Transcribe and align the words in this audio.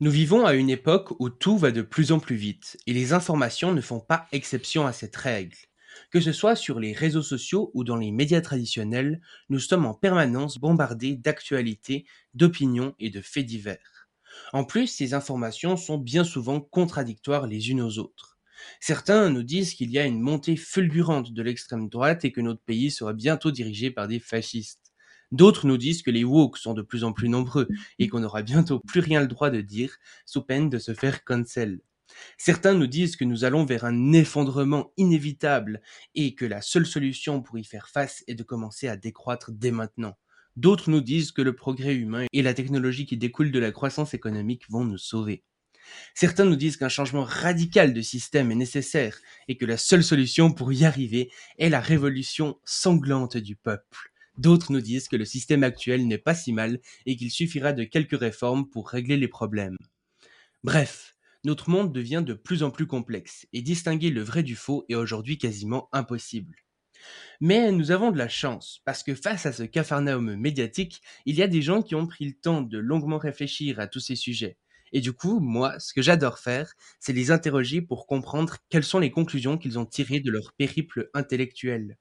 Nous 0.00 0.10
vivons 0.10 0.46
à 0.46 0.54
une 0.54 0.70
époque 0.70 1.12
où 1.20 1.28
tout 1.30 1.56
va 1.58 1.70
de 1.70 1.82
plus 1.82 2.10
en 2.12 2.18
plus 2.20 2.34
vite 2.36 2.76
et 2.86 2.92
les 2.92 3.12
informations 3.12 3.72
ne 3.72 3.80
font 3.80 4.00
pas 4.00 4.26
exception 4.32 4.86
à 4.86 4.92
cette 4.92 5.14
règle. 5.16 5.56
Que 6.10 6.20
ce 6.20 6.32
soit 6.32 6.56
sur 6.56 6.80
les 6.80 6.92
réseaux 6.92 7.22
sociaux 7.22 7.70
ou 7.74 7.84
dans 7.84 7.96
les 7.96 8.10
médias 8.10 8.40
traditionnels, 8.40 9.20
nous 9.48 9.58
sommes 9.60 9.86
en 9.86 9.94
permanence 9.94 10.58
bombardés 10.58 11.16
d'actualités, 11.16 12.06
d'opinions 12.34 12.94
et 12.98 13.10
de 13.10 13.20
faits 13.20 13.46
divers. 13.46 14.08
En 14.52 14.64
plus, 14.64 14.86
ces 14.88 15.14
informations 15.14 15.76
sont 15.76 15.98
bien 15.98 16.24
souvent 16.24 16.60
contradictoires 16.60 17.46
les 17.46 17.70
unes 17.70 17.82
aux 17.82 17.98
autres. 17.98 18.38
Certains 18.80 19.30
nous 19.30 19.42
disent 19.42 19.74
qu'il 19.74 19.90
y 19.90 19.98
a 19.98 20.06
une 20.06 20.20
montée 20.20 20.56
fulgurante 20.56 21.32
de 21.32 21.42
l'extrême 21.42 21.88
droite 21.88 22.24
et 22.24 22.32
que 22.32 22.40
notre 22.40 22.62
pays 22.62 22.90
sera 22.90 23.12
bientôt 23.12 23.50
dirigé 23.50 23.90
par 23.90 24.08
des 24.08 24.20
fascistes. 24.20 24.89
D'autres 25.32 25.66
nous 25.66 25.76
disent 25.76 26.02
que 26.02 26.10
les 26.10 26.24
woke 26.24 26.58
sont 26.58 26.74
de 26.74 26.82
plus 26.82 27.04
en 27.04 27.12
plus 27.12 27.28
nombreux 27.28 27.68
et 27.98 28.08
qu'on 28.08 28.20
n'aura 28.20 28.42
bientôt 28.42 28.80
plus 28.80 29.00
rien 29.00 29.20
le 29.20 29.28
droit 29.28 29.50
de 29.50 29.60
dire 29.60 29.96
sous 30.26 30.42
peine 30.42 30.68
de 30.68 30.78
se 30.78 30.92
faire 30.92 31.24
cancel. 31.24 31.80
Certains 32.38 32.74
nous 32.74 32.88
disent 32.88 33.16
que 33.16 33.24
nous 33.24 33.44
allons 33.44 33.64
vers 33.64 33.84
un 33.84 34.12
effondrement 34.12 34.92
inévitable 34.96 35.80
et 36.14 36.34
que 36.34 36.44
la 36.44 36.60
seule 36.60 36.86
solution 36.86 37.42
pour 37.42 37.58
y 37.58 37.64
faire 37.64 37.88
face 37.88 38.24
est 38.26 38.34
de 38.34 38.42
commencer 38.42 38.88
à 38.88 38.96
décroître 38.96 39.52
dès 39.52 39.70
maintenant. 39.70 40.16
D'autres 40.56 40.90
nous 40.90 41.00
disent 41.00 41.30
que 41.30 41.42
le 41.42 41.54
progrès 41.54 41.94
humain 41.94 42.26
et 42.32 42.42
la 42.42 42.54
technologie 42.54 43.06
qui 43.06 43.16
découle 43.16 43.52
de 43.52 43.58
la 43.60 43.70
croissance 43.70 44.14
économique 44.14 44.68
vont 44.68 44.84
nous 44.84 44.98
sauver. 44.98 45.44
Certains 46.14 46.44
nous 46.44 46.56
disent 46.56 46.76
qu'un 46.76 46.88
changement 46.88 47.24
radical 47.24 47.94
de 47.94 48.00
système 48.00 48.50
est 48.50 48.56
nécessaire 48.56 49.18
et 49.48 49.56
que 49.56 49.64
la 49.64 49.76
seule 49.76 50.04
solution 50.04 50.52
pour 50.52 50.72
y 50.72 50.84
arriver 50.84 51.30
est 51.58 51.68
la 51.68 51.80
révolution 51.80 52.58
sanglante 52.64 53.36
du 53.36 53.56
peuple. 53.56 54.09
D'autres 54.36 54.72
nous 54.72 54.80
disent 54.80 55.08
que 55.08 55.16
le 55.16 55.24
système 55.24 55.62
actuel 55.64 56.06
n'est 56.06 56.18
pas 56.18 56.34
si 56.34 56.52
mal 56.52 56.80
et 57.06 57.16
qu'il 57.16 57.30
suffira 57.30 57.72
de 57.72 57.84
quelques 57.84 58.18
réformes 58.18 58.68
pour 58.68 58.88
régler 58.88 59.16
les 59.16 59.28
problèmes. 59.28 59.76
Bref, 60.64 61.16
notre 61.44 61.70
monde 61.70 61.92
devient 61.92 62.22
de 62.26 62.34
plus 62.34 62.62
en 62.62 62.70
plus 62.70 62.86
complexe 62.86 63.46
et 63.52 63.62
distinguer 63.62 64.10
le 64.10 64.22
vrai 64.22 64.42
du 64.42 64.56
faux 64.56 64.84
est 64.88 64.94
aujourd'hui 64.94 65.38
quasiment 65.38 65.88
impossible. 65.92 66.56
Mais 67.40 67.72
nous 67.72 67.90
avons 67.90 68.10
de 68.10 68.18
la 68.18 68.28
chance, 68.28 68.80
parce 68.84 69.02
que 69.02 69.14
face 69.14 69.46
à 69.46 69.52
ce 69.52 69.62
capharnaüm 69.62 70.36
médiatique, 70.36 71.02
il 71.26 71.36
y 71.36 71.42
a 71.42 71.48
des 71.48 71.62
gens 71.62 71.82
qui 71.82 71.94
ont 71.94 72.06
pris 72.06 72.26
le 72.26 72.34
temps 72.34 72.62
de 72.62 72.78
longuement 72.78 73.18
réfléchir 73.18 73.80
à 73.80 73.86
tous 73.86 74.00
ces 74.00 74.16
sujets. 74.16 74.58
Et 74.92 75.00
du 75.00 75.12
coup, 75.12 75.40
moi, 75.40 75.78
ce 75.78 75.92
que 75.94 76.02
j'adore 76.02 76.38
faire, 76.38 76.74
c'est 76.98 77.12
les 77.12 77.30
interroger 77.30 77.80
pour 77.80 78.06
comprendre 78.06 78.56
quelles 78.68 78.84
sont 78.84 78.98
les 78.98 79.10
conclusions 79.10 79.56
qu'ils 79.58 79.78
ont 79.78 79.86
tirées 79.86 80.20
de 80.20 80.30
leur 80.30 80.52
périple 80.54 81.10
intellectuel. 81.14 81.96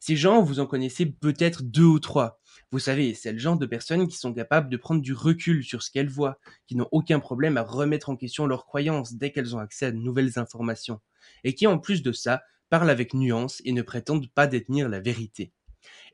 Ces 0.00 0.16
gens, 0.16 0.42
vous 0.42 0.60
en 0.60 0.66
connaissez 0.66 1.06
peut-être 1.06 1.62
deux 1.62 1.84
ou 1.84 1.98
trois. 1.98 2.40
Vous 2.70 2.78
savez, 2.78 3.14
c'est 3.14 3.32
le 3.32 3.38
genre 3.38 3.58
de 3.58 3.66
personnes 3.66 4.08
qui 4.08 4.16
sont 4.16 4.32
capables 4.32 4.70
de 4.70 4.76
prendre 4.76 5.02
du 5.02 5.12
recul 5.12 5.62
sur 5.62 5.82
ce 5.82 5.90
qu'elles 5.90 6.08
voient, 6.08 6.38
qui 6.66 6.76
n'ont 6.76 6.88
aucun 6.90 7.20
problème 7.20 7.56
à 7.56 7.62
remettre 7.62 8.08
en 8.10 8.16
question 8.16 8.46
leurs 8.46 8.64
croyances 8.64 9.14
dès 9.14 9.30
qu'elles 9.30 9.54
ont 9.54 9.60
accès 9.60 9.86
à 9.86 9.90
de 9.90 9.98
nouvelles 9.98 10.38
informations, 10.38 11.00
et 11.44 11.54
qui 11.54 11.66
en 11.66 11.78
plus 11.78 12.02
de 12.02 12.12
ça, 12.12 12.42
parlent 12.70 12.90
avec 12.90 13.12
nuance 13.12 13.60
et 13.66 13.72
ne 13.72 13.82
prétendent 13.82 14.30
pas 14.30 14.46
détenir 14.46 14.88
la 14.88 15.00
vérité. 15.00 15.52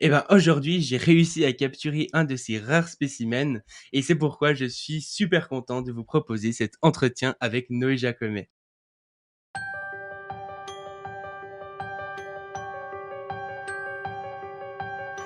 Eh 0.01 0.09
ben 0.09 0.25
aujourd'hui, 0.29 0.81
j'ai 0.81 0.97
réussi 0.97 1.45
à 1.45 1.53
capturer 1.53 2.07
un 2.11 2.25
de 2.25 2.35
ces 2.35 2.59
rares 2.59 2.89
spécimens 2.89 3.61
et 3.93 4.01
c'est 4.01 4.15
pourquoi 4.15 4.53
je 4.53 4.65
suis 4.65 5.01
super 5.01 5.47
content 5.47 5.81
de 5.81 5.91
vous 5.91 6.03
proposer 6.03 6.51
cet 6.51 6.73
entretien 6.81 7.35
avec 7.39 7.69
Noé 7.69 7.97
Jacomet. 7.97 8.49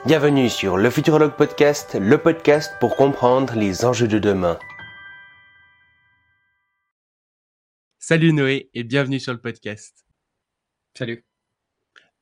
Bienvenue 0.05 0.49
sur 0.49 0.75
le 0.75 0.89
Futurologue 0.89 1.37
Podcast, 1.37 1.95
le 1.95 2.17
podcast 2.17 2.73
pour 2.81 2.97
comprendre 2.97 3.55
les 3.55 3.85
enjeux 3.85 4.09
de 4.09 4.19
demain. 4.19 4.59
Salut 7.99 8.33
Noé 8.33 8.69
et 8.73 8.83
bienvenue 8.83 9.21
sur 9.21 9.31
le 9.31 9.39
podcast. 9.39 10.05
Salut. 10.93 11.23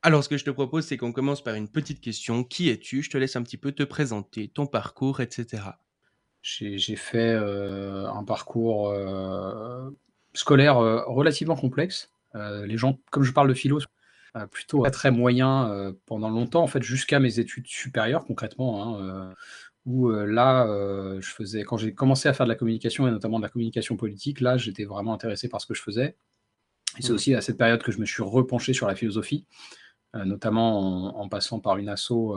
Alors 0.04 0.24
ce 0.24 0.30
que 0.30 0.38
je 0.38 0.46
te 0.46 0.52
propose 0.52 0.86
c'est 0.86 0.98
qu'on 0.98 1.12
commence 1.12 1.44
par 1.44 1.56
une 1.56 1.68
petite 1.70 2.02
question. 2.02 2.44
Qui 2.44 2.70
es-tu? 2.70 3.02
Je 3.02 3.10
te 3.10 3.18
laisse 3.18 3.36
un 3.36 3.42
petit 3.42 3.58
peu 3.58 3.72
te 3.72 3.82
présenter, 3.82 4.48
ton 4.48 4.68
parcours, 4.68 5.20
etc. 5.20 5.64
J'ai 6.44 6.96
fait 6.96 7.34
euh, 7.34 8.08
un 8.12 8.24
parcours 8.24 8.90
euh, 8.90 9.90
scolaire 10.36 10.78
euh, 10.78 11.02
relativement 11.08 11.56
complexe. 11.56 12.12
les 12.36 12.78
gens, 12.78 13.00
comme 13.10 13.24
je 13.24 13.32
parle 13.32 13.50
de 13.50 13.56
philo, 13.56 13.80
euh, 14.38 14.46
plutôt 14.46 14.90
très 14.90 15.12
moyen 15.12 15.70
euh, 15.70 15.92
pendant 16.06 16.30
longtemps, 16.30 16.64
en 16.64 16.68
fait, 16.68 16.82
jusqu'à 16.82 17.20
mes 17.20 17.40
études 17.40 17.68
supérieures, 17.68 18.24
concrètement. 18.24 18.82
Hein, 18.82 19.04
euh, 19.04 19.34
où 19.86 20.12
là, 20.12 20.68
je 21.20 21.32
faisais, 21.32 21.64
quand 21.64 21.76
j'ai 21.76 21.96
commencé 21.96 22.30
à 22.30 22.34
faire 22.34 22.46
de 22.46 22.52
la 22.52 22.56
communication 22.56 23.08
et 23.08 23.12
notamment 23.12 23.40
de 23.40 23.44
la 23.44 23.50
communication 23.50 23.98
politique, 23.98 24.40
là, 24.40 24.56
j'étais 24.56 24.86
vraiment 24.86 25.12
intéressé 25.12 25.50
par 25.50 25.60
ce 25.60 25.66
que 25.66 25.74
je 25.74 25.82
faisais. 25.82 26.16
Et 27.00 27.02
c'est 27.02 27.12
mmh. 27.12 27.16
aussi 27.16 27.34
à 27.34 27.42
cette 27.42 27.58
période 27.58 27.82
que 27.82 27.92
je 27.92 27.98
me 27.98 28.06
suis 28.06 28.22
repenché 28.22 28.74
sur 28.74 28.88
la 28.88 28.94
philosophie, 28.94 29.48
notamment 30.14 31.20
en, 31.20 31.28
passant 31.30 31.60
par 31.60 31.78
une 31.78 31.90
asso, 31.90 32.36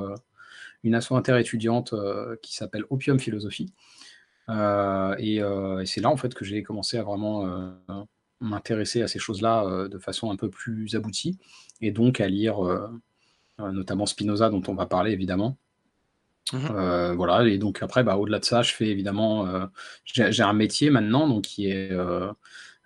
une 0.84 0.94
asso 0.94 1.12
interétudiante 1.12 1.94
qui 2.40 2.54
s'appelle 2.54 2.84
Opium 2.88 3.20
Philosophie. 3.20 3.74
et, 4.48 5.36
et 5.36 5.84
c'est 5.84 6.00
là 6.00 6.08
en 6.08 6.16
fait 6.16 6.32
que 6.32 6.46
j'ai 6.46 6.62
commencé 6.62 6.96
à 6.96 7.02
vraiment 7.02 7.76
m'intéresser 8.40 9.02
à 9.02 9.08
ces 9.08 9.18
choses-là 9.18 9.64
euh, 9.64 9.88
de 9.88 9.98
façon 9.98 10.30
un 10.30 10.36
peu 10.36 10.50
plus 10.50 10.94
aboutie, 10.94 11.38
et 11.80 11.90
donc 11.90 12.20
à 12.20 12.28
lire 12.28 12.64
euh, 12.64 12.88
euh, 13.60 13.72
notamment 13.72 14.06
Spinoza, 14.06 14.50
dont 14.50 14.62
on 14.68 14.74
va 14.74 14.86
parler 14.86 15.12
évidemment. 15.12 15.56
Mmh 16.52 17.14
voilà, 17.16 17.48
et 17.48 17.56
donc 17.56 17.82
après, 17.82 18.04
bah, 18.04 18.18
au-delà 18.18 18.38
de 18.38 18.44
ça, 18.44 18.60
je 18.60 18.74
fais 18.74 18.88
évidemment, 18.88 19.48
j'ai 20.04 20.42
un 20.42 20.52
métier 20.52 20.90
maintenant, 20.90 21.26
donc 21.26 21.44
qui 21.44 21.68
est 21.68 21.90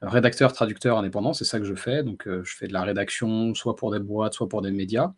rédacteur, 0.01 0.53
traducteur 0.53 0.97
indépendant, 0.97 1.33
c'est 1.33 1.45
ça 1.45 1.59
que 1.59 1.65
je 1.65 1.75
fais. 1.75 2.05
Donc 2.05 2.29
je 2.29 2.57
fais 2.57 2.69
de 2.69 2.73
la 2.73 2.83
rédaction, 2.83 3.55
soit 3.55 3.75
pour 3.75 3.91
des 3.91 3.99
boîtes, 3.99 4.35
soit 4.35 4.49
pour 4.49 4.63
des 4.63 4.71
médias. 4.71 5.13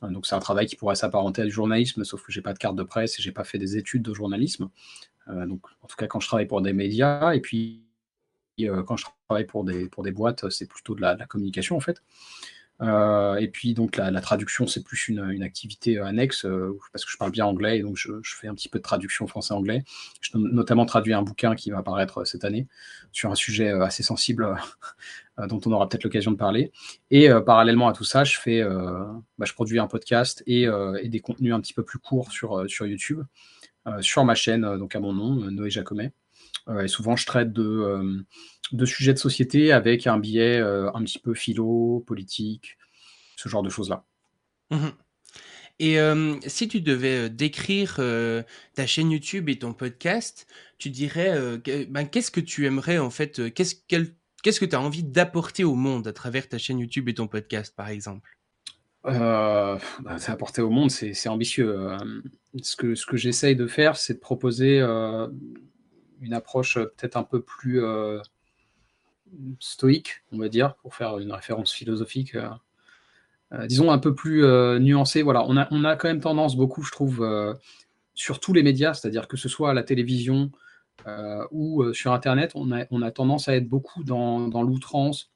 donc 0.00 0.26
c'est 0.26 0.34
un 0.34 0.40
travail 0.40 0.64
qui 0.64 0.76
pourrait 0.76 0.94
s'apparenter 0.94 1.42
à 1.42 1.44
du 1.44 1.50
journalisme, 1.50 2.04
sauf 2.04 2.24
que 2.24 2.32
j'ai 2.32 2.40
pas 2.40 2.54
de 2.54 2.58
carte 2.58 2.74
de 2.74 2.84
presse 2.84 3.18
et 3.18 3.22
j'ai 3.22 3.32
pas 3.32 3.44
fait 3.44 3.58
des 3.58 3.76
études 3.76 4.02
de 4.02 4.14
journalisme. 4.14 4.70
donc 5.28 5.60
en 5.82 5.86
tout 5.86 5.96
cas 5.96 6.06
quand 6.06 6.20
je 6.20 6.26
travaille 6.26 6.46
pour 6.46 6.62
des 6.62 6.72
médias, 6.72 7.34
et 7.34 7.40
puis 7.40 7.83
quand 8.86 8.96
je 8.96 9.04
travaille 9.28 9.46
pour 9.46 9.64
des, 9.64 9.88
pour 9.88 10.02
des 10.02 10.12
boîtes, 10.12 10.48
c'est 10.50 10.68
plutôt 10.68 10.94
de 10.94 11.00
la, 11.00 11.16
communication 11.26 11.76
en 11.76 11.80
fait. 11.80 12.02
Euh, 12.80 13.36
et 13.36 13.46
puis 13.46 13.72
donc 13.72 13.96
la, 13.96 14.20
traduction, 14.20 14.66
c'est 14.66 14.82
plus 14.82 15.08
une, 15.08 15.30
une, 15.30 15.44
activité 15.44 15.98
annexe 16.00 16.44
euh, 16.44 16.76
parce 16.92 17.04
que 17.04 17.10
je 17.12 17.16
parle 17.16 17.30
bien 17.30 17.46
anglais 17.46 17.78
et 17.78 17.82
donc 17.82 17.96
je, 17.96 18.10
fais 18.24 18.48
un 18.48 18.54
petit 18.54 18.68
peu 18.68 18.78
de 18.78 18.82
traduction 18.82 19.28
français-anglais. 19.28 19.84
J'ai 20.20 20.32
notamment 20.34 20.84
traduit 20.84 21.14
un 21.14 21.22
bouquin 21.22 21.54
qui 21.54 21.70
va 21.70 21.78
apparaître 21.78 22.24
cette 22.24 22.44
année 22.44 22.66
sur 23.12 23.30
un 23.30 23.36
sujet 23.36 23.70
assez 23.70 24.02
sensible 24.02 24.56
dont 25.48 25.60
on 25.66 25.72
aura 25.72 25.88
peut-être 25.88 26.04
l'occasion 26.04 26.32
de 26.32 26.36
parler. 26.36 26.72
Et 27.10 27.28
parallèlement 27.46 27.88
à 27.88 27.92
tout 27.92 28.04
ça, 28.04 28.24
je 28.24 28.38
fais, 28.38 28.62
bah, 28.64 29.44
je 29.44 29.52
produis 29.52 29.78
un 29.78 29.86
podcast 29.86 30.42
et, 30.46 30.66
et, 31.00 31.08
des 31.08 31.20
contenus 31.20 31.54
un 31.54 31.60
petit 31.60 31.74
peu 31.74 31.84
plus 31.84 32.00
courts 32.00 32.32
sur, 32.32 32.68
sur 32.68 32.86
YouTube, 32.86 33.22
sur 34.00 34.24
ma 34.24 34.34
chaîne, 34.34 34.78
donc 34.78 34.96
à 34.96 35.00
mon 35.00 35.12
nom, 35.12 35.36
Noé 35.50 35.70
Jacomet. 35.70 36.12
Euh, 36.68 36.82
et 36.82 36.88
souvent, 36.88 37.16
je 37.16 37.26
traite 37.26 37.52
de, 37.52 37.62
euh, 37.62 38.22
de, 38.72 38.86
sujets 38.86 39.12
de 39.12 39.18
société 39.18 39.72
avec 39.72 40.06
un 40.06 40.18
biais 40.18 40.58
euh, 40.58 40.90
un 40.94 41.02
petit 41.02 41.18
peu 41.18 41.34
philo, 41.34 42.02
politique, 42.06 42.78
ce 43.36 43.48
genre 43.48 43.62
de 43.62 43.70
choses-là. 43.70 44.04
Mmh 44.70 44.88
et 45.80 45.98
si 46.46 46.68
tu 46.68 46.80
devais 46.80 47.28
décrire 47.28 47.96
ta 48.74 48.86
chaîne 48.86 49.10
YouTube 49.10 49.48
et 49.48 49.58
ton 49.58 49.74
podcast, 49.74 50.46
tu 50.78 50.88
dirais 50.88 51.36
ben, 51.88 52.04
qu'est-ce 52.04 52.30
que 52.30 52.38
tu 52.38 52.64
aimerais 52.64 52.98
en 52.98 53.10
fait, 53.10 53.52
qu'est-ce 53.52 53.74
qu'est-ce 53.88 54.60
que 54.60 54.66
tu 54.66 54.76
as 54.76 54.80
envie 54.80 55.02
d'apporter 55.02 55.64
au 55.64 55.74
monde 55.74 56.06
à 56.06 56.12
travers 56.12 56.48
ta 56.48 56.58
chaîne 56.58 56.78
YouTube 56.78 57.08
et 57.08 57.14
ton 57.14 57.26
podcast 57.26 57.74
par 57.76 57.88
exemple? 57.88 58.38
Bah, 59.02 59.80
apporter 60.28 60.62
au 60.62 60.70
monde, 60.70 60.92
c'est 60.92 61.28
ambitieux. 61.28 61.76
ce 62.62 62.76
que, 62.76 62.94
ce 62.94 63.04
que 63.04 63.16
j'essaye 63.16 63.56
de 63.56 63.66
faire, 63.66 63.96
c'est 63.96 64.14
de 64.14 64.20
proposer 64.20 64.80
une 66.20 66.34
approche 66.34 66.76
euh, 66.76 66.92
peut-être 66.96 67.16
un 67.16 67.22
peu 67.22 67.42
plus 67.42 67.82
euh, 67.82 68.20
stoïque, 69.60 70.22
on 70.32 70.38
va 70.38 70.48
dire, 70.48 70.74
pour 70.76 70.94
faire 70.94 71.18
une 71.18 71.32
référence 71.32 71.72
philosophique. 71.72 72.36
Euh, 72.36 73.66
disons 73.66 73.90
un 73.90 73.98
peu 73.98 74.14
plus 74.14 74.42
nuancée. 74.80 75.22
Voilà, 75.22 75.44
on 75.46 75.56
a, 75.56 75.68
on 75.70 75.82
quand 75.96 76.08
même 76.08 76.20
tendance 76.20 76.56
beaucoup, 76.56 76.82
je 76.82 76.90
trouve, 76.90 77.24
sur 78.14 78.40
tous 78.40 78.52
les 78.52 78.64
médias, 78.64 78.94
c'est-à-dire 78.94 79.28
que 79.28 79.36
ce 79.36 79.48
soit 79.48 79.70
à 79.70 79.74
la 79.74 79.84
télévision 79.84 80.50
ou 81.52 81.92
sur 81.92 82.12
Internet, 82.12 82.52
on 82.56 82.72
a, 82.72 83.10
tendance 83.12 83.48
à 83.48 83.54
être 83.54 83.68
beaucoup 83.68 84.02
dans, 84.02 84.48
dans 84.48 84.62
l'outrance, 84.62 85.30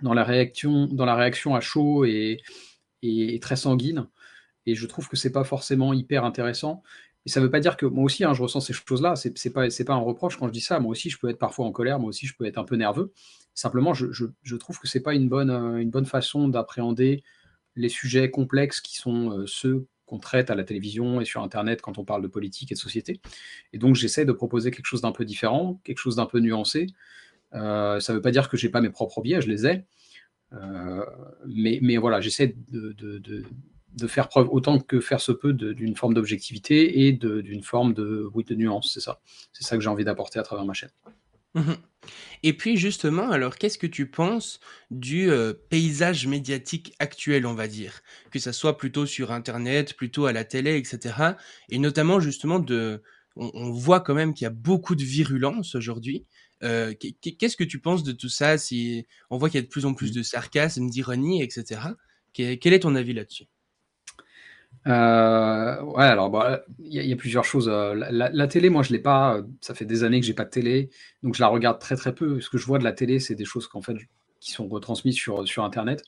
dans 0.00 0.14
la 0.14 0.24
réaction, 0.24 0.86
dans 0.86 1.04
la 1.04 1.16
réaction 1.16 1.54
à 1.54 1.60
chaud 1.60 2.06
et, 2.06 2.40
et, 3.02 3.38
très 3.40 3.56
sanguine. 3.56 4.06
Et 4.64 4.74
je 4.74 4.86
trouve 4.86 5.08
que 5.08 5.16
c'est 5.16 5.32
pas 5.32 5.44
forcément 5.44 5.92
hyper 5.92 6.24
intéressant. 6.24 6.82
Et 7.26 7.30
ça 7.30 7.40
ne 7.40 7.46
veut 7.46 7.50
pas 7.50 7.60
dire 7.60 7.76
que 7.76 7.86
moi 7.86 8.04
aussi, 8.04 8.24
hein, 8.24 8.34
je 8.34 8.42
ressens 8.42 8.60
ces 8.60 8.72
choses-là. 8.72 9.16
Ce 9.16 9.28
n'est 9.28 9.84
pas, 9.84 9.94
un 9.94 9.96
reproche 9.96 10.36
quand 10.36 10.46
je 10.46 10.52
dis 10.52 10.60
ça. 10.60 10.78
Moi 10.78 10.90
aussi, 10.90 11.08
je 11.08 11.18
peux 11.18 11.28
être 11.28 11.38
parfois 11.38 11.64
en 11.64 11.72
colère. 11.72 11.98
Moi 11.98 12.10
aussi, 12.10 12.26
je 12.26 12.36
peux 12.36 12.44
être 12.44 12.58
un 12.58 12.64
peu 12.64 12.76
nerveux. 12.76 13.12
Simplement, 13.54 13.94
je, 13.94 14.56
trouve 14.56 14.78
que 14.78 14.86
ce 14.86 14.98
n'est 14.98 15.02
pas 15.02 15.14
une 15.14 15.28
bonne, 15.28 15.50
euh, 15.50 15.76
une 15.78 15.90
bonne 15.90 16.06
façon 16.06 16.48
d'appréhender 16.48 17.22
les 17.76 17.88
sujets 17.88 18.30
complexes 18.30 18.80
qui 18.80 18.96
sont 18.96 19.30
euh, 19.30 19.46
ceux 19.46 19.86
qu'on 20.06 20.18
traite 20.18 20.50
à 20.50 20.54
la 20.54 20.64
télévision 20.64 21.20
et 21.20 21.24
sur 21.24 21.42
Internet 21.42 21.80
quand 21.80 21.96
on 21.96 22.04
parle 22.04 22.20
de 22.20 22.28
politique 22.28 22.70
et 22.72 22.74
de 22.74 22.78
société. 22.78 23.20
Et 23.72 23.78
donc 23.78 23.94
j'essaie 23.94 24.26
de 24.26 24.32
proposer 24.32 24.70
quelque 24.70 24.86
chose 24.86 25.00
d'un 25.00 25.12
peu 25.12 25.24
différent, 25.24 25.80
quelque 25.82 25.98
chose 25.98 26.16
d'un 26.16 26.26
peu 26.26 26.40
nuancé. 26.40 26.88
ça 27.52 27.98
ne 28.08 28.12
veut 28.12 28.20
pas 28.20 28.30
dire 28.30 28.50
que 28.50 28.58
je 28.58 28.66
n'ai 28.66 28.70
pas 28.70 28.82
mes 28.82 28.90
propres 28.90 29.22
biais, 29.22 29.40
je 29.40 29.48
les 29.48 29.66
ai. 29.66 29.84
mais, 31.46 31.96
voilà, 31.96 32.20
j'essaie 32.20 32.54
de, 32.68 32.94
faire 34.06 34.28
preuve 34.28 34.48
autant 34.50 34.78
que 34.78 35.00
faire 35.00 35.20
se 35.20 35.32
peut 35.32 35.52
d'une 35.52 35.96
forme 35.96 36.14
d'objectivité 36.14 37.06
et 37.06 37.12
d'une 37.12 37.62
forme 37.62 37.94
de, 37.94 38.28
oui, 38.34 38.44
de 38.44 38.54
nuance, 38.54 38.90
c'est 38.92 39.00
ça. 39.00 39.20
C'est 39.52 39.64
ça 39.64 39.76
que 39.76 39.82
j'ai 39.82 39.88
envie 39.88 40.04
d'apporter 40.04 40.38
à 40.38 40.42
travers 40.42 40.64
ma 40.64 40.74
chaîne. 40.74 40.90
Mmh 41.54 41.72
et 42.42 42.52
puis 42.52 42.76
justement, 42.76 43.30
alors 43.30 43.56
qu'est-ce 43.56 43.78
que 43.78 43.86
tu 43.86 44.10
penses 44.10 44.60
du, 44.90 45.30
paysage 45.70 46.26
médiatique 46.26 46.94
actuel, 46.98 47.46
on 47.46 47.54
va 47.54 47.66
dire? 47.66 48.02
Que 48.30 48.38
ça 48.38 48.52
soit 48.52 48.76
plutôt 48.76 49.06
sur 49.06 49.32
internet, 49.32 49.94
plutôt 49.94 50.26
à 50.26 50.32
la 50.34 50.44
télé 50.44 50.76
etc. 50.76 51.14
et 51.70 51.78
notamment 51.78 52.20
justement 52.20 52.58
de 52.58 53.02
on 53.36 53.70
voit 53.72 54.00
quand 54.00 54.14
même 54.14 54.34
qu'il 54.34 54.44
y 54.44 54.46
a 54.46 54.50
beaucoup 54.50 54.94
de 54.94 55.02
virulence 55.02 55.74
aujourd'hui. 55.74 56.26
qu'est-ce 56.60 57.56
que 57.56 57.64
tu 57.64 57.80
penses 57.80 58.02
de 58.02 58.12
tout 58.12 58.28
ça? 58.28 58.58
Si 58.58 59.06
on 59.30 59.38
voit 59.38 59.48
qu'il 59.48 59.58
y 59.58 59.62
a 59.62 59.66
de 59.66 59.70
plus 59.70 59.86
en 59.86 59.94
plus 59.94 60.10
mmh. 60.10 60.16
de 60.16 60.22
sarcasme, 60.22 60.90
d'ironie 60.90 61.42
etc. 61.42 61.80
quel 62.34 62.72
est 62.72 62.80
ton 62.80 62.94
avis 62.94 63.14
là-dessus? 63.14 63.46
Euh, 64.86 65.82
ouais, 65.82 66.04
alors 66.04 66.30
bah, 66.30 66.62
il 66.78 66.92
y, 66.92 67.12
a 67.12 67.16
plusieurs 67.16 67.44
choses. 67.44 67.68
Euh, 67.68 67.94
la, 67.94 68.46
télé, 68.46 68.68
moi, 68.70 68.82
je 68.82 68.92
l'ai 68.92 68.98
pas. 68.98 69.40
Ça 69.60 69.74
fait 69.74 69.86
des 69.86 70.04
années 70.04 70.20
que 70.20 70.26
j'ai 70.26 70.34
pas 70.34 70.44
de 70.44 70.50
télé, 70.50 70.90
donc 71.22 71.34
je 71.34 71.40
la 71.40 71.48
regarde 71.48 71.78
très 71.78 71.96
très 71.96 72.14
peu. 72.14 72.40
Ce 72.40 72.50
que 72.50 72.58
je 72.58 72.66
vois 72.66 72.78
de 72.78 72.84
la 72.84 72.92
télé, 72.92 73.18
c'est 73.18 73.34
des 73.34 73.44
choses 73.44 73.66
qu'en 73.66 73.80
fait 73.82 73.96
qui 74.40 74.52
sont 74.52 74.68
retransmises 74.68 75.16
sur 75.16 75.46
sur 75.48 75.64
Internet. 75.64 76.04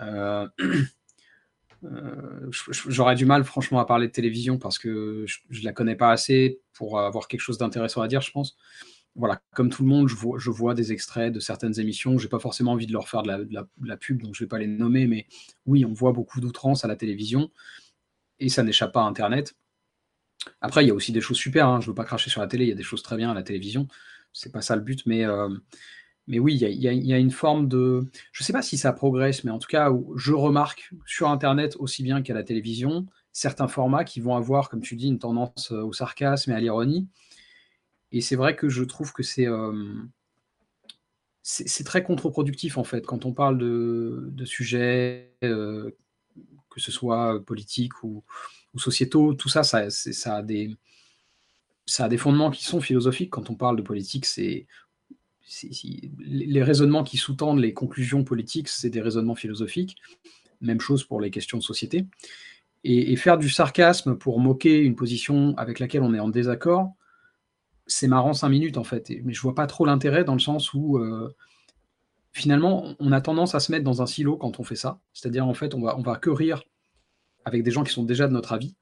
Euh, 0.00 0.46
j'aurais 2.70 3.16
du 3.16 3.26
mal, 3.26 3.44
franchement, 3.44 3.80
à 3.80 3.84
parler 3.84 4.06
de 4.06 4.12
télévision 4.12 4.58
parce 4.58 4.78
que 4.78 5.24
je, 5.26 5.38
je 5.50 5.64
la 5.64 5.72
connais 5.72 5.96
pas 5.96 6.10
assez 6.10 6.60
pour 6.72 7.00
avoir 7.00 7.26
quelque 7.28 7.40
chose 7.40 7.58
d'intéressant 7.58 8.00
à 8.00 8.08
dire, 8.08 8.20
je 8.20 8.30
pense. 8.30 8.56
Voilà, 9.16 9.40
comme 9.54 9.70
tout 9.70 9.82
le 9.84 9.88
monde, 9.88 10.08
je 10.08 10.16
vois, 10.16 10.38
je 10.38 10.50
vois 10.50 10.74
des 10.74 10.92
extraits 10.92 11.32
de 11.32 11.38
certaines 11.40 11.78
émissions. 11.78 12.18
J'ai 12.18 12.28
pas 12.28 12.40
forcément 12.40 12.72
envie 12.72 12.86
de 12.86 12.92
leur 12.92 13.08
faire 13.08 13.22
de 13.22 13.28
la, 13.28 13.38
de 13.38 13.66
la 13.82 13.96
pub, 13.96 14.22
donc 14.22 14.34
je 14.34 14.42
vais 14.42 14.48
pas 14.48 14.58
les 14.58 14.66
nommer, 14.66 15.06
mais 15.06 15.26
oui, 15.66 15.84
on 15.84 15.92
voit 15.92 16.12
beaucoup 16.12 16.40
d'outrance 16.40 16.84
à 16.84 16.88
la 16.88 16.96
télévision 16.96 17.50
et 18.44 18.50
ça 18.50 18.62
n'échappe 18.62 18.92
pas 18.92 19.02
à 19.02 19.06
Internet. 19.06 19.56
Après, 20.60 20.84
il 20.84 20.88
y 20.88 20.90
a 20.90 20.94
aussi 20.94 21.12
des 21.12 21.20
choses 21.20 21.38
super, 21.38 21.68
hein. 21.68 21.80
je 21.80 21.86
ne 21.86 21.90
veux 21.90 21.94
pas 21.94 22.04
cracher 22.04 22.28
sur 22.30 22.40
la 22.40 22.46
télé, 22.46 22.66
il 22.66 22.68
y 22.68 22.72
a 22.72 22.76
des 22.76 22.82
choses 22.82 23.02
très 23.02 23.16
bien 23.16 23.30
à 23.30 23.34
la 23.34 23.42
télévision, 23.42 23.88
c'est 24.32 24.52
pas 24.52 24.60
ça 24.60 24.76
le 24.76 24.82
but, 24.82 25.06
mais, 25.06 25.24
euh, 25.24 25.48
mais 26.26 26.38
oui, 26.38 26.54
il 26.54 26.82
y, 26.82 27.12
a, 27.12 27.18
une 27.18 27.30
forme 27.30 27.68
de... 27.68 28.02
Je 28.32 28.42
ne 28.42 28.44
sais 28.44 28.52
pas 28.52 28.62
si 28.62 28.76
ça 28.76 28.92
progresse, 28.92 29.44
mais 29.44 29.50
en 29.50 29.58
tout 29.58 29.68
cas, 29.68 29.90
je 30.16 30.32
remarque 30.32 30.90
sur 31.06 31.28
Internet 31.30 31.76
aussi 31.78 32.02
bien 32.02 32.20
qu'à 32.20 32.34
la 32.34 32.42
télévision, 32.42 33.06
certains 33.32 33.68
formats 33.68 34.04
qui 34.04 34.20
vont 34.20 34.36
avoir, 34.36 34.68
comme 34.68 34.82
tu 34.82 34.96
dis, 34.96 35.08
une 35.08 35.18
tendance 35.18 35.72
euh, 35.72 35.82
au 35.82 35.92
sarcasme 35.92 36.52
et 36.52 36.54
à 36.54 36.60
l'ironie. 36.60 37.08
Et 38.12 38.20
c'est 38.20 38.36
vrai 38.36 38.54
que 38.54 38.68
je 38.68 38.84
trouve 38.84 39.12
que 39.12 39.22
c'est... 39.22 39.46
Euh, 39.46 39.72
c'est 41.46 41.84
très 41.84 42.02
contre-productif 42.02 42.78
en 42.78 42.84
fait 42.84 43.04
quand 43.04 43.26
on 43.26 43.34
parle 43.34 43.58
de, 43.58 44.44
sujets 44.46 45.34
que 46.74 46.80
ce 46.80 46.90
soit 46.90 47.44
politique 47.44 48.02
ou, 48.02 48.24
sociétaux, 48.76 49.34
tout 49.34 49.48
ça, 49.48 49.62
ça, 49.62 49.86
a 50.36 50.42
des 50.42 50.76
fondements 52.18 52.50
qui 52.50 52.64
sont 52.64 52.80
philosophiques. 52.80 53.30
Quand 53.30 53.48
on 53.48 53.54
parle 53.54 53.76
de 53.76 53.82
politique, 53.82 54.26
c'est 54.26 54.66
les 56.18 56.62
raisonnements 56.62 57.04
qui 57.04 57.16
sous-tendent 57.16 57.60
les 57.60 57.72
conclusions 57.72 58.24
politiques, 58.24 58.68
c'est 58.68 58.90
des 58.90 59.00
raisonnements 59.00 59.36
philosophiques. 59.36 59.96
Même 60.60 60.80
chose 60.80 61.04
pour 61.04 61.20
les 61.20 61.30
questions 61.30 61.58
de 61.58 61.62
société. 61.62 62.06
Et, 62.82 63.14
faire 63.16 63.38
du 63.38 63.48
sarcasme 63.48 64.16
pour 64.16 64.40
moquer 64.40 64.78
une 64.80 64.96
position 64.96 65.56
avec 65.56 65.78
laquelle 65.78 66.02
on 66.02 66.12
est 66.12 66.20
en 66.20 66.28
désaccord, 66.28 66.92
c'est 67.86 68.08
marrant 68.08 68.34
cinq 68.34 68.48
minutes 68.48 68.76
en 68.76 68.84
fait. 68.84 69.10
Mais 69.22 69.32
je 69.32 69.40
vois 69.40 69.54
pas 69.54 69.66
trop 69.66 69.86
l'intérêt 69.86 70.24
dans 70.24 70.34
le 70.34 70.40
sens 70.40 70.74
où 70.74 70.98
euh, 70.98 71.34
finalement, 72.34 72.94
on 72.98 73.12
a 73.12 73.20
tendance 73.20 73.54
à 73.54 73.60
se 73.60 73.72
mettre 73.72 73.84
dans 73.84 74.02
un 74.02 74.06
silo 74.06 74.36
quand 74.36 74.58
on 74.58 74.64
fait 74.64 74.76
ça. 74.76 74.98
C'est-à-dire, 75.12 75.46
en 75.46 75.54
fait, 75.54 75.72
on 75.72 75.80
va, 75.80 75.96
on 75.96 76.02
va 76.02 76.16
que 76.16 76.30
rire 76.30 76.64
avec 77.44 77.62
des 77.62 77.70
gens 77.70 77.84
qui 77.84 77.92
sont 77.92 78.02
déjà 78.02 78.26
de 78.26 78.32
notre 78.32 78.52
avis, 78.52 78.74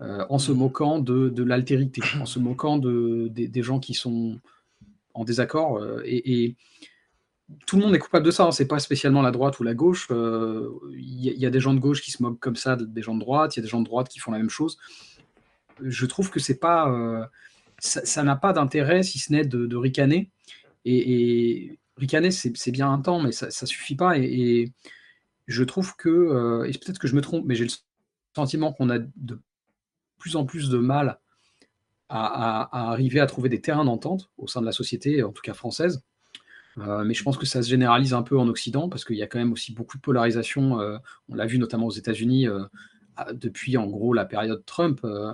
euh, 0.00 0.26
en 0.28 0.38
se 0.38 0.52
mmh. 0.52 0.56
moquant 0.56 0.98
de, 0.98 1.42
l'altérité, 1.42 2.02
en 2.20 2.26
se 2.26 2.38
moquant 2.38 2.76
de, 2.76 3.28
des 3.28 3.62
gens 3.62 3.80
qui 3.80 3.94
sont 3.94 4.38
en 5.14 5.24
désaccord. 5.24 5.78
Euh, 5.78 6.02
et, 6.04 6.54
tout 7.66 7.76
le 7.76 7.82
monde 7.82 7.94
est 7.94 7.98
coupable 7.98 8.24
de 8.24 8.30
ça. 8.30 8.44
Hein. 8.44 8.52
C'est 8.52 8.68
pas 8.68 8.78
spécialement 8.78 9.20
la 9.20 9.30
droite 9.30 9.60
ou 9.60 9.62
la 9.62 9.74
gauche. 9.74 10.08
Euh, 10.10 10.70
il 10.92 11.20
y, 11.20 11.44
a 11.44 11.50
des 11.50 11.60
gens 11.60 11.74
de 11.74 11.80
gauche 11.80 12.00
qui 12.00 12.10
se 12.10 12.22
moquent 12.22 12.40
comme 12.40 12.56
ça 12.56 12.76
des 12.76 13.02
gens 13.02 13.14
de 13.14 13.20
droite. 13.20 13.54
Il 13.54 13.58
y 13.58 13.60
a 13.60 13.62
des 13.62 13.68
gens 13.68 13.80
de 13.80 13.84
droite 13.84 14.08
qui 14.08 14.20
font 14.20 14.32
la 14.32 14.38
même 14.38 14.48
chose. 14.48 14.78
Je 15.82 16.06
trouve 16.06 16.30
que 16.30 16.40
c'est 16.40 16.58
pas, 16.58 17.28
ça 17.78 18.22
n'a 18.22 18.36
pas 18.36 18.54
d'intérêt 18.54 19.02
si 19.02 19.18
ce 19.18 19.32
n'est 19.32 19.44
de, 19.44 19.76
ricaner. 19.76 20.30
et 20.86 21.78
ricaner, 21.96 22.30
c'est 22.30 22.70
bien 22.70 22.90
un 22.90 23.00
temps, 23.00 23.20
mais 23.20 23.32
ça 23.32 23.46
ne 23.46 23.66
suffit 23.66 23.96
pas. 23.96 24.18
Et, 24.18 24.72
je 25.48 25.64
trouve 25.64 25.96
que, 25.96 26.08
euh, 26.08 26.64
et 26.64 26.72
peut-être 26.72 26.98
que 26.98 27.08
je 27.08 27.16
me 27.16 27.20
trompe, 27.20 27.44
mais 27.46 27.56
j'ai 27.56 27.64
le 27.64 27.70
sentiment 28.34 28.72
qu'on 28.72 28.90
a 28.90 28.98
de 28.98 29.40
plus 30.16 30.36
en 30.36 30.46
plus 30.46 30.70
de 30.70 30.78
mal 30.78 31.18
à, 32.08 32.90
arriver 32.90 33.20
à 33.20 33.26
trouver 33.26 33.48
des 33.48 33.60
terrains 33.60 33.84
d'entente 33.84 34.30
au 34.38 34.46
sein 34.46 34.60
de 34.60 34.66
la 34.66 34.72
société, 34.72 35.22
en 35.22 35.32
tout 35.32 35.42
cas 35.42 35.54
française. 35.54 36.02
Euh, 36.78 37.04
mais 37.04 37.12
je 37.12 37.22
pense 37.22 37.36
que 37.36 37.44
ça 37.44 37.62
se 37.62 37.68
généralise 37.68 38.14
un 38.14 38.22
peu 38.22 38.38
en 38.38 38.48
Occident 38.48 38.88
parce 38.88 39.04
qu'il 39.04 39.16
y 39.16 39.22
a 39.22 39.26
quand 39.26 39.38
même 39.38 39.52
aussi 39.52 39.74
beaucoup 39.74 39.96
de 39.96 40.02
polarisation. 40.02 40.80
Euh, 40.80 40.98
on 41.28 41.34
l'a 41.34 41.46
vu 41.46 41.58
notamment 41.58 41.86
aux 41.86 41.92
États-Unis 41.92 42.46
depuis 43.34 43.76
en 43.76 43.86
gros 43.86 44.12
la 44.12 44.24
période 44.24 44.64
Trump, 44.64 45.00
euh, 45.04 45.32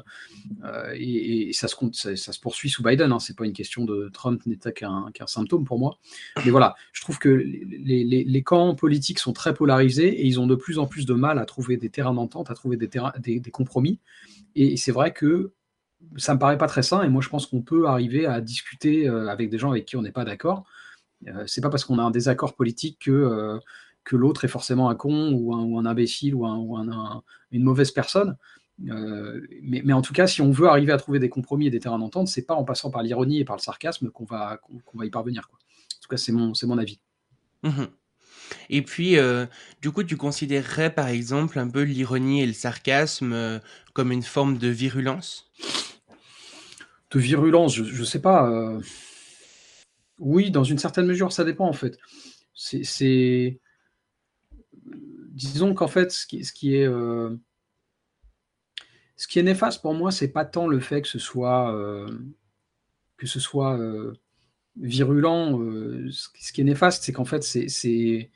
euh, 0.65 0.93
et, 0.95 1.53
ça, 1.53 1.69
se, 1.69 1.77
ça, 1.93 2.17
ça, 2.17 2.33
se 2.33 2.41
poursuit 2.41 2.69
sous 2.69 2.83
Biden. 2.83 3.13
Hein, 3.13 3.19
c'est 3.19 3.37
pas 3.37 3.45
une 3.45 3.53
question 3.53 3.85
de 3.85 4.11
Trump 4.13 4.45
n'était 4.47 4.73
qu'un 4.73 5.11
symptôme 5.27 5.65
pour 5.65 5.79
moi. 5.79 5.99
Mais 6.45 6.51
voilà, 6.51 6.75
je 6.93 7.01
trouve 7.03 7.19
que 7.19 7.29
les, 7.29 8.05
les, 8.05 8.43
camps 8.43 8.75
politiques 8.75 9.19
sont 9.19 9.33
très 9.33 9.55
polarisés 9.55 10.09
et 10.09 10.27
ils 10.27 10.41
ont 10.41 10.47
de 10.47 10.55
plus 10.55 10.79
en 10.79 10.87
plus 10.87 11.07
de 11.07 11.15
mal 11.15 11.39
à 11.39 11.45
trouver 11.45 11.77
des 11.77 11.91
terrains 11.91 12.15
d'entente, 12.15 12.51
à 12.51 12.55
trouver 12.55 12.77
des, 12.77 12.89
terrains, 12.89 13.13
des, 13.19 13.41
compromis. 13.51 14.01
Et 14.55 14.77
c'est 14.77 14.93
vrai 14.93 15.13
que 15.13 15.53
ça 16.17 16.35
me 16.35 16.39
paraît 16.39 16.59
pas 16.59 16.69
très 16.69 16.83
sain. 16.83 17.03
Et 17.03 17.09
moi, 17.09 17.23
je 17.23 17.29
pense 17.29 17.47
qu'on 17.47 17.63
peut 17.63 17.87
arriver 17.87 18.27
à 18.27 18.41
discuter 18.41 19.09
euh, 19.09 19.29
avec 19.29 19.51
des 19.51 19.59
gens 19.59 19.71
avec 19.71 19.87
qui 19.87 19.97
on 19.97 20.03
n'est 20.03 20.13
pas 20.13 20.25
d'accord. 20.25 20.65
c'est 21.47 21.61
pas 21.61 21.71
parce 21.71 21.85
qu'on 21.85 21.99
a 21.99 22.03
un 22.03 22.11
désaccord 22.11 22.55
politique 22.55 22.99
que 23.01 23.61
que 24.09 24.17
l'autre 24.17 24.47
est 24.47 24.49
forcément 24.49 24.89
un 24.89 24.95
con 24.95 25.33
ou 25.35 25.77
un, 25.79 25.85
imbécile 25.85 26.35
ou, 26.35 26.47
une 26.47 27.63
mauvaise 27.63 27.91
personne. 27.91 28.39
Euh, 28.89 29.47
mais, 29.63 29.93
en 29.93 30.01
tout 30.01 30.15
cas, 30.15 30.27
si 30.27 30.41
on 30.41 30.51
veut 30.51 30.67
arriver 30.67 30.93
à 30.93 30.97
trouver 30.97 31.19
des 31.19 31.29
compromis 31.29 31.67
et 31.67 31.71
des 31.71 31.79
terrains 31.79 31.99
d'entente, 31.99 32.27
c'est 32.27 32.47
pas 32.47 32.55
en 32.55 32.65
passant 32.65 32.91
par 32.91 33.03
l'ironie 33.03 33.41
et 33.41 33.45
par 33.45 33.57
le 33.57 33.61
sarcasme 33.61 34.09
qu'on 34.09 34.25
va, 34.25 34.61
qu'on 34.87 34.99
va 34.99 35.05
y 35.05 35.11
parvenir. 35.11 35.47
Quoi. 35.49 35.59
En 35.59 36.01
tout 36.01 36.09
cas, 36.09 36.17
c'est 36.17 36.33
mon, 36.33 36.55
c'est 36.55 36.67
mon 36.67 36.79
avis. 36.79 36.99
Mmh 37.63 37.85
et 38.71 38.81
puis, 38.81 39.19
euh, 39.19 39.45
du 39.83 39.91
coup, 39.91 40.03
tu 40.03 40.17
considérerais 40.17 40.95
par 40.95 41.09
exemple 41.09 41.59
un 41.59 41.69
peu 41.69 41.83
l'ironie 41.83 42.43
et 42.43 42.47
le 42.47 42.55
sarcasme 42.55 43.35
euh, 43.35 43.59
comme 43.93 44.11
une 44.11 44.23
forme 44.23 44.57
de 44.57 44.69
virulence? 44.69 45.51
De 47.11 47.19
virulence, 47.19 47.75
je, 47.75 47.83
ne 47.83 48.05
sais 48.07 48.23
pas. 48.23 48.51
Oui, 50.19 50.51
dans 50.51 50.65
une 50.65 50.79
certaine 50.79 51.05
mesure, 51.05 51.31
ça 51.31 51.45
dépend 51.45 51.69
en 51.69 51.75
fait. 51.75 51.99
c'est 52.55 53.61
disons 55.39 55.73
qu'en 55.73 55.89
fait, 55.89 56.11
ce 56.11 56.27
qui, 56.27 56.45
ce 56.45 56.53
qui 56.53 56.75
est 56.75 56.87
euh, 56.87 57.37
ce 59.17 59.27
qui 59.29 59.39
est 59.39 59.43
néfaste 59.43 59.81
pour 59.83 59.95
moi, 59.95 60.11
c'est 60.11 60.29
pas 60.29 60.45
tant 60.45 60.67
le 60.67 60.81
fait 60.81 61.03
que 61.03 61.09
ce 61.09 61.19
soit 61.19 61.75
euh, 61.75 62.09
euh, 63.23 64.13
virulent. 64.77 65.61
ce 66.11 66.53
qui 66.53 66.61
est 66.61 66.65
néfaste, 66.65 67.05
c'est 67.05 67.13
qu'en 67.13 67.25
fait, 67.25 67.43
c'est 67.43 68.31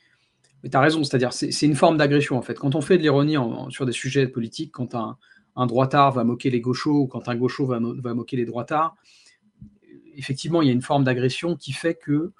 tu 0.64 0.76
as 0.76 0.80
raison, 0.80 1.02
c'est-à-dire 1.02 1.32
c'est 1.32 1.66
une 1.66 1.74
forme 1.74 1.96
d'agression 1.96 2.38
en 2.38 2.42
fait. 2.42 2.56
Quand 2.56 2.76
on 2.76 2.80
fait 2.80 2.96
de 2.96 3.02
l'ironie 3.02 3.36
sur 3.70 3.84
des 3.84 3.92
sujets 3.92 4.28
politiques, 4.28 4.70
quand 4.72 4.94
un, 4.94 5.66
droitard 5.66 6.12
va 6.12 6.22
moquer 6.22 6.50
les 6.50 6.60
gauchos 6.60 7.00
ou 7.00 7.06
quand 7.08 7.28
un 7.28 7.34
gaucho 7.34 7.66
va 7.66 8.14
moquer 8.14 8.36
les 8.36 8.44
droitards, 8.44 8.94
effectivement, 10.14 10.62
il 10.62 10.66
y 10.66 10.70
a 10.70 10.72
une 10.72 10.82
forme 10.82 11.02
d'agression 11.02 11.56
qui 11.56 11.72
fait 11.72 11.94
que 11.94 12.32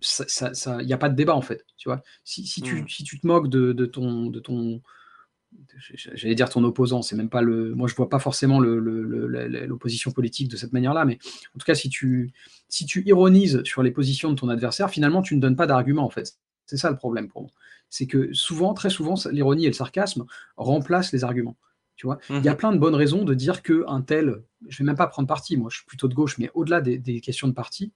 il 0.00 0.86
n'y 0.86 0.92
a 0.92 0.98
pas 0.98 1.08
de 1.08 1.16
débat 1.16 1.34
en 1.34 1.42
fait. 1.42 1.64
Tu 1.76 1.88
vois, 1.88 2.02
si, 2.24 2.46
si, 2.46 2.62
tu, 2.62 2.82
mmh. 2.82 2.88
si 2.88 3.04
tu 3.04 3.20
te 3.20 3.26
moques 3.26 3.48
de, 3.48 3.72
de 3.72 3.86
ton, 3.86 4.26
de 4.26 4.40
ton, 4.40 4.80
j'allais 5.94 6.34
dire 6.34 6.48
ton 6.48 6.64
opposant, 6.64 7.02
c'est 7.02 7.16
même 7.16 7.28
pas 7.28 7.42
le, 7.42 7.74
moi 7.74 7.88
je 7.88 7.94
vois 7.94 8.08
pas 8.08 8.18
forcément 8.18 8.60
l'opposition 8.60 10.10
politique 10.10 10.48
de 10.48 10.56
cette 10.56 10.72
manière-là, 10.72 11.04
mais 11.04 11.18
en 11.54 11.58
tout 11.58 11.66
cas 11.66 11.74
si 11.74 11.88
tu, 11.88 12.32
si 12.68 12.86
tu 12.86 13.02
ironises 13.06 13.62
sur 13.64 13.82
les 13.82 13.90
positions 13.90 14.30
de 14.30 14.36
ton 14.36 14.48
adversaire, 14.48 14.90
finalement 14.90 15.22
tu 15.22 15.36
ne 15.36 15.40
donnes 15.40 15.56
pas 15.56 15.66
d'argument 15.66 16.04
en 16.04 16.10
fait. 16.10 16.36
C'est 16.66 16.76
ça 16.76 16.90
le 16.90 16.96
problème 16.96 17.28
pour 17.28 17.42
moi. 17.42 17.50
C'est 17.90 18.06
que 18.06 18.32
souvent, 18.32 18.72
très 18.72 18.88
souvent, 18.88 19.14
l'ironie 19.30 19.64
et 19.64 19.68
le 19.68 19.74
sarcasme 19.74 20.24
remplacent 20.56 21.12
les 21.12 21.24
arguments. 21.24 21.56
Tu 21.96 22.06
vois, 22.06 22.18
il 22.30 22.42
y 22.42 22.48
a 22.48 22.54
mmh 22.54 22.56
plein 22.56 22.72
de 22.72 22.78
bonnes 22.78 22.94
raisons 22.94 23.24
de 23.24 23.34
dire 23.34 23.62
que 23.62 23.84
un 23.86 24.00
tel, 24.00 24.42
je 24.66 24.78
vais 24.78 24.84
même 24.84 24.96
pas 24.96 25.06
prendre 25.06 25.28
parti, 25.28 25.56
moi 25.56 25.68
je 25.70 25.76
suis 25.76 25.86
plutôt 25.86 26.08
de 26.08 26.14
gauche, 26.14 26.38
mais 26.38 26.50
au-delà 26.54 26.80
des, 26.80 26.98
des 26.98 27.20
questions 27.20 27.48
de 27.48 27.52
parti, 27.52 27.92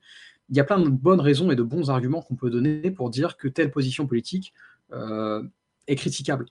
il 0.48 0.56
y 0.56 0.60
a 0.60 0.64
plein 0.64 0.78
de 0.78 0.88
bonnes 0.88 1.20
raisons 1.20 1.50
et 1.50 1.56
de 1.56 1.62
bons 1.62 1.90
arguments 1.90 2.22
qu'on 2.22 2.36
peut 2.36 2.50
donner 2.50 2.90
pour 2.90 3.10
dire 3.10 3.36
que 3.36 3.48
telle 3.48 3.70
position 3.70 4.06
politique 4.06 4.52
euh, 4.92 5.42
est 5.86 5.96
critiquable. 5.96 6.46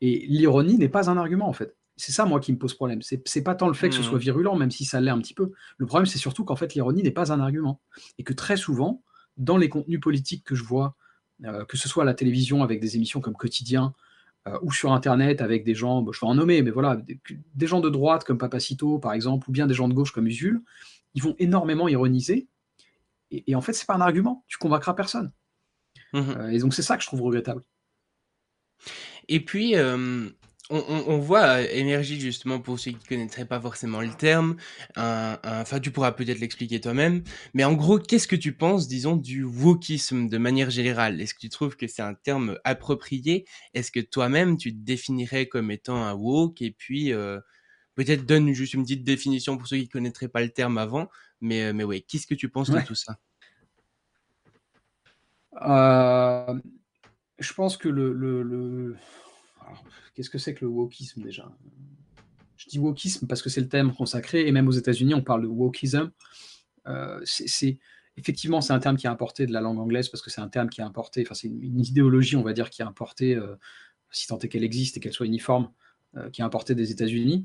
Et 0.00 0.26
l'ironie 0.26 0.78
n'est 0.78 0.88
pas 0.88 1.10
un 1.10 1.16
argument, 1.16 1.48
en 1.48 1.52
fait. 1.52 1.76
C'est 1.96 2.12
ça, 2.12 2.26
moi, 2.26 2.40
qui 2.40 2.52
me 2.52 2.58
pose 2.58 2.74
problème. 2.74 3.00
C'est 3.02 3.42
pas 3.42 3.54
tant 3.54 3.68
le 3.68 3.74
fait 3.74 3.88
que 3.88 3.94
ce 3.94 4.02
soit 4.02 4.18
Mmh. 4.18 4.20
virulent, 4.20 4.56
même 4.56 4.70
si 4.70 4.84
ça 4.84 5.00
l'est 5.00 5.10
un 5.10 5.18
petit 5.18 5.32
peu. 5.32 5.52
Le 5.78 5.86
problème, 5.86 6.06
c'est 6.06 6.18
surtout 6.18 6.44
qu'en 6.44 6.56
fait, 6.56 6.74
l'ironie 6.74 7.02
n'est 7.02 7.10
pas 7.10 7.32
un 7.32 7.40
argument. 7.40 7.80
Et 8.18 8.22
que 8.22 8.34
très 8.34 8.58
souvent, 8.58 9.02
dans 9.38 9.56
les 9.56 9.70
contenus 9.70 10.00
politiques 10.00 10.44
que 10.44 10.54
je 10.54 10.62
vois, 10.62 10.94
euh, 11.44 11.64
que 11.64 11.78
ce 11.78 11.88
soit 11.88 12.02
à 12.02 12.06
la 12.06 12.14
télévision 12.14 12.62
avec 12.62 12.80
des 12.80 12.96
émissions 12.96 13.20
comme 13.20 13.34
Quotidien, 13.34 13.94
euh, 14.46 14.58
ou 14.62 14.72
sur 14.72 14.92
Internet 14.92 15.40
avec 15.40 15.64
des 15.64 15.74
gens, 15.74 16.02
bon, 16.02 16.12
je 16.12 16.20
vais 16.20 16.26
en 16.26 16.34
nommer, 16.34 16.60
mais 16.60 16.70
voilà, 16.70 16.96
des, 16.96 17.18
des 17.54 17.66
gens 17.66 17.80
de 17.80 17.88
droite 17.88 18.24
comme 18.24 18.38
Papacito, 18.38 18.98
par 18.98 19.14
exemple, 19.14 19.48
ou 19.48 19.52
bien 19.52 19.66
des 19.66 19.74
gens 19.74 19.88
de 19.88 19.94
gauche 19.94 20.12
comme 20.12 20.26
Usul, 20.26 20.62
ils 21.14 21.22
vont 21.22 21.34
énormément 21.38 21.88
ironiser. 21.88 22.46
Et, 23.30 23.50
et 23.50 23.54
en 23.54 23.60
fait, 23.60 23.72
c'est 23.72 23.86
pas 23.86 23.94
un 23.94 24.00
argument. 24.00 24.44
Tu 24.48 24.58
convaincras 24.58 24.94
personne. 24.94 25.32
Mmh 26.12 26.36
Euh, 26.38 26.48
et 26.50 26.58
donc, 26.58 26.74
c'est 26.74 26.82
ça 26.82 26.96
que 26.96 27.02
je 27.02 27.08
trouve 27.08 27.22
regrettable. 27.22 27.62
Et 29.28 29.44
puis, 29.44 29.76
euh, 29.76 30.28
on, 30.70 30.78
on- 30.88 31.04
on 31.08 31.18
voit 31.18 31.60
euh, 31.60 31.66
émerger 31.72 32.18
justement 32.18 32.60
pour 32.60 32.78
ceux 32.78 32.90
qui 32.92 32.96
ne 32.98 33.08
connaîtraient 33.08 33.44
pas 33.46 33.60
forcément 33.60 34.00
le 34.00 34.10
terme, 34.10 34.56
un- 34.96 35.38
un- 35.42 35.60
enfin 35.62 35.78
tu 35.80 35.90
pourras 35.90 36.12
peut-être 36.12 36.40
l'expliquer 36.40 36.80
toi-même, 36.80 37.22
mais 37.54 37.64
en 37.64 37.74
gros, 37.74 37.98
qu'est-ce 37.98 38.28
que 38.28 38.36
tu 38.36 38.52
penses, 38.52 38.88
disons, 38.88 39.16
du 39.16 39.44
wokisme 39.44 40.28
de 40.28 40.38
manière 40.38 40.70
générale? 40.70 41.20
Est-ce 41.20 41.34
que 41.34 41.40
tu 41.40 41.48
trouves 41.50 41.76
que 41.76 41.86
c'est 41.86 42.02
un 42.02 42.14
terme 42.14 42.58
approprié? 42.64 43.46
Est-ce 43.74 43.92
que 43.92 44.00
toi-même 44.00 44.56
tu 44.56 44.72
te 44.72 44.78
définirais 44.84 45.46
comme 45.46 45.70
étant 45.70 46.02
un 46.04 46.14
woke? 46.14 46.62
Et 46.62 46.72
puis, 46.72 47.12
euh, 47.12 47.40
peut-être 47.94 48.26
donne 48.26 48.52
juste 48.52 48.74
une 48.74 48.82
petite 48.84 49.04
définition 49.04 49.56
pour 49.58 49.68
ceux 49.68 49.76
qui 49.78 49.84
ne 49.84 49.88
connaîtraient 49.88 50.28
pas 50.28 50.42
le 50.42 50.50
terme 50.50 50.78
avant, 50.78 51.08
mais, 51.40 51.64
euh, 51.64 51.72
mais 51.72 51.84
ouais, 51.84 52.00
qu'est-ce 52.00 52.26
que 52.26 52.34
tu 52.34 52.48
penses 52.48 52.70
de 52.70 52.86
tout 52.86 52.94
ça? 52.94 53.18
Euh, 55.62 56.58
je 57.38 57.52
pense 57.54 57.76
que 57.76 57.88
le. 57.88 58.12
le- 58.12 58.96
Qu'est-ce 60.14 60.30
que 60.30 60.38
c'est 60.38 60.54
que 60.54 60.64
le 60.64 60.70
wokisme 60.70 61.22
déjà? 61.22 61.50
Je 62.56 62.68
dis 62.70 62.78
wokisme 62.78 63.26
parce 63.26 63.42
que 63.42 63.50
c'est 63.50 63.60
le 63.60 63.68
thème 63.68 63.92
consacré, 63.92 64.46
et 64.46 64.52
même 64.52 64.66
aux 64.68 64.72
États-Unis, 64.72 65.12
on 65.14 65.22
parle 65.22 65.42
de 65.42 65.46
wokism. 65.46 66.10
Euh, 66.86 67.20
c'est, 67.24 67.48
c'est- 67.48 67.78
effectivement, 68.16 68.62
c'est 68.62 68.72
un 68.72 68.78
terme 68.78 68.96
qui 68.96 69.06
est 69.06 69.10
importé 69.10 69.46
de 69.46 69.52
la 69.52 69.60
langue 69.60 69.78
anglaise 69.78 70.08
parce 70.08 70.22
que 70.22 70.30
c'est 70.30 70.40
un 70.40 70.48
terme 70.48 70.70
qui 70.70 70.80
est 70.80 70.84
importé, 70.84 71.22
enfin, 71.26 71.34
c'est 71.34 71.48
une, 71.48 71.62
une 71.62 71.80
idéologie, 71.80 72.36
on 72.36 72.42
va 72.42 72.54
dire, 72.54 72.70
qui 72.70 72.80
est 72.80 72.84
importée, 72.86 73.34
euh, 73.34 73.56
si 74.10 74.26
tant 74.26 74.38
est 74.38 74.48
qu'elle 74.48 74.64
existe 74.64 74.96
et 74.96 75.00
qu'elle 75.00 75.12
soit 75.12 75.26
uniforme, 75.26 75.70
euh, 76.16 76.30
qui 76.30 76.40
est 76.40 76.44
importée 76.44 76.74
des 76.74 76.90
États-Unis. 76.92 77.44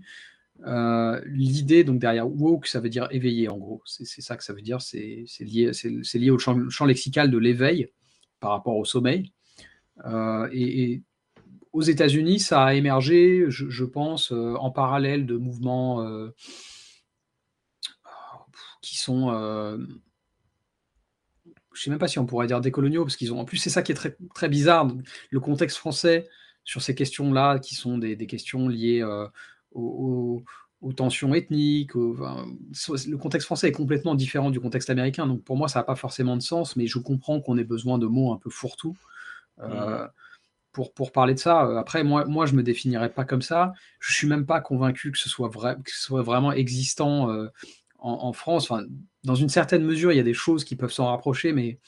Euh, 0.65 1.20
l'idée, 1.25 1.84
donc 1.84 2.00
derrière 2.00 2.27
woke, 2.27 2.68
ça 2.68 2.80
veut 2.80 2.89
dire 2.89 3.08
éveillé, 3.12 3.50
en 3.50 3.58
gros. 3.58 3.82
C'est, 3.86 4.06
ça 4.22 4.38
que 4.38 4.44
ça 4.44 4.53
veut 4.53 4.62
dire. 4.62 4.82
C'est, 4.82 5.25
lié, 5.39 6.30
au 6.30 6.38
champ, 6.38 6.86
lexical 6.86 7.32
de 7.32 7.38
l'éveil 7.38 7.89
par 8.39 8.51
rapport 8.51 8.75
au 8.75 8.86
sommeil. 8.86 9.32
Euh, 10.06 10.48
et, 10.51 11.01
aux 11.74 11.82
États-Unis, 11.82 12.39
ça 12.39 12.65
a 12.65 12.74
émergé, 12.74 13.46
je, 13.48 13.86
pense, 13.86 14.34
euh, 14.34 14.56
en 14.56 14.72
parallèle 14.72 15.25
de 15.25 15.38
mouvements 15.38 16.06
qui 18.82 18.98
sont, 18.98 19.30
je 19.32 19.77
ne 19.77 19.88
sais 21.75 21.89
même 21.89 22.00
pas 22.00 22.10
si 22.10 22.20
on 22.20 22.25
pourrait 22.25 22.48
dire 22.48 22.60
décoloniaux, 22.60 23.06
parce 23.06 23.15
qu'ils 23.15 23.32
ont, 23.32 23.39
en 23.39 23.46
plus, 23.46 23.58
c'est 23.58 23.70
ça 23.70 23.84
qui 23.84 23.94
est 23.94 24.15
très, 24.34 24.50
bizarre, 24.50 24.91
le 25.30 25.39
contexte 25.39 25.77
français 25.77 26.27
sur 26.65 26.82
ces 26.82 26.94
questions-là, 26.94 27.60
qui 27.60 27.75
sont 27.75 27.98
des, 27.98 28.18
questions 28.27 28.68
liées 28.68 29.01
aux, 29.72 30.44
tensions 30.96 31.34
ethniques. 31.34 31.96
aux- 31.96 32.13
enfin, 32.13 32.46
le 33.08 33.18
contexte 33.18 33.46
français 33.46 33.70
est 33.70 33.72
complètement 33.72 34.16
différent 34.16 34.50
du 34.51 34.60
contexte 34.60 34.90
américain, 34.90 35.28
donc 35.28 35.44
pour 35.44 35.58
moi, 35.58 35.68
ça 35.68 35.80
n'a 35.80 35.84
pas 35.84 35.96
forcément 35.96 36.36
de 36.38 36.42
sens, 36.42 36.75
mais 36.75 36.88
je 36.88 37.00
comprends 37.00 37.40
qu'on 37.42 37.58
ait 37.58 37.63
besoin 37.63 37.98
de 37.98 38.08
mots 38.08 38.34
un 38.34 38.38
peu 38.38 38.50
fourre-tout. 38.50 38.98
euh, 39.62 40.08
pour, 40.72 40.94
pour 40.94 41.12
parler 41.12 41.34
de 41.34 41.40
ça. 41.40 41.80
Après, 41.80 42.04
moi, 42.04 42.25
moi 42.25 42.46
je 42.46 42.54
me 42.54 42.63
définirais 42.63 43.12
pas 43.13 43.25
comme 43.25 43.42
ça. 43.42 43.74
Je 44.00 44.13
suis 44.13 44.28
même 44.28 44.46
pas 44.46 44.62
convaincu 44.62 45.12
que 45.12 45.18
ce 45.18 45.30
soit, 45.30 45.50
vrai, 45.50 45.75
que 45.84 45.92
ce 45.92 46.01
soit 46.01 46.22
vraiment 46.24 46.51
existant 46.54 47.30
euh, 47.32 47.48
en, 48.00 48.12
en 48.28 48.34
France. 48.34 48.72
Enfin, 48.72 48.86
dans 49.24 49.36
une 49.36 49.50
certaine 49.50 49.84
mesure, 49.84 50.12
il 50.13 50.18
y 50.18 50.20
a 50.22 50.24
des 50.24 50.34
choses 50.34 50.63
qui 50.63 50.75
peuvent 50.75 50.92
s'en 50.94 51.08
rapprocher, 51.08 51.51
mais 51.54 51.80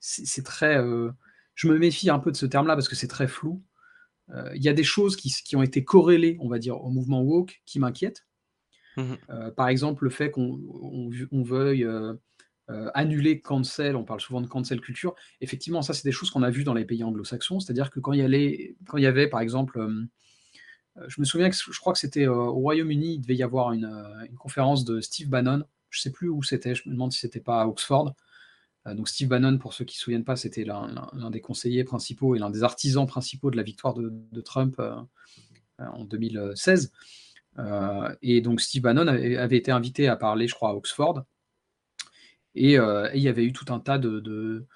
c'est 0.00 0.26
c'est 0.26 0.42
très. 0.44 0.78
euh, 0.78 1.12
je 1.54 1.68
me 1.68 1.78
méfie 1.78 2.10
un 2.10 2.18
peu 2.18 2.32
de 2.32 2.36
ce 2.36 2.46
terme-là 2.46 2.74
parce 2.76 2.88
que 2.88 2.96
c'est 2.96 3.08
très 3.08 3.28
flou. 3.28 3.62
Euh, 4.30 4.50
Il 4.54 4.62
y 4.62 4.68
a 4.68 4.72
des 4.72 4.84
choses 4.84 5.16
qui, 5.16 5.30
qui 5.30 5.56
ont 5.56 5.62
été 5.62 5.84
corrélées, 5.84 6.36
on 6.40 6.48
va 6.48 6.58
dire, 6.58 6.82
au 6.82 6.90
mouvement 6.90 7.22
woke 7.22 7.62
qui 7.66 7.78
m'inquiètent. 7.78 8.26
Mhm. 8.96 9.18
Euh, 9.30 9.50
par 9.50 9.68
exemple, 9.68 10.04
le 10.04 10.10
fait 10.10 10.30
qu'on 10.30 10.60
on- 10.82 11.10
on 11.32 11.42
veuille 11.42 11.84
euh, 11.84 12.14
annuler 12.94 13.40
cancel, 13.40 13.96
on 13.96 14.04
parle 14.04 14.20
souvent 14.20 14.40
de 14.40 14.46
cancel 14.46 14.80
culture. 14.80 15.14
Effectivement, 15.42 15.82
ça, 15.82 15.92
c'est 15.94 16.04
des 16.04 16.12
choses 16.12 16.30
qu'on 16.30 16.42
a 16.42 16.50
vues 16.50 16.64
dans 16.64 16.74
les 16.74 16.84
pays 16.86 17.04
anglo-saxons. 17.04 17.60
C'est-à-dire 17.60 17.90
que 17.90 18.00
quand 18.00 18.12
il, 18.12 18.20
y 18.20 18.22
allait, 18.22 18.76
quand 18.88 18.96
il 18.98 19.04
y 19.04 19.06
avait, 19.06 19.28
par 19.28 19.40
exemple, 19.40 19.78
euh, 19.78 20.06
je 21.08 21.20
me 21.20 21.24
souviens 21.24 21.50
que 21.50 21.56
je 21.56 21.78
crois 21.80 21.92
que 21.92 21.98
c'était 21.98 22.26
euh, 22.26 22.32
au 22.34 22.54
Royaume-Uni, 22.54 23.14
il 23.14 23.20
devait 23.20 23.36
y 23.36 23.42
avoir 23.42 23.72
une, 23.72 23.86
une 24.28 24.36
conférence 24.36 24.84
de 24.84 25.00
Steve 25.00 25.28
Bannon. 25.28 25.64
Je 25.90 26.00
sais 26.00 26.10
plus 26.10 26.28
où 26.28 26.42
c'était, 26.42 26.74
je 26.74 26.88
me 26.88 26.94
demande 26.94 27.12
si 27.12 27.18
c'était 27.20 27.40
pas 27.40 27.62
à 27.62 27.66
Oxford. 27.66 28.14
Euh, 28.86 28.94
donc 28.94 29.08
Steve 29.08 29.28
Bannon, 29.28 29.58
pour 29.58 29.72
ceux 29.72 29.84
qui 29.84 29.94
ne 29.94 29.98
se 29.98 30.04
souviennent 30.04 30.24
pas, 30.24 30.36
c'était 30.36 30.64
l'un 30.64 31.30
des 31.30 31.40
conseillers 31.40 31.84
principaux 31.84 32.34
et 32.34 32.38
l'un 32.38 32.50
des 32.50 32.62
artisans 32.62 33.06
principaux 33.06 33.50
de 33.50 33.56
la 33.56 33.62
victoire 33.62 33.94
de, 33.94 34.40
Trump 34.40 34.76
euh, 34.78 34.94
euh, 35.80 35.86
en 35.86 36.04
2016. 36.04 36.92
Euh, 37.58 38.14
et 38.22 38.40
donc 38.40 38.60
Steve 38.60 38.82
Bannon 38.82 39.06
avait, 39.06 39.56
été 39.56 39.70
invité 39.70 40.08
à 40.08 40.16
parler, 40.16 40.48
je 40.48 40.54
crois, 40.54 40.70
à 40.70 40.74
Oxford. 40.74 41.24
Et, 42.54 42.74
il 42.74 43.20
y 43.20 43.28
avait 43.28 43.44
eu 43.44 43.52
tout 43.52 43.72
un 43.72 43.80
tas 43.80 43.98
de, 43.98 44.66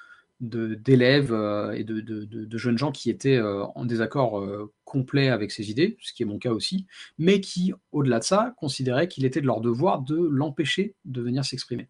d'élèves 0.41 1.33
et 1.75 1.85
de, 1.85 2.59
jeunes 2.59 2.79
gens 2.79 2.91
qui 2.91 3.09
étaient 3.11 3.41
en 3.41 3.85
désaccord 3.85 4.45
complet 4.85 5.29
avec 5.29 5.53
ces 5.53 5.71
idées, 5.71 5.97
ce 6.01 6.13
qui 6.13 6.25
est 6.25 6.27
mon 6.27 6.39
cas 6.39 6.51
aussi, 6.51 6.87
mais 7.19 7.41
qui, 7.41 7.73
au-delà 7.93 8.19
de 8.19 8.25
ça, 8.25 8.55
considéraient 8.57 9.07
qu'il 9.07 9.25
était 9.25 9.41
de 9.41 9.47
leur 9.47 9.61
devoir 9.61 10.03
de 10.03 10.17
l'empêcher 10.17 10.97
de 11.05 11.23
venir 11.23 11.45
s'exprimer. 11.45 11.89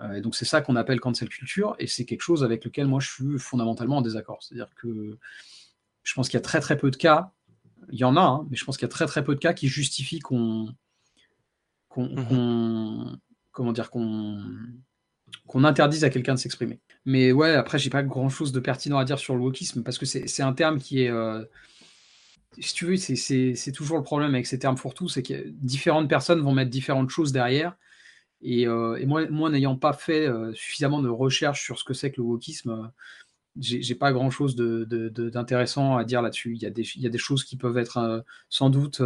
Euh, 0.00 0.14
et 0.14 0.20
donc 0.20 0.34
c'est 0.34 0.44
ça 0.44 0.60
qu'on 0.62 0.76
appelle 0.76 1.00
cancel 1.00 1.28
culture, 1.28 1.76
et 1.78 1.86
c'est 1.86 2.04
quelque 2.04 2.22
chose 2.22 2.42
avec 2.44 2.64
lequel 2.64 2.86
moi 2.86 3.00
je 3.00 3.10
suis 3.10 3.38
fondamentalement 3.38 3.98
en 3.98 4.02
désaccord. 4.02 4.42
C'est-à-dire 4.42 4.70
que 4.74 5.18
je 6.02 6.14
pense 6.14 6.28
qu'il 6.28 6.38
y 6.38 6.42
a 6.42 6.42
très 6.42 6.60
très 6.60 6.76
peu 6.76 6.90
de 6.90 6.96
cas, 6.96 7.32
il 7.90 7.98
y 7.98 8.04
en 8.04 8.16
a, 8.16 8.20
hein, 8.22 8.46
mais 8.50 8.56
je 8.56 8.64
pense 8.64 8.76
qu'il 8.76 8.84
y 8.84 8.90
a 8.90 8.92
très 8.92 9.06
très 9.06 9.24
peu 9.24 9.34
de 9.34 9.40
cas 9.40 9.52
qui 9.52 9.68
justifient 9.68 10.20
qu'on, 10.20 10.74
qu'on, 11.88 12.08
Mhm. 12.08 12.26
qu'on- 12.28 13.18
comment 13.52 13.72
dire, 13.72 13.90
qu'on, 13.90 14.42
qu'on 15.46 15.64
interdise 15.64 16.04
à 16.04 16.10
quelqu'un 16.10 16.34
de 16.34 16.38
s'exprimer. 16.38 16.80
Mais 17.04 17.32
ouais, 17.32 17.54
après, 17.54 17.78
j'ai 17.78 17.90
pas 17.90 18.02
grand 18.02 18.28
chose 18.28 18.52
de 18.52 18.60
pertinent 18.60 18.98
à 18.98 19.04
dire 19.04 19.18
sur 19.18 19.34
le 19.34 19.40
wokisme 19.42 19.82
parce 19.82 19.98
que 19.98 20.06
c'est 20.06 20.42
un 20.42 20.52
terme 20.52 20.78
qui 20.78 21.02
est. 21.02 21.10
euh, 21.10 21.44
si 22.58 22.74
tu 22.74 22.84
veux, 22.86 22.96
c'est 22.96 23.72
toujours 23.72 23.96
le 23.96 24.02
problème 24.02 24.34
avec 24.34 24.46
ces 24.46 24.58
termes 24.58 24.76
fourre-tout, 24.76 25.08
c'est 25.08 25.22
que 25.22 25.48
différentes 25.48 26.08
personnes 26.08 26.40
vont 26.40 26.52
mettre 26.52 26.70
différentes 26.70 27.10
choses 27.10 27.32
derrière. 27.32 27.76
Et, 28.42 28.66
euh, 28.66 28.96
et 28.96 29.06
moi, 29.06 29.26
moi 29.30 29.50
n'ayant 29.50 29.76
pas 29.76 29.92
fait 29.92 30.26
euh, 30.26 30.52
suffisamment 30.54 31.02
de 31.02 31.08
recherche 31.08 31.62
sur 31.62 31.78
ce 31.78 31.84
que 31.84 31.94
c'est 31.94 32.10
que 32.10 32.20
le 32.20 32.26
wokisme, 32.26 32.70
euh, 32.70 32.86
j'ai 33.58 33.94
pas 33.96 34.12
grand 34.12 34.30
chose 34.30 34.54
de- 34.56 34.84
de- 34.84 35.08
de- 35.08 35.28
d'intéressant 35.30 35.96
à 35.96 36.04
dire 36.04 36.22
là-dessus. 36.22 36.54
Il, 36.54 36.62
y 36.62 36.66
a 36.66 36.70
des- 36.70 36.86
il 36.96 37.02
y 37.02 37.06
a 37.06 37.10
des 37.10 37.18
choses 37.18 37.44
qui 37.44 37.56
peuvent 37.56 37.78
être 37.78 38.24
sans 38.48 38.70
doute 38.70 39.02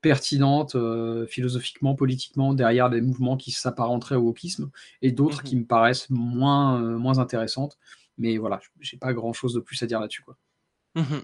pertinentes 0.00 0.74
euh, 0.74 1.26
philosophiquement, 1.26 1.94
politiquement, 1.94 2.54
derrière 2.54 2.90
des 2.90 3.00
mouvements 3.00 3.36
qui 3.36 3.50
s'apparenteraient 3.52 4.16
au 4.16 4.22
wokisme, 4.22 4.70
et 5.00 5.12
d'autres 5.12 5.38
Mhm. 5.38 5.44
qui 5.44 5.56
me 5.56 5.64
paraissent 5.64 6.10
moins, 6.10 6.82
euh, 6.82 6.98
moins 6.98 7.18
intéressantes. 7.18 7.78
Mais 8.18 8.36
voilà, 8.36 8.60
j'ai 8.80 8.96
pas 8.98 9.12
grand 9.14 9.32
chose 9.32 9.54
de 9.54 9.60
plus 9.60 9.80
à 9.82 9.86
dire 9.86 10.00
là-dessus. 10.00 10.22
quoi. 10.22 10.36
Mhm. 10.96 11.22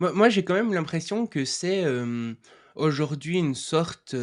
Moi, 0.00 0.12
moi, 0.12 0.28
j'ai 0.28 0.44
quand 0.44 0.54
même 0.54 0.74
l'impression 0.74 1.26
que 1.26 1.44
c'est 1.44 1.84
euh, 1.84 2.34
aujourd'hui 2.74 3.38
une 3.38 3.54
sorte 3.54 4.14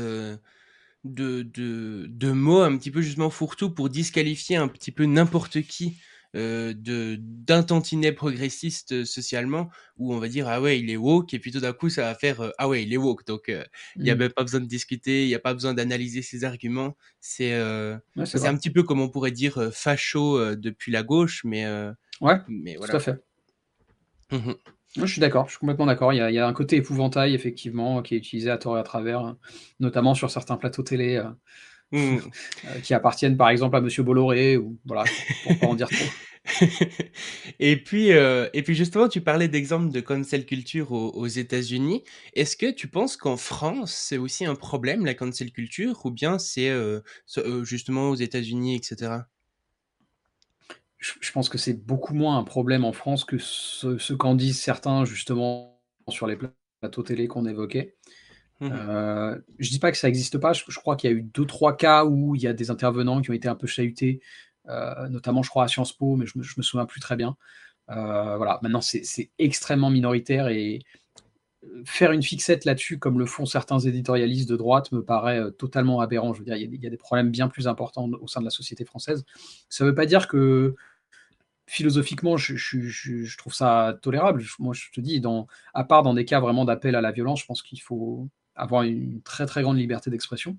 de, 1.13 1.41
de, 1.43 2.05
de 2.09 2.31
mot 2.31 2.59
un 2.61 2.77
petit 2.77 2.91
peu 2.91 3.01
justement 3.01 3.29
fourre-tout 3.29 3.71
pour 3.71 3.89
disqualifier 3.89 4.55
un 4.57 4.67
petit 4.67 4.91
peu 4.91 5.05
n'importe 5.05 5.61
qui 5.63 5.97
euh, 6.35 6.73
de 6.75 7.17
d'un 7.21 7.63
tantinet 7.63 8.11
progressiste 8.11 8.91
euh, 8.91 9.05
socialement 9.05 9.69
où 9.97 10.13
on 10.13 10.19
va 10.19 10.27
dire 10.27 10.47
ah 10.49 10.61
ouais 10.61 10.79
il 10.79 10.89
est 10.89 10.97
woke 10.97 11.33
et 11.33 11.39
puis 11.39 11.51
tout 11.51 11.61
d'un 11.61 11.71
coup 11.73 11.89
ça 11.89 12.01
va 12.03 12.15
faire 12.15 12.41
euh, 12.41 12.51
ah 12.57 12.67
ouais 12.67 12.83
il 12.83 12.93
est 12.93 12.97
woke 12.97 13.25
donc 13.25 13.47
euh, 13.49 13.63
il 14.01 14.07
y 14.07 14.11
a 14.11 14.15
Mm. 14.15 14.17
même 14.17 14.31
pas 14.33 14.43
besoin 14.43 14.59
de 14.59 14.65
discuter 14.65 15.23
il 15.23 15.29
y 15.29 15.35
a 15.35 15.39
pas 15.39 15.53
besoin 15.53 15.73
d'analyser 15.73 16.21
ses 16.21 16.43
arguments 16.43 16.95
c'est 17.21 17.53
Ouais, 18.15 18.25
un 18.45 18.57
petit 18.57 18.71
peu 18.71 18.83
comme 18.83 18.99
on 18.99 19.09
pourrait 19.09 19.31
dire 19.31 19.71
facho 19.73 20.55
depuis 20.55 20.91
la 20.91 21.03
gauche 21.03 21.43
mais 21.45 21.65
Ouais, 22.21 22.39
mais 22.47 22.75
tout 22.81 22.95
voilà 22.95 22.95
à 22.95 22.99
fait. 22.99 23.23
Mhm. 24.31 24.76
Moi, 24.95 25.05
je 25.05 25.11
suis 25.11 25.21
d'accord, 25.21 25.45
je 25.45 25.51
suis 25.51 25.59
complètement 25.59 25.85
d'accord. 25.85 26.11
Il 26.13 26.17
y, 26.17 26.21
a, 26.21 26.31
il 26.31 26.33
y 26.33 26.39
a 26.39 26.47
un 26.47 26.53
côté 26.53 26.77
épouvantail, 26.77 27.35
effectivement, 27.35 28.01
qui 28.01 28.15
est 28.15 28.17
utilisé 28.17 28.49
à 28.49 28.57
tort 28.57 28.77
et 28.77 28.79
à 28.79 28.83
travers, 28.83 29.35
notamment 29.79 30.15
sur 30.15 30.31
certains 30.31 30.57
plateaux 30.57 30.81
télé 30.83 31.17
euh, 31.17 31.29
Mhm. 31.91 32.31
euh, 32.65 32.79
qui 32.81 32.93
appartiennent 32.93 33.37
par 33.37 33.49
exemple 33.49 33.75
à 33.77 33.81
Monsieur 33.81 34.03
Bolloré, 34.03 34.57
ou 34.57 34.79
voilà, 34.85 35.11
pour 35.43 35.57
pas 35.57 35.67
en 35.67 35.75
dire 35.75 35.91
trop. 35.91 36.15
et 37.59 37.77
puis, 37.83 38.11
euh, 38.13 38.47
et 38.53 38.63
puis 38.63 38.75
justement, 38.75 39.07
tu 39.09 39.21
parlais 39.21 39.47
d'exemples 39.47 39.91
de 39.91 39.99
cancel 40.01 40.45
culture 40.45 40.91
aux, 40.91 41.09
aux 41.11 41.27
États-Unis. 41.27 42.03
Est-ce 42.33 42.57
que 42.57 42.71
tu 42.71 42.87
penses 42.87 43.17
qu'en 43.17 43.37
France, 43.37 43.93
c'est 43.93 44.17
aussi 44.17 44.45
un 44.45 44.55
problème, 44.55 45.05
la 45.05 45.13
cancel 45.13 45.51
culture, 45.51 46.05
ou 46.05 46.11
bien 46.11 46.39
c'est 46.39 46.71
ce- 47.25 47.63
justement 47.63 48.09
aux 48.09 48.15
États-Unis, 48.15 48.75
etc. 48.75 49.27
Je, 50.97 51.13
je 51.21 51.31
pense 51.31 51.49
que 51.49 51.57
c'est 51.57 51.73
beaucoup 51.73 52.13
moins 52.13 52.37
un 52.37 52.43
problème 52.43 52.83
en 52.85 52.93
France 52.93 53.23
que 53.25 53.37
ce, 53.37 53.97
ce 53.97 54.13
qu'en 54.13 54.35
disent 54.35 54.59
certains, 54.59 55.05
justement, 55.05 55.79
sur 56.09 56.27
les 56.27 56.37
plateaux 56.81 57.03
télé 57.03 57.27
qu'on 57.27 57.45
évoquait. 57.45 57.95
Je 58.61 58.67
Euh, 58.67 59.37
je 59.59 59.69
dis 59.69 59.79
pas 59.79 59.91
que 59.91 59.97
ça 59.97 60.07
n'existe 60.07 60.37
pas. 60.39 60.53
Je, 60.53 60.63
crois 60.79 60.95
qu'il 60.95 61.09
y 61.09 61.13
a 61.13 61.15
eu 61.15 61.21
deux, 61.21 61.45
trois 61.45 61.77
cas 61.77 62.05
où 62.05 62.35
il 62.35 62.41
y 62.41 62.47
a 62.47 62.53
des 62.53 62.71
intervenants 62.71 63.21
qui 63.21 63.29
ont 63.29 63.33
été 63.33 63.47
un 63.47 63.55
peu 63.55 63.67
chahutés, 63.67 64.21
euh, 64.67 65.07
notamment, 65.09 65.43
je 65.43 65.49
crois, 65.49 65.65
à 65.65 65.67
Sciences 65.67 65.93
Po, 65.93 66.15
mais 66.15 66.25
je 66.25 66.37
me, 66.37 66.43
me 66.43 66.63
souviens 66.63 66.85
plus 66.85 66.99
très 66.99 67.15
bien. 67.15 67.37
Euh, 67.89 68.37
voilà, 68.37 68.59
maintenant, 68.61 68.81
c'est 68.81 69.31
extrêmement 69.39 69.89
minoritaire 69.89 70.49
et 70.49 70.81
faire 71.85 72.11
une 72.11 72.23
fixette 72.23 72.65
là-dessus, 72.65 72.99
comme 72.99 73.19
le 73.19 73.25
font 73.25 73.45
certains 73.45 73.79
éditorialistes 73.79 74.49
de 74.49 74.55
droite, 74.55 74.91
me 74.91 75.03
paraît 75.03 75.51
totalement 75.57 75.99
aberrant. 76.01 76.33
Je 76.33 76.39
veux 76.39 76.45
dire, 76.45 76.55
il 76.55 76.61
y, 76.61 76.65
a, 76.65 76.67
il 76.71 76.81
y 76.81 76.87
a 76.87 76.89
des 76.89 76.97
problèmes 76.97 77.31
bien 77.31 77.47
plus 77.47 77.67
importants 77.67 78.09
au 78.21 78.27
sein 78.27 78.39
de 78.39 78.45
la 78.45 78.51
société 78.51 78.85
française. 78.85 79.25
Ça 79.69 79.83
ne 79.83 79.89
veut 79.89 79.95
pas 79.95 80.05
dire 80.05 80.27
que 80.27 80.75
philosophiquement, 81.67 82.37
je, 82.37 83.37
trouve 83.37 83.53
ça 83.53 83.99
tolérable. 84.01 84.43
Moi, 84.57 84.73
je 84.73 84.89
te 84.91 85.01
dis, 85.01 85.19
dans, 85.19 85.47
à 85.73 85.83
part 85.83 86.01
dans 86.01 86.13
des 86.13 86.25
cas 86.25 86.39
vraiment 86.39 86.65
d'appel 86.65 86.95
à 86.95 87.01
la 87.01 87.11
violence, 87.11 87.41
je 87.41 87.45
pense 87.45 87.61
qu'il 87.61 87.81
faut 87.81 88.29
avoir 88.55 88.83
une 88.83 89.21
très 89.21 89.45
très 89.45 89.61
grande 89.61 89.77
liberté 89.77 90.09
d'expression. 90.09 90.57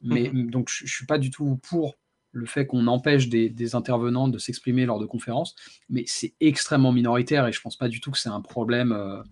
Mais 0.00 0.30
mhm. 0.32 0.50
donc, 0.50 0.70
je, 0.70 0.84
ne 0.84 0.88
suis 0.88 1.04
pas 1.04 1.18
du 1.18 1.30
tout 1.30 1.58
pour 1.68 1.96
le 2.32 2.46
fait 2.46 2.66
qu'on 2.66 2.86
empêche 2.86 3.28
des, 3.28 3.74
intervenants 3.74 4.28
de 4.28 4.38
s'exprimer 4.38 4.86
lors 4.86 5.00
de 5.00 5.06
conférences, 5.06 5.56
mais 5.88 6.04
c'est 6.06 6.34
extrêmement 6.40 6.92
minoritaire 6.92 7.46
et 7.46 7.52
je 7.52 7.60
pense 7.60 7.76
pas 7.76 7.88
du 7.88 8.00
tout 8.00 8.10
que 8.10 8.18
c'est 8.18 8.28
un 8.28 8.42
problème 8.42 8.92
euh, 8.92 9.22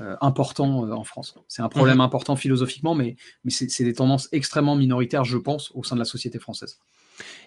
euh, 0.00 0.16
important 0.20 0.86
euh, 0.86 0.92
en 0.92 1.04
France. 1.04 1.36
C'est 1.46 1.62
un 1.62 1.68
problème 1.68 1.96
mhm. 1.96 2.02
important 2.02 2.34
philosophiquement, 2.34 2.96
mais, 2.96 3.14
mais 3.44 3.52
c'est 3.52 3.84
des 3.84 3.92
tendances 3.92 4.28
extrêmement 4.32 4.74
minoritaires, 4.74 5.24
je 5.24 5.38
pense, 5.38 5.70
au 5.74 5.84
sein 5.84 5.94
de 5.94 6.00
la 6.00 6.04
société 6.04 6.40
française. 6.40 6.80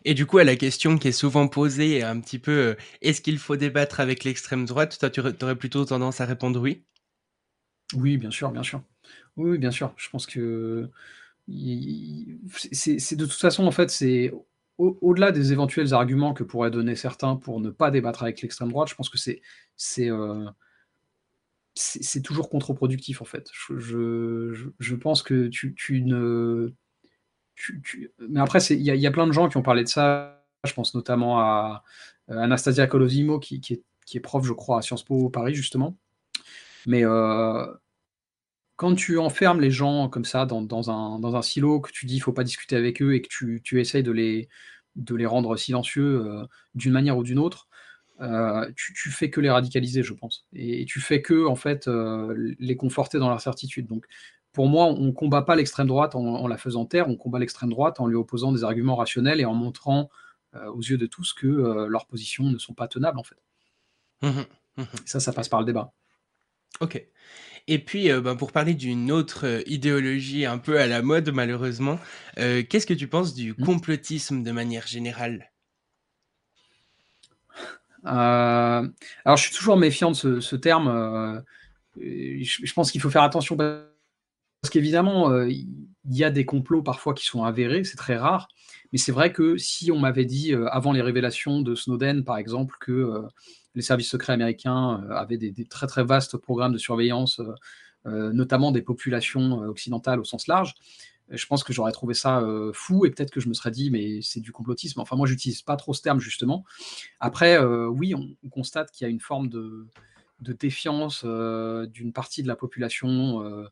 Et 0.06 0.14
du 0.14 0.26
coup, 0.26 0.38
à 0.38 0.46
la 0.46 0.56
question 0.56 0.98
qui 0.98 1.10
est 1.10 1.12
souvent 1.12 1.50
posée, 1.50 2.04
un 2.04 2.22
petit 2.22 2.40
peu, 2.40 2.52
euh, 2.52 2.76
est-ce 3.02 3.22
qu'il 3.22 3.38
faut 3.38 3.58
débattre 3.58 4.00
avec 4.00 4.24
l'extrême 4.24 4.66
droite 4.66 4.98
Toi, 4.98 5.10
tu 5.10 5.20
aurais 5.20 5.56
plutôt 5.58 5.84
tendance 5.84 6.22
à 6.22 6.26
répondre 6.26 6.62
oui? 6.62 6.84
Oui, 7.94 8.18
bien 8.18 8.32
sûr, 8.32 8.50
bien 8.52 8.64
sûr. 8.64 8.82
Oui, 9.36 9.58
bien 9.58 9.72
sûr. 9.72 9.94
Je 9.98 10.10
pense 10.10 10.26
que 10.26 10.90
c'est 12.72 13.16
de 13.16 13.26
toute 13.26 13.34
façon, 13.34 13.66
en 13.66 13.72
fait, 13.72 13.90
c'est 13.90 14.32
au-delà 14.78 15.34
des 15.34 15.52
éventuels 15.52 15.94
arguments 15.94 16.34
que 16.34 16.44
pourraient 16.44 16.72
donner 16.72 16.96
certains 16.96 17.36
pour 17.36 17.60
ne 17.60 17.72
pas 17.72 17.92
débattre 17.92 18.24
avec 18.24 18.42
l'extrême 18.42 18.70
droite, 18.70 18.90
je 18.90 18.96
pense 18.96 19.10
que 19.10 19.18
c'est 19.18 19.42
c'est 21.78 22.22
toujours 22.22 22.50
contre-productif, 22.50 23.22
en 23.22 23.26
fait. 23.26 23.50
Je, 23.70 24.96
pense 24.96 25.24
que 25.24 25.48
tu, 25.48 25.76
tu 25.76 26.02
ne 26.02 26.74
mais 28.30 28.40
après, 28.40 28.60
il 28.70 28.82
y, 28.82 28.98
y, 28.98 29.08
a 29.08 29.12
plein 29.12 29.28
de 29.28 29.32
gens 29.32 29.50
qui 29.50 29.58
ont 29.58 29.64
parlé 29.64 29.84
de 29.84 29.88
ça. 29.90 30.46
Je 30.64 30.74
pense 30.74 30.94
notamment 30.94 31.40
à 31.40 31.84
euh, 32.30 32.38
Anastasia 32.40 32.88
Colosimo, 32.88 33.40
qui, 33.40 33.62
qui, 33.62 33.74
est, 33.74 33.84
qui, 34.06 34.18
est, 34.18 34.22
prof, 34.22 34.46
je 34.46 34.54
crois, 34.54 34.80
à 34.80 34.82
Sciences 34.82 35.04
Po 35.04 35.30
Paris, 35.30 35.56
justement. 35.56 35.98
Mais 36.86 37.04
euh, 37.04 37.66
quand 38.76 38.96
tu 38.96 39.18
enfermes 39.18 39.60
les 39.60 39.72
gens 39.72 40.10
comme 40.10 40.26
ça 40.26 40.46
dans, 40.46 40.62
dans, 40.62 40.92
un, 40.92 41.20
dans 41.20 41.36
un, 41.36 41.42
silo, 41.42 41.82
que 41.82 41.92
tu 41.92 42.06
dis 42.06 42.16
qu'il 42.16 42.22
ne 42.22 42.26
faut 42.26 42.34
pas 42.34 42.44
discuter 42.44 42.76
avec 42.76 43.02
eux 43.02 43.16
et 43.16 43.22
que 43.22 43.28
tu, 43.28 43.62
tu 43.64 43.80
essayes 43.82 44.04
de 44.04 44.12
les, 44.12 44.50
de 44.96 45.16
les 45.16 45.26
rendre 45.26 45.58
silencieux 45.58 46.26
euh, 46.26 46.46
d'une 46.76 46.94
manière 46.94 47.18
ou 47.18 47.24
d'une 47.24 47.40
autre, 47.40 47.68
euh, 48.22 48.72
tu, 48.76 48.94
tu, 48.94 49.10
fais 49.12 49.30
que 49.30 49.42
les 49.42 49.50
radicaliser, 49.50 50.04
je 50.04 50.14
pense. 50.14 50.46
Et, 50.54 50.82
et 50.82 50.86
tu 50.86 51.00
fais 51.00 51.22
que, 51.22 51.46
en 51.46 51.56
fait, 51.56 51.88
euh, 51.88 52.56
les 52.60 52.76
conforter 52.76 53.20
dans 53.20 53.30
leur 53.30 53.42
certitude. 53.42 53.88
Donc, 53.88 54.06
pour 54.54 54.68
moi, 54.68 54.86
on 54.86 55.06
ne 55.06 55.12
combat 55.12 55.44
pas 55.44 55.56
l'extrême 55.56 55.88
droite 55.88 56.16
en, 56.16 56.48
la 56.48 56.58
faisant 56.58 56.86
taire, 56.86 57.10
on 57.10 57.16
combat 57.16 57.38
l'extrême 57.38 57.70
droite 57.70 58.00
en 58.00 58.08
lui 58.08 58.16
opposant 58.16 58.52
des 58.52 58.64
arguments 58.64 58.96
rationnels 58.96 59.40
et 59.40 59.46
en 59.46 59.54
montrant 59.54 60.10
euh, 60.56 60.66
aux 60.72 60.82
yeux 60.82 60.98
de 60.98 61.06
tous 61.06 61.34
que 61.34 61.48
leurs 61.88 62.08
positions 62.08 62.46
ne 62.46 62.58
sont 62.58 62.74
pas 62.74 62.88
tenables, 62.88 63.20
en 63.20 63.24
fait. 63.24 63.38
Mmh 64.24 64.42
mmh 64.78 64.84
ça, 65.06 65.20
ça 65.20 65.34
passe 65.34 65.50
par 65.50 65.60
le 65.60 65.66
débat. 65.66 65.94
Ok. 66.82 67.04
Et 67.68 67.80
puis, 67.80 68.12
euh, 68.12 68.22
ben, 68.22 68.36
pour 68.36 68.52
parler 68.52 68.74
d'une 68.74 69.12
autre 69.12 69.62
idéologie 69.68 70.46
un 70.46 70.58
peu 70.58 70.80
à 70.80 70.88
la 70.88 71.02
mode, 71.04 71.30
malheureusement, 71.30 72.00
qu'est-ce 72.36 72.88
que 72.88 72.94
tu 72.96 73.08
penses 73.08 73.36
du 73.36 73.52
mmh. 73.52 73.64
complotisme 73.64 74.42
de 74.42 74.52
manière 74.52 74.88
générale? 74.88 75.52
Alors, 78.08 79.38
je 79.38 79.44
suis 79.44 79.56
toujours 79.56 79.78
méfiant 79.78 80.12
de 80.12 80.40
ce, 80.40 80.56
terme. 80.56 81.44
Je, 82.00 82.62
je, 82.64 82.74
pense 82.74 82.92
qu'il 82.92 83.02
faut 83.02 83.10
faire 83.10 83.24
attention 83.24 83.56
parce 84.62 84.72
qu'évidemment, 84.72 85.32
euh, 85.32 85.50
il 85.50 85.88
y 86.10 86.24
a 86.24 86.30
des 86.30 86.46
complots 86.46 86.82
parfois 86.82 87.14
qui 87.14 87.26
sont 87.26 87.44
avérés, 87.44 87.84
c'est 87.84 87.98
très 87.98 88.18
rare. 88.18 88.48
Mais 88.92 88.98
c'est 88.98 89.12
vrai 89.12 89.32
que 89.32 89.58
si 89.58 89.92
on 89.92 90.00
m'avait 90.00 90.26
dit, 90.26 90.54
euh, 90.54 90.68
avant 90.70 90.92
les 90.92 91.02
révélations 91.02 91.62
de 91.62 91.76
Snowden, 91.76 92.24
par 92.24 92.38
exemple, 92.38 92.76
que 92.80 92.92
euh, 92.92 93.22
les 93.76 93.82
services 93.82 94.10
secrets 94.10 94.34
américains 94.34 95.06
avaient 95.12 95.38
des, 95.38 95.54
très 95.66 95.88
très 95.88 96.04
vastes 96.04 96.38
programmes 96.38 96.74
de 96.74 96.78
surveillance, 96.80 97.40
notamment 98.06 98.72
des 98.72 98.82
populations 98.82 99.60
occidentales 99.60 100.20
au 100.20 100.24
sens 100.24 100.48
large, 100.48 100.74
je 101.30 101.46
pense 101.46 101.64
que 101.64 101.74
j'aurais 101.74 101.92
trouvé 101.92 102.14
ça 102.14 102.42
fou 102.74 103.06
et 103.06 103.12
peut-être 103.12 103.32
que 103.32 103.40
je 103.40 103.50
me 103.50 103.54
serais 103.54 103.72
dit, 103.72 103.92
mais 103.92 104.22
c'est 104.22 104.40
du 104.40 104.52
complotisme. 104.52 105.00
Enfin, 105.00 105.16
moi, 105.16 105.28
j'utilise 105.28 105.62
pas 105.62 105.76
trop 105.76 105.94
ce 105.94 106.02
terme, 106.02 106.20
justement. 106.20 106.64
Après, 107.20 107.58
oui, 107.60 108.16
on, 108.16 108.50
constate 108.50 108.92
qu'il 108.92 109.06
y 109.06 109.08
a 109.08 109.12
une 109.12 109.20
forme 109.20 109.50
de, 109.50 109.88
défiance 110.40 111.26
d'une 111.26 112.14
partie 112.14 112.44
de 112.44 112.48
la 112.48 112.56
population 112.56 113.68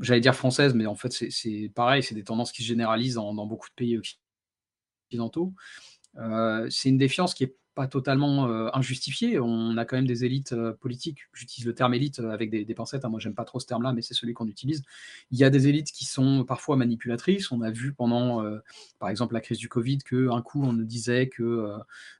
j'allais 0.00 0.20
dire 0.20 0.34
française, 0.34 0.74
mais 0.74 0.86
en 0.86 0.94
fait, 0.94 1.12
c'est 1.12 1.70
pareil, 1.74 2.02
c'est 2.02 2.14
des 2.14 2.24
tendances 2.24 2.52
qui 2.52 2.62
se 2.62 2.68
généralisent 2.68 3.14
dans, 3.14 3.46
beaucoup 3.46 3.68
de 3.68 3.74
pays 3.74 4.00
occidentaux. 5.08 5.52
Euh, 6.16 6.66
c'est 6.70 6.88
une 6.88 6.98
défiance 6.98 7.34
qui 7.34 7.44
n'est 7.44 7.54
totalement 7.86 8.48
euh, 8.48 8.68
injustifiée. 8.72 9.38
On 9.38 9.76
a 9.76 9.84
quand 9.84 9.96
même 9.96 10.06
des 10.06 10.24
élites 10.24 10.52
euh, 10.52 10.72
politiques. 10.72 11.20
J'utilise 11.32 11.66
le 11.66 11.74
terme 11.74 11.94
élite 11.94 12.18
avec 12.20 12.50
des, 12.50 12.74
pincettes. 12.74 13.04
Hein. 13.04 13.08
Moi, 13.08 13.20
j'aime 13.20 13.34
pas 13.34 13.44
trop 13.44 13.60
ce 13.60 13.66
terme-là, 13.66 13.92
mais 13.92 14.02
c'est 14.02 14.14
celui 14.14 14.34
qu'on 14.34 14.48
utilise. 14.48 14.82
Il 15.30 15.38
y 15.38 15.44
a 15.44 15.50
des 15.50 15.68
élites 15.68 15.92
qui 15.92 16.04
sont 16.04 16.44
parfois 16.44 16.76
manipulatrices. 16.76 17.52
On 17.52 17.62
a 17.62 17.70
vu 17.70 17.92
pendant, 17.92 18.44
par 18.98 19.08
exemple, 19.08 19.34
la 19.34 19.40
crise 19.40 19.58
du 19.58 19.68
Covid, 19.68 19.98
qu'un 19.98 20.42
coup, 20.42 20.62
on 20.62 20.72
nous 20.72 20.84
disait 20.84 21.28
que 21.28 21.78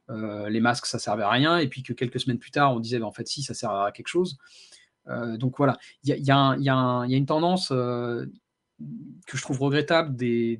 les 0.08 0.60
masques, 0.60 0.86
ça 0.86 0.98
servait 0.98 1.22
à 1.22 1.30
rien, 1.30 1.58
et 1.58 1.68
puis 1.68 1.82
que 1.82 1.92
quelques 1.92 2.20
semaines 2.20 2.38
plus 2.38 2.50
tard, 2.50 2.74
on 2.74 2.80
disait, 2.80 2.98
ben, 2.98 3.06
en 3.06 3.12
fait, 3.12 3.28
si, 3.28 3.42
ça 3.42 3.54
sert 3.54 3.70
à 3.70 3.92
quelque 3.92 4.08
chose. 4.08 4.38
Euh, 5.08 5.36
donc 5.36 5.56
voilà, 5.56 5.78
il 6.04 6.14
y 6.16 6.30
a, 6.30 7.06
une 7.08 7.26
tendance 7.26 7.70
euh, 7.72 8.26
que 9.26 9.36
je 9.36 9.42
trouve 9.42 9.60
regrettable 9.60 10.16
des, 10.16 10.56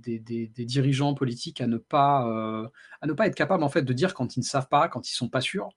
dirigeants 0.58 1.14
politiques 1.14 1.60
à 1.60 1.66
ne 1.66 1.78
pas 1.78 2.26
euh, 2.28 2.68
à 3.00 3.06
ne 3.06 3.12
pas 3.12 3.26
être 3.26 3.34
capables 3.34 3.64
en 3.64 3.68
fait 3.68 3.82
de 3.82 3.92
dire 3.92 4.14
quand 4.14 4.36
ils 4.36 4.40
ne 4.40 4.44
savent 4.44 4.68
pas, 4.68 4.88
quand 4.88 5.08
ils 5.10 5.14
sont 5.14 5.28
pas 5.28 5.40
sûrs. 5.40 5.70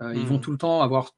Ils 0.00 0.26
vont 0.26 0.38
mmh. 0.38 0.40
tout 0.40 0.50
le 0.50 0.58
temps 0.58 0.82
avoir 0.82 1.14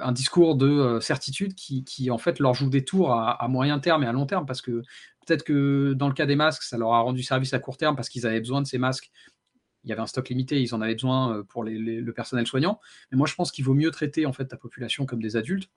un 0.00 0.10
discours 0.10 0.56
de 0.56 0.98
certitude 1.02 1.54
qui, 1.54 2.10
en 2.10 2.16
fait 2.16 2.38
leur 2.38 2.54
joue 2.54 2.70
des 2.70 2.82
tours 2.82 3.12
à, 3.12 3.46
moyen 3.48 3.78
terme 3.78 4.02
et 4.02 4.06
à 4.06 4.12
long 4.12 4.24
terme 4.24 4.46
parce 4.46 4.62
que 4.62 4.80
peut-être 5.26 5.44
que 5.44 5.92
dans 5.92 6.08
le 6.08 6.14
cas 6.14 6.24
des 6.24 6.34
masques, 6.34 6.62
ça 6.62 6.78
leur 6.78 6.94
a 6.94 7.00
rendu 7.00 7.22
service 7.22 7.52
à 7.52 7.58
court 7.58 7.76
terme 7.76 7.96
parce 7.96 8.08
qu'ils 8.08 8.26
avaient 8.26 8.40
besoin 8.40 8.62
de 8.62 8.66
ces 8.66 8.78
masques. 8.78 9.10
Il 9.84 9.90
y 9.90 9.92
avait 9.92 10.00
un 10.00 10.06
stock 10.06 10.26
limité, 10.30 10.62
ils 10.62 10.74
en 10.74 10.80
avaient 10.80 10.94
besoin 10.94 11.44
pour 11.50 11.64
le 11.64 12.10
personnel 12.12 12.46
soignant. 12.46 12.80
Mais 13.12 13.18
moi, 13.18 13.26
je 13.26 13.34
pense 13.34 13.52
qu'il 13.52 13.66
vaut 13.66 13.74
mieux 13.74 13.90
traiter 13.90 14.24
en 14.24 14.32
fait 14.32 14.46
ta 14.46 14.56
population 14.56 15.04
comme 15.04 15.20
des 15.20 15.36
adultes 15.36 15.68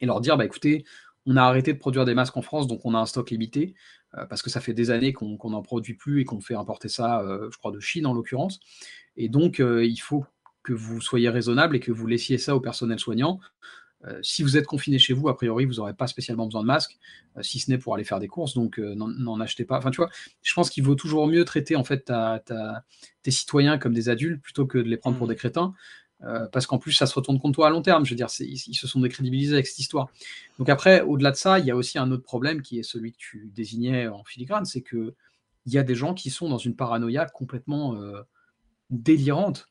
et 0.00 0.06
leur 0.06 0.20
dire 0.20 0.36
bah 0.36 0.44
écoutez, 0.44 0.84
on 1.30 1.36
a 1.36 1.42
arrêté 1.44 1.72
de 1.72 1.78
produire 1.78 2.04
des 2.04 2.14
masques 2.14 2.36
en 2.36 2.42
France, 2.42 2.66
donc 2.66 2.84
on 2.84 2.92
a 2.92 2.98
un 2.98 3.06
stock 3.06 3.30
limité, 3.30 3.74
euh, 4.18 4.26
parce 4.26 4.42
que 4.42 4.50
ça 4.50 4.60
fait 4.60 4.74
des 4.74 4.90
années 4.90 5.12
qu'on 5.12 5.38
n'en 5.50 5.62
produit 5.62 5.94
plus 5.94 6.20
et 6.20 6.24
qu'on 6.24 6.40
fait 6.40 6.56
importer 6.56 6.88
ça, 6.88 7.20
euh, 7.20 7.48
je 7.52 7.56
crois, 7.56 7.70
de 7.70 7.78
Chine 7.78 8.04
en 8.04 8.14
l'occurrence. 8.14 8.58
Et 9.16 9.28
donc, 9.28 9.60
euh, 9.60 9.84
il 9.84 9.98
faut 9.98 10.24
que 10.64 10.72
vous 10.72 11.00
soyez 11.00 11.28
raisonnable 11.28 11.76
et 11.76 11.80
que 11.80 11.92
vous 11.92 12.08
laissiez 12.08 12.36
ça 12.36 12.56
au 12.56 12.60
personnel 12.60 12.98
soignant. 12.98 13.38
si 14.22 14.42
vous 14.42 14.56
êtes 14.56 14.64
confiné 14.64 14.98
chez 14.98 15.12
vous, 15.12 15.28
a 15.28 15.36
priori, 15.36 15.66
vous 15.66 15.74
n'aurez 15.74 15.92
pas 15.92 16.06
spécialement 16.06 16.46
besoin 16.46 16.62
de 16.62 16.66
masques, 16.66 16.98
si 17.42 17.58
ce 17.58 17.70
n'est 17.70 17.76
pour 17.76 17.94
aller 17.94 18.04
faire 18.04 18.18
des 18.18 18.28
courses, 18.28 18.54
donc 18.54 18.78
n'en 18.78 19.40
achetez 19.40 19.66
pas. 19.66 19.76
Enfin, 19.76 19.90
tu 19.90 19.98
vois, 19.98 20.08
je 20.42 20.54
pense 20.54 20.70
qu'il 20.70 20.84
vaut 20.84 20.94
toujours 20.94 21.26
mieux 21.26 21.44
traiter 21.44 21.76
en 21.76 21.84
fait 21.84 22.10
tes 23.22 23.30
citoyens 23.30 23.76
comme 23.76 23.92
des 23.92 24.08
adultes 24.08 24.40
plutôt 24.40 24.66
que 24.66 24.78
de 24.78 24.88
les 24.88 24.96
prendre 24.96 25.18
pour 25.18 25.26
mmh. 25.26 25.30
des 25.30 25.36
crétins. 25.36 25.74
Euh, 26.22 26.46
parce 26.52 26.66
qu'en 26.66 26.78
plus, 26.78 26.92
ça 26.92 27.06
se 27.06 27.14
retourne 27.14 27.38
contre 27.38 27.54
toi 27.56 27.68
à 27.68 27.70
long 27.70 27.82
terme. 27.82 28.04
Je 28.04 28.10
veux 28.10 28.16
dire, 28.16 28.28
ils, 28.40 28.58
se 28.58 28.86
sont 28.86 29.00
décrédibilisés 29.00 29.54
avec 29.54 29.66
cette 29.66 29.78
histoire. 29.78 30.08
Donc 30.58 30.68
après, 30.68 31.00
au-delà 31.02 31.30
de 31.30 31.36
ça, 31.36 31.58
il 31.58 31.66
y 31.66 31.70
a 31.70 31.76
aussi 31.76 31.98
un 31.98 32.10
autre 32.10 32.22
problème 32.22 32.62
qui 32.62 32.78
est 32.78 32.82
celui 32.82 33.12
que 33.12 33.18
tu 33.18 33.50
désignais 33.54 34.06
en 34.08 34.24
filigrane, 34.24 34.64
c'est 34.64 34.82
que 34.82 35.14
il 35.66 35.72
y 35.74 35.78
a 35.78 35.82
des 35.82 35.94
gens 35.94 36.14
qui 36.14 36.30
sont 36.30 36.48
dans 36.48 36.58
une 36.58 36.74
paranoïa 36.74 37.26
complètement 37.26 37.94
euh, 37.96 38.22
délirante 38.88 39.66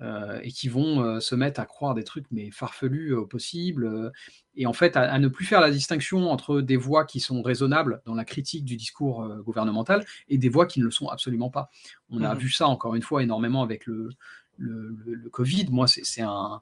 euh, 0.00 0.40
et 0.42 0.50
qui 0.50 0.68
vont 0.68 1.20
se 1.20 1.34
mettre 1.34 1.60
à 1.60 1.66
croire 1.66 1.94
des 1.94 2.02
trucs 2.02 2.24
mais 2.30 2.50
farfelus 2.50 3.14
au 3.14 3.26
possible 3.26 4.10
et 4.56 4.64
en 4.64 4.72
fait 4.72 4.96
à, 4.96 5.18
ne 5.18 5.28
plus 5.28 5.44
faire 5.44 5.60
la 5.60 5.70
distinction 5.70 6.30
entre 6.30 6.62
des 6.62 6.78
voix 6.78 7.04
qui 7.04 7.20
sont 7.20 7.42
raisonnables 7.42 8.00
dans 8.06 8.14
la 8.14 8.24
critique 8.24 8.64
du 8.64 8.76
discours 8.76 9.28
gouvernemental 9.44 10.04
et 10.28 10.38
des 10.38 10.48
voix 10.48 10.66
qui 10.66 10.80
ne 10.80 10.86
le 10.86 10.90
sont 10.90 11.08
absolument 11.08 11.50
pas. 11.50 11.70
On 12.10 12.22
a 12.22 12.34
mmh 12.34 12.38
vu 12.38 12.50
ça 12.50 12.68
encore 12.68 12.94
une 12.94 13.02
fois 13.02 13.22
énormément 13.22 13.62
avec 13.62 13.84
le, 13.84 14.08
le, 14.58 15.28
Covid, 15.30 15.66
moi, 15.70 15.86
c'est 15.86 16.22
un, 16.22 16.60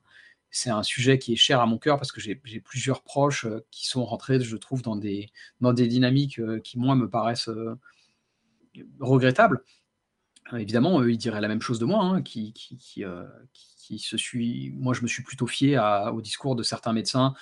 un 0.66 0.82
sujet 0.82 1.18
qui 1.18 1.32
est 1.32 1.36
cher 1.36 1.60
à 1.60 1.66
mon 1.66 1.78
cœur 1.78 1.96
parce 1.96 2.12
que 2.12 2.20
j'ai 2.20 2.36
plusieurs 2.36 3.02
proches 3.02 3.46
euh, 3.46 3.64
qui 3.70 3.86
sont 3.86 4.04
rentrés, 4.04 4.40
je 4.40 4.56
trouve, 4.56 4.82
dans 4.82 4.96
des, 4.96 5.30
dans 5.60 5.72
des 5.72 5.86
dynamiques 5.88 6.38
euh, 6.38 6.60
qui, 6.60 6.78
moi, 6.78 6.94
me 6.94 7.08
paraissent 7.08 7.48
euh, 7.48 7.78
regrettables. 9.00 9.62
évidemment, 10.52 11.00
eux, 11.00 11.10
ils 11.10 11.18
diraient 11.18 11.40
la 11.40 11.48
même 11.48 11.62
chose 11.62 11.78
de 11.78 11.86
moi, 11.86 12.04
hein, 12.04 12.22
qui, 12.22 12.52
qui, 12.52 12.76
qui, 12.76 13.98
se 13.98 14.16
suis... 14.16 14.72
Moi, 14.76 14.94
je 14.94 15.02
me 15.02 15.08
suis 15.08 15.22
plutôt 15.22 15.46
fié 15.46 15.78
au 16.12 16.20
discours 16.20 16.56
de 16.56 16.62
certains 16.62 16.92
médecins 16.92 17.34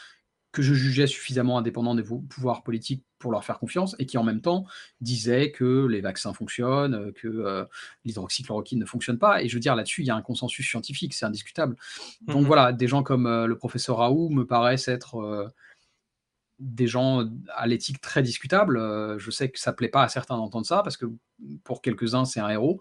que 0.55 0.63
je 0.63 0.73
jugeais 0.73 1.09
suffisamment 1.09 1.59
indépendants 1.59 1.97
des 1.97 2.05
pouvoirs 2.05 2.63
politiques 2.63 3.05
pour 3.19 3.33
leur 3.33 3.45
faire 3.45 3.59
confiance, 3.59 3.97
et 3.99 4.07
qui 4.07 4.17
en 4.19 4.23
même 4.23 4.41
temps 4.41 4.67
disaient 5.01 5.51
que 5.51 5.87
les 5.87 6.01
vaccins 6.01 6.33
fonctionnent, 6.33 7.13
que 7.13 7.27
euh, 7.27 7.65
l'hydroxychloroquine 8.05 8.79
ne 8.79 8.85
fonctionne 8.87 9.19
pas. 9.19 9.43
Et 9.43 9.49
je 9.49 9.55
veux 9.55 9.61
dire, 9.61 9.75
là-dessus, 9.75 10.03
il 10.03 10.07
y 10.07 10.11
a 10.11 10.15
un 10.15 10.23
consensus 10.23 10.67
scientifique, 10.67 11.13
c'est 11.13 11.27
indiscutable. 11.27 11.77
Donc 12.23 12.43
mhm. 12.43 12.47
voilà, 12.47 12.73
des 12.73 12.87
gens 12.87 13.03
comme 13.03 13.27
euh, 13.27 13.47
le 13.47 13.59
professeur 13.59 13.97
Raoult 13.97 14.31
me 14.31 14.47
paraissent 14.47 14.87
être 14.87 15.17
euh, 15.17 15.49
des 16.61 16.87
gens 16.87 17.29
à 17.57 17.67
l'éthique 17.67 18.01
très 18.01 18.23
discutable. 18.23 18.79
je 19.19 19.31
sais 19.33 19.51
que 19.51 19.59
ça 19.59 19.73
plaît 19.73 19.89
pas 19.89 20.05
à 20.05 20.09
certains 20.09 20.37
d'entendre 20.37 20.67
ça, 20.67 20.83
parce 20.85 20.97
que 20.97 21.07
pour 21.65 21.83
quelques-uns, 21.83 22.25
c'est 22.25 22.39
un 22.39 22.49
héros. 22.49 22.81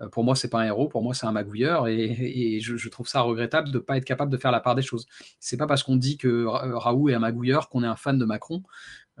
Euh, 0.00 0.08
pour 0.08 0.24
moi, 0.24 0.34
c'est 0.34 0.48
pas 0.48 0.60
un 0.60 0.66
héros, 0.66 0.88
pour 0.88 1.02
moi, 1.02 1.14
c'est 1.14 1.26
un 1.26 1.32
magouilleur, 1.32 1.88
et, 1.88 2.58
je, 2.60 2.88
trouve 2.88 3.08
ça 3.08 3.20
regrettable 3.20 3.70
de 3.70 3.78
ne 3.78 3.82
pas 3.82 3.96
être 3.96 4.04
capable 4.04 4.30
de 4.30 4.36
faire 4.36 4.52
la 4.52 4.60
part 4.60 4.74
des 4.74 4.82
choses. 4.82 5.06
C'est 5.40 5.56
pas 5.56 5.66
parce 5.66 5.82
qu'on 5.82 5.96
dit 5.96 6.16
que 6.16 6.44
Raoult 6.46 7.08
est 7.10 7.14
un 7.14 7.20
magouilleur 7.20 7.68
qu'on 7.68 7.82
est 7.84 7.86
un 7.86 7.96
fan 7.96 8.18
de 8.18 8.24
Macron, 8.24 8.62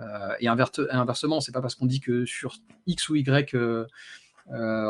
euh, 0.00 0.34
et 0.40 0.48
inversement, 0.48 1.40
c'est 1.40 1.52
pas 1.52 1.60
parce 1.60 1.74
qu'on 1.74 1.86
dit 1.86 2.00
que 2.00 2.24
sur 2.24 2.56
X 2.86 3.08
ou 3.08 3.16
Y 3.16 3.54
euh, 3.54 3.86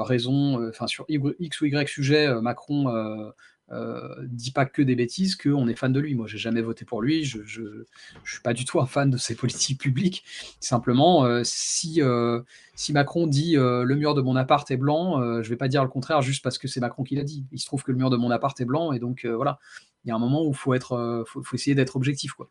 raison, 0.03 0.69
enfin 0.69 0.87
sur 0.87 1.05
X 1.09 1.61
ou 1.61 1.67
Y 1.67 1.89
sujet, 1.89 2.41
Macron 2.41 3.33
euh, 3.73 4.15
dit 4.29 4.51
pas 4.51 4.67
que 4.67 4.83
des 4.83 4.95
bêtises 4.95 5.37
qu'on 5.37 5.69
est 5.69 5.75
fan 5.75 5.93
de 5.93 6.01
lui. 6.01 6.15
Moi, 6.15 6.27
j'ai 6.27 6.39
jamais 6.39 6.61
voté 6.61 6.85
pour 6.85 7.01
lui. 7.01 7.25
Je, 7.25 7.43
je, 7.45 7.85
suis 8.25 8.43
pas 8.43 8.53
du 8.53 8.65
tout 8.65 8.81
un 8.81 8.87
fan 8.87 9.11
de 9.11 9.17
ses 9.17 9.35
politiques 9.37 9.81
publiques. 9.81 10.25
Simplement, 10.61 11.25
euh, 11.25 11.43
si 11.45 12.03
euh, 12.03 12.43
si 12.75 12.93
Macron 12.93 13.27
dit 13.27 13.55
le 13.55 13.95
mur 13.95 14.15
de 14.15 14.21
mon 14.21 14.37
appart 14.37 14.69
est 14.71 14.77
blanc, 14.77 15.43
je 15.43 15.49
vais 15.49 15.57
pas 15.57 15.69
dire 15.69 15.83
le 15.83 15.89
contraire 15.89 16.23
juste 16.23 16.43
parce 16.43 16.59
que 16.59 16.69
c'est 16.69 16.81
Macron 16.81 17.05
qui 17.05 17.17
l'a 17.17 17.25
dit. 17.25 17.47
Il 17.53 17.59
se 17.59 17.67
trouve 17.67 17.83
que 17.83 17.93
le 17.93 17.99
mur 17.99 18.11
de 18.11 18.17
mon 18.17 18.31
appart 18.31 18.59
est 18.61 18.65
blanc 18.65 18.93
et 18.93 18.99
donc 18.99 19.25
voilà. 19.27 19.59
Il 20.05 20.09
y 20.09 20.11
a 20.11 20.15
un 20.15 20.19
moment 20.19 20.45
où 20.45 20.53
faut 20.53 20.75
être, 20.75 21.25
faut, 21.27 21.43
faut, 21.43 21.57
essayer 21.57 21.75
d'être 21.75 21.97
objectif, 21.97 22.33
quoi. 22.33 22.51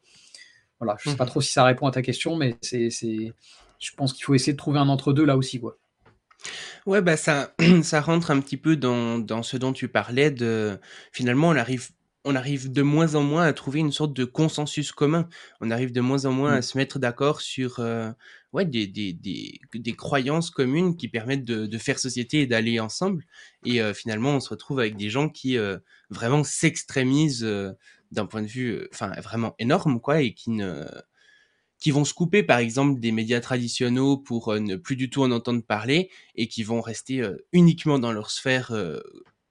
Voilà. 0.79 0.97
Je 0.99 1.09
sais 1.09 1.15
pas 1.15 1.25
mhm. 1.25 1.29
trop 1.29 1.41
si 1.41 1.51
ça 1.51 1.63
répond 1.63 1.87
à 1.87 1.91
ta 1.91 2.01
question, 2.01 2.35
mais 2.35 2.57
c'est, 2.61 2.89
je 2.89 3.91
pense 3.95 4.13
qu'il 4.13 4.23
faut 4.23 4.33
essayer 4.33 4.53
de 4.53 4.57
trouver 4.57 4.79
un 4.79 4.89
entre 4.89 5.13
deux 5.13 5.25
là 5.25 5.37
aussi, 5.37 5.59
quoi. 5.59 5.77
Ouais, 6.85 7.01
bah 7.01 7.17
ça, 7.17 7.53
ça 7.83 8.01
rentre 8.01 8.31
un 8.31 8.39
petit 8.39 8.57
peu 8.57 8.75
dans, 8.75 9.19
dans 9.19 9.43
ce 9.43 9.57
dont 9.57 9.73
tu 9.73 9.87
parlais 9.87 10.31
de 10.31 10.79
finalement 11.11 11.49
on 11.49 11.55
arrive 11.55 11.89
on 12.25 12.35
arrive 12.35 12.71
de 12.71 12.81
moins 12.81 13.15
en 13.15 13.23
moins 13.23 13.43
à 13.43 13.53
trouver 13.53 13.79
une 13.79 13.91
sorte 13.91 14.13
de 14.13 14.25
consensus 14.25 14.91
commun. 14.91 15.27
On 15.61 15.71
arrive 15.71 15.91
de 15.91 16.01
moins 16.01 16.25
en 16.25 16.31
moins 16.31 16.53
à 16.53 16.59
mmh. 16.59 16.61
se 16.61 16.77
mettre 16.77 16.99
d'accord 16.99 17.41
sur 17.41 17.79
euh, 17.79 18.11
ouais, 18.53 18.65
des, 18.65 18.87
des, 18.87 19.13
des, 19.13 19.59
des, 19.73 19.93
croyances 19.93 20.49
communes 20.49 20.95
qui 20.95 21.09
permettent 21.09 21.43
de, 21.43 21.65
de 21.65 21.77
faire 21.77 21.99
société 21.99 22.41
et 22.41 22.47
d'aller 22.47 22.79
ensemble. 22.79 23.25
Et 23.65 23.81
euh, 23.81 23.93
finalement, 23.93 24.31
on 24.31 24.39
se 24.39 24.49
retrouve 24.49 24.79
avec 24.79 24.95
des 24.95 25.09
gens 25.09 25.27
qui 25.27 25.57
euh, 25.57 25.77
vraiment 26.09 26.43
s'extrémisent 26.43 27.45
d'un 28.11 28.25
point 28.25 28.41
de 28.41 28.47
vue 28.47 28.87
enfin 28.93 29.11
vraiment 29.21 29.55
énorme, 29.59 29.99
quoi, 29.99 30.21
et 30.21 30.33
qui 30.33 30.51
ne 30.51 30.85
qui 31.83 31.91
vont 31.91 32.05
se 32.05 32.13
couper 32.13 32.43
par 32.43 32.59
exemple 32.59 33.01
des 33.01 33.11
médias 33.11 33.41
traditionnels 33.41 34.23
pour 34.23 34.53
euh, 34.53 34.59
ne 34.59 34.77
plus 34.77 34.95
du 34.95 35.09
tout 35.09 35.21
en 35.21 35.31
entendre 35.31 35.61
parler 35.61 36.09
et 36.33 36.47
qui 36.47 36.63
vont 36.63 36.79
rester 36.79 37.19
euh, 37.19 37.45
uniquement 37.51 37.99
dans 37.99 38.13
leur 38.13 38.31
sphère 38.31 38.71
euh, 38.71 39.01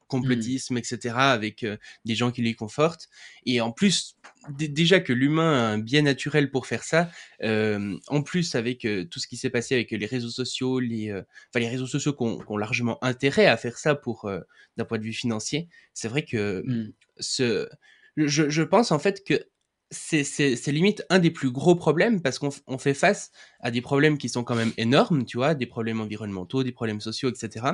complotisme, 0.09 0.77
etc., 0.77 1.14
avec 1.16 1.64
des 2.05 2.14
gens 2.14 2.31
qui 2.31 2.42
les 2.42 2.53
confortent. 2.53 3.09
Et 3.47 3.62
en 3.62 3.73
plus, 3.73 4.18
déjà 4.51 5.01
que 5.01 5.11
l'humain 5.11 5.55
a 5.55 5.73
un 5.73 5.79
bien 5.79 6.03
naturel 6.03 6.51
pour 6.51 6.66
faire 6.66 6.85
ça, 6.85 7.11
en 7.42 8.23
plus 8.23 8.55
avec 8.55 8.87
tout 9.11 9.18
ce 9.18 9.27
qui 9.27 9.38
s'est 9.38 9.49
passé 9.49 9.75
avec 9.75 9.90
les 9.90 10.05
réseaux 10.05 10.29
sociaux, 10.29 10.81
les, 10.81 11.11
enfin, 11.14 11.61
les 11.61 11.68
réseaux 11.68 11.87
sociaux 11.87 12.12
qui 12.12 12.25
ont, 12.25 12.57
largement 12.59 13.03
intérêt 13.03 13.47
à 13.47 13.57
faire 13.57 13.79
ça 13.79 13.95
pour 13.95 14.31
d'un 14.77 14.85
point 14.85 14.99
de 14.99 15.05
vue 15.05 15.14
financier, 15.14 15.66
c'est 15.95 16.09
vrai 16.09 16.27
que 16.27 16.62
mmh. 16.66 16.92
ce, 17.18 17.71
je, 18.18 18.51
je, 18.51 18.62
pense 18.62 18.92
en 18.92 18.99
fait 18.99 19.25
que 19.25 19.47
c'est 19.93 20.73
limite 20.73 21.05
un 21.11 21.19
des 21.19 21.31
plus 21.31 21.51
gros 21.51 21.77
problèmes 21.77 22.23
parce 22.23 22.39
qu'on 22.39 22.79
fait 22.79 22.95
face 22.95 23.31
à 23.61 23.71
des 23.71 23.81
problèmes 23.81 24.19
qui 24.19 24.29
sont 24.29 24.43
quand 24.43 24.55
même 24.55 24.73
énormes, 24.79 25.25
tu 25.25 25.37
vois, 25.37 25.55
des 25.55 25.67
problèmes 25.67 26.01
environnementaux, 26.01 26.63
des 26.63 26.73
problèmes 26.73 27.01
sociaux, 27.01 27.31
etc. 27.31 27.67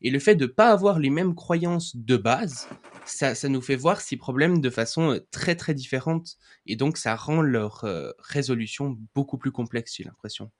Et 0.00 0.10
le 0.10 0.18
fait 0.18 0.34
de 0.34 0.44
ne 0.44 0.50
pas 0.50 0.70
avoir 0.70 0.98
les 0.98 1.10
mêmes 1.10 1.34
croyances 1.34 1.94
de 1.94 2.16
base, 2.16 2.68
ça, 3.04 3.34
nous 3.48 3.60
fait 3.60 3.76
voir 3.76 4.00
ces 4.00 4.16
problèmes 4.16 4.60
de 4.60 4.70
façon 4.70 5.12
euh, 5.12 5.26
très 5.30 5.56
très 5.56 5.74
différente. 5.74 6.36
Et 6.66 6.76
donc 6.76 6.96
ça 6.96 7.14
rend 7.16 7.42
leur 7.42 7.84
euh, 7.84 8.10
résolution 8.18 8.98
beaucoup 9.14 9.38
plus 9.38 9.52
complexe, 9.52 9.94
j'ai 9.96 10.04
l'impression. 10.04 10.50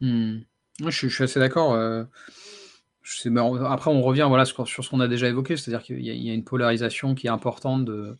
Mmh. 0.00 0.40
Je, 0.88 1.08
suis 1.08 1.24
assez 1.24 1.40
d'accord. 1.40 1.74
Euh, 1.74 2.04
après, 3.66 3.90
on 3.90 4.02
revient 4.02 4.26
voilà, 4.28 4.44
sur, 4.44 4.66
ce 4.66 4.88
qu'on 4.88 5.00
a 5.00 5.08
déjà 5.08 5.28
évoqué, 5.28 5.56
c'est-à-dire 5.56 5.84
qu'il 5.84 6.00
y, 6.00 6.30
a 6.30 6.34
une 6.34 6.44
polarisation 6.44 7.14
qui 7.14 7.26
est 7.26 7.30
importante 7.30 7.84
de 7.84 8.16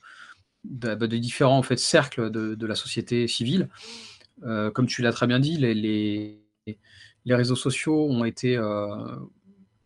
de, 0.64 0.94
bah, 0.94 1.06
différents 1.06 1.58
en 1.58 1.62
fait, 1.62 1.78
cercles 1.78 2.30
de, 2.30 2.66
la 2.66 2.74
société 2.74 3.26
civile. 3.28 3.68
Euh, 4.44 4.70
comme 4.70 4.86
tu 4.86 5.02
l'as 5.02 5.12
très 5.12 5.26
bien 5.26 5.38
dit, 5.38 5.56
les, 5.56 5.74
les, 5.74 7.34
réseaux 7.34 7.56
sociaux 7.56 8.06
ont 8.08 8.24
été, 8.24 8.56
euh, 8.56 8.96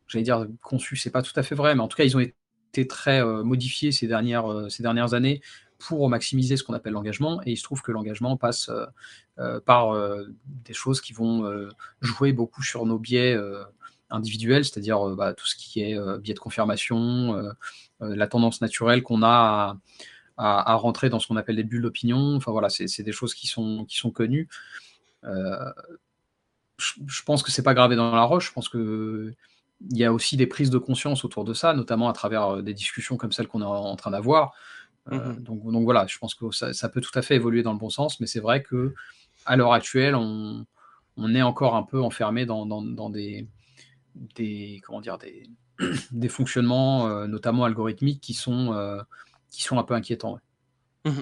j'allais 0.08 0.24
dire 0.24 0.46
conçus, 0.62 0.96
c'est 0.96 1.10
pas 1.10 1.22
tout 1.22 1.32
à 1.36 1.42
fait 1.42 1.54
vrai, 1.54 1.74
mais 1.74 1.82
en 1.82 1.88
tout 1.88 1.96
cas, 1.96 2.04
ils 2.04 2.16
ont 2.16 2.20
été 2.20 2.86
très 2.86 3.22
euh, 3.22 3.42
modifiés 3.42 3.92
ces 3.92 4.06
dernières, 4.06 4.50
euh, 4.50 4.68
ces 4.68 4.82
dernières 4.82 5.14
années 5.14 5.40
pour 5.78 6.08
maximiser 6.08 6.56
ce 6.56 6.64
qu'on 6.64 6.74
appelle 6.74 6.94
l'engagement. 6.94 7.40
Et 7.44 7.52
il 7.52 7.56
se 7.56 7.62
trouve 7.62 7.82
que 7.82 7.92
l'engagement 7.92 8.36
passe 8.38 8.70
par 9.66 9.94
des 10.64 10.72
choses 10.72 11.02
qui 11.02 11.12
vont 11.12 11.68
jouer 12.00 12.32
beaucoup 12.32 12.62
sur 12.62 12.86
nos 12.86 12.98
biais 12.98 13.36
individuels, 14.08 14.64
c'est-à-dire 14.64 15.14
bah, 15.14 15.34
tout 15.34 15.44
ce 15.44 15.54
qui 15.54 15.82
est 15.82 15.98
biais 16.18 16.32
de 16.32 16.38
confirmation, 16.38 17.52
la 18.00 18.26
tendance 18.26 18.62
naturelle 18.62 19.02
qu'on 19.02 19.22
a 19.22 19.28
à 19.28 19.76
à, 20.36 20.74
rentrer 20.74 21.08
dans 21.08 21.18
ce 21.18 21.26
qu'on 21.26 21.36
appelle 21.36 21.56
des 21.56 21.64
bulles 21.64 21.82
d'opinion. 21.82 22.36
Enfin 22.36 22.52
voilà, 22.52 22.68
c'est 22.68 23.02
des 23.02 23.12
choses 23.12 23.34
qui 23.34 23.46
sont, 23.46 23.84
qui 23.86 23.96
sont 23.96 24.10
connues. 24.10 24.48
Euh, 25.24 25.72
je, 26.78 27.22
pense 27.22 27.42
que 27.42 27.50
c'est 27.50 27.62
pas 27.62 27.74
gravé 27.74 27.96
dans 27.96 28.14
la 28.14 28.24
roche. 28.24 28.48
Je 28.48 28.52
pense 28.52 28.68
que 28.68 29.32
il 29.90 29.98
y 29.98 30.04
a 30.04 30.12
aussi 30.12 30.36
des 30.36 30.46
prises 30.46 30.70
de 30.70 30.78
conscience 30.78 31.24
autour 31.24 31.44
de 31.44 31.52
ça, 31.52 31.74
notamment 31.74 32.08
à 32.08 32.12
travers 32.12 32.48
euh, 32.48 32.62
des 32.62 32.74
discussions 32.74 33.16
comme 33.16 33.32
celles 33.32 33.48
qu'on 33.48 33.62
est 33.62 33.64
en 33.64 33.96
train 33.96 34.10
d'avoir. 34.10 34.52
Euh, 35.12 35.32
mmh 35.32 35.42
donc, 35.42 35.70
donc, 35.70 35.84
voilà, 35.84 36.06
je 36.06 36.18
pense 36.18 36.34
que 36.34 36.50
ça, 36.50 36.88
peut 36.88 37.00
tout 37.00 37.16
à 37.16 37.22
fait 37.22 37.36
évoluer 37.36 37.62
dans 37.62 37.72
le 37.72 37.78
bon 37.78 37.90
sens, 37.90 38.18
mais 38.20 38.26
c'est 38.26 38.40
vrai 38.40 38.62
que 38.62 38.94
à 39.44 39.56
l'heure 39.56 39.72
actuelle, 39.72 40.16
on, 40.16 40.66
on, 41.16 41.34
est 41.34 41.42
encore 41.42 41.76
un 41.76 41.84
peu 41.84 42.02
enfermé 42.02 42.44
dans, 42.44 42.66
dans, 42.66 42.82
dans 42.82 43.10
des, 43.10 43.46
des, 44.34 44.80
comment 44.84 45.00
dire, 45.00 45.18
des, 45.18 45.48
des 46.10 46.28
fonctionnements, 46.28 47.26
notamment 47.28 47.64
algorithmiques, 47.64 48.20
qui 48.20 48.34
sont 48.34 48.72
qui 49.50 49.62
sont 49.62 49.78
un 49.78 49.82
peu 49.82 49.94
inquiétants. 49.94 50.38
Mmh 51.04 51.20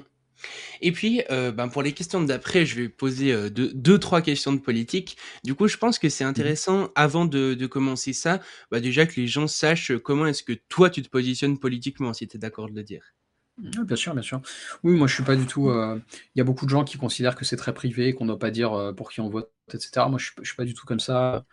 Et 0.80 0.92
puis, 0.92 1.22
euh, 1.30 1.52
ben 1.52 1.68
pour 1.68 1.82
les 1.82 1.92
questions 1.92 2.22
d'après, 2.22 2.66
je 2.66 2.76
vais 2.76 2.88
poser 2.88 3.32
euh, 3.32 3.50
deux, 3.50 3.98
trois 3.98 4.22
questions 4.22 4.52
de 4.52 4.58
politique. 4.58 5.16
Du 5.44 5.54
coup, 5.54 5.68
je 5.68 5.76
pense 5.76 5.98
que 5.98 6.08
c'est 6.08 6.24
mmh 6.24 6.28
intéressant, 6.28 6.88
avant 6.94 7.24
de, 7.24 7.54
de 7.54 7.66
commencer 7.66 8.12
ça, 8.12 8.40
bah 8.70 8.80
déjà 8.80 9.06
que 9.06 9.20
les 9.20 9.26
gens 9.26 9.46
sachent 9.46 9.96
comment 9.98 10.26
est-ce 10.26 10.42
que 10.42 10.54
toi, 10.68 10.90
tu 10.90 11.02
te 11.02 11.08
positionnes 11.08 11.58
politiquement, 11.58 12.12
si 12.12 12.26
tu 12.26 12.36
es 12.36 12.40
d'accord 12.40 12.68
de 12.68 12.74
le 12.74 12.82
dire. 12.82 13.14
Mmh, 13.58 13.84
bien 13.84 13.96
sûr, 13.96 14.14
bien 14.14 14.22
sûr. 14.22 14.40
Oui, 14.82 14.94
moi, 14.96 15.06
je 15.06 15.14
suis 15.14 15.22
pas 15.22 15.36
du 15.36 15.46
tout. 15.46 15.70
Euh, 15.70 16.00
il 16.34 16.38
y 16.38 16.40
a 16.40 16.44
beaucoup 16.44 16.64
de 16.64 16.70
gens 16.70 16.84
qui 16.84 16.98
considèrent 16.98 17.36
que 17.36 17.44
c'est 17.44 17.56
très 17.56 17.72
privé, 17.72 18.12
qu'on 18.12 18.24
ne 18.24 18.30
doit 18.30 18.38
pas 18.38 18.50
dire 18.50 18.92
pour 18.96 19.10
qui 19.10 19.20
on 19.20 19.28
vote, 19.28 19.52
etc. 19.72 20.06
Moi, 20.08 20.18
je 20.18 20.30
ne 20.38 20.44
suis 20.44 20.56
pas 20.56 20.64
du 20.64 20.74
tout 20.74 20.86
comme 20.86 21.00
ça 21.00 21.46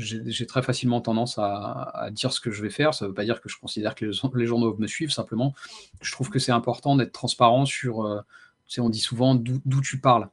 j'ai 0.00 0.46
très 0.46 0.62
facilement 0.62 1.00
tendance 1.00 1.38
à, 1.38 2.08
dire 2.12 2.32
ce 2.32 2.40
que 2.40 2.50
je 2.50 2.62
vais 2.62 2.70
faire. 2.70 2.94
Ça 2.94 3.04
ne 3.04 3.10
veut 3.10 3.14
pas 3.14 3.24
dire 3.24 3.40
que 3.40 3.48
je 3.48 3.58
considère 3.58 3.94
que 3.94 4.06
les, 4.06 4.46
doivent 4.46 4.80
me 4.80 4.86
suivre. 4.86 5.12
Simplement, 5.12 5.54
je 6.00 6.12
trouve 6.12 6.30
que 6.30 6.38
c'est 6.38 6.52
important 6.52 6.96
d'être 6.96 7.12
transparent 7.12 7.66
sur. 7.66 8.04
Euh, 8.04 8.20
tu 8.66 8.74
sais, 8.74 8.80
on 8.80 8.88
dit 8.88 9.00
souvent 9.00 9.34
d'où 9.34 9.80
tu 9.80 10.00
parles. 10.00 10.28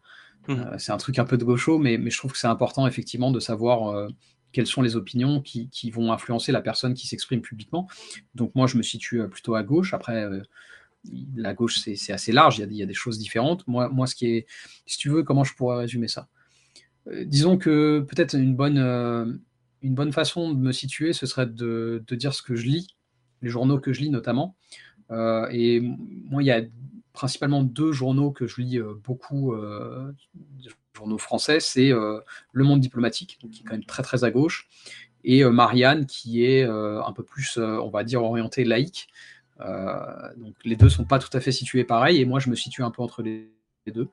Mmh. 0.48 0.54
Euh, 0.54 0.78
c'est 0.78 0.92
un 0.92 0.98
truc 0.98 1.20
un 1.20 1.26
peu 1.26 1.38
de 1.38 1.44
gaucho, 1.44 1.78
mais, 1.78 1.98
mais 1.98 2.10
je 2.10 2.18
trouve 2.18 2.32
que 2.32 2.38
c'est 2.38 2.48
important 2.48 2.88
effectivement 2.88 3.32
de 3.32 3.40
savoir 3.40 3.90
euh, 3.90 4.08
quelles 4.52 4.68
sont 4.68 4.82
les 4.82 4.96
opinions 4.96 5.42
qui, 5.42 5.70
qui, 5.70 5.92
vont 5.92 6.12
influencer 6.12 6.52
la 6.52 6.62
personne 6.62 6.94
qui 6.94 7.08
s'exprime 7.08 7.42
publiquement. 7.42 7.88
Donc 8.36 8.56
moi, 8.56 8.68
je 8.68 8.78
me 8.78 8.84
situe 8.84 9.28
plutôt 9.28 9.56
à 9.56 9.64
gauche. 9.64 9.94
Après, 9.94 10.26
la 11.36 11.54
gauche, 11.54 11.80
c'est 11.80 12.14
assez 12.14 12.32
large. 12.32 12.60
Il 12.60 12.62
y, 12.62 12.64
a, 12.64 12.68
il 12.68 12.78
y, 12.78 12.84
a, 12.84 12.86
des 12.86 12.94
choses 12.94 13.20
différentes. 13.20 13.68
Moi, 13.68 13.90
moi, 13.90 14.08
ce 14.08 14.16
qui 14.16 14.28
est, 14.28 14.48
si 14.86 14.98
tu 14.98 15.10
veux, 15.10 15.24
comment 15.24 15.44
je 15.44 15.54
pourrais 15.54 15.80
résumer 15.80 16.08
ça? 16.08 16.28
Disons 17.26 17.58
que 17.58 18.06
peut-être 18.08 18.36
une 18.36 18.56
bonne 18.56 19.40
une 19.88 19.96
bonne 19.96 20.12
façon 20.12 20.54
de 20.54 20.60
me 20.60 20.74
situer, 20.74 21.14
ce 21.14 21.26
serait 21.26 21.48
de, 21.48 22.04
dire 22.12 22.34
ce 22.34 22.42
que 22.42 22.56
je 22.56 22.66
lis, 22.66 22.98
les 23.42 23.50
journaux 23.50 23.80
que 23.80 23.94
je 23.94 24.02
lis 24.02 24.10
notamment. 24.10 24.56
Euh, 25.12 25.48
et 25.50 25.80
moi, 25.80 26.44
il 26.44 26.46
y 26.46 26.52
a 26.52 26.62
principalement 27.14 27.64
deux 27.64 27.94
journaux 27.94 28.32
que 28.32 28.48
je 28.48 28.62
lis 28.62 28.80
euh, 28.80 28.94
beaucoup, 29.02 29.54
euh, 29.54 30.12
journaux 30.94 31.18
français, 31.18 31.62
c'est 31.62 31.90
Le 31.90 32.64
Monde 32.64 32.82
diplomatique, 32.82 33.38
qui 33.52 33.62
est 33.62 33.64
quand 33.64 33.76
même 33.76 33.86
très 33.86 34.04
très 34.04 34.24
à 34.24 34.32
gauche, 34.32 34.68
et 35.24 35.44
Marianne, 35.46 36.06
qui 36.06 36.44
est 36.44 36.64
un 36.64 37.14
peu 37.14 37.24
plus, 37.24 37.58
on 37.58 37.90
va 37.90 38.04
dire, 38.04 38.24
orienté 38.24 38.64
laïque. 38.64 39.08
donc 39.60 40.56
les 40.66 40.76
deux 40.76 40.90
sont 40.90 41.06
pas 41.06 41.20
tout 41.20 41.30
à 41.38 41.40
fait 41.40 41.52
situés 41.52 41.84
pareil, 41.84 42.20
et 42.20 42.26
moi 42.26 42.40
je 42.40 42.50
me 42.50 42.56
situe 42.56 42.82
un 42.82 42.90
peu 42.90 43.04
entre 43.04 43.22
les 43.22 43.52
deux. 43.86 44.10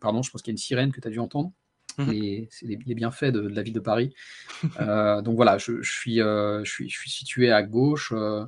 Pardon, 0.00 0.22
je 0.22 0.30
pense 0.30 0.40
qu'il 0.40 0.50
y 0.50 0.54
a 0.54 0.56
une 0.56 0.58
sirène 0.58 0.92
que 0.92 1.00
tu 1.02 1.08
as 1.08 1.10
dû 1.10 1.18
entendre. 1.18 1.52
Mmh. 1.98 2.46
c'est 2.50 2.66
les, 2.66 2.76
bienfaits 2.76 3.26
de, 3.26 3.40
la 3.40 3.62
ville 3.62 3.74
de 3.74 3.80
Paris. 3.80 4.14
Euh, 4.80 5.20
donc 5.20 5.36
voilà, 5.36 5.58
je, 5.58 5.82
suis, 5.82 6.20
euh, 6.20 6.64
je, 6.64 6.70
suis, 6.70 6.88
je, 6.88 6.98
suis, 6.98 7.10
situé 7.10 7.52
à 7.52 7.62
gauche, 7.62 8.12
euh, 8.14 8.44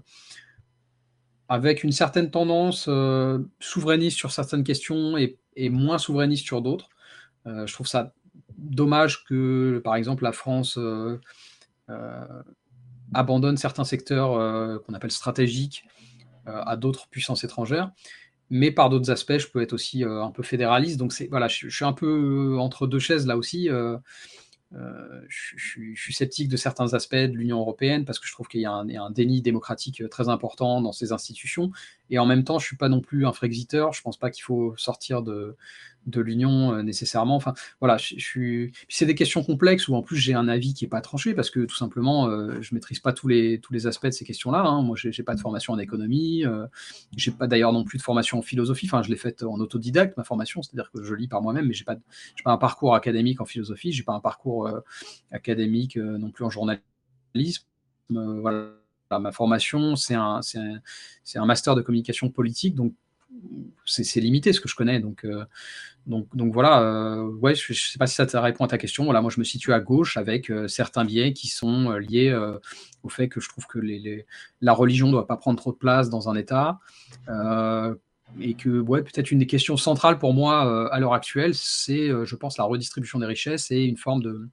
avec 1.49 1.85
une 1.85 1.93
certaine 1.93 2.31
tendance 2.31 2.89
souverainiste 3.61 4.17
sur 4.17 4.33
certaines 4.33 4.65
questions 4.65 5.17
et, 5.17 5.39
moins 5.69 5.99
souverainiste 5.99 6.45
sur 6.45 6.63
d'autres. 6.63 6.89
je 7.45 7.73
trouve 7.73 7.87
ça 7.87 8.13
dommage 8.57 9.25
que, 9.25 9.81
par 9.85 9.95
exemple, 9.95 10.25
la 10.25 10.33
France 10.33 10.79
abandonne 13.15 13.57
certains 13.57 13.85
secteurs 13.85 14.83
qu'on 14.83 14.95
appelle 14.95 15.13
stratégiques 15.13 15.85
à 16.47 16.77
d'autres 16.77 17.09
puissances 17.09 17.45
étrangères 17.45 17.93
mais 18.51 18.71
par 18.71 18.91
d'autres 18.91 19.11
aspects, 19.11 19.39
je 19.39 19.49
peux 19.49 19.61
être 19.61 19.73
aussi 19.73 20.05
un 20.05 20.31
peu 20.31 20.43
fédéraliste. 20.43 20.99
Donc 20.99 21.13
voilà, 21.31 21.49
je, 21.49 21.69
suis 21.69 21.85
un 21.85 21.93
peu 21.93 22.57
entre 22.59 22.87
deux 22.87 22.99
chaises 22.99 23.27
là 23.27 23.37
aussi. 23.37 23.69
Euh, 24.75 25.23
je, 25.29 25.95
suis 25.95 26.13
sceptique 26.13 26.49
de 26.49 26.57
certains 26.57 26.93
aspects 26.95 27.15
de 27.15 27.33
l'Union 27.33 27.61
européenne 27.61 28.05
parce 28.05 28.19
que 28.19 28.27
je 28.27 28.33
trouve 28.33 28.49
qu'il 28.49 28.61
y, 28.61 28.67
a 28.67 28.73
un 28.73 29.11
déni 29.11 29.41
démocratique 29.41 30.03
très 30.11 30.29
important 30.29 30.81
dans 30.81 30.93
ces 30.93 31.13
institutions. 31.13 31.71
Et 32.11 32.19
en 32.19 32.27
même 32.27 32.45
temps, 32.45 32.59
je 32.59 32.67
suis 32.67 32.77
pas 32.77 32.89
non 32.89 33.01
plus 33.01 33.27
un 33.27 33.33
Frexiteur. 33.33 33.93
Je 33.93 34.03
pense 34.03 34.17
pas 34.17 34.31
qu'il 34.31 34.43
faut 34.43 34.75
sortir 34.77 35.23
de, 35.23 35.57
de 36.07 36.21
l'Union 36.21 36.73
euh, 36.73 36.83
nécessairement. 36.83 37.37
Enfin, 37.37 37.55
voilà, 37.81 37.97
je, 37.99 38.19
suis. 38.19 38.73
C'est 38.89 39.07
des 39.07 39.15
questions 39.15 39.43
complexes 39.43 39.89
où 39.89 39.95
en 39.95 40.03
plus 40.03 40.17
j'ai 40.17 40.35
un 40.35 40.49
avis 40.49 40.75
qui 40.75 40.85
est 40.85 40.89
pas 40.89 41.01
tranché 41.01 41.35
parce 41.35 41.51
que 41.51 41.61
tout 41.65 41.77
simplement 41.77 42.29
euh, 42.29 42.61
je 42.61 42.75
maîtrise 42.75 43.01
pas 43.01 43.13
tous 43.13 43.29
les 43.29 43.61
tous 43.61 43.73
les 43.73 43.87
aspects 43.87 44.07
de 44.07 44.11
ces 44.13 44.25
questions-là. 44.25 44.61
Hein. 44.61 44.83
Moi, 44.83 44.97
j'ai 44.97 45.23
pas 45.23 45.35
de 45.35 45.41
formation 45.41 45.73
en 45.73 45.79
économie, 45.79 46.45
euh, 46.45 46.67
j'ai 47.17 47.33
pas 47.33 47.47
d'ailleurs 47.47 47.73
non 47.73 47.85
plus 47.85 47.99
de 47.99 48.03
formation 48.03 48.39
en 48.39 48.43
philosophie. 48.43 48.87
Enfin, 48.87 49.03
je 49.03 49.11
l'ai 49.11 49.17
faite 49.17 49.43
en 49.43 49.59
autodidacte 49.59 50.17
ma 50.17 50.25
formation, 50.25 50.63
c'est-à-dire 50.63 50.91
que 50.93 51.03
je 51.03 51.15
lis 51.15 51.29
par 51.29 51.43
moi-même, 51.43 51.67
mais 51.67 51.75
j'ai 51.75 51.85
pas 51.85 51.97
pas 52.45 52.53
un 52.53 52.59
parcours 52.59 52.95
académique 52.95 53.41
en 53.41 53.45
philosophie, 53.47 53.93
j'ai 53.93 54.05
pas 54.05 54.13
un 54.13 54.21
parcours 54.21 54.71
académique 55.33 55.97
non 55.97 56.31
plus 56.31 56.45
en 56.45 56.51
journalisme. 56.51 57.65
voilà. 58.11 58.86
Ma 59.11 59.33
formation, 59.33 59.97
c'est 59.97 60.15
un, 60.15 60.41
un, 61.35 61.47
master 61.47 61.75
de 61.75 61.83
communication 61.83 62.31
politique, 62.31 62.75
donc 62.75 62.93
c'est 63.85 64.21
limité 64.21 64.53
ce 64.53 64.61
que 64.61 64.69
je 64.69 64.75
connais. 64.75 65.01
Donc, 65.01 65.25
euh, 65.25 65.45
donc, 66.07 66.35
donc 66.37 66.53
voilà, 66.53 66.83
euh, 66.83 67.25
ouais, 67.25 67.55
je 67.55 67.73
ne 67.73 67.77
sais 67.77 67.99
pas 67.99 68.07
si 68.07 68.15
ça 68.15 68.27
te 68.27 68.37
répond 68.37 68.65
à 68.65 68.69
ta 68.69 68.79
question. 68.79 69.05
Voilà, 69.05 69.21
moi 69.21 69.31
je 69.31 69.39
me 69.39 69.45
situe 69.45 69.73
à 69.73 69.81
gauche 69.81 70.17
avec 70.17 70.51
euh, 70.51 70.69
certains 70.69 71.05
biais 71.05 71.33
qui 71.33 71.49
sont 71.49 71.93
liés 71.93 72.35
au 73.03 73.09
fait 73.09 73.29
que 73.29 73.41
je 73.41 73.49
trouve 73.49 73.67
que 73.67 73.81
la 74.61 74.73
religion 74.73 75.07
ne 75.07 75.13
doit 75.13 75.27
pas 75.27 75.37
prendre 75.37 75.59
trop 75.59 75.73
de 75.73 75.77
place 75.77 76.11
dans 76.11 76.29
un 76.29 76.37
État. 76.37 76.79
et 78.41 78.55
que 78.55 78.81
ouais, 78.81 79.03
peut-être 79.03 79.31
une 79.31 79.39
des 79.39 79.47
questions 79.47 79.77
centrales 79.77 80.19
pour 80.19 80.35
moi 80.35 80.93
à 80.93 80.99
l'heure 80.99 81.15
actuelle, 81.15 81.55
c'est, 81.55 82.09
je 82.09 82.37
pense, 82.37 82.59
la 82.59 82.65
redistribution 82.65 83.19
des 83.19 83.27
richesses 83.27 83.71
et 83.71 83.85
une 83.85 83.97
forme 83.97 84.23
de, 84.23 84.49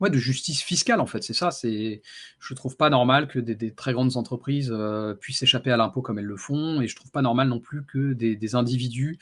Ouais, 0.00 0.10
de 0.10 0.18
justice 0.18 0.60
fiscale, 0.62 1.00
en 1.00 1.06
fait, 1.06 1.22
c'est 1.22 1.32
ça. 1.32 1.50
C'est, 1.50 2.02
je 2.38 2.52
trouve 2.54 2.76
pas 2.76 2.90
normal 2.90 3.28
que 3.28 3.38
des, 3.38 3.72
très 3.74 3.94
grandes 3.94 4.18
entreprises 4.18 4.70
euh, 4.70 5.14
puissent 5.14 5.42
échapper 5.42 5.70
à 5.70 5.78
l'impôt 5.78 6.02
comme 6.02 6.18
elles 6.18 6.26
le 6.26 6.36
font, 6.36 6.82
et 6.82 6.88
je 6.88 6.94
trouve 6.94 7.10
pas 7.10 7.22
normal 7.22 7.48
non 7.48 7.60
plus 7.60 7.82
que 7.82 8.12
des, 8.12 8.54
individus 8.54 9.18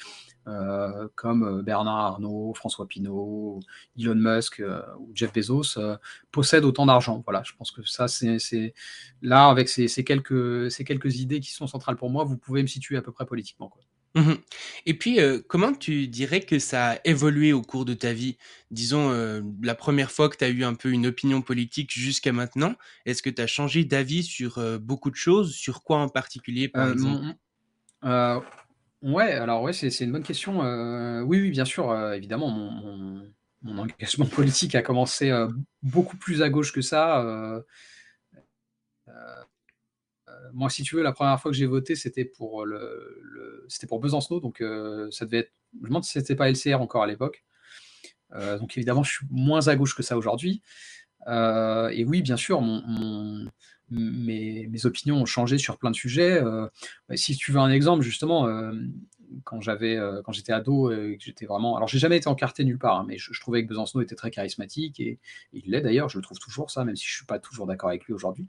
euh, 0.48 1.08
comme 1.14 1.44
euh, 1.44 1.62
Bernard 1.62 1.96
Arnault, 1.96 2.54
François 2.54 2.88
Pinault, 2.88 3.60
Elon 3.96 4.16
Musk 4.16 4.60
ou 4.98 5.12
Jeff 5.14 5.32
Bezos 5.32 5.78
possèdent 6.32 6.64
autant 6.64 6.86
d'argent. 6.86 7.22
Voilà, 7.24 7.44
je 7.44 7.52
pense 7.56 7.70
que 7.70 7.84
ça, 7.84 8.08
c'est, 8.08 8.74
là 9.22 9.46
avec 9.48 9.68
ces, 9.68 9.86
quelques, 10.04 11.20
idées 11.20 11.38
qui 11.38 11.52
sont 11.52 11.68
centrales 11.68 11.96
pour 11.96 12.10
moi, 12.10 12.24
vous 12.24 12.36
pouvez 12.36 12.62
me 12.62 12.66
situer 12.66 12.96
à 12.96 13.02
peu 13.02 13.12
près 13.12 13.26
politiquement. 13.26 13.72
Mmh 14.14 14.34
Et 14.86 14.94
puis, 14.94 15.20
euh, 15.20 15.40
comment 15.48 15.72
tu 15.72 16.06
dirais 16.06 16.40
que 16.40 16.60
ça 16.60 16.92
a 16.92 16.98
évolué 17.04 17.52
au 17.52 17.62
cours 17.62 17.84
de 17.84 17.94
ta 17.94 18.12
vie? 18.12 18.36
Disons, 18.70 19.10
euh, 19.10 19.40
la 19.62 19.74
première 19.74 20.12
fois 20.12 20.28
que 20.28 20.36
tu 20.36 20.44
as 20.44 20.50
eu 20.50 20.62
un 20.62 20.74
peu 20.74 20.90
une 20.90 21.06
opinion 21.06 21.42
politique 21.42 21.92
jusqu'à 21.92 22.32
maintenant, 22.32 22.74
est-ce 23.06 23.22
que 23.22 23.30
tu 23.30 23.42
as 23.42 23.48
changé 23.48 23.84
d'avis 23.84 24.22
sur, 24.22 24.58
euh, 24.58 24.78
beaucoup 24.78 25.10
de 25.10 25.16
choses? 25.16 25.54
Sur 25.54 25.82
quoi 25.82 25.98
en 25.98 26.08
particulier, 26.08 26.68
par 26.68 26.88
exemple? 26.88 27.34
ouais, 29.02 29.32
alors 29.32 29.62
ouais, 29.62 29.72
c'est 29.72 29.88
une 30.00 30.12
bonne 30.12 30.22
question. 30.22 30.60
oui, 31.24 31.40
oui, 31.40 31.50
bien 31.50 31.64
sûr, 31.64 31.94
évidemment, 32.12 32.50
mon 32.50 33.22
mon 33.62 33.78
engagement 33.78 34.26
politique 34.34 34.74
a 34.74 34.82
commencé, 34.82 35.32
beaucoup 35.82 36.16
plus 36.18 36.42
à 36.42 36.50
gauche 36.50 36.72
que 36.72 36.82
ça, 36.82 37.64
moi, 40.52 40.70
si 40.70 40.82
tu 40.82 40.96
veux, 40.96 41.02
la 41.02 41.12
première 41.12 41.40
fois 41.40 41.50
que 41.50 41.56
j'ai 41.56 41.66
voté, 41.66 41.96
c'était 41.96 42.24
pour 42.24 42.64
le, 42.64 43.64
c'était 43.68 43.86
pour 43.86 44.00
Besancenot, 44.00 44.40
donc 44.40 44.60
euh, 44.60 45.10
ça 45.10 45.24
devait 45.24 45.38
être. 45.38 45.52
Je 45.74 45.80
me 45.80 45.88
demande 45.88 46.04
si 46.04 46.12
c'était 46.12 46.36
pas 46.36 46.48
LCR 46.50 46.80
encore 46.80 47.02
à 47.02 47.06
l'époque. 47.06 47.44
Euh, 48.32 48.58
donc 48.58 48.76
évidemment, 48.76 49.02
je 49.02 49.12
suis 49.12 49.26
moins 49.30 49.66
à 49.68 49.76
gauche 49.76 49.94
que 49.94 50.02
ça 50.02 50.16
aujourd'hui. 50.16 50.62
Euh, 51.26 51.88
et 51.88 52.04
oui, 52.04 52.22
bien 52.22 52.36
sûr, 52.36 52.62
mes, 53.90 54.86
opinions 54.86 55.16
ont 55.16 55.26
changé 55.26 55.58
sur 55.58 55.78
plein 55.78 55.90
de 55.90 55.96
sujets. 55.96 56.40
si 57.14 57.36
tu 57.36 57.52
veux 57.52 57.58
un 57.58 57.70
exemple, 57.70 58.02
justement, 58.02 58.48
quand 59.42 59.60
j'avais, 59.60 59.98
quand 60.24 60.32
j'étais 60.32 60.52
ado, 60.52 60.92
j'étais 61.18 61.46
vraiment. 61.46 61.76
Alors, 61.76 61.88
j'ai 61.88 61.98
jamais 61.98 62.18
été 62.18 62.28
encarté 62.28 62.64
nulle 62.64 62.78
part, 62.78 63.00
hein, 63.00 63.04
mais 63.08 63.18
je, 63.18 63.40
trouvais 63.40 63.64
que 63.64 63.68
Besancenot 63.68 64.02
était 64.02 64.14
très 64.14 64.30
charismatique 64.30 65.00
et, 65.00 65.18
et 65.52 65.58
il 65.64 65.70
l'est 65.70 65.80
d'ailleurs. 65.80 66.08
Je 66.08 66.18
le 66.18 66.22
trouve 66.22 66.38
toujours 66.38 66.70
ça, 66.70 66.84
même 66.84 66.96
si 66.96 67.06
je 67.06 67.14
suis 67.16 67.26
pas 67.26 67.40
toujours 67.40 67.66
d'accord 67.66 67.88
avec 67.88 68.04
lui 68.04 68.12
aujourd'hui 68.12 68.46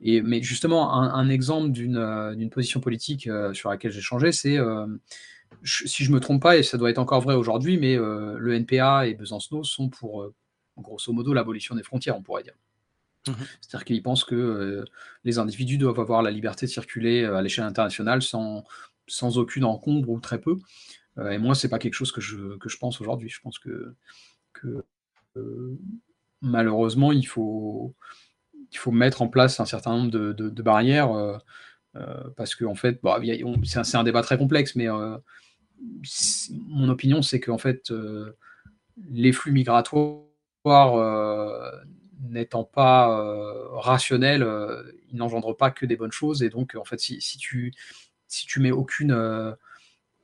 mais 0.00 0.42
justement, 0.42 0.92
un, 0.92 1.28
exemple 1.28 1.78
euh, 1.78 2.34
d'une 2.34 2.50
position 2.50 2.80
politique 2.80 3.26
euh, 3.26 3.52
sur 3.52 3.70
laquelle 3.70 3.92
j'ai 3.92 4.00
changé, 4.00 4.32
c'est, 4.32 4.58
euh, 4.58 4.86
si 5.64 6.04
je 6.04 6.10
ne 6.10 6.14
me 6.14 6.20
trompe 6.20 6.42
pas, 6.42 6.56
et 6.56 6.62
ça 6.62 6.78
doit 6.78 6.90
être 6.90 6.98
encore 6.98 7.20
vrai 7.20 7.34
aujourd'hui, 7.34 7.76
mais 7.78 7.96
le 7.96 8.54
NPA 8.54 9.06
et 9.06 9.14
Besancenot 9.14 9.64
sont 9.64 9.88
pour, 9.88 10.32
grosso 10.78 11.12
modo, 11.12 11.34
l'abolition 11.34 11.74
des 11.74 11.82
frontières, 11.82 12.16
on 12.16 12.22
pourrait 12.22 12.44
dire. 12.44 12.54
Mmh 13.28 13.32
C'est-à-dire 13.60 13.84
qu'ils 13.84 14.02
pensent 14.02 14.24
que 14.24 14.84
les 15.24 15.38
individus 15.38 15.76
doivent 15.76 16.00
avoir 16.00 16.22
la 16.22 16.30
liberté 16.30 16.64
de 16.64 16.70
circuler 16.70 17.24
à 17.24 17.42
l'échelle 17.42 17.64
internationale 17.64 18.22
sans, 18.22 18.64
sans 19.06 19.36
aucune 19.36 19.64
encombre 19.64 20.08
ou 20.08 20.20
très 20.20 20.40
peu. 20.40 20.56
et 21.30 21.36
moi, 21.36 21.54
c'est 21.54 21.68
pas 21.68 21.78
quelque 21.78 21.94
chose 21.94 22.12
que 22.12 22.22
je, 22.22 22.56
que 22.56 22.70
je 22.70 22.78
pense 22.78 23.00
aujourd'hui. 23.02 23.28
Je 23.28 23.40
pense 23.42 23.58
que, 23.58 23.94
que 24.54 24.82
malheureusement, 26.40 27.12
il 27.12 27.26
faut, 27.26 27.94
il 28.72 28.78
faut 28.78 28.92
mettre 28.92 29.22
en 29.22 29.28
place 29.28 29.60
un 29.60 29.64
certain 29.64 29.96
nombre 29.96 30.10
de, 30.10 30.62
barrières 30.62 31.12
euh, 31.12 31.36
euh, 31.96 32.30
parce 32.36 32.54
que 32.54 32.64
en 32.64 32.74
fait, 32.74 33.00
c'est 33.64 33.96
un, 33.96 34.04
débat 34.04 34.22
très 34.22 34.38
complexe, 34.38 34.76
mais 34.76 34.88
euh, 34.88 35.16
mon 36.68 36.88
opinion, 36.88 37.22
c'est 37.22 37.40
qu'en 37.40 37.58
fait, 37.58 37.92
les 39.10 39.32
flux 39.32 39.52
migratoires 39.52 40.22
n'étant 42.28 42.64
pas 42.64 43.08
rationnels, 43.72 44.46
ils 45.10 45.16
n'engendrent 45.16 45.56
pas 45.56 45.70
que 45.70 45.86
des 45.86 45.96
bonnes 45.96 46.12
choses. 46.12 46.42
Et 46.42 46.50
donc, 46.50 46.76
en 46.76 46.84
fait, 46.84 47.00
si, 47.00 47.18
tu 47.38 47.72
si 48.28 48.46
tu 48.46 48.60
mets 48.60 48.70
aucune 48.70 49.56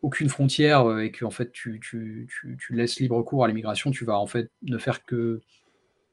aucune 0.03 0.29
frontière 0.29 1.01
et 1.01 1.11
que 1.11 1.25
en 1.25 1.31
fait 1.31 1.51
tu, 1.51 1.81
tu, 1.81 2.29
laisses 2.71 3.01
libre 3.01 3.21
cours 3.23 3.45
à 3.45 3.49
l'immigration, 3.49 3.91
tu 3.91 4.05
vas 4.05 4.19
en 4.19 4.27
fait 4.27 4.53
ne 4.63 4.79
faire 4.79 5.05
que 5.05 5.41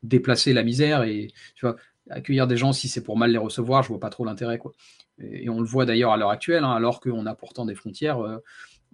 déplacer 0.04 0.54
la 0.54 0.64
misère 0.64 1.04
et 1.04 1.28
tu 1.56 1.66
vois 1.66 1.76
accueillir 2.10 2.48
des 2.48 2.58
gens, 2.58 2.74
si 2.74 2.88
c'est 2.88 3.04
pour 3.04 3.18
mal 3.18 3.32
les 3.32 3.38
recevoir, 3.38 3.84
je 3.84 3.90
vois 3.90 4.00
pas 4.00 4.10
trop 4.10 4.26
l'intérêt. 4.26 4.58
Quoi. 4.58 4.74
Et, 5.20 5.50
on 5.50 5.60
le 5.60 5.66
voit 5.66 5.86
d'ailleurs 5.86 6.12
à 6.12 6.18
l'heure 6.18 6.30
actuelle, 6.30 6.64
hein, 6.64 6.72
alors 6.72 7.00
qu'on 7.00 7.26
a 7.26 7.36
pourtant 7.36 7.66
des 7.66 7.76
frontières, 7.76 8.20
euh, 8.20 8.38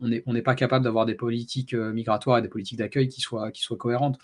on 0.02 0.34
n'est 0.34 0.42
pas 0.42 0.56
capable 0.56 0.86
d'avoir 0.86 1.06
des 1.06 1.16
politiques 1.16 1.74
euh, 1.74 1.92
migratoires 1.92 2.38
et 2.38 2.42
des 2.42 2.48
politiques 2.48 2.78
d'accueil 2.78 3.10
qui 3.10 3.20
soient, 3.20 3.52
qui 3.52 3.62
soient 3.62 3.78
cohérentes 3.78 4.18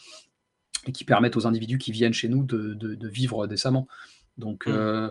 et 0.87 0.91
qui 0.91 1.03
permettent 1.03 1.35
aux 1.35 1.47
individus 1.47 1.77
qui 1.77 1.91
viennent 1.91 2.13
chez 2.13 2.29
nous 2.29 2.43
de, 2.43 3.07
vivre 3.07 3.47
décemment. 3.47 3.87
Donc, 4.37 4.67
mmh. 4.67 4.71
euh, 4.71 5.09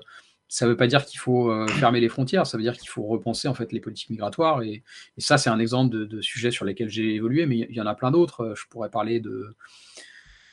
ça 0.48 0.66
ne 0.66 0.70
veut 0.70 0.76
pas 0.76 0.87
dire 0.87 1.04
qu'il 1.04 1.18
faut 1.18 1.66
fermer 1.66 2.00
les 2.00 2.08
frontières, 2.08 2.46
ça 2.46 2.56
veut 2.56 2.62
dire 2.62 2.76
qu'il 2.76 2.88
faut 2.88 3.02
repenser 3.02 3.48
en 3.48 3.54
fait 3.54 3.72
les 3.72 3.80
politiques 3.80 4.10
migratoires. 4.10 4.62
Et, 4.62 4.84
ça, 5.18 5.37
c'est 5.37 5.50
un 5.50 5.58
exemple 5.58 5.92
de, 5.92 6.04
de 6.04 6.20
sujets 6.20 6.52
sur 6.52 6.64
lesquels 6.64 6.88
j'ai 6.88 7.14
évolué, 7.14 7.44
mais 7.46 7.66
il 7.68 7.74
y 7.74 7.80
en 7.80 7.87
a 7.87 7.94
plein 7.94 8.12
d'autres. 8.12 8.54
Je 8.56 8.64
pourrais 8.68 8.90
parler 8.90 9.18
de 9.18 9.56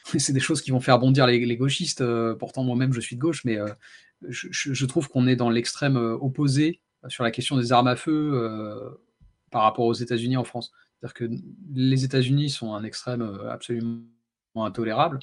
c'est 0.17 0.33
des 0.33 0.39
choses 0.39 0.61
qui 0.61 0.71
vont 0.71 0.79
faire 0.79 0.99
bondir 0.99 1.27
les, 1.27 1.57
gauchistes. 1.57 2.01
Euh, 2.01 2.35
pourtant, 2.35 2.63
moi-même, 2.63 2.93
je 2.93 2.99
suis 2.99 3.15
de 3.15 3.21
gauche, 3.21 3.43
mais 3.45 3.57
euh, 3.57 3.67
je, 4.27 4.85
trouve 4.85 5.09
qu'on 5.09 5.27
est 5.27 5.35
dans 5.35 5.49
l'extrême 5.49 5.97
euh, 5.97 6.17
opposé 6.19 6.81
sur 7.07 7.23
la 7.23 7.31
question 7.31 7.57
des 7.57 7.71
armes 7.71 7.87
à 7.87 7.95
feu 7.95 8.95
par 9.49 9.63
rapport 9.63 9.85
aux 9.85 9.93
États-Unis 9.93 10.37
en 10.37 10.43
France. 10.43 10.71
C'est-à-dire 10.99 11.13
que 11.15 11.29
les 11.73 12.03
États-Unis 12.03 12.51
sont 12.51 12.75
un 12.75 12.83
extrême 12.83 13.23
absolument 13.49 14.03
intolérable. 14.55 15.17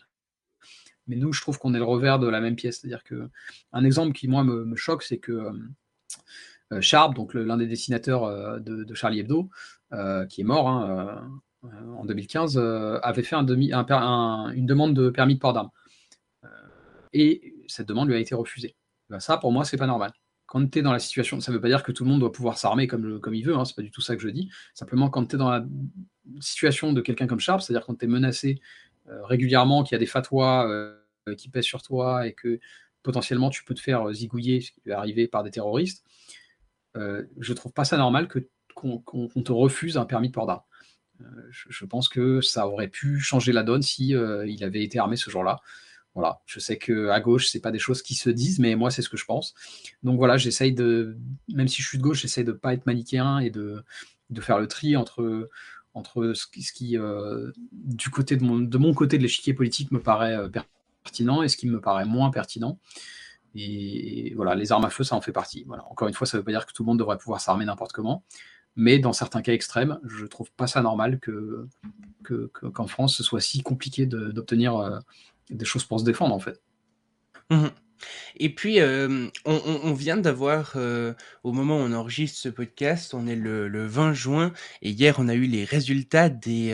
Mais 1.06 1.14
nous, 1.14 1.32
je 1.32 1.40
trouve 1.40 1.56
qu'on 1.58 1.74
est 1.74 1.78
le 1.78 1.84
revers 1.84 2.18
de 2.18 2.26
la 2.26 2.40
même 2.40 2.56
pièce. 2.56 2.80
C'est-à-dire 2.80 3.04
que 3.04 3.28
un 3.72 3.84
exemple 3.84 4.12
qui, 4.12 4.26
moi, 4.26 4.42
me, 4.42 4.74
choque, 4.74 5.04
c'est 5.04 5.18
que 5.18 5.52
Sharp, 6.80 7.14
donc 7.14 7.32
l'un 7.32 7.58
des 7.58 7.68
dessinateurs 7.68 8.60
de, 8.60 8.94
Charlie 8.94 9.20
Hebdo, 9.20 9.48
qui 10.28 10.40
est 10.40 10.44
mort, 10.44 10.68
hein, 10.68 10.90
euh, 10.90 11.38
en 11.62 12.04
2015, 12.04 12.56
euh, 12.56 13.00
avait 13.02 13.22
fait 13.22 13.36
une 13.36 13.46
demande 13.46 14.94
de 14.94 15.10
permis 15.10 15.34
de 15.34 15.40
port 15.40 15.52
d'armes. 15.52 15.70
Euh, 16.44 16.48
et 17.12 17.54
cette 17.66 17.88
demande 17.88 18.08
lui 18.08 18.16
a 18.16 18.18
été 18.18 18.34
refusée. 18.34 18.76
Ben 19.10 19.20
ça, 19.20 19.38
pour 19.38 19.52
moi, 19.52 19.64
c'est 19.64 19.76
pas 19.76 19.86
normal 19.86 20.12
quand 20.46 20.66
tu 20.70 20.78
es 20.78 20.82
dans 20.82 20.92
la 20.92 20.98
situation, 20.98 21.40
ça 21.40 21.52
ne 21.52 21.56
veut 21.56 21.60
pas 21.60 21.68
dire 21.68 21.82
que 21.82 21.92
tout 21.92 22.04
le 22.04 22.10
monde 22.10 22.20
doit 22.20 22.32
pouvoir 22.32 22.56
s'armer 22.56 22.86
comme, 22.86 23.20
il 23.34 23.44
veut, 23.44 23.54
hein, 23.54 23.66
c'est 23.66 23.76
pas 23.76 23.82
du 23.82 23.90
tout 23.90 24.00
ça 24.00 24.16
que 24.16 24.22
je 24.22 24.30
dis. 24.30 24.48
Simplement, 24.72 25.10
quand 25.10 25.26
tu 25.26 25.36
es 25.36 25.38
dans 25.38 25.50
la 25.50 25.62
situation 26.40 26.94
de 26.94 27.02
quelqu'un 27.02 27.26
comme 27.26 27.38
Sharp, 27.38 27.60
c'est-à-dire 27.60 27.84
quand 27.84 27.96
tu 27.96 28.06
es 28.06 28.08
menacé 28.08 28.58
régulièrement, 29.06 29.82
qu'il 29.82 29.94
y 29.94 29.96
a 29.96 29.98
des 29.98 30.06
fatwas 30.06 30.66
qui 31.36 31.50
pèsent 31.50 31.66
sur 31.66 31.82
toi 31.82 32.26
et 32.26 32.32
que 32.32 32.60
potentiellement 33.02 33.50
tu 33.50 33.62
peux 33.62 33.74
te 33.74 33.80
faire 33.80 34.10
zigouiller, 34.14 34.62
ce 34.62 34.72
qui 34.72 34.80
peut 34.80 34.94
arriver 34.94 35.28
par 35.28 35.42
des 35.42 35.50
terroristes, 35.50 36.02
je 36.94 37.52
trouve 37.52 37.74
pas 37.74 37.84
ça 37.84 37.98
normal 37.98 38.26
qu'on 38.74 39.02
te 39.02 39.52
refuse 39.52 39.98
un 39.98 40.06
permis 40.06 40.28
de 40.28 40.32
port 40.32 40.46
d'armes. 40.46 40.62
Je, 41.50 41.84
pense 41.84 42.08
que 42.08 42.40
ça 42.40 42.68
aurait 42.68 42.88
pu 42.88 43.20
changer 43.20 43.52
la 43.52 43.62
donne 43.62 43.82
si 43.82 44.08
il 44.08 44.64
avait 44.64 44.82
été 44.82 44.98
armé 44.98 45.16
ce 45.16 45.30
jour-là. 45.30 45.60
Voilà, 46.14 46.40
je 46.46 46.58
sais 46.58 46.78
que 46.78 47.08
à 47.10 47.20
gauche, 47.20 47.48
c'est 47.48 47.60
pas 47.60 47.70
des 47.70 47.78
choses 47.78 48.02
qui 48.02 48.14
se 48.14 48.30
disent, 48.30 48.58
mais 48.58 48.74
moi, 48.74 48.90
c'est 48.90 49.02
ce 49.02 49.08
que 49.08 49.16
je 49.16 49.24
pense. 49.24 49.54
Donc 50.02 50.18
voilà, 50.18 50.36
j'essaye 50.36 50.72
de, 50.72 51.16
même 51.48 51.68
si 51.68 51.80
je 51.82 51.86
suis 51.86 51.98
de 51.98 52.02
gauche, 52.02 52.22
j'essaye 52.22 52.44
de 52.44 52.52
pas 52.52 52.74
être 52.74 52.86
manichéen 52.86 53.38
et 53.38 53.50
de, 53.50 53.84
de 54.30 54.40
faire 54.40 54.58
le 54.58 54.66
tri 54.66 54.96
entre, 54.96 55.48
entre 55.94 56.32
ce 56.34 56.46
qui, 56.46 56.64
qui 56.64 56.96
du 57.72 58.10
côté 58.10 58.36
de 58.36 58.42
mon, 58.42 58.58
de 58.58 58.78
mon 58.78 58.94
côté 58.94 59.18
de 59.18 59.22
l'échiquier 59.22 59.54
politique 59.54 59.92
me 59.92 60.00
paraît 60.00 60.36
pertinent 61.04 61.42
et 61.42 61.48
ce 61.48 61.56
qui 61.56 61.68
me 61.68 61.80
paraît 61.80 62.04
moins 62.04 62.30
pertinent. 62.30 62.78
Et, 63.54 64.32
voilà, 64.36 64.54
les 64.54 64.72
armes 64.72 64.84
à 64.84 64.90
feu, 64.90 65.04
ça 65.04 65.16
en 65.16 65.20
fait 65.20 65.32
partie. 65.32 65.64
Voilà. 65.66 65.84
Encore 65.90 66.08
une 66.08 66.14
fois, 66.14 66.26
ça 66.26 66.36
ne 66.36 66.40
veut 66.40 66.44
pas 66.44 66.52
dire 66.52 66.66
que 66.66 66.72
tout 66.72 66.82
le 66.82 66.86
monde 66.86 66.98
devrait 66.98 67.18
pouvoir 67.18 67.40
s'armer 67.40 67.64
n'importe 67.64 67.92
comment. 67.92 68.22
Mais 68.76 68.98
dans 68.98 69.12
certains 69.12 69.42
cas 69.42 69.52
extrêmes, 69.52 69.98
je 70.04 70.22
ne 70.22 70.28
trouve 70.28 70.50
pas 70.52 70.66
ça 70.66 70.82
normal 70.82 71.18
que, 71.18 71.66
qu'en 72.22 72.86
France, 72.86 73.16
ce 73.16 73.22
soit 73.22 73.40
si 73.40 73.62
compliqué 73.62 74.06
d'obtenir 74.06 74.76
euh, 74.76 74.98
des 75.50 75.64
choses 75.64 75.84
pour 75.84 75.98
se 76.00 76.04
défendre, 76.04 76.34
en 76.34 76.40
fait. 76.40 76.60
Mmh 77.50 77.68
et 78.36 78.54
puis, 78.54 78.80
euh, 78.80 79.28
on, 79.44 79.92
vient 79.92 80.16
d'avoir, 80.16 80.74
euh, 80.76 81.14
au 81.42 81.52
moment 81.52 81.78
où 81.78 81.80
on 81.80 81.92
enregistre 81.92 82.38
ce 82.38 82.48
podcast, 82.48 83.14
on 83.14 83.26
est 83.26 83.36
le, 83.36 83.68
le, 83.68 83.86
20 83.86 84.12
juin, 84.12 84.52
et 84.82 84.90
hier, 84.90 85.16
on 85.18 85.28
a 85.28 85.34
eu 85.34 85.46
les 85.46 85.64
résultats 85.64 86.28
des, 86.28 86.72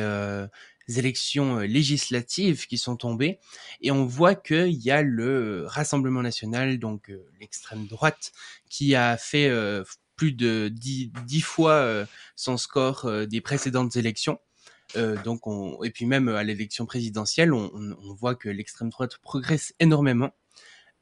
élections 0.97 1.61
euh, 1.61 1.67
législatives 1.67 2.67
qui 2.67 2.77
sont 2.77 2.97
tombées 2.97 3.39
et 3.81 3.91
on 3.91 4.05
voit 4.05 4.35
qu'il 4.35 4.75
y 4.75 4.91
a 4.91 5.01
le 5.01 5.65
Rassemblement 5.67 6.21
national, 6.21 6.79
donc 6.79 7.11
l'extrême 7.41 7.87
droite, 7.87 8.33
qui 8.69 8.95
a 8.95 9.17
fait 9.17 9.51
plus 10.17 10.33
de 10.33 10.69
dix, 10.69 11.11
fois 11.43 12.07
son 12.37 12.57
score 12.57 13.11
des 13.27 13.41
précédentes 13.41 13.97
élections. 13.97 14.39
donc 15.25 15.47
on, 15.47 15.83
et 15.83 15.91
puis 15.91 16.07
même 16.07 16.29
à 16.29 16.43
l'élection 16.45 16.87
présidentielle, 16.87 17.53
on, 17.53 17.71
on, 17.75 18.15
voit 18.15 18.35
que 18.35 18.49
l'extrême 18.49 18.91
droite 18.91 19.19
progresse 19.19 19.75
énormément. 19.81 20.31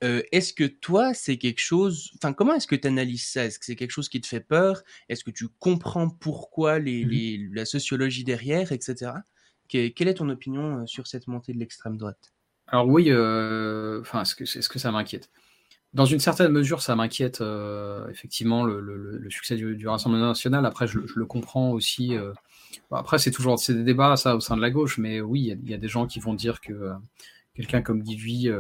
est-ce 0.01 0.53
que 0.53 0.65
toi, 0.65 1.15
c'est 1.15 1.39
quelque 1.39 1.61
chose, 1.61 2.11
enfin, 2.17 2.33
comment 2.33 2.55
est-ce 2.55 2.67
que 2.67 2.77
tu 2.77 2.89
analyses 2.89 3.27
ça? 3.27 3.45
Est-ce 3.45 3.59
que 3.59 3.65
c'est 3.65 3.77
quelque 3.77 3.91
chose 3.91 4.09
qui 4.09 4.21
te 4.21 4.27
fait 4.27 4.41
peur? 4.41 4.83
Est-ce 5.09 5.25
que 5.25 5.31
tu 5.31 5.49
comprends 5.59 6.09
pourquoi 6.09 6.79
les, 6.79 7.05
mmh 7.05 7.09
les, 7.09 7.49
la 7.53 7.65
sociologie 7.65 8.25
derrière, 8.25 8.73
etc 8.73 9.13
quelle 9.73 10.09
est 10.09 10.15
ton 10.15 10.29
opinion 10.29 10.81
euh, 10.81 10.87
sur 10.87 11.07
cette 11.07 11.27
montée 11.29 11.53
de 11.53 11.59
l'extrême 11.59 11.97
droite? 11.97 12.33
Alors 12.67 12.89
oui, 12.89 13.07
euh, 13.09 14.01
enfin, 14.01 14.23
est-ce 14.23 14.35
que, 14.35 14.45
est 14.45 14.61
-ce 14.61 14.69
que 14.69 14.79
ça 14.79 14.93
m'inquiète? 14.93 15.31
Dans 15.95 16.07
une 16.07 16.21
certaine 16.21 16.51
mesure, 16.53 16.81
ça 16.81 16.97
m'inquiète 16.97 17.43
euh, 17.43 18.09
effectivement 18.09 18.65
le, 18.65 19.27
succès 19.29 19.57
du, 19.57 19.87
Rassemblement 19.87 20.29
national. 20.29 20.65
Après, 20.65 20.87
je, 20.87 20.99
le 20.99 21.27
comprends 21.27 21.71
aussi. 21.73 22.15
après, 22.91 23.19
c'est 23.19 23.31
toujours 23.31 23.59
c'est 23.59 23.75
des 23.75 23.85
débats 23.85 24.17
ça 24.17 24.35
au 24.37 24.41
sein 24.41 24.57
de 24.57 24.63
la 24.63 24.71
gauche, 24.71 24.99
mais 24.99 25.21
oui, 25.21 25.55
il 25.63 25.71
y, 25.71 25.75
a 25.75 25.79
des 25.79 25.89
gens 25.89 26.07
qui 26.07 26.19
vont 26.19 26.35
dire 26.35 26.61
que 26.61 26.93
quelqu'un 27.55 27.83
comme 27.83 28.03
Guy 28.03 28.51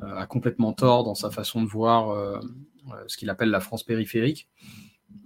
a 0.00 0.26
complètement 0.26 0.72
tort 0.72 1.04
dans 1.04 1.14
sa 1.14 1.30
façon 1.30 1.62
de 1.62 1.68
voir 1.68 2.40
ce 3.06 3.16
qu'il 3.18 3.28
appelle 3.28 3.50
la 3.50 3.60
France 3.60 3.84
périphérique. 3.84 4.48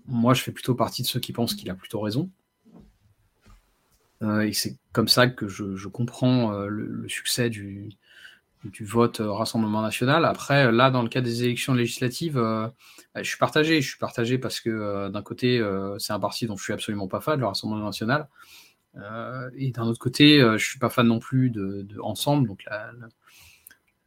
Moi, 0.07 0.35
je 0.35 0.43
fais 0.43 0.53
plutôt 0.53 0.75
partie 0.75 1.03
de 1.03 1.07
ceux 1.07 1.21
qui 1.21 1.33
pensent 1.33 1.55
qu'il 1.55 1.71
a 1.71 1.75
plutôt 1.75 2.01
raison. 2.01 2.31
Euh, 4.23 4.43
et 4.43 4.53
c'est 4.53 4.79
comme 4.93 5.09
ça 5.09 5.27
que 5.27 5.49
je, 5.49 5.89
comprends 5.89 6.53
euh, 6.55 6.69
le, 6.69 7.09
succès 7.09 7.51
du, 7.51 7.91
vote 8.81 9.21
euh, 9.21 9.33
Rassemblement 9.33 9.83
national. 9.83 10.25
Après, 10.25 10.71
là, 10.73 10.91
dans 10.91 11.03
le 11.03 11.09
cas 11.09 11.21
des 11.21 11.45
élections 11.45 11.75
législatives, 11.75 12.35
bah, 12.35 12.73
je 13.17 13.23
suis 13.23 13.39
partagé. 13.39 13.81
Je 13.81 13.89
suis 13.89 13.99
partagé 13.99 14.39
parce 14.39 14.61
que 14.61 15.09
d'un 15.09 15.23
côté, 15.23 15.63
c'est 15.99 16.13
un 16.13 16.21
parti 16.21 16.47
dont 16.47 16.57
je 16.57 16.65
suis 16.65 16.73
absolument 16.73 17.09
pas 17.09 17.21
fan, 17.21 17.39
le 17.39 17.47
Rassemblement 17.47 17.87
national. 17.87 18.29
et 19.57 19.71
d'un 19.73 19.85
autre 19.85 19.99
côté, 19.99 20.41
je 20.41 20.65
suis 20.65 20.79
pas 20.79 20.91
fan 20.91 21.07
non 21.07 21.19
plus 21.19 21.51
de, 21.51 21.87
Ensemble, 22.01 22.49
donc 22.49 22.65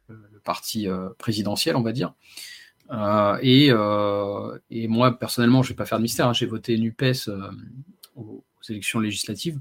le, 0.08 0.40
parti 0.44 0.88
présidentiel, 1.18 1.76
on 1.76 1.82
va 1.82 1.92
dire. 1.92 2.14
et, 3.42 3.72
moi, 4.88 5.18
personnellement, 5.18 5.62
je 5.62 5.70
vais 5.70 5.76
pas 5.76 5.86
faire 5.86 5.98
de 5.98 6.02
mystère. 6.02 6.28
Hein. 6.28 6.32
J'ai 6.32 6.46
voté 6.46 6.78
NUPES 6.78 7.30
aux, 8.16 8.44
élections 8.68 8.98
législatives. 8.98 9.60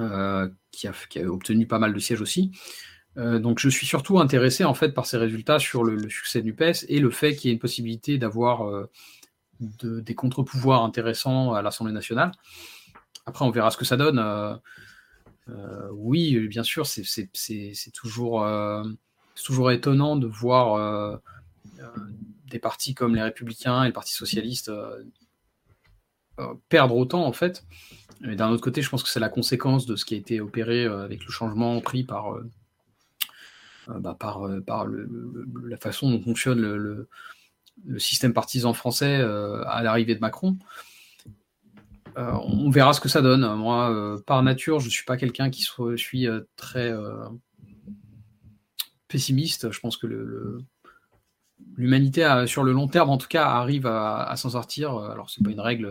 Euh, 0.00 0.48
qui, 0.72 0.88
a, 0.88 0.92
obtenu 1.30 1.68
pas 1.68 1.78
mal 1.78 1.94
de 1.94 1.98
sièges 2.00 2.20
aussi. 2.20 2.50
Euh, 3.16 3.38
donc 3.38 3.58
je 3.58 3.68
suis 3.68 3.86
surtout 3.86 4.18
intéressé 4.18 4.64
en 4.64 4.74
fait 4.74 4.90
par 4.90 5.06
ces 5.06 5.16
résultats 5.16 5.58
sur 5.58 5.84
le, 5.84 6.08
succès 6.08 6.42
du 6.42 6.52
PES 6.52 6.84
et 6.88 6.98
le 6.98 7.10
fait 7.10 7.36
qu'il 7.36 7.48
y 7.48 7.52
ait 7.52 7.54
une 7.54 7.60
possibilité 7.60 8.18
d'avoir 8.18 8.66
euh, 8.68 8.90
des 9.60 10.14
contre-pouvoirs 10.14 10.82
intéressants 10.82 11.52
à 11.52 11.62
l'Assemblée 11.62 11.92
nationale. 11.92 12.32
Après, 13.26 13.44
on 13.44 13.50
verra 13.50 13.70
ce 13.70 13.76
que 13.76 13.84
ça 13.84 13.96
donne. 13.96 14.20
oui, 15.92 16.48
bien 16.48 16.64
sûr, 16.64 16.86
c'est 16.86 17.92
toujours, 17.94 18.46
toujours 19.42 19.70
étonnant 19.70 20.16
de 20.16 20.26
voir 20.26 21.20
des 22.50 22.58
partis 22.58 22.94
comme 22.94 23.14
les 23.14 23.22
Républicains 23.22 23.84
et 23.84 23.86
le 23.86 23.92
Parti 23.92 24.12
socialiste 24.12 24.70
perdre 26.68 26.96
autant 26.96 27.24
en 27.24 27.32
fait. 27.32 27.64
Mais 28.20 28.36
d'un 28.36 28.50
autre 28.50 28.62
côté, 28.62 28.82
je 28.82 28.88
pense 28.88 29.02
que 29.02 29.08
c'est 29.08 29.20
la 29.20 29.28
conséquence 29.28 29.86
de 29.86 29.96
ce 29.96 30.04
qui 30.04 30.14
a 30.14 30.16
été 30.16 30.40
opéré 30.40 30.84
euh, 30.84 31.04
avec 31.04 31.24
le 31.24 31.30
changement 31.30 31.80
pris 31.80 32.04
par, 32.04 32.34
euh, 32.34 32.40
euh, 32.40 32.48
bah, 33.88 34.16
par, 34.18 34.48
par 34.66 34.86
la 34.86 35.76
façon 35.76 36.10
dont 36.10 36.20
fonctionne 36.20 36.60
le, 36.60 37.08
système 37.98 38.32
partisan 38.32 38.72
français 38.72 39.16
à 39.16 39.82
l'arrivée 39.82 40.14
de 40.14 40.20
Macron. 40.20 40.56
on 42.16 42.70
verra 42.70 42.92
ce 42.92 43.00
que 43.00 43.08
ça 43.08 43.20
donne. 43.20 43.44
Moi, 43.56 44.16
par 44.26 44.42
nature, 44.44 44.78
je 44.78 44.86
ne 44.86 44.90
suis 44.90 45.04
pas 45.04 45.16
quelqu'un 45.16 45.50
qui 45.50 45.66
suis 45.96 46.28
très 46.56 46.94
pessimiste. 49.08 49.72
Je 49.72 49.80
pense 49.80 49.96
que 49.96 50.06
l'humanité, 51.76 52.44
sur 52.46 52.62
le 52.62 52.72
long 52.72 52.86
terme, 52.86 53.10
en 53.10 53.18
tout 53.18 53.28
cas, 53.28 53.46
arrive 53.46 53.86
à, 53.86 54.32
s'en 54.36 54.50
sortir. 54.50 54.96
Alors, 54.96 55.28
c'est 55.28 55.42
pas 55.42 55.50
une 55.50 55.60
règle 55.60 55.90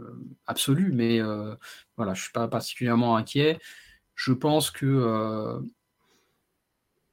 euh, 0.00 0.12
absolue, 0.46 0.92
mais 0.92 1.20
euh, 1.20 1.54
voilà, 1.96 2.14
je 2.14 2.22
suis 2.22 2.32
pas 2.32 2.48
particulièrement 2.48 3.16
inquiet. 3.16 3.58
Je 4.24 4.32
pense 4.32 4.70
que 4.70 4.86
euh, 4.86 5.60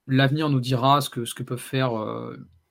l'avenir 0.08 0.50
nous 0.50 0.60
dira 0.60 1.02
ce 1.02 1.10
que, 1.10 1.44
peuvent 1.44 1.58
faire 1.58 1.92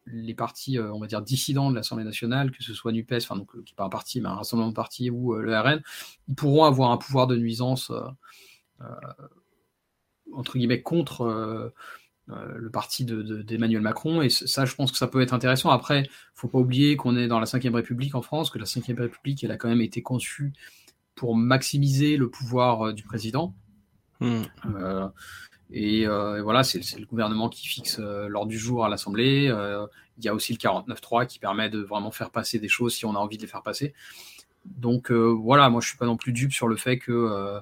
les 0.07 0.35
partis, 0.35 0.79
on 0.79 1.01
va 1.01 1.07
dire, 1.07 1.23
dissidents 1.23 1.71
de 1.71 1.75
l'Assemblée 1.75 2.05
nationale, 2.05 2.51
que 2.53 2.63
ce 2.63 2.73
soit 2.73 2.93
NUPES, 2.93 3.17
enfin, 3.23 3.45
qui 3.65 3.73
n'est 3.73 3.77
pas 3.77 3.85
un 3.85 3.89
parti, 3.89 4.21
mais 4.21 4.29
un 4.29 4.35
rassemblement 4.35 4.71
de 4.71 4.75
partis, 4.75 5.11
ou 5.11 5.35
le 5.35 5.59
RN, 5.59 5.83
ils 6.29 6.35
pourront 6.35 6.65
avoir 6.65 6.93
un 6.93 6.99
pouvoir 6.99 7.27
de 7.27 7.37
nuisance, 7.37 7.91
entre 10.33 10.57
guillemets, 10.57 10.83
contre 10.83 11.73
euh, 12.31 12.59
le 12.59 12.71
parti 12.71 13.07
d'Emmanuel 13.07 13.81
Macron. 13.81 14.21
Et 14.21 14.29
ça, 14.29 14.67
je 14.67 14.75
pense 14.75 14.93
que 14.93 14.99
ça 14.99 15.07
peut 15.07 15.23
être 15.23 15.33
intéressant. 15.33 15.71
Après, 15.71 16.03
il 16.03 16.11
faut 16.35 16.49
pas 16.49 16.59
oublier 16.59 16.97
qu'on 16.97 17.17
est 17.17 17.27
dans 17.27 17.41
la 17.41 17.47
Ve 17.47 17.75
République 17.75 18.15
en 18.15 18.23
France, 18.23 18.51
que 18.51 18.59
la 18.59 18.67
Ve 18.67 19.01
République, 19.01 19.43
elle 19.45 19.51
a 19.51 19.57
quand 19.57 19.69
même 19.69 19.81
été 19.81 20.03
conçue 20.03 20.53
pour 21.15 21.37
maximiser 21.37 22.17
le 22.17 22.29
pouvoir 22.29 22.89
euh, 22.89 22.93
du 22.93 23.03
président. 23.03 23.55
Hmm. 24.21 24.43
Euh, 24.67 25.09
et, 25.71 26.07
voilà, 26.07 26.65
c'est 26.65 26.99
le 26.99 27.07
gouvernement 27.07 27.49
qui 27.49 27.67
fixe 27.67 27.99
l'ordre 27.99 28.49
du 28.49 28.59
jour 28.59 28.85
à 28.85 28.89
l'Assemblée. 28.89 29.53
il 30.19 30.25
y 30.25 30.29
a 30.29 30.35
aussi 30.35 30.53
le 30.53 30.59
49.3 30.59 31.27
qui 31.27 31.39
permet 31.39 31.71
de 31.71 31.81
vraiment 31.81 32.11
faire 32.11 32.31
passer 32.31 32.59
des 32.59 32.69
choses 32.69 32.95
si 32.95 33.05
on 33.05 33.15
a 33.15 33.19
envie 33.19 33.37
de 33.37 33.43
les 33.43 33.49
faire 33.49 33.63
passer. 33.63 33.95
Donc 34.65 35.11
voilà, 35.11 35.69
moi 35.69 35.81
je 35.81 35.89
suis 35.89 35.99
pas 35.99 36.07
non 36.07 36.17
plus 36.17 36.33
dupe 36.33 36.53
sur 36.53 36.69
le 36.69 36.77
fait 36.77 36.99
que 36.99 37.61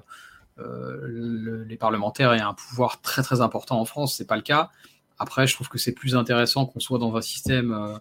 euh, 0.59 1.65
les 1.67 1.77
parlementaires 1.77 2.33
aient 2.33 2.41
un 2.41 2.53
pouvoir 2.53 3.01
très 3.01 3.21
très 3.21 3.41
important 3.41 3.79
en 3.79 3.85
France. 3.85 4.15
C'est 4.15 4.27
pas 4.27 4.35
le 4.35 4.41
cas. 4.41 4.71
Après, 5.19 5.47
je 5.47 5.53
trouve 5.53 5.69
que 5.69 5.77
c'est 5.77 5.93
plus 5.93 6.15
intéressant 6.15 6.65
qu'on 6.65 6.79
soit 6.79 6.99
dans 6.99 7.15
un 7.15 7.21
système 7.21 7.71
euh, 7.71 7.97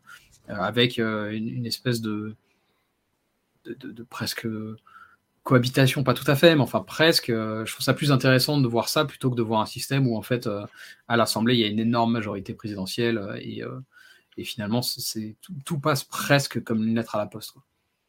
avec 0.48 0.98
euh, 0.98 1.30
une, 1.30 1.66
espèce 1.66 2.00
de, 2.00 2.34
de, 3.64 4.02
presque 4.04 4.46
cohabitation, 5.46 6.04
pas 6.04 6.12
tout 6.12 6.28
à 6.30 6.34
fait, 6.34 6.54
mais 6.54 6.60
enfin 6.60 6.80
presque. 6.80 7.28
je 7.28 7.72
trouve 7.72 7.84
ça 7.84 7.94
plus 7.94 8.12
intéressant 8.12 8.60
de 8.60 8.68
voir 8.68 8.88
ça 8.88 9.04
plutôt 9.04 9.30
que 9.30 9.36
de 9.36 9.42
voir 9.42 9.60
un 9.60 9.66
système 9.66 10.06
où 10.06 10.16
en 10.16 10.22
fait 10.22 10.48
à 11.08 11.16
l'Assemblée 11.16 11.54
il 11.54 11.60
y 11.60 11.64
a 11.64 11.68
une 11.68 11.78
énorme 11.78 12.12
majorité 12.12 12.52
présidentielle 12.52 13.20
et, 13.40 13.62
et 14.36 14.44
finalement 14.44 14.82
c'est 14.82 15.36
tout, 15.64 15.78
passe 15.78 16.04
presque 16.04 16.62
comme 16.64 16.86
une 16.86 16.96
lettre 16.96 17.14
à 17.14 17.18
la 17.18 17.26
poste. 17.26 17.54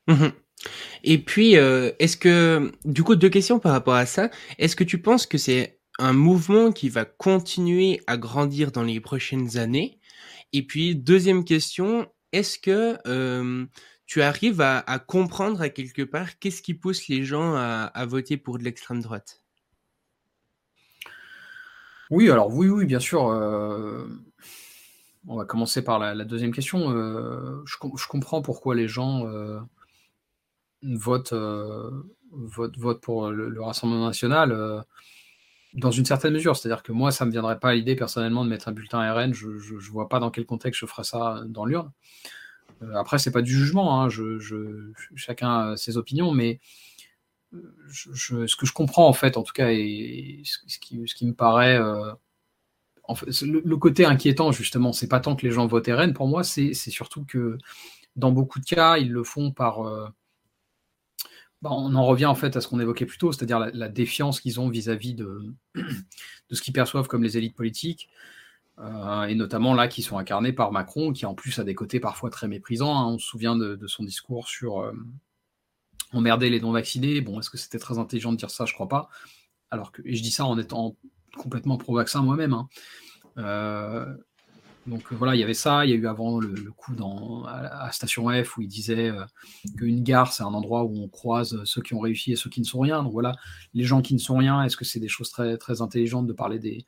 Mmh 0.07 0.27
et 1.03 1.17
puis, 1.19 1.57
euh, 1.57 1.91
est-ce 1.99 2.17
que, 2.17 2.71
du 2.85 3.03
coup, 3.03 3.15
deux 3.15 3.29
questions 3.29 3.59
par 3.59 3.71
rapport 3.71 3.95
à 3.95 4.05
ça. 4.05 4.29
Est-ce 4.57 4.75
que 4.75 4.83
tu 4.83 5.01
penses 5.01 5.25
que 5.25 5.37
c'est 5.37 5.79
un 5.99 6.13
mouvement 6.13 6.71
qui 6.71 6.89
va 6.89 7.05
continuer 7.05 8.01
à 8.07 8.17
grandir 8.17 8.71
dans 8.71 8.83
les 8.83 8.99
prochaines 8.99 9.57
années? 9.57 9.99
Et 10.53 10.63
puis, 10.63 10.95
deuxième 10.95 11.43
question, 11.43 12.07
est-ce 12.31 12.57
que 12.59 12.97
euh, 13.07 13.65
tu 14.07 14.21
arrives 14.21 14.61
à, 14.61 14.99
comprendre 14.99 15.61
à 15.61 15.69
quelque 15.69 16.01
part 16.01 16.39
qu'est-ce 16.39 16.61
qui 16.61 16.73
pousse 16.73 17.09
les 17.09 17.23
gens 17.23 17.55
à, 17.55 18.05
voter 18.05 18.37
pour 18.37 18.57
de 18.57 18.63
l'extrême 18.63 19.01
droite? 19.01 19.43
Oui, 22.09 22.31
alors 22.31 22.53
oui, 22.53 22.69
oui, 22.69 22.85
bien 22.85 23.01
sûr. 23.01 23.27
Euh, 23.27 24.07
on 25.27 25.35
va 25.35 25.43
commencer 25.43 25.83
par 25.83 25.99
la, 25.99 26.23
deuxième 26.23 26.53
question. 26.53 26.89
Je, 26.89 27.75
je, 27.97 28.07
comprends 28.07 28.41
pourquoi 28.41 28.75
les 28.75 28.87
gens 28.87 29.25
vote, 30.83 31.33
vote, 32.31 32.77
vote 32.77 33.01
pour 33.01 33.29
le, 33.29 33.61
Rassemblement 33.61 34.05
national 34.05 34.85
dans 35.73 35.91
une 35.91 36.05
certaine 36.05 36.33
mesure. 36.33 36.55
C'est-à-dire 36.55 36.81
que 36.81 36.93
moi, 36.93 37.11
ça 37.11 37.25
ne 37.25 37.27
me 37.27 37.33
viendrait 37.33 37.59
pas 37.59 37.71
à 37.71 37.73
l'idée 37.73 37.97
personnellement 37.97 38.45
de 38.45 38.49
mettre 38.49 38.69
un 38.69 38.71
bulletin 38.71 38.99
RN. 39.13 39.33
Je 39.33 39.47
ne 39.49 39.91
vois 39.91 40.07
pas 40.07 40.19
dans 40.19 40.31
quel 40.31 40.45
contexte 40.45 40.79
je 40.79 40.85
ferais 40.85 41.03
ça 41.03 41.43
dans 41.45 41.65
l'urne. 41.65 41.91
Après, 42.95 43.19
c'est 43.19 43.31
pas 43.31 43.41
du 43.41 43.51
jugement. 43.51 44.03
Hein. 44.03 44.09
Chacun 45.15 45.71
a 45.71 45.77
ses 45.77 45.97
opinions, 45.97 46.31
mais 46.31 46.59
ce 47.91 48.55
que 48.55 48.65
je 48.65 48.73
comprends 48.73 49.07
en 49.07 49.13
fait, 49.13 49.37
en 49.37 49.43
tout 49.43 49.53
cas, 49.53 49.69
et 49.71 50.41
ce, 50.43 50.79
qui, 50.79 51.25
me 51.25 51.33
paraît, 51.33 51.79
euh, 51.79 52.11
le, 53.41 53.75
côté 53.75 54.05
inquiétant 54.05 54.51
justement, 54.51 54.93
c'est 54.93 55.07
pas 55.07 55.19
tant 55.19 55.35
que 55.35 55.45
les 55.45 55.51
gens 55.51 55.67
votent 55.67 55.87
RN 55.87 56.13
pour 56.13 56.27
moi, 56.27 56.43
c'est 56.43 56.73
surtout 56.73 57.25
que 57.25 57.57
dans 58.15 58.31
beaucoup 58.31 58.59
de 58.59 58.65
cas, 58.65 58.97
ils 58.97 59.11
le 59.11 59.23
font 59.23 59.51
par. 59.51 59.87
Euh, 59.87 60.07
bah, 61.61 61.69
on 61.71 61.95
en 61.95 62.05
revient 62.05 62.27
en 62.27 62.35
fait 62.35 62.55
à 62.55 62.61
ce 62.61 62.67
qu'on 62.67 62.79
évoquait 62.79 63.07
plus 63.07 63.17
tôt, 63.17 63.31
c'est-à-dire 63.31 63.59
la, 63.59 63.89
défiance 63.89 64.39
qu'ils 64.39 64.59
ont 64.59 64.69
vis-à-vis 64.69 65.15
de 65.15 65.55
ce 66.51 66.61
qu'ils 66.61 66.73
perçoivent 66.73 67.07
comme 67.07 67.23
les 67.23 67.37
élites 67.37 67.55
politiques. 67.55 68.09
Euh, 68.79 69.23
et 69.23 69.35
notamment 69.35 69.73
là 69.73 69.87
qui 69.87 70.03
sont 70.03 70.17
incarnés 70.17 70.53
par 70.53 70.71
Macron, 70.71 71.11
qui 71.11 71.25
en 71.25 71.33
plus 71.33 71.57
a 71.59 71.63
des 71.63 71.75
côtés 71.75 71.99
parfois 71.99 72.29
très 72.29 72.47
méprisants. 72.47 72.95
Hein. 72.95 73.07
On 73.07 73.17
se 73.17 73.27
souvient 73.27 73.55
de, 73.55 73.87
son 73.87 74.03
discours 74.03 74.47
sur, 74.47 74.91
emmerder 76.13 76.49
les 76.49 76.59
non-vaccinés. 76.59 77.21
Bon, 77.21 77.39
est-ce 77.39 77.49
que 77.49 77.57
c'était 77.57 77.79
très 77.79 77.97
intelligent 77.97 78.31
de 78.31 78.37
dire 78.37 78.51
ça? 78.51 78.65
Je 78.65 78.73
crois 78.73 78.87
pas. 78.87 79.09
Alors 79.71 79.91
que, 79.91 80.01
et 80.05 80.15
je 80.15 80.23
dis 80.23 80.31
ça 80.31 80.45
en 80.45 80.57
étant 80.57 80.95
complètement 81.37 81.77
pro-vaccin 81.77 82.21
moi-même. 82.21 82.53
Hein. 82.53 82.69
Euh, 83.37 84.05
donc 84.87 85.11
voilà, 85.11 85.35
il 85.35 85.39
y 85.39 85.43
avait 85.43 85.53
ça. 85.53 85.85
Il 85.85 85.91
y 85.91 85.93
a 85.93 85.95
eu 85.95 86.07
avant 86.07 86.39
le, 86.39 86.71
coup 86.71 86.95
dans, 86.95 87.43
à, 87.45 87.91
Station 87.91 88.29
F 88.43 88.57
où 88.57 88.61
il 88.61 88.67
disait 88.67 89.09
euh, 89.09 89.23
qu'une 89.77 90.01
gare, 90.01 90.33
c'est 90.33 90.43
un 90.43 90.53
endroit 90.53 90.83
où 90.83 90.97
on 90.97 91.07
croise 91.07 91.61
ceux 91.65 91.81
qui 91.81 91.93
ont 91.93 91.99
réussi 91.99 92.31
et 92.31 92.35
ceux 92.35 92.49
qui 92.49 92.61
ne 92.61 92.65
sont 92.65 92.79
rien. 92.79 93.03
Donc 93.03 93.11
voilà, 93.11 93.33
les 93.73 93.83
gens 93.83 94.01
qui 94.01 94.13
ne 94.13 94.19
sont 94.19 94.37
rien, 94.37 94.63
est-ce 94.63 94.77
que 94.77 94.85
c'est 94.85 94.99
des 94.99 95.07
choses 95.07 95.29
très, 95.29 95.57
très 95.57 95.81
intelligentes 95.81 96.25
de 96.25 96.33
parler 96.33 96.57
des, 96.57 96.85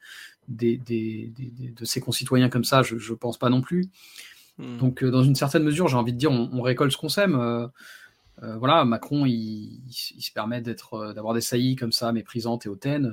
des, 0.47 0.78
de 0.80 1.86
ses 1.86 2.02
concitoyens 2.02 2.50
comme 2.50 2.64
ça? 2.64 2.82
Je 2.82 2.95
ne 2.95 3.16
pense 3.16 3.38
pas 3.38 3.50
non 3.50 3.62
plus. 3.62 3.89
Hmm. 4.58 4.78
Donc 4.78 5.04
euh, 5.04 5.12
dans 5.12 5.24
une 5.24 5.36
certaine 5.36 5.64
mesure, 5.64 5.88
j'ai 5.88 5.97
envie 5.97 6.14
de 6.14 6.18
dire, 6.18 6.32
on, 6.32 6.50
on 6.54 6.62
récolte 6.62 6.91
ce 6.91 6.97
qu'on 6.97 7.10
sème. 7.10 7.70
Euh, 8.43 8.58
voilà, 8.58 8.86
Macron, 8.86 9.26
il, 9.26 9.82
se 9.89 10.32
permet 10.32 10.62
d'être, 10.62 10.93
euh, 10.93 11.14
d'avoir 11.14 11.34
des 11.34 11.41
saillies 11.41 11.76
comme 11.76 11.91
ça, 11.91 12.12
méprisantes 12.12 12.66
et 12.66 12.70
hautaines. 12.70 13.12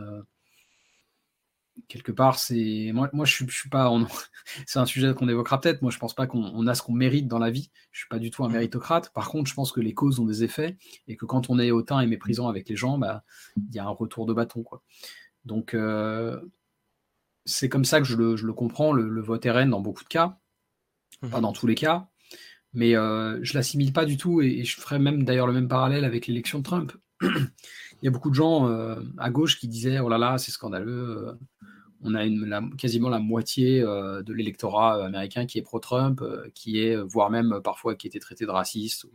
Euh, 1.78 1.82
quelque 1.88 2.12
part, 2.12 2.38
c'est 2.38 2.90
moi, 2.92 3.08
moi 3.12 3.24
je 3.24 3.32
suis, 3.32 3.50
suis 3.50 3.68
pas. 3.68 3.92
c'est 4.66 4.78
un 4.78 4.86
sujet 4.86 5.14
qu'on 5.14 5.28
évoquera 5.28 5.60
peut-être. 5.60 5.82
Moi, 5.82 5.90
je 5.90 5.98
pense 5.98 6.14
pas 6.14 6.26
qu'on 6.26 6.66
a 6.66 6.74
ce 6.74 6.82
qu'on 6.82 6.92
mérite 6.92 7.28
dans 7.28 7.38
la 7.38 7.50
vie. 7.50 7.70
Je 7.92 8.00
suis 8.00 8.08
pas 8.08 8.18
du 8.18 8.30
tout 8.30 8.44
un 8.44 8.48
mmh. 8.48 8.52
méritocrate. 8.52 9.12
Par 9.12 9.28
contre, 9.28 9.48
je 9.48 9.54
pense 9.54 9.72
que 9.72 9.80
les 9.80 9.94
causes 9.94 10.18
ont 10.20 10.26
des 10.26 10.44
effets 10.44 10.76
et 11.08 11.16
que 11.16 11.24
quand 11.24 11.50
on 11.50 11.58
est 11.58 11.70
hautain 11.70 12.00
et 12.00 12.06
méprisant 12.06 12.48
avec 12.48 12.68
les 12.68 12.76
gens, 12.76 12.98
bah, 12.98 13.24
il 13.56 13.74
y 13.74 13.78
a 13.78 13.84
un 13.84 13.90
retour 13.90 14.26
de 14.26 14.32
bâton, 14.32 14.62
quoi. 14.62 14.82
Donc, 15.44 15.76
c'est 17.44 17.68
comme 17.68 17.84
ça 17.84 18.00
que 18.00 18.06
je 18.06 18.16
le, 18.16 18.52
comprends 18.52 18.92
le, 18.92 19.20
vote 19.20 19.44
RN 19.44 19.70
dans 19.70 19.80
beaucoup 19.80 20.02
de 20.02 20.08
cas, 20.08 20.38
pas 21.20 21.38
mmh. 21.38 21.42
dans 21.42 21.52
tous 21.52 21.66
les 21.66 21.76
cas 21.76 22.08
mais 22.76 22.94
euh, 22.94 23.38
je 23.42 23.54
l'assimile 23.54 23.92
pas 23.92 24.04
du 24.04 24.18
tout 24.18 24.42
et, 24.42 24.62
je 24.62 24.78
ferais 24.78 24.98
même 24.98 25.24
d'ailleurs 25.24 25.46
le 25.46 25.54
même 25.54 25.66
parallèle 25.66 26.04
avec 26.04 26.26
l'élection 26.26 26.58
de 26.58 26.64
Trump. 26.64 26.92
Il 27.22 28.04
y 28.04 28.08
a 28.08 28.10
beaucoup 28.10 28.28
de 28.28 28.34
gens 28.34 28.68
euh, 28.68 29.00
à 29.16 29.30
gauche 29.30 29.58
qui 29.58 29.66
disaient 29.66 29.98
oh 29.98 30.10
là 30.10 30.18
là 30.18 30.36
c'est 30.36 30.52
scandaleux, 30.52 31.26
euh, 31.26 31.32
on 32.06 32.14
a 32.14 32.62
quasiment 32.76 33.08
la 33.08 33.18
moitié 33.18 33.80
euh, 33.82 34.22
de 34.22 34.32
l'électorat 34.32 35.04
américain 35.04 35.46
qui 35.46 35.58
est 35.58 35.62
pro-Trump, 35.62 36.22
qui 36.54 36.80
est 36.80 36.96
voire 36.96 37.30
même 37.30 37.60
parfois 37.62 37.94
qui 37.94 38.06
était 38.06 38.20
traité 38.20 38.46
de 38.46 38.50
raciste 38.50 39.04
ou, 39.04 39.10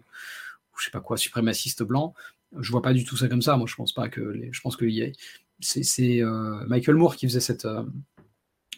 je 0.77 0.85
sais 0.85 0.91
pas 0.91 1.01
quoi 1.01 1.17
suprémaciste 1.17 1.83
blanc. 1.83 2.13
Je 2.57 2.71
vois 2.71 2.81
pas 2.81 2.93
du 2.93 3.05
tout 3.05 3.17
ça 3.17 3.27
comme 3.27 3.41
ça. 3.41 3.57
Moi 3.57 3.67
je 3.67 3.75
pense 3.75 3.93
pas 3.93 4.09
que 4.09 4.49
c'est 5.59 6.21
Michael 6.67 6.95
Moore 6.95 7.15
qui 7.15 7.27
faisait 7.27 7.55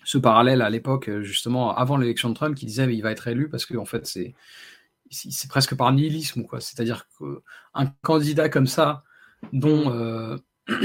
ce 0.06 0.18
parallèle 0.18 0.62
à 0.62 0.70
l'époque, 0.70 1.10
justement, 1.22 1.76
avant 1.76 1.98
l'élection 1.98 2.30
de 2.30 2.34
Trump, 2.36 2.56
qui 2.56 2.66
disait 2.66 2.88
mais 2.88 2.96
il 2.96 3.02
va 3.02 3.12
être 3.12 3.28
élu 3.28 3.50
parce 3.50 3.66
que 3.66 3.78
en 3.78 3.86
fait, 3.86 4.06
c'est 4.06 5.48
presque 5.50 5.76
par 5.76 5.92
nihilisme. 5.94 6.46
C'est-à-dire 6.60 7.08
qu'un 7.18 7.86
candidat 8.02 8.50
comme 8.50 8.68
ça, 8.68 9.04
dont 9.52 9.92
euh, 9.92 10.38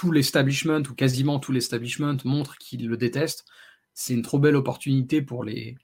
tout 0.00 0.12
l'establishment, 0.12 0.80
ou 0.88 0.94
quasiment 0.94 1.38
tout 1.38 1.52
l'establishment, 1.52 2.16
montre 2.24 2.56
qu'il 2.56 2.88
le 2.88 2.96
déteste, 2.96 3.44
c'est 3.92 4.14
une 4.14 4.22
trop 4.22 4.38
belle 4.38 4.56
opportunité 4.56 5.20
pour 5.20 5.44
les, 5.44 5.76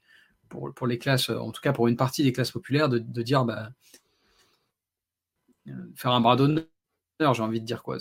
pour, 0.49 0.87
les 0.87 0.97
classes, 0.97 1.29
en 1.29 1.51
tout 1.51 1.61
cas 1.61 1.71
pour 1.71 1.87
une 1.87 1.97
partie 1.97 2.23
des 2.23 2.31
classes 2.31 2.49
populaires, 2.49 2.89
de, 2.89 3.21
dire, 3.21 3.45
bah, 3.45 3.69
faire 5.95 6.13
un 6.13 6.21
bras 6.21 6.35
d'honneur, 6.35 6.65
j'ai 7.19 7.43
envie 7.43 7.61
de 7.61 7.65
dire, 7.65 7.83
quoi. 7.83 7.97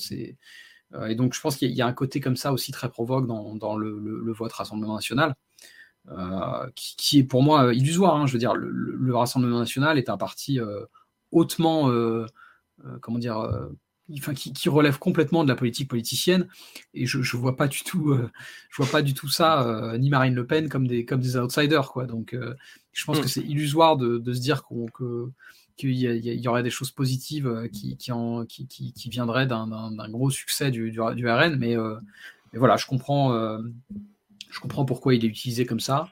Euh, 0.95 1.07
et 1.07 1.17
donc, 1.17 1.35
je 1.35 1.41
pense 1.43 1.57
qu'il 1.59 1.73
y, 1.73 1.83
a 1.83 1.87
un 1.87 1.93
côté 1.93 2.19
comme 2.19 2.37
ça 2.37 2.51
aussi 2.51 2.73
très 2.73 2.89
provoque 2.89 3.27
dans, 3.27 3.77
le, 3.77 3.99
le, 3.99 4.33
vote 4.33 4.55
Rassemblement 4.55 4.95
national. 4.95 5.35
Euh, 6.09 6.71
qui, 6.77 7.19
est 7.19 7.25
pour 7.25 7.43
moi 7.43 7.75
illusoire. 7.75 8.17
Hein. 8.17 8.27
Je 8.27 8.33
veux 8.33 8.39
dire, 8.39 8.55
le, 8.55 9.15
Rassemblement 9.15 9.59
national 9.59 9.99
est 9.99 10.09
un 10.09 10.17
parti 10.17 10.59
euh, 10.61 10.87
hautement, 11.31 11.91
euh, 11.91 12.25
comment 13.03 13.19
dire, 13.19 13.69
enfin, 14.19 14.35
qui, 14.35 14.69
relève 14.69 14.99
complètement 14.99 15.45
de 15.45 15.49
la 15.49 15.57
politique 15.57 15.89
politicienne. 15.89 16.49
Et 16.95 17.07
je, 17.07 17.23
je 17.23 17.37
vois 17.37 17.57
pas 17.57 17.69
du 17.69 17.83
tout, 17.83 18.17
je 18.71 18.77
vois 18.77 18.91
pas 18.91 19.03
du 19.03 19.15
tout 19.15 19.29
ça, 19.29 19.95
ni 19.99 20.11
Marine 20.11 20.35
Le 20.35 20.47
Pen 20.47 20.69
comme 20.69 20.87
des 20.87 21.05
comme 21.05 21.21
des 21.21 21.37
outsiders, 21.37 21.91
quoi. 21.93 22.07
Donc, 22.07 22.37
je 22.93 23.05
pense 23.05 23.19
mm. 23.19 23.23
que 23.23 23.29
c'est 23.29 23.43
illusoire 23.43 23.97
de, 23.97 24.19
de, 24.19 24.33
se 24.33 24.41
dire 24.41 24.63
qu'on 24.65 24.87
que 24.87 25.31
qu'il 25.77 25.93
y, 25.93 26.07
y, 26.07 26.49
aurait 26.49 26.63
des 26.63 26.71
choses 26.71 26.91
positives 26.91 27.69
qui, 27.71 27.99
qui, 27.99 28.11
en, 28.11 28.47
qui, 28.47 28.67
qui 28.67 29.11
viendraient 29.11 29.47
d'un 29.47 30.09
gros 30.09 30.31
succès 30.31 30.71
du, 30.71 30.91
du, 30.91 31.01
du 31.15 31.29
RN, 31.29 31.57
mais, 31.57 31.77
mais, 32.53 32.59
voilà, 32.59 32.77
je 32.77 32.87
comprends 32.87 33.59
je 34.51 34.61
comprends 34.61 34.85
pourquoi 34.85 35.15
il 35.15 35.25
est 35.25 35.29
utilisé 35.29 35.67
comme 35.67 35.81
ça. 35.81 36.09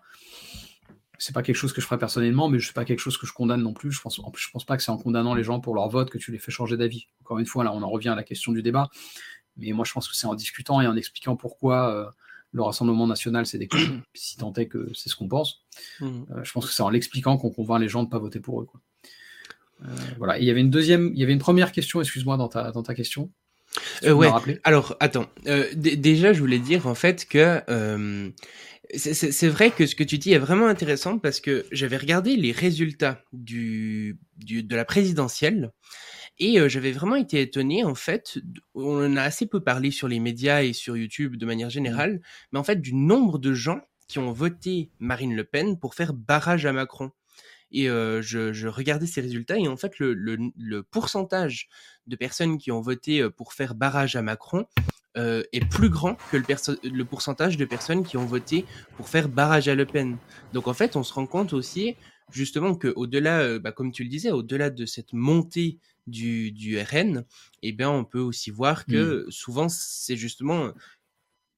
C'est 1.19 1.35
pas 1.35 1.43
quelque 1.43 1.57
chose 1.57 1.73
que 1.73 1.81
je 1.81 1.87
ferais 1.87 1.99
personnellement, 1.99 2.49
mais 2.49 2.59
je 2.59 2.67
sais 2.67 2.73
pas 2.73 2.85
quelque 2.85 2.99
chose 2.99 3.17
que 3.17 3.27
je 3.27 3.33
condamne 3.33 3.63
non 3.63 3.73
plus. 3.73 3.93
Je 3.93 4.01
pense, 4.01 4.21
je 4.37 4.51
pense 4.51 4.65
pas 4.65 4.77
que 4.77 4.83
c'est 4.83 4.91
en 4.91 4.99
condamnant 4.99 5.35
les 5.35 5.45
gens 5.45 5.61
pour 5.61 5.75
leur 5.75 5.89
vote 5.89 6.11
que 6.11 6.19
tu 6.19 6.33
les 6.33 6.39
fais 6.39 6.51
changer 6.51 6.77
d'avis. 6.77 7.07
Encore 7.21 7.39
une 7.39 7.47
fois, 7.47 7.65
là, 7.65 7.73
on 7.73 7.83
en 7.83 7.89
revient 7.89 8.09
à 8.09 8.15
la 8.15 8.25
question 8.25 8.53
du 8.53 8.63
débat. 8.63 8.91
Mais 9.57 9.73
moi, 9.73 9.85
je 9.85 9.93
pense 9.93 10.09
que 10.09 10.17
c'est 10.17 10.27
en 10.27 10.35
discutant 10.35 10.81
et 10.81 10.87
en 10.87 10.97
expliquant 10.97 11.37
pourquoi 11.37 11.95
euh, 11.95 12.11
le 12.55 12.63
Rassemblement 12.63 13.07
national 13.07 13.45
c'est 13.47 13.59
des 13.59 13.69
si 14.15 14.37
tant 14.37 14.53
est 14.55 14.67
que 14.67 14.89
c'est 14.95 15.11
ce 15.11 15.17
qu'on 15.17 15.29
pense. 15.29 15.65
Mmh. 16.01 16.07
Euh, 16.07 16.45
je 16.45 16.53
pense 16.53 16.67
que 16.67 16.73
c'est 16.73 16.83
en 16.83 16.89
l'expliquant 16.89 17.37
qu'on 17.37 17.51
convainc 17.51 17.81
les 17.81 17.89
gens 17.89 18.03
de 18.03 18.07
ne 18.07 18.11
pas 18.11 18.19
voter 18.19 18.41
pour 18.41 18.63
eux. 18.63 18.69
Euh, 19.85 19.89
voilà. 20.19 20.39
il 20.39 20.45
y 20.45 20.51
avait 20.51 20.61
une 20.61 20.71
deuxième, 20.71 21.11
il 21.15 21.21
y 21.21 21.25
avait 21.25 21.33
une 21.33 21.41
première 21.41 21.73
question, 21.73 22.01
excuse-moi, 22.01 22.37
dans 22.37 22.49
ta, 22.49 22.71
dans 22.71 22.85
ta 22.85 22.95
question. 22.95 23.31
Euh, 24.05 24.13
ouais. 24.13 24.31
Alors, 24.63 24.97
attends. 25.01 25.27
Déjà, 25.75 26.33
je 26.33 26.39
voulais 26.39 26.61
dire 26.61 26.87
en 26.87 26.95
fait 26.95 27.27
que 27.27 27.61
c'est 28.95 29.49
vrai 29.49 29.71
que 29.71 29.87
ce 29.87 29.95
que 29.95 30.05
tu 30.05 30.19
dis 30.19 30.33
est 30.33 30.39
vraiment 30.39 30.67
intéressant 30.67 31.19
parce 31.19 31.41
que 31.41 31.67
j'avais 31.73 31.97
regardé 31.97 32.37
les 32.37 32.53
résultats 32.53 33.23
du, 33.33 34.19
du 34.37 34.63
de 34.63 34.77
la 34.77 34.85
présidentielle 34.85 35.71
et 36.39 36.59
euh, 36.59 36.69
j'avais 36.69 36.93
vraiment 36.93 37.17
été 37.17 37.41
étonné 37.41 37.85
en 37.85 37.95
fait. 37.95 38.39
On 38.75 39.05
en 39.05 39.17
a 39.17 39.23
assez 39.23 39.47
peu 39.47 39.61
parlé 39.61 39.91
sur 39.91 40.09
les 40.09 40.21
médias 40.21 40.63
et 40.63 40.73
sur 40.73 40.97
YouTube 40.97 41.37
de 41.37 41.47
manière 41.47 41.71
générale, 41.71 42.21
mais 42.53 42.59
en 42.59 42.65
fait 42.65 42.81
du 42.81 42.95
nombre 42.95 43.39
de 43.39 43.55
gens 43.55 43.81
qui 44.09 44.19
ont 44.19 44.33
voté 44.33 44.91
Marine 44.99 45.35
Le 45.35 45.45
Pen 45.45 45.79
pour 45.79 45.95
faire 45.95 46.13
barrage 46.13 46.67
à 46.67 46.73
Macron 46.73 47.11
et 47.73 47.87
je, 47.87 48.69
regardais 48.69 49.07
ces 49.07 49.21
résultats 49.21 49.59
et 49.59 49.67
en 49.67 49.77
fait 49.77 49.99
le, 49.99 50.83
pourcentage 50.83 51.69
de 52.07 52.15
personnes 52.15 52.59
qui 52.59 52.71
ont 52.71 52.81
voté 52.81 53.29
pour 53.31 53.55
faire 53.55 53.75
barrage 53.75 54.15
à 54.15 54.23
Macron 54.23 54.67
est 55.17 55.69
plus 55.71 55.91
grand 55.91 56.17
que 56.31 56.37
le, 56.37 57.05
pourcentage 57.05 57.57
de 57.57 57.65
personnes 57.65 58.05
qui 58.05 58.17
ont 58.17 58.27
voté 58.27 58.65
pour 58.97 59.09
faire 59.09 59.29
barrage 59.29 59.69
à 59.69 59.75
Le 59.75 59.87
Pen. 59.87 60.17
Donc 60.53 60.67
en 60.67 60.75
fait 60.75 60.97
on 60.97 61.03
se 61.03 61.13
rend 61.13 61.27
compte 61.27 61.53
aussi 61.53 61.97
justement 62.33 62.75
que 62.75 62.93
au-delà, 62.97 63.59
bah, 63.59 63.71
comme 63.71 63.93
tu 63.93 64.03
le 64.03 64.09
disais, 64.09 64.31
au-delà 64.31 64.71
de 64.71 64.87
cette 64.87 65.13
montée 65.13 65.79
du, 66.07 66.53
du 66.53 66.81
RN, 66.81 67.25
eh 67.63 67.73
bien 67.73 67.91
on 67.91 68.05
peut 68.05 68.21
aussi 68.21 68.51
voir 68.51 68.87
que 68.87 69.27
mmh. 69.27 69.31
souvent 69.31 69.69
c'est 69.69 70.17
justement 70.17 70.73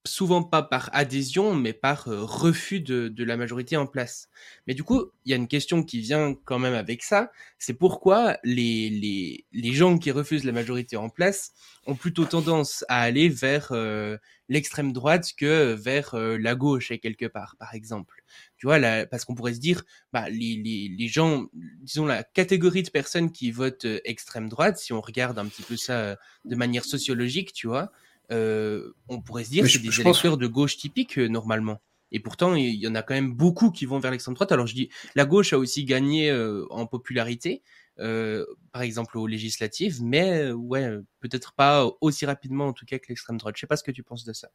souvent 0.07 0.43
pas 0.43 0.63
par 0.63 0.89
adhésion, 0.93 1.53
mais 1.53 1.73
par 1.73 2.07
euh, 2.07 2.23
refus 2.23 2.79
de, 2.79 3.23
la 3.23 3.37
majorité 3.37 3.77
en 3.77 3.85
place. 3.85 4.29
Mais 4.65 4.73
du 4.73 4.83
coup, 4.83 5.11
il 5.25 5.31
y 5.31 5.33
a 5.33 5.37
une 5.37 5.47
question 5.47 5.83
qui 5.83 5.99
vient 5.99 6.33
quand 6.45 6.59
même 6.59 6.73
avec 6.73 7.03
ça, 7.03 7.31
c'est 7.59 7.73
pourquoi 7.73 8.37
les, 8.43 9.45
les, 9.51 9.73
gens 9.73 9.97
qui 9.97 10.11
refusent 10.11 10.45
la 10.45 10.51
majorité 10.51 10.97
en 10.97 11.09
place 11.09 11.51
ont 11.85 11.95
plutôt 11.95 12.25
tendance 12.25 12.83
à 12.89 13.01
aller 13.01 13.29
vers 13.29 13.69
euh, 13.71 14.17
l'extrême 14.49 14.93
droite 14.93 15.33
que 15.37 15.73
vers 15.73 16.15
euh, 16.15 16.37
la 16.37 16.55
gauche, 16.55 16.91
et 16.91 16.99
quelque 16.99 17.25
part, 17.25 17.55
par 17.59 17.75
exemple. 17.75 18.23
Tu 18.57 18.65
vois, 18.65 18.79
là, 18.79 19.05
parce 19.05 19.25
qu'on 19.25 19.35
pourrait 19.35 19.53
se 19.53 19.59
dire, 19.59 19.83
bah, 20.13 20.29
les, 20.29 20.55
les, 20.97 21.07
gens, 21.07 21.47
disons 21.81 22.05
la 22.05 22.23
catégorie 22.23 22.83
de 22.83 22.89
personnes 22.89 23.31
qui 23.31 23.51
votent 23.51 23.87
extrême 24.05 24.49
droite, 24.49 24.77
si 24.77 24.93
on 24.93 25.01
regarde 25.01 25.37
un 25.37 25.45
petit 25.45 25.63
peu 25.63 25.77
ça 25.77 26.17
de 26.45 26.55
manière 26.55 26.85
sociologique, 26.85 27.53
tu 27.53 27.67
vois, 27.67 27.91
euh, 28.31 28.91
on 29.07 29.21
pourrait 29.21 29.45
se 29.45 29.51
dire 29.51 29.63
que 29.63 29.69
c'est 29.69 29.79
des 29.79 30.01
électeurs 30.01 30.37
de 30.37 30.47
gauche 30.47 30.77
typiques 30.77 31.17
euh, 31.17 31.27
normalement. 31.27 31.81
Et 32.11 32.19
pourtant, 32.19 32.55
il 32.55 32.75
y 32.75 32.87
en 32.87 32.95
a 32.95 33.01
quand 33.01 33.13
même 33.13 33.33
beaucoup 33.33 33.69
qui 33.69 33.85
vont 33.85 33.99
vers 33.99 34.11
l'extrême 34.11 34.33
droite. 34.33 34.51
Alors 34.51 34.67
je 34.67 34.73
dis, 34.73 34.89
la 35.15 35.25
gauche 35.25 35.51
a 35.51 35.57
aussi 35.57 35.83
gagné 35.83 36.29
euh, 36.29 36.65
en 36.69 36.85
popularité, 36.85 37.63
par 37.97 38.81
exemple 38.81 39.17
aux 39.17 39.27
législatives, 39.27 40.03
mais 40.03 40.51
ouais, 40.51 40.87
peut-être 41.19 41.53
pas 41.53 41.89
aussi 41.99 42.25
rapidement 42.25 42.67
en 42.67 42.73
tout 42.73 42.85
cas 42.85 42.99
que 42.99 43.07
l'extrême 43.09 43.37
droite. 43.37 43.55
Je 43.57 43.61
sais 43.61 43.67
pas 43.67 43.75
ce 43.75 43.83
que 43.83 43.91
tu 43.91 44.03
penses 44.03 44.23
de 44.23 44.33
ça. 44.33 44.49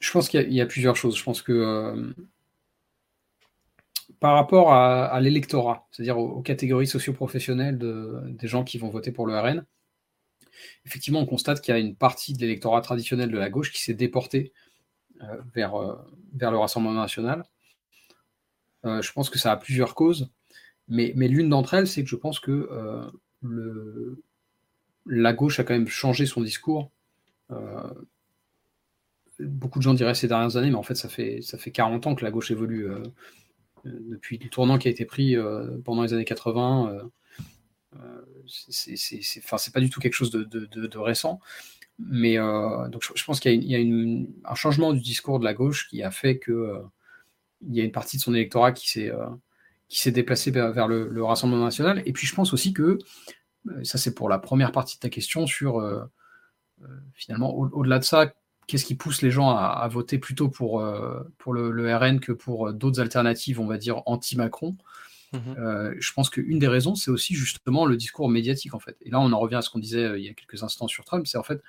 Je 0.00 0.10
pense 0.10 0.28
qu'il 0.28 0.52
y, 0.52 0.60
a 0.60 0.66
plusieurs 0.66 0.96
choses. 0.96 1.16
Je 1.16 1.22
pense 1.22 1.42
que 1.42 2.14
par 4.18 4.34
rapport 4.34 4.72
à, 4.72 5.20
l'électorat, 5.20 5.86
c'est-à-dire 5.92 6.18
aux, 6.18 6.42
catégories 6.42 6.86
socio-professionnelles 6.86 7.78
des 7.78 8.48
gens 8.48 8.64
qui 8.64 8.78
vont 8.78 8.88
voter 8.88 9.12
pour 9.12 9.26
le 9.26 9.38
RN, 9.38 9.64
effectivement, 10.84 11.20
on 11.20 11.26
constate 11.26 11.60
qu'il 11.60 11.74
y 11.74 11.76
a 11.76 11.80
une 11.80 11.96
partie 11.96 12.34
de 12.34 12.40
l'électorat 12.40 12.80
traditionnel 12.80 13.30
de 13.30 13.38
la 13.38 13.50
gauche 13.50 13.72
qui 13.72 13.82
s'est 13.82 13.94
déportée 13.94 14.52
vers, 15.54 15.74
vers 16.34 16.50
le 16.50 16.58
Rassemblement 16.58 17.00
national. 17.00 17.44
je 18.84 19.12
pense 19.12 19.30
que 19.30 19.38
ça 19.38 19.52
a 19.52 19.56
plusieurs 19.56 19.94
causes. 19.94 20.30
Mais, 20.88 21.12
l'une 21.28 21.48
d'entre 21.48 21.74
elles, 21.74 21.86
c'est 21.86 22.02
que 22.02 22.10
je 22.10 22.16
pense 22.16 22.40
que 22.40 22.68
euh, 22.70 23.06
le, 23.40 24.22
la 25.06 25.32
gauche 25.32 25.58
a 25.60 25.64
quand 25.64 25.74
même 25.74 25.88
changé 25.88 26.26
son 26.26 26.42
discours. 26.42 26.90
Euh, 27.50 27.92
beaucoup 29.40 29.78
de 29.78 29.84
gens 29.84 29.94
diraient 29.94 30.14
ces 30.14 30.28
dernières 30.28 30.56
années, 30.56 30.70
mais 30.70 30.76
en 30.76 30.82
fait, 30.82 30.94
ça 30.94 31.08
fait, 31.08 31.40
ça 31.40 31.56
fait 31.56 31.70
40 31.70 32.06
ans 32.06 32.14
que 32.14 32.24
la 32.24 32.30
gauche 32.30 32.50
évolue. 32.50 32.90
Euh, 32.90 33.02
depuis 33.84 34.38
le 34.38 34.48
tournant 34.48 34.78
qui 34.78 34.86
a 34.86 34.92
été 34.92 35.04
pris 35.04 35.34
pendant 35.84 36.02
les 36.02 36.12
années 36.12 36.24
80, 36.24 37.00
c'est 38.46 39.72
pas 39.72 39.80
du 39.80 39.90
tout 39.90 40.00
quelque 40.00 40.14
chose 40.14 40.30
de, 40.30 40.98
récent. 40.98 41.40
Mais 41.98 42.36
donc 42.36 43.02
je, 43.14 43.24
pense 43.24 43.40
qu'il 43.40 43.62
y 43.64 43.76
a, 43.76 44.50
un 44.50 44.54
changement 44.54 44.92
du 44.92 45.00
discours 45.00 45.38
de 45.38 45.44
la 45.44 45.54
gauche 45.54 45.88
qui 45.88 46.02
a 46.02 46.10
fait 46.10 46.38
qu'il 46.38 46.80
il 47.62 47.76
y 47.76 47.80
a 47.80 47.84
une 47.84 47.92
partie 47.92 48.16
de 48.16 48.22
son 48.22 48.34
électorat 48.34 48.72
qui 48.72 48.90
s'est 48.90 49.12
qui 49.92 50.00
s'est 50.00 50.10
déplacé 50.10 50.50
vers, 50.50 50.88
le, 50.88 51.22
Rassemblement 51.22 51.64
national. 51.64 52.02
Et 52.06 52.14
puis 52.14 52.26
je 52.26 52.34
pense 52.34 52.54
aussi 52.54 52.72
que, 52.72 52.98
euh, 53.68 53.84
ça 53.84 53.98
c'est 53.98 54.14
pour 54.14 54.30
la 54.30 54.38
première 54.38 54.72
partie 54.72 54.96
de 54.96 55.00
ta 55.00 55.10
question, 55.10 55.46
sur 55.46 55.80
euh, 55.80 56.02
euh, 56.82 56.86
finalement, 57.12 57.54
au-delà 57.54 57.98
de 57.98 58.04
ça, 58.04 58.32
qu'est-ce 58.66 58.86
qui 58.86 58.94
pousse 58.94 59.20
les 59.20 59.30
gens 59.30 59.50
à, 59.50 59.86
voter 59.88 60.16
plutôt 60.16 60.48
pour, 60.48 60.82
pour 61.36 61.52
le, 61.52 61.94
RN 61.94 62.20
que 62.20 62.32
pour 62.32 62.72
d'autres 62.72 63.00
alternatives, 63.00 63.60
on 63.60 63.66
va 63.66 63.76
dire, 63.76 64.00
anti-Macron? 64.06 64.78
Mhm. 65.32 65.94
Je 65.98 66.12
pense 66.12 66.30
qu'une 66.30 66.58
des 66.58 66.68
raisons, 66.68 66.94
c'est 66.94 67.10
aussi 67.10 67.34
justement 67.34 67.86
le 67.86 67.96
discours 67.96 68.28
médiatique, 68.28 68.74
en 68.74 68.78
fait. 68.78 68.96
Et 69.00 69.10
là, 69.10 69.20
on 69.20 69.32
en 69.32 69.38
revient 69.38 69.56
à 69.56 69.62
ce 69.62 69.70
qu'on 69.70 69.78
disait 69.78 70.18
il 70.18 70.24
y 70.24 70.28
a 70.28 70.34
quelques 70.34 70.62
instants 70.62 70.88
sur 70.88 71.04
Trump, 71.04 71.26
c'est 71.26 71.38
en 71.38 71.42
fait, 71.42 71.60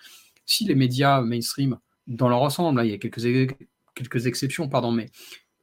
si 0.46 0.66
les 0.66 0.76
médias 0.76 1.22
mainstream, 1.22 1.78
dans 2.08 2.30
leur 2.30 2.42
ensemble, 2.42 2.84
il 2.86 2.92
y 2.92 2.94
a 2.94 2.98
quelques, 2.98 4.26
exceptions, 4.26 4.68
pardon, 4.68 4.92
mais 4.92 5.10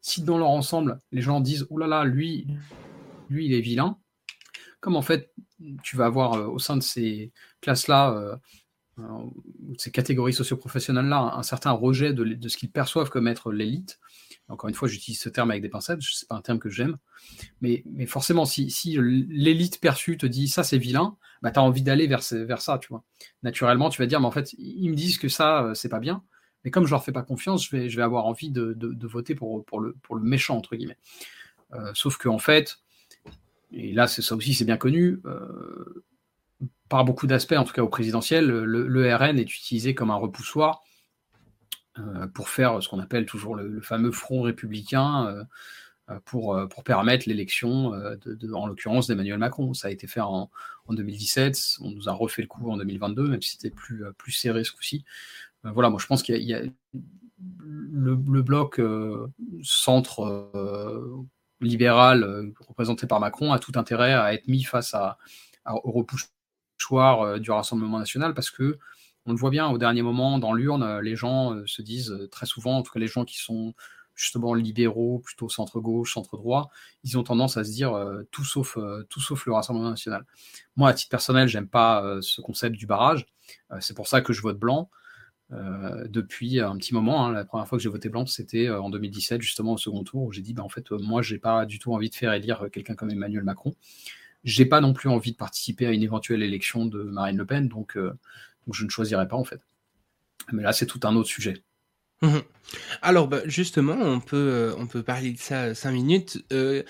si 0.01 0.22
dans 0.22 0.38
leur 0.38 0.48
ensemble, 0.48 1.01
les 1.12 1.20
gens 1.20 1.40
disent 1.40 1.66
Oh 1.70 1.78
là 1.78 1.86
là, 1.86 2.05
lui, 2.05 2.46
lui, 3.28 3.46
il 3.46 3.53
est 3.53 3.61
vilain, 3.61 3.98
comme 4.80 4.96
en 4.96 5.03
fait, 5.03 5.32
tu 5.82 5.96
vas 5.96 6.07
avoir 6.07 6.34
euh, 6.34 6.46
au 6.46 6.59
sein 6.59 6.76
de 6.76 6.82
ces 6.82 7.32
classes-là, 7.61 8.12
euh, 8.14 8.36
euh, 8.98 9.03
ces 9.78 9.90
catégories 9.90 10.32
socio-professionnelles-là, 10.32 11.34
un, 11.36 11.42
certain 11.42 11.72
rejet 11.72 12.12
de, 12.12 12.48
ce 12.48 12.57
qu'ils 12.57 12.70
perçoivent 12.70 13.11
comme 13.11 13.28
être 13.28 13.53
l'élite. 13.53 14.01
Encore 14.51 14.68
une 14.68 14.74
fois, 14.74 14.88
j'utilise 14.88 15.20
ce 15.20 15.28
terme 15.28 15.51
avec 15.51 15.62
des 15.62 15.68
pincettes, 15.68 16.03
ce 16.03 16.24
n'est 16.24 16.28
pas 16.28 16.34
un 16.34 16.42
terme 16.42 16.59
que 16.59 16.68
j'aime. 16.68 16.96
Mais, 17.61 17.82
mais, 17.86 18.07
forcément, 18.07 18.44
si, 18.44 18.70
si 18.70 18.98
l'élite 19.01 19.80
perçue 19.80 20.16
te 20.16 20.26
dit 20.26 20.48
ça, 20.48 20.64
c'est 20.64 20.78
vilain, 20.78 21.16
bah, 21.42 21.51
tu 21.51 21.59
as 21.59 21.62
envie 21.62 21.82
d'aller 21.82 22.07
vers, 22.07 22.22
vers 22.32 22.61
ça, 22.61 22.78
tu 22.78 22.88
vois. 22.88 23.05
Naturellement, 23.42 23.90
tu 23.90 24.03
vas 24.03 24.07
dire, 24.07 24.20
mais 24.20 24.26
en 24.26 24.32
fait, 24.32 24.53
ils 24.59 24.90
me 24.90 24.96
disent 24.96 25.18
que 25.18 25.28
ça, 25.28 25.70
c'est 25.74 25.88
pas 25.88 26.01
bien. 26.01 26.22
Mais 26.64 26.70
comme 26.70 26.84
je 26.84 26.90
leur 26.90 27.05
fais 27.05 27.12
pas 27.12 27.22
confiance, 27.22 27.66
je 27.66 27.76
vais, 27.76 27.88
je 27.88 27.96
vais 27.96 28.03
avoir 28.03 28.26
envie 28.26 28.51
de, 28.51 28.76
voter 29.07 29.34
pour, 29.34 29.64
pour, 29.64 29.80
le, 29.80 29.94
pour 30.03 30.16
le 30.16 30.22
méchant, 30.22 30.57
entre 30.57 30.76
guillemets. 30.76 30.98
Euh, 31.72 31.92
sauf 31.94 32.16
qu'en 32.16 32.38
fait, 32.38 32.78
et 33.72 33.92
là, 33.92 34.07
ça 34.07 34.34
aussi, 34.34 34.55
c'est 34.55 34.64
bien 34.64 34.76
connu, 34.76 35.20
euh, 35.26 36.05
par 36.88 37.05
beaucoup 37.05 37.26
d'aspects, 37.26 37.53
en 37.53 37.64
tout 37.64 37.72
cas 37.72 37.82
au 37.82 37.88
présidentiel, 37.88 38.46
le, 38.46 39.14
RN 39.14 39.38
est 39.38 39.42
utilisé 39.42 39.94
comme 39.94 40.11
un 40.11 40.16
repoussoir 40.16 40.82
euh, 40.82 40.89
pour 42.34 42.48
faire 42.48 42.82
ce 42.82 42.88
qu'on 42.88 42.98
appelle 42.98 43.26
toujours 43.26 43.57
le, 43.57 43.80
fameux 43.80 44.12
front 44.12 44.42
républicain. 44.42 45.46
Pour, 46.24 46.59
pour, 46.68 46.82
permettre 46.82 47.28
l'élection, 47.28 47.92
en 48.53 48.66
l'occurrence 48.66 49.07
d'Emmanuel 49.07 49.38
Macron. 49.38 49.74
Ça 49.74 49.86
a 49.86 49.90
été 49.92 50.09
fait 50.09 50.20
en, 50.20 50.51
en, 50.86 50.92
2017, 50.92 51.76
on 51.82 51.90
nous 51.92 52.09
a 52.09 52.12
refait 52.12 52.42
le 52.42 52.48
coup 52.48 52.68
en 52.68 52.76
2022, 52.76 53.28
même 53.28 53.40
si 53.40 53.53
c'était 53.53 53.70
plus, 53.70 54.03
plus 54.18 54.32
serré 54.32 54.64
ce 54.64 54.72
coup-ci. 54.72 55.05
Euh, 55.64 55.70
voilà, 55.72 55.90
moi 55.90 55.98
je 56.01 56.07
pense 56.07 56.22
qu'il 56.22 56.36
y, 56.42 56.55
a 56.55 56.62
le, 57.59 58.14
bloc 58.42 58.80
euh, 58.80 59.28
centre 59.62 60.22
euh, 60.55 61.24
libéral 61.61 62.53
représenté 62.61 63.07
par 63.07 63.20
Macron 63.20 63.53
a 63.53 63.59
tout 63.59 63.72
intérêt 63.74 64.14
à 64.14 64.34
être 64.34 64.48
mis 64.48 64.62
face 64.62 64.94
à, 64.94 65.18
au 65.66 65.90
repoussoir 65.90 67.38
du 67.38 67.51
Rassemblement 67.51 67.98
national 67.98 68.34
parce 68.34 68.51
que 68.51 68.78
on 69.27 69.33
le 69.33 69.39
voit 69.39 69.51
bien 69.51 69.68
au 69.68 69.79
dernier 69.79 70.03
moment 70.03 70.39
dans 70.39 70.53
l'urne, 70.53 71.01
les 71.01 71.16
gens 71.16 71.55
se 71.66 71.83
disent 71.83 72.14
très 72.31 72.47
souvent, 72.47 72.79
en 72.79 72.83
tout 72.83 72.93
cas 72.93 73.01
les 73.01 73.07
gens 73.07 73.25
qui 73.25 73.39
sont 73.39 73.75
justement 74.14 74.53
libéraux, 74.55 75.21
plutôt 75.21 75.49
centre-gauche, 75.49 76.14
centre-droit, 76.14 76.71
ils 77.05 77.16
ont 77.18 77.23
tendance 77.23 77.57
à 77.57 77.64
se 77.64 77.71
dire 77.71 77.93
tout, 78.31 78.45
sauf, 78.45 78.77
le 78.77 79.53
Rassemblement 79.53 79.91
national. 79.91 80.25
Moi, 80.77 80.89
à 80.89 80.95
titre 80.95 81.11
personnel, 81.11 81.49
j'aime 81.49 81.68
pas 81.68 82.18
ce 82.21 82.41
concept 82.41 82.77
du 82.77 82.87
barrage. 82.87 83.27
c'est 83.81 83.95
pour 83.95 84.09
ça 84.09 84.21
que 84.21 84.33
je 84.33 84.43
vote 84.43 84.59
blanc. 84.59 84.91
Euh, 85.53 86.07
depuis 86.09 86.61
un 86.61 86.77
petit 86.77 86.95
moment. 86.95 87.27
Hein. 87.27 87.33
La 87.33 87.45
première 87.45 87.66
fois 87.66 87.77
que 87.77 87.83
j'ai 87.83 87.89
voté 87.89 88.09
blanc, 88.09 88.25
c'était 88.25 88.68
euh, 88.68 88.81
en 88.81 88.89
2017, 88.89 89.43
justement 89.43 89.73
au 89.73 89.79
second 89.79 90.05
tour, 90.05 90.23
où 90.23 90.33
j'ai 90.33 90.43
dit, 90.43 90.55
bah, 90.55 90.62
en 90.62 90.68
fait, 90.68 90.93
euh, 90.93 90.99
moi, 90.99 91.23
j'ai 91.23 91.39
pas 91.39 91.66
du 91.66 91.81
tout 91.81 91.93
envie 91.93 92.09
de 92.09 92.14
faire 92.14 92.33
élire 92.33 92.68
quelqu'un 92.73 92.95
comme 92.95 93.11
Emmanuel 93.11 93.43
Macron. 93.43 93.75
J'ai 94.45 94.64
pas 94.64 94.80
non 94.80 94.93
plus 94.93 95.09
envie 95.09 95.32
de 95.32 95.36
participer 95.36 95.86
à 95.86 95.91
une 95.91 96.03
éventuelle 96.03 96.43
élection 96.43 96.86
de 96.86 97.03
Marine 97.03 97.36
Le 97.36 97.47
Pen, 97.47 97.68
donc, 97.68 97.97
donc 97.97 98.74
je 98.74 98.84
ne 98.84 98.91
choisirai 98.91 99.28
pas 99.28 99.36
en 99.36 99.45
fait. 99.45 99.61
Mais 100.53 100.62
là, 100.62 100.72
c'est 100.72 100.86
tout 100.86 101.01
un 101.05 101.14
autre 101.16 101.28
sujet. 101.28 101.62
Mmh 102.22 102.38
Alors 103.01 103.28
bah, 103.28 103.41
justement, 103.47 103.97
on 103.99 104.20
peut, 104.20 104.36
euh, 104.36 104.74
on 104.76 104.86
peut 104.86 105.03
parler 105.03 105.32
de 105.32 105.38
ça 105.38 105.74
cinq 105.74 105.93
minutes. 105.93 106.45
Euh, 106.53 106.82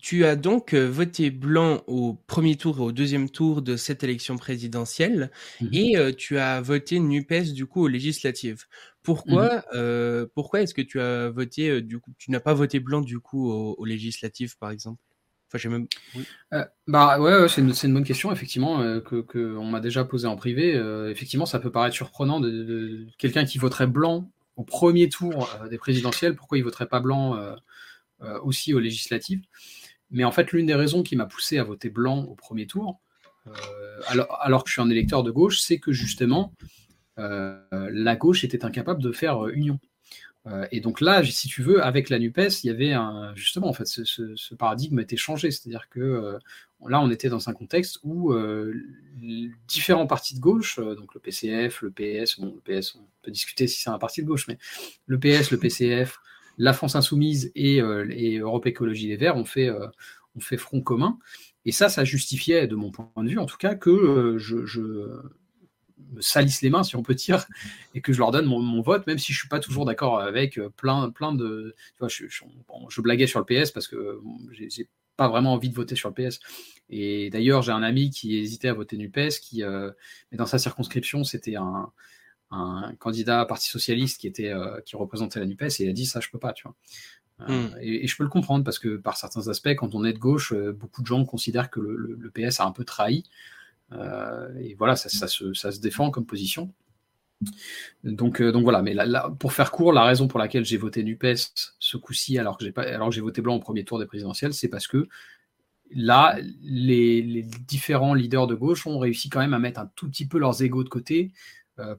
tu 0.00 0.24
as 0.24 0.34
donc 0.34 0.74
euh, 0.74 0.88
voté 0.88 1.30
blanc 1.30 1.84
au 1.86 2.14
premier 2.26 2.56
tour 2.56 2.78
et 2.78 2.82
au 2.82 2.92
deuxième 2.92 3.30
tour 3.30 3.62
de 3.62 3.76
cette 3.76 4.02
élection 4.02 4.36
présidentielle 4.36 5.30
mmh 5.60 5.66
et 5.72 6.14
tu 6.16 6.38
as 6.38 6.60
voté 6.60 6.98
NUPES 6.98 7.52
du 7.52 7.66
coup 7.66 7.82
aux 7.82 7.88
législatives. 7.88 8.64
Pourquoi, 9.02 9.64
mmh 9.72 10.26
pourquoi 10.34 10.62
est-ce 10.62 10.74
que 10.74 10.82
tu 10.82 11.00
as 11.00 11.30
voté 11.30 11.80
du 11.80 12.00
coup, 12.00 12.12
tu 12.18 12.30
n'as 12.32 12.40
pas 12.40 12.54
voté 12.54 12.80
blanc 12.80 13.02
du 13.02 13.20
coup 13.20 13.50
aux, 13.50 13.84
législatives 13.84 14.56
par 14.58 14.70
exemple? 14.70 15.00
J'ai 15.58 15.68
même. 15.68 15.86
bah 16.86 17.20
ouais, 17.20 17.48
c'est 17.48 17.60
une, 17.60 17.94
bonne 17.94 18.04
question 18.04 18.32
effectivement 18.32 18.78
que, 19.00 19.56
on 19.56 19.64
m'a 19.64 19.80
déjà 19.80 20.04
posé 20.04 20.26
en 20.26 20.36
privé. 20.36 20.72
effectivement, 21.10 21.46
ça 21.46 21.58
peut 21.58 21.70
paraître 21.70 21.94
surprenant 21.94 22.40
de 22.40 23.06
quelqu'un 23.18 23.44
qui 23.44 23.58
voterait 23.58 23.86
blanc 23.86 24.30
au 24.56 24.64
premier 24.64 25.08
tour 25.08 25.48
euh, 25.60 25.68
des 25.68 25.78
présidentielles, 25.78 26.36
pourquoi 26.36 26.58
il 26.58 26.64
voterait 26.64 26.86
pas 26.86 27.00
blanc 27.00 27.36
euh, 27.36 27.54
euh, 28.22 28.38
aussi 28.40 28.74
aux 28.74 28.78
législatives? 28.78 29.42
Mais 30.10 30.24
en 30.24 30.32
fait, 30.32 30.52
l'une 30.52 30.66
des 30.66 30.74
raisons 30.74 31.02
qui 31.02 31.16
m'a 31.16 31.26
poussé 31.26 31.58
à 31.58 31.64
voter 31.64 31.88
blanc 31.88 32.24
au 32.24 32.34
premier 32.34 32.66
tour, 32.66 33.00
alors, 34.06 34.62
que 34.62 34.68
je 34.68 34.74
suis 34.74 34.82
un 34.82 34.90
électeur 34.90 35.24
de 35.24 35.32
gauche, 35.32 35.60
c'est 35.60 35.78
que 35.78 35.90
justement, 35.90 36.52
la 37.16 38.14
gauche 38.14 38.44
était 38.44 38.64
incapable 38.64 39.02
de 39.02 39.10
faire 39.10 39.48
union. 39.48 39.80
Et 40.70 40.80
donc 40.80 41.00
là, 41.00 41.22
si 41.24 41.46
tu 41.46 41.62
veux, 41.62 41.84
avec 41.84 42.08
la 42.10 42.18
NUPES, 42.18 42.64
il 42.64 42.66
y 42.66 42.70
avait 42.70 42.92
un, 42.92 43.32
justement, 43.36 43.68
en 43.68 43.72
fait, 43.72 43.86
ce, 43.86 44.54
paradigme 44.54 44.98
était 44.98 45.16
changé. 45.16 45.50
C'est-à-dire 45.50 45.88
que 45.88 46.38
là, 46.86 47.00
on 47.00 47.10
était 47.10 47.28
dans 47.28 47.48
un 47.48 47.52
contexte 47.52 48.00
où 48.02 48.34
différents 49.68 50.06
partis 50.06 50.34
de 50.34 50.40
gauche, 50.40 50.78
donc 50.78 51.14
le 51.14 51.20
PCF, 51.20 51.82
le 51.82 51.90
PS, 51.90 52.40
bon, 52.40 52.56
le 52.66 52.80
PS, 52.80 52.96
on 52.96 53.06
peut 53.22 53.30
discuter 53.30 53.68
si 53.68 53.80
c'est 53.80 53.90
un 53.90 53.98
parti 53.98 54.22
de 54.22 54.26
gauche, 54.26 54.48
mais 54.48 54.58
le 55.06 55.18
PS, 55.18 55.52
le 55.52 55.58
PCF, 55.58 56.18
la 56.58 56.72
France 56.72 56.96
Insoumise 56.96 57.52
et, 57.54 57.80
Europe 57.80 58.66
Écologie 58.66 59.08
Les 59.08 59.16
Verts 59.16 59.36
ont 59.36 59.44
fait, 59.44 59.70
ont 59.70 60.40
fait 60.40 60.56
front 60.56 60.80
commun. 60.80 61.18
Et 61.64 61.72
ça, 61.72 61.88
ça 61.88 62.04
justifiait, 62.04 62.66
de 62.66 62.74
mon 62.74 62.90
point 62.90 63.10
de 63.18 63.28
vue 63.28 63.38
en 63.38 63.46
tout 63.46 63.56
cas, 63.56 63.74
que 63.74 64.36
je, 64.38 64.66
me 66.12 66.20
salisse 66.20 66.62
les 66.62 66.70
mains, 66.70 66.82
si 66.82 66.96
on 66.96 67.02
peut 67.02 67.14
dire, 67.14 67.46
et 67.94 68.00
que 68.00 68.12
je 68.12 68.18
leur 68.18 68.30
donne 68.30 68.46
mon, 68.46 68.82
vote, 68.82 69.06
même 69.06 69.18
si 69.18 69.32
je 69.32 69.38
suis 69.38 69.48
pas 69.48 69.60
toujours 69.60 69.84
d'accord 69.84 70.20
avec 70.20 70.58
euh, 70.58 70.68
plein, 70.70 71.10
plein 71.10 71.32
de. 71.32 71.74
Tu 71.76 71.98
vois, 71.98 72.08
je, 72.08 72.24
je, 72.28 73.00
blaguais 73.00 73.26
sur 73.26 73.40
le 73.40 73.44
PS 73.44 73.70
parce 73.70 73.88
que 73.88 74.20
j'ai 74.52 74.88
pas 75.16 75.28
vraiment 75.28 75.52
envie 75.52 75.68
de 75.68 75.74
voter 75.74 75.94
sur 75.94 76.12
le 76.14 76.14
PS. 76.14 76.40
Et 76.90 77.30
d'ailleurs, 77.30 77.62
j'ai 77.62 77.72
un 77.72 77.82
ami 77.82 78.10
qui 78.10 78.38
hésitait 78.38 78.68
à 78.68 78.74
voter 78.74 78.96
NUPES, 78.96 79.40
qui, 79.40 79.62
euh, 79.62 79.90
mais 80.30 80.38
dans 80.38 80.46
sa 80.46 80.58
circonscription, 80.58 81.24
c'était 81.24 81.56
un, 81.56 81.90
un, 82.50 82.94
candidat 82.98 83.44
Parti 83.46 83.68
Socialiste 83.68 84.20
qui, 84.20 84.26
était, 84.26 84.50
euh, 84.50 84.80
qui 84.82 84.96
représentait 84.96 85.40
la 85.40 85.46
NUPES, 85.46 85.80
et 85.80 85.84
il 85.84 85.88
a 85.88 85.92
dit 85.92 86.06
ça, 86.06 86.20
je 86.20 86.28
peux 86.30 86.38
pas, 86.38 86.52
tu 86.52 86.64
vois. 86.64 86.74
Hmm. 87.48 87.74
Et, 87.80 88.06
je 88.06 88.16
peux 88.16 88.22
le 88.22 88.28
comprendre 88.30 88.62
parce 88.62 88.78
que 88.78 88.96
par 88.96 89.16
certains 89.16 89.48
aspects, 89.48 89.74
quand 89.74 89.94
on 89.94 90.04
est 90.04 90.12
de 90.12 90.18
gauche, 90.18 90.54
beaucoup 90.54 91.02
de 91.02 91.06
gens 91.06 91.24
considèrent 91.24 91.70
que 91.70 91.80
le, 91.80 92.16
le 92.18 92.30
PS 92.30 92.60
a 92.60 92.66
un 92.66 92.72
peu 92.72 92.84
trahi. 92.84 93.24
Euh, 93.96 94.48
et 94.58 94.74
voilà, 94.74 94.96
ça, 94.96 95.28
se, 95.28 95.80
défend 95.80 96.10
comme 96.10 96.26
position. 96.26 96.72
Donc, 98.04 98.40
euh, 98.40 98.52
donc 98.52 98.62
voilà, 98.62 98.82
mais 98.82 98.94
pour 99.38 99.52
faire 99.52 99.72
court, 99.72 99.92
la 99.92 100.04
raison 100.04 100.28
pour 100.28 100.38
laquelle 100.38 100.64
j'ai 100.64 100.76
voté 100.76 101.02
NUPES 101.02 101.34
ce 101.78 101.96
coup-ci, 101.96 102.38
alors 102.38 102.56
que 102.56 102.64
j'ai 102.64 103.20
voté 103.20 103.42
blanc 103.42 103.56
au 103.56 103.60
premier 103.60 103.84
tour 103.84 103.98
des 103.98 104.06
présidentielles, 104.06 104.54
c'est 104.54 104.68
parce 104.68 104.86
que 104.86 105.08
là, 105.90 106.36
les, 106.62 107.42
différents 107.66 108.14
leaders 108.14 108.46
de 108.46 108.54
gauche 108.54 108.86
ont 108.86 108.98
réussi 108.98 109.28
quand 109.28 109.40
même 109.40 109.54
à 109.54 109.58
mettre 109.58 109.80
un 109.80 109.90
tout 109.96 110.08
petit 110.08 110.26
peu 110.26 110.38
leurs 110.38 110.62
égaux 110.62 110.84
de 110.84 110.88
côté 110.88 111.32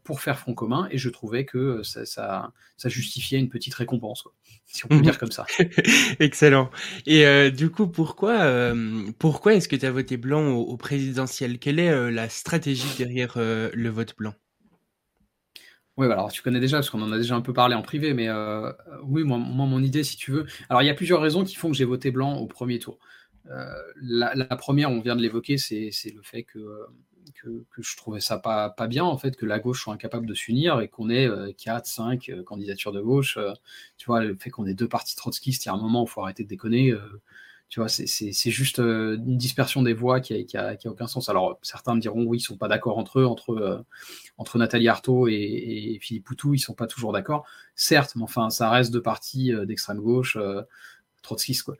pour 0.03 0.21
faire 0.21 0.37
front 0.37 0.53
commun, 0.53 0.87
et 0.91 0.97
je 0.97 1.09
trouvais 1.09 1.45
que 1.45 1.81
ça, 1.83 2.05
ça, 2.05 2.89
justifiait 2.89 3.39
une 3.39 3.49
petite 3.49 3.73
récompense, 3.73 4.27
si 4.65 4.85
on 4.85 4.87
peut 4.87 4.95
mhm. 4.95 5.01
dire 5.01 5.17
comme 5.17 5.31
ça. 5.31 5.45
Excellent. 6.19 6.69
Et 7.07 7.25
euh, 7.25 7.49
du 7.49 7.69
coup, 7.69 7.87
pourquoi, 7.87 8.41
euh, 8.41 9.03
pourquoi 9.17 9.55
est-ce 9.55 9.67
que 9.67 9.75
tu 9.75 9.85
as 9.85 9.91
voté 9.91 10.17
blanc 10.17 10.51
au, 10.51 10.77
présidentiel? 10.77 11.57
Quelle 11.57 11.79
est 11.79 12.11
la 12.11 12.29
stratégie 12.29 12.87
derrière 12.97 13.33
le 13.37 13.89
vote 13.89 14.15
blanc? 14.17 14.33
Oui, 15.97 16.07
bah, 16.07 16.13
alors 16.13 16.31
tu 16.31 16.41
connais 16.41 16.59
déjà, 16.59 16.77
parce 16.77 16.89
qu'on 16.89 17.01
en 17.01 17.11
a 17.11 17.17
déjà 17.17 17.35
un 17.35 17.41
peu 17.41 17.53
parlé 17.53 17.75
en 17.75 17.81
privé, 17.81 18.13
mais 18.13 18.29
oui, 19.03 19.23
moi, 19.23 19.37
mon 19.39 19.81
idée, 19.81 20.03
si 20.03 20.17
tu 20.17 20.31
veux. 20.31 20.45
Alors, 20.69 20.83
il 20.83 20.85
y 20.85 20.91
a 20.91 20.95
plusieurs 20.95 21.21
raisons 21.21 21.43
qui 21.43 21.55
font 21.55 21.71
que 21.71 21.77
j'ai 21.77 21.85
voté 21.85 22.11
blanc 22.11 22.37
au 22.37 22.45
premier 22.45 22.77
tour. 22.77 22.99
la, 23.45 24.35
la, 24.35 24.55
première, 24.55 24.91
on 24.91 25.01
vient 25.01 25.15
de 25.15 25.21
l'évoquer, 25.21 25.57
c'est 25.57 25.91
le 26.15 26.21
fait 26.21 26.43
que 26.43 26.59
que, 27.41 27.65
je 27.77 27.97
trouvais 27.97 28.19
ça 28.19 28.37
pas, 28.37 28.69
pas 28.69 28.87
bien, 28.87 29.03
en 29.03 29.17
fait, 29.17 29.35
que 29.35 29.45
la 29.45 29.59
gauche 29.59 29.83
soit 29.83 29.93
incapable 29.93 30.25
de 30.25 30.33
s'unir 30.33 30.81
et 30.81 30.87
qu'on 30.87 31.09
ait 31.09 31.29
4, 31.57 31.77
euh, 31.77 31.81
5 31.83 32.29
euh, 32.29 32.43
candidatures 32.43 32.91
de 32.91 33.01
gauche. 33.01 33.37
Euh, 33.37 33.53
tu 33.97 34.05
vois, 34.07 34.23
le 34.23 34.35
fait 34.35 34.49
qu'on 34.49 34.65
ait 34.65 34.73
deux 34.73 34.87
partis 34.87 35.15
trotskistes, 35.15 35.65
il 35.65 35.67
y 35.67 35.71
a 35.71 35.73
un 35.73 35.77
moment 35.77 36.03
où 36.03 36.05
il 36.05 36.09
faut 36.09 36.21
arrêter 36.21 36.43
de 36.43 36.49
déconner. 36.49 36.93
tu 37.69 37.79
vois, 37.79 37.89
c'est 37.89 38.51
juste 38.51 38.79
une 38.79 39.37
dispersion 39.37 39.81
des 39.81 39.93
voix 39.93 40.19
qui 40.19 40.33
a, 40.33 40.75
qui, 40.75 40.87
a, 40.87 40.91
aucun 40.91 41.07
sens. 41.07 41.29
Alors, 41.29 41.59
certains 41.61 41.95
me 41.95 41.99
diront, 42.01 42.23
oui, 42.25 42.37
ils 42.37 42.41
sont 42.41 42.57
pas 42.57 42.67
d'accord 42.67 42.97
entre 42.97 43.19
eux, 43.19 43.25
entre, 43.25 43.85
entre 44.37 44.57
Nathalie 44.57 44.87
Arthaud 44.87 45.27
et, 45.27 45.97
Philippe 46.01 46.25
Poutou, 46.25 46.53
ils 46.53 46.59
sont 46.59 46.73
pas 46.73 46.87
toujours 46.87 47.13
d'accord. 47.13 47.45
Certes, 47.75 48.13
mais 48.15 48.23
enfin, 48.23 48.49
ça 48.49 48.69
reste 48.69 48.91
deux 48.91 49.01
partis 49.01 49.51
d'extrême 49.65 49.99
gauche 49.99 50.37
trotskiste. 51.23 51.63
Quoi. 51.63 51.75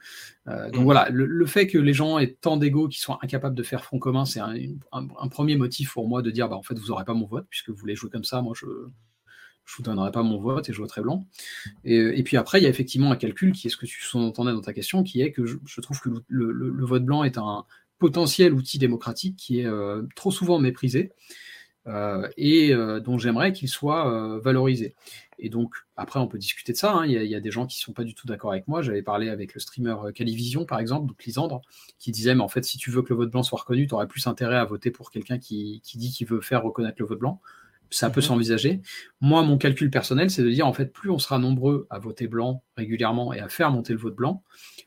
Euh, 0.47 0.71
donc 0.71 0.81
mm. 0.81 0.83
voilà, 0.83 1.09
le, 1.11 1.45
fait 1.45 1.67
que 1.67 1.77
les 1.77 1.93
gens 1.93 2.17
aient 2.17 2.35
tant 2.41 2.57
d'ego 2.57 2.87
qui 2.87 2.99
soient 2.99 3.19
incapables 3.21 3.55
de 3.55 3.63
faire 3.63 3.83
front 3.83 3.99
commun, 3.99 4.25
c'est 4.25 4.39
un, 4.39 5.27
premier 5.29 5.55
motif 5.55 5.93
pour 5.93 6.07
moi 6.07 6.21
de 6.21 6.31
dire 6.31 6.49
bah, 6.49 6.55
en 6.55 6.63
fait, 6.63 6.77
vous 6.79 6.87
n'aurez 6.87 7.05
pas 7.05 7.13
mon 7.13 7.27
vote, 7.27 7.45
puisque 7.49 7.69
vous 7.69 7.75
voulez 7.75 7.95
jouer 7.95 8.09
comme 8.09 8.23
ça, 8.23 8.41
moi 8.41 8.53
je 8.55 8.65
ne 8.65 8.71
vous 9.77 9.83
donnerai 9.83 10.11
pas 10.11 10.23
mon 10.23 10.39
vote 10.39 10.67
et 10.69 10.73
je 10.73 10.79
voterai 10.79 11.01
blanc. 11.01 11.27
Et, 11.83 12.23
puis 12.23 12.37
après, 12.37 12.59
il 12.59 12.63
y 12.63 12.67
a 12.67 12.69
effectivement 12.69 13.11
un 13.11 13.15
calcul 13.15 13.51
qui 13.51 13.67
est 13.67 13.69
ce 13.69 13.77
que 13.77 13.85
tu 13.85 14.01
sous-entendais 14.01 14.51
dans 14.51 14.61
ta 14.61 14.73
question, 14.73 15.03
qui 15.03 15.21
est 15.21 15.31
que 15.31 15.45
je, 15.45 15.81
trouve 15.81 15.99
que 15.99 16.09
le, 16.27 16.85
vote 16.85 17.05
blanc 17.05 17.23
est 17.23 17.37
un 17.37 17.65
potentiel 17.99 18.53
outil 18.53 18.79
démocratique 18.79 19.37
qui 19.37 19.61
est 19.61 19.65
euh, 19.65 20.01
trop 20.15 20.31
souvent 20.31 20.59
méprisé. 20.59 21.11
Euh, 21.85 22.29
et 22.37 22.73
dont 23.03 23.17
j'aimerais 23.17 23.51
qu'il 23.51 23.67
soit 23.67 24.39
valorisé. 24.39 24.95
Et 25.39 25.49
donc, 25.49 25.75
après, 25.97 26.21
on 26.21 26.27
peut 26.27 26.37
discuter 26.37 26.71
de 26.71 26.77
ça. 26.77 26.93
Hein. 26.93 27.05
Il, 27.05 27.11
y 27.11 27.35
a, 27.35 27.39
des 27.39 27.51
gens 27.51 27.65
qui 27.65 27.79
ne 27.79 27.83
sont 27.83 27.93
pas 27.93 28.03
du 28.03 28.15
tout 28.15 28.27
d'accord 28.27 28.51
avec 28.51 28.67
moi. 28.67 28.81
J'avais 28.81 29.01
parlé 29.01 29.29
avec 29.29 29.53
le 29.53 29.59
streamer 29.59 29.95
euh, 30.05 30.11
Calivision, 30.11 30.65
par 30.65 30.79
exemple, 30.79 31.07
donc 31.07 31.23
Lisandre, 31.23 31.61
qui 31.99 32.11
disait 32.11 32.33
Mais 32.35 32.41
en 32.41 32.47
fait, 32.47 32.63
si 32.63 32.77
tu 32.77 32.91
veux 32.91 33.01
que 33.01 33.09
le 33.09 33.17
vote 33.17 33.31
blanc 33.31 33.43
soit 33.43 33.59
reconnu, 33.59 33.85
tu 33.85 33.93
aurais 33.93 34.07
plus 34.07 34.25
intérêt 34.27 34.55
à 34.55 34.65
voter 34.65 34.89
pour 34.89 35.11
quelqu'un 35.11 35.39
qui, 35.39 35.81
dit 35.95 36.11
qu'il 36.11 36.27
veut 36.27 36.41
faire 36.41 36.63
reconnaître 36.63 36.95
le 36.99 37.05
vote 37.05 37.19
blanc. 37.19 37.41
Ça 37.89 38.09
peut 38.09 38.21
mhm. 38.21 38.27
s'envisager. 38.27 38.81
Moi, 39.21 39.43
mon 39.43 39.57
calcul 39.57 39.91
personnel, 39.91 40.31
c'est 40.31 40.43
de 40.43 40.49
dire 40.49 40.65
en 40.65 40.73
fait, 40.73 40.93
plus 40.93 41.09
on 41.09 41.19
sera 41.19 41.37
nombreux 41.39 41.87
à 41.89 41.99
voter 41.99 42.27
blanc 42.27 42.63
régulièrement 42.77 43.33
et 43.33 43.39
à 43.39 43.49
faire 43.49 43.69
monter 43.69 43.93
le 43.93 43.99
vote 43.99 44.15
blanc, 44.15 44.43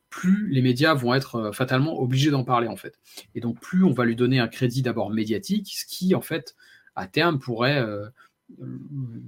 plus 0.08 0.48
les 0.50 0.62
médias 0.62 0.94
vont 0.94 1.12
être 1.12 1.36
euh, 1.36 1.52
fatalement 1.52 2.00
obligés 2.00 2.30
d'en 2.30 2.44
parler, 2.44 2.68
en 2.68 2.76
fait. 2.76 2.98
Et 3.34 3.40
donc, 3.40 3.60
plus 3.60 3.84
on 3.84 3.92
va 3.92 4.06
lui 4.06 4.16
donner 4.16 4.38
un 4.38 4.48
crédit 4.48 4.80
d'abord 4.80 5.10
médiatique, 5.10 5.70
ce 5.76 5.84
qui, 5.84 6.14
en 6.14 6.22
fait, 6.22 6.56
à 6.96 7.06
terme, 7.06 7.38
pourrait. 7.38 7.78
Euh, 7.78 8.08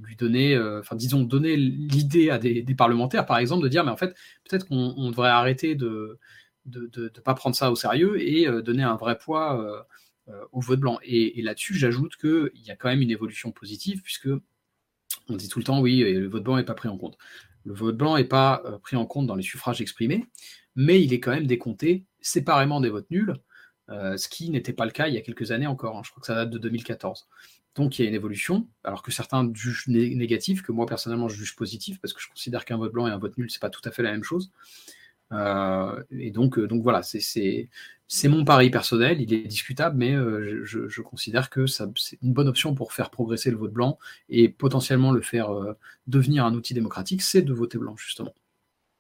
lui 0.02 0.16
donner, 0.16 0.54
euh, 0.54 0.80
enfin 0.80 0.94
disons, 0.94 1.22
donner 1.22 1.56
l'idée 1.56 2.30
à 2.30 2.38
des, 2.38 2.62
parlementaires, 2.76 3.26
par 3.26 3.38
exemple, 3.38 3.64
de 3.64 3.68
dire, 3.68 3.84
mais 3.84 3.90
en 3.90 3.96
fait, 3.96 4.14
peut-être 4.48 4.68
qu'on 4.68 5.10
devrait 5.10 5.28
arrêter 5.28 5.74
de 5.74 6.18
ne 6.66 6.86
de, 6.86 7.08
de, 7.08 7.20
pas 7.20 7.34
prendre 7.34 7.56
ça 7.56 7.72
au 7.72 7.74
sérieux 7.74 8.20
et 8.22 8.46
euh, 8.46 8.62
donner 8.62 8.82
un 8.82 8.96
vrai 8.96 9.18
poids 9.18 9.86
au 10.52 10.60
vote 10.60 10.80
blanc. 10.80 10.98
Et, 11.02 11.40
là-dessus, 11.42 11.74
j'ajoute 11.74 12.16
qu'il 12.16 12.62
y 12.64 12.70
a 12.70 12.76
quand 12.76 12.88
même 12.88 13.00
une 13.00 13.10
évolution 13.10 13.50
positive, 13.50 14.02
puisque 14.02 14.28
on 15.28 15.36
dit 15.36 15.48
tout 15.48 15.58
le 15.58 15.64
temps, 15.64 15.80
oui, 15.80 16.00
le 16.00 16.28
vote 16.28 16.44
blanc 16.44 16.56
n'est 16.56 16.64
pas 16.64 16.74
pris 16.74 16.88
en 16.88 16.98
compte. 16.98 17.16
Le 17.64 17.74
vote 17.74 17.96
blanc 17.96 18.16
n'est 18.16 18.24
pas 18.24 18.62
pris 18.82 18.96
en 18.96 19.06
compte 19.06 19.26
dans 19.26 19.34
les 19.34 19.42
suffrages 19.42 19.80
exprimés, 19.80 20.26
mais 20.76 21.02
il 21.02 21.12
est 21.12 21.20
quand 21.20 21.30
même 21.30 21.46
décompté 21.46 22.04
séparément 22.20 22.80
des 22.80 22.90
votes 22.90 23.10
nuls, 23.10 23.34
ce 23.88 24.28
qui 24.28 24.50
n'était 24.50 24.74
pas 24.74 24.84
le 24.84 24.92
cas 24.92 25.08
il 25.08 25.14
y 25.14 25.18
a 25.18 25.22
quelques 25.22 25.50
années 25.50 25.66
encore. 25.66 25.96
Hein. 25.96 26.02
je 26.04 26.10
crois 26.10 26.20
que 26.20 26.26
ça 26.26 26.34
date 26.34 26.50
de 26.50 26.58
2014. 26.58 27.26
Donc 27.78 27.96
il 27.96 28.02
y 28.02 28.04
a 28.04 28.08
une 28.08 28.16
évolution, 28.16 28.66
alors 28.82 29.04
que 29.04 29.12
certains 29.12 29.48
jugent 29.54 29.86
négatif, 29.86 30.62
que 30.62 30.72
moi 30.72 30.84
personnellement 30.84 31.28
je 31.28 31.36
juge 31.36 31.54
positif, 31.54 32.00
parce 32.00 32.12
que 32.12 32.20
je 32.20 32.28
considère 32.28 32.64
qu'un 32.64 32.76
vote 32.76 32.92
blanc 32.92 33.06
et 33.06 33.12
un 33.12 33.18
vote 33.18 33.38
nul, 33.38 33.48
c'est 33.48 33.60
pas 33.60 33.70
tout 33.70 33.80
à 33.84 33.92
fait 33.92 34.02
la 34.02 34.10
même 34.10 34.24
chose. 34.24 34.50
Euh, 35.32 36.02
et 36.10 36.32
donc, 36.32 36.58
euh, 36.58 36.66
donc 36.66 36.82
voilà, 36.82 37.02
c'est 37.04 37.68
mon 38.24 38.44
pari 38.44 38.70
personnel, 38.70 39.20
il 39.20 39.32
est 39.32 39.46
discutable, 39.46 39.96
mais 39.96 40.12
euh, 40.12 40.64
je, 40.64 41.02
considère 41.02 41.50
que 41.50 41.66
c'est 41.66 42.18
une 42.20 42.32
bonne 42.32 42.48
option 42.48 42.74
pour 42.74 42.92
faire 42.92 43.10
progresser 43.10 43.52
le 43.52 43.56
vote 43.56 43.72
blanc 43.72 43.96
et 44.28 44.48
potentiellement 44.48 45.12
le 45.12 45.20
faire 45.20 45.50
devenir 46.08 46.46
un 46.46 46.54
outil 46.54 46.74
démocratique, 46.74 47.22
c'est 47.22 47.42
de 47.42 47.52
voter 47.52 47.78
blanc, 47.78 47.96
justement. 47.96 48.34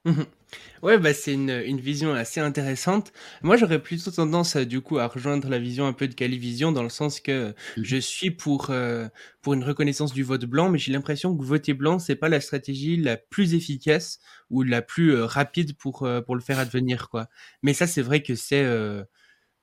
Mmh 0.04 0.22
ouais, 0.82 0.96
bah, 0.96 1.12
c'est 1.12 1.34
une, 1.34 1.50
une 1.50 1.80
vision 1.80 2.14
assez 2.14 2.40
intéressante. 2.40 3.12
Moi, 3.42 3.56
j'aurais 3.56 3.82
plutôt 3.82 4.10
tendance, 4.10 4.56
euh, 4.56 4.64
du 4.64 4.80
coup, 4.80 4.98
à 4.98 5.06
rejoindre 5.06 5.48
la 5.50 5.58
vision 5.58 5.86
un 5.86 5.92
peu 5.92 6.08
de 6.08 6.14
Calivision, 6.14 6.72
dans 6.72 6.82
le 6.82 6.88
sens 6.88 7.20
que 7.20 7.50
mmh 7.50 7.54
je 7.82 7.96
suis 7.98 8.30
pour, 8.30 8.70
euh, 8.70 9.08
pour 9.42 9.52
une 9.54 9.62
reconnaissance 9.62 10.14
du 10.14 10.22
vote 10.22 10.46
blanc, 10.46 10.70
mais 10.70 10.78
j'ai 10.78 10.92
l'impression 10.92 11.36
que 11.36 11.44
voter 11.44 11.74
blanc, 11.74 11.98
c'est 11.98 12.16
pas 12.16 12.28
la 12.30 12.40
stratégie 12.40 12.96
la 12.96 13.16
plus 13.18 13.54
efficace 13.54 14.20
ou 14.50 14.62
la 14.62 14.80
plus 14.80 15.14
euh, 15.14 15.26
rapide 15.26 15.76
pour, 15.76 16.08
pour 16.24 16.34
le 16.34 16.40
faire 16.40 16.58
advenir, 16.58 17.10
quoi. 17.10 17.28
Mais 17.62 17.74
ça, 17.74 17.86
c'est 17.86 18.02
vrai 18.02 18.22
que 18.22 18.34
c'est, 18.34 18.64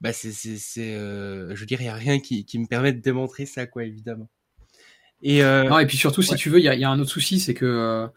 bah, 0.02 0.14
c'est, 0.14 0.32
c'est, 0.32 0.94
je 0.94 1.56
veux 1.56 1.66
dire, 1.66 1.82
il 1.82 1.86
y 1.86 1.90
a 1.90 1.96
rien 1.96 2.20
qui, 2.20 2.46
qui 2.46 2.60
me 2.60 2.68
permet 2.68 2.94
de 2.94 3.00
démontrer 3.00 3.46
ça, 3.48 3.66
quoi, 3.66 3.86
évidemment. 3.86 4.30
Et, 5.24 5.42
non, 5.42 5.80
et 5.80 5.88
puis 5.88 5.98
surtout, 5.98 6.22
si 6.22 6.36
tu 6.36 6.50
veux, 6.50 6.60
il 6.60 6.66
y 6.66 6.70
a, 6.70 6.76
y 6.76 6.84
a, 6.84 6.90
un 6.90 7.00
autre 7.00 7.10
souci, 7.10 7.40
c'est 7.40 7.56
que 7.56 8.08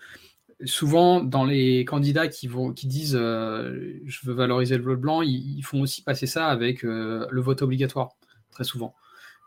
souvent, 0.65 1.23
dans 1.23 1.45
les 1.45 1.85
candidats 1.85 2.29
qui, 2.29 2.49
vont, 2.49 2.73
qui 2.73 2.87
disent 2.87 3.17
euh, 3.17 4.01
je 4.05 4.27
veux 4.27 4.35
valoriser 4.35 4.77
le 4.77 4.83
vote 4.83 5.01
blanc, 5.01 5.23
ils, 5.23 5.63
font 5.63 5.81
aussi 5.81 6.03
passer 6.03 6.27
ça 6.27 6.49
avec 6.49 6.85
euh, 6.85 7.27
le 7.31 7.41
vote 7.41 7.63
obligatoire, 7.63 8.11
très 8.51 8.65
souvent. 8.65 8.95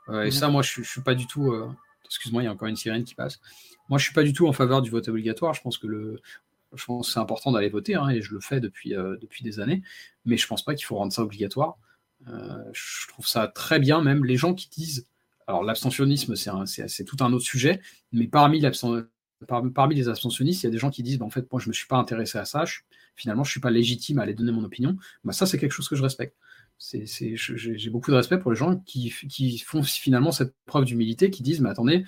Euh, 0.09 0.23
et 0.23 0.25
mhm. 0.25 0.31
ça, 0.31 0.47
moi, 0.49 0.61
je 0.61 0.79
ne 0.79 0.85
suis 0.85 1.01
pas 1.01 1.15
du 1.15 1.27
tout. 1.27 1.53
Excuse-moi, 2.05 2.43
il 2.43 2.45
y 2.45 2.47
a 2.47 2.51
encore 2.51 2.67
une 2.67 2.75
sirène 2.75 3.03
qui 3.03 3.15
passe. 3.15 3.39
Moi, 3.89 3.97
je 3.97 4.03
ne 4.03 4.05
suis 4.05 4.13
pas 4.13 4.23
du 4.23 4.33
tout 4.33 4.47
en 4.47 4.53
faveur 4.53 4.81
du 4.81 4.89
vote 4.89 5.07
obligatoire. 5.07 5.53
Je 5.53 5.61
pense 5.61 5.77
que 5.77 5.87
le. 5.87 6.21
Je 6.73 6.85
pense 6.85 7.13
c'est 7.13 7.19
important 7.19 7.51
d'aller 7.51 7.67
voter, 7.67 7.95
hein, 7.95 8.07
et 8.07 8.21
je 8.21 8.33
le 8.33 8.39
fais 8.39 8.61
depuis, 8.61 8.91
depuis 8.91 9.43
des 9.43 9.59
années, 9.59 9.81
mais 10.23 10.37
je 10.37 10.45
ne 10.45 10.47
pense 10.47 10.63
pas 10.63 10.73
qu'il 10.73 10.85
faut 10.85 10.95
rendre 10.95 11.11
ça 11.11 11.21
obligatoire. 11.21 11.77
je 12.25 13.07
trouve 13.09 13.27
ça 13.27 13.49
très 13.49 13.77
bien, 13.77 14.01
même 14.01 14.23
les 14.23 14.37
gens 14.37 14.53
qui 14.53 14.69
disent 14.69 15.05
alors 15.47 15.63
l'abstentionnisme, 15.63 16.37
c'est 16.37 17.03
tout 17.03 17.17
un 17.19 17.33
autre 17.33 17.43
sujet, 17.43 17.81
mais 18.13 18.27
parmi 18.27 18.61
parmi 19.47 19.95
les 19.95 20.09
abstentionnistes, 20.09 20.63
il 20.63 20.65
y 20.65 20.69
a 20.69 20.71
des 20.71 20.77
gens 20.77 20.89
qui 20.89 21.03
disent 21.03 21.17
bah, 21.17 21.25
en 21.25 21.29
fait, 21.29 21.51
moi, 21.51 21.59
je 21.59 21.65
ne 21.65 21.69
me 21.69 21.73
suis 21.73 21.87
pas 21.87 21.97
intéressé 21.97 22.37
à 22.37 22.45
ça, 22.45 22.63
finalement, 23.15 23.43
je 23.43 23.49
ne 23.49 23.51
suis 23.51 23.59
pas 23.59 23.71
légitime 23.71 24.19
à 24.19 24.23
aller 24.23 24.33
donner 24.33 24.51
mon 24.51 24.63
opinion. 24.63 24.97
Bah, 25.23 25.33
ça, 25.33 25.45
c'est 25.45 25.57
quelque 25.57 25.71
chose 25.71 25.87
que 25.87 25.95
je 25.95 26.03
respecte. 26.03 26.35
J'ai 26.79 27.89
beaucoup 27.91 28.09
de 28.11 28.15
respect 28.15 28.39
pour 28.39 28.51
les 28.51 28.57
gens 28.57 28.77
qui, 28.77 29.09
font 29.59 29.83
finalement 29.83 30.31
cette 30.31 30.55
preuve 30.65 30.85
d'humilité, 30.85 31.29
qui 31.29 31.43
disent 31.43 31.61
mais 31.61 31.69
attendez, 31.69 32.05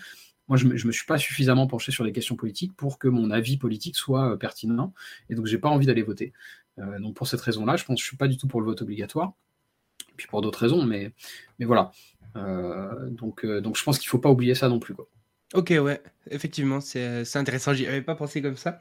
moi, 0.47 0.57
je 0.57 0.67
ne 0.67 0.73
me, 0.73 0.91
suis 0.91 1.05
pas 1.05 1.17
suffisamment 1.17 1.67
penché 1.67 1.91
sur 1.91 2.03
les 2.03 2.11
questions 2.11 2.36
politiques 2.36 2.75
pour 2.75 2.99
que 2.99 3.07
mon 3.07 3.31
avis 3.31 3.57
politique 3.57 3.95
soit 3.95 4.34
euh, 4.34 4.36
pertinent, 4.36 4.93
et 5.29 5.36
donc 5.36 5.45
j'ai 5.45 5.57
pas 5.57 5.69
envie 5.69 5.86
d'aller 5.86 6.01
voter. 6.01 6.34
Euh, 6.79 6.99
donc 6.99 7.15
pour 7.15 7.27
cette 7.27 7.39
raison-là, 7.41 7.77
je 7.77 7.86
pense 7.86 7.97
que 7.97 8.01
je 8.01 8.07
suis 8.07 8.17
pas 8.17 8.27
du 8.27 8.38
tout 8.38 8.47
pour 8.47 8.59
le 8.59 8.65
vote 8.65 8.81
obligatoire, 8.81 9.34
et 10.09 10.13
puis 10.17 10.27
pour 10.27 10.41
d'autres 10.41 10.59
raisons, 10.59 10.86
mais, 10.86 11.13
voilà. 11.59 11.91
Euh, 12.36 13.09
donc, 13.11 13.41
je 13.43 13.84
pense 13.84 13.99
qu'il 13.99 14.07
ne 14.07 14.11
faut 14.11 14.19
pas 14.19 14.31
oublier 14.31 14.55
ça 14.55 14.69
non 14.69 14.79
plus. 14.79 14.95
Ok, 15.54 15.70
ouais, 15.70 16.01
effectivement, 16.32 16.82
c'est 16.82 17.26
c'est 17.26 17.38
intéressant. 17.38 17.76
J'y 17.76 17.86
avais 17.86 18.01
pas 18.01 18.16
pensé 18.16 18.41
comme 18.41 18.58
ça. 18.58 18.80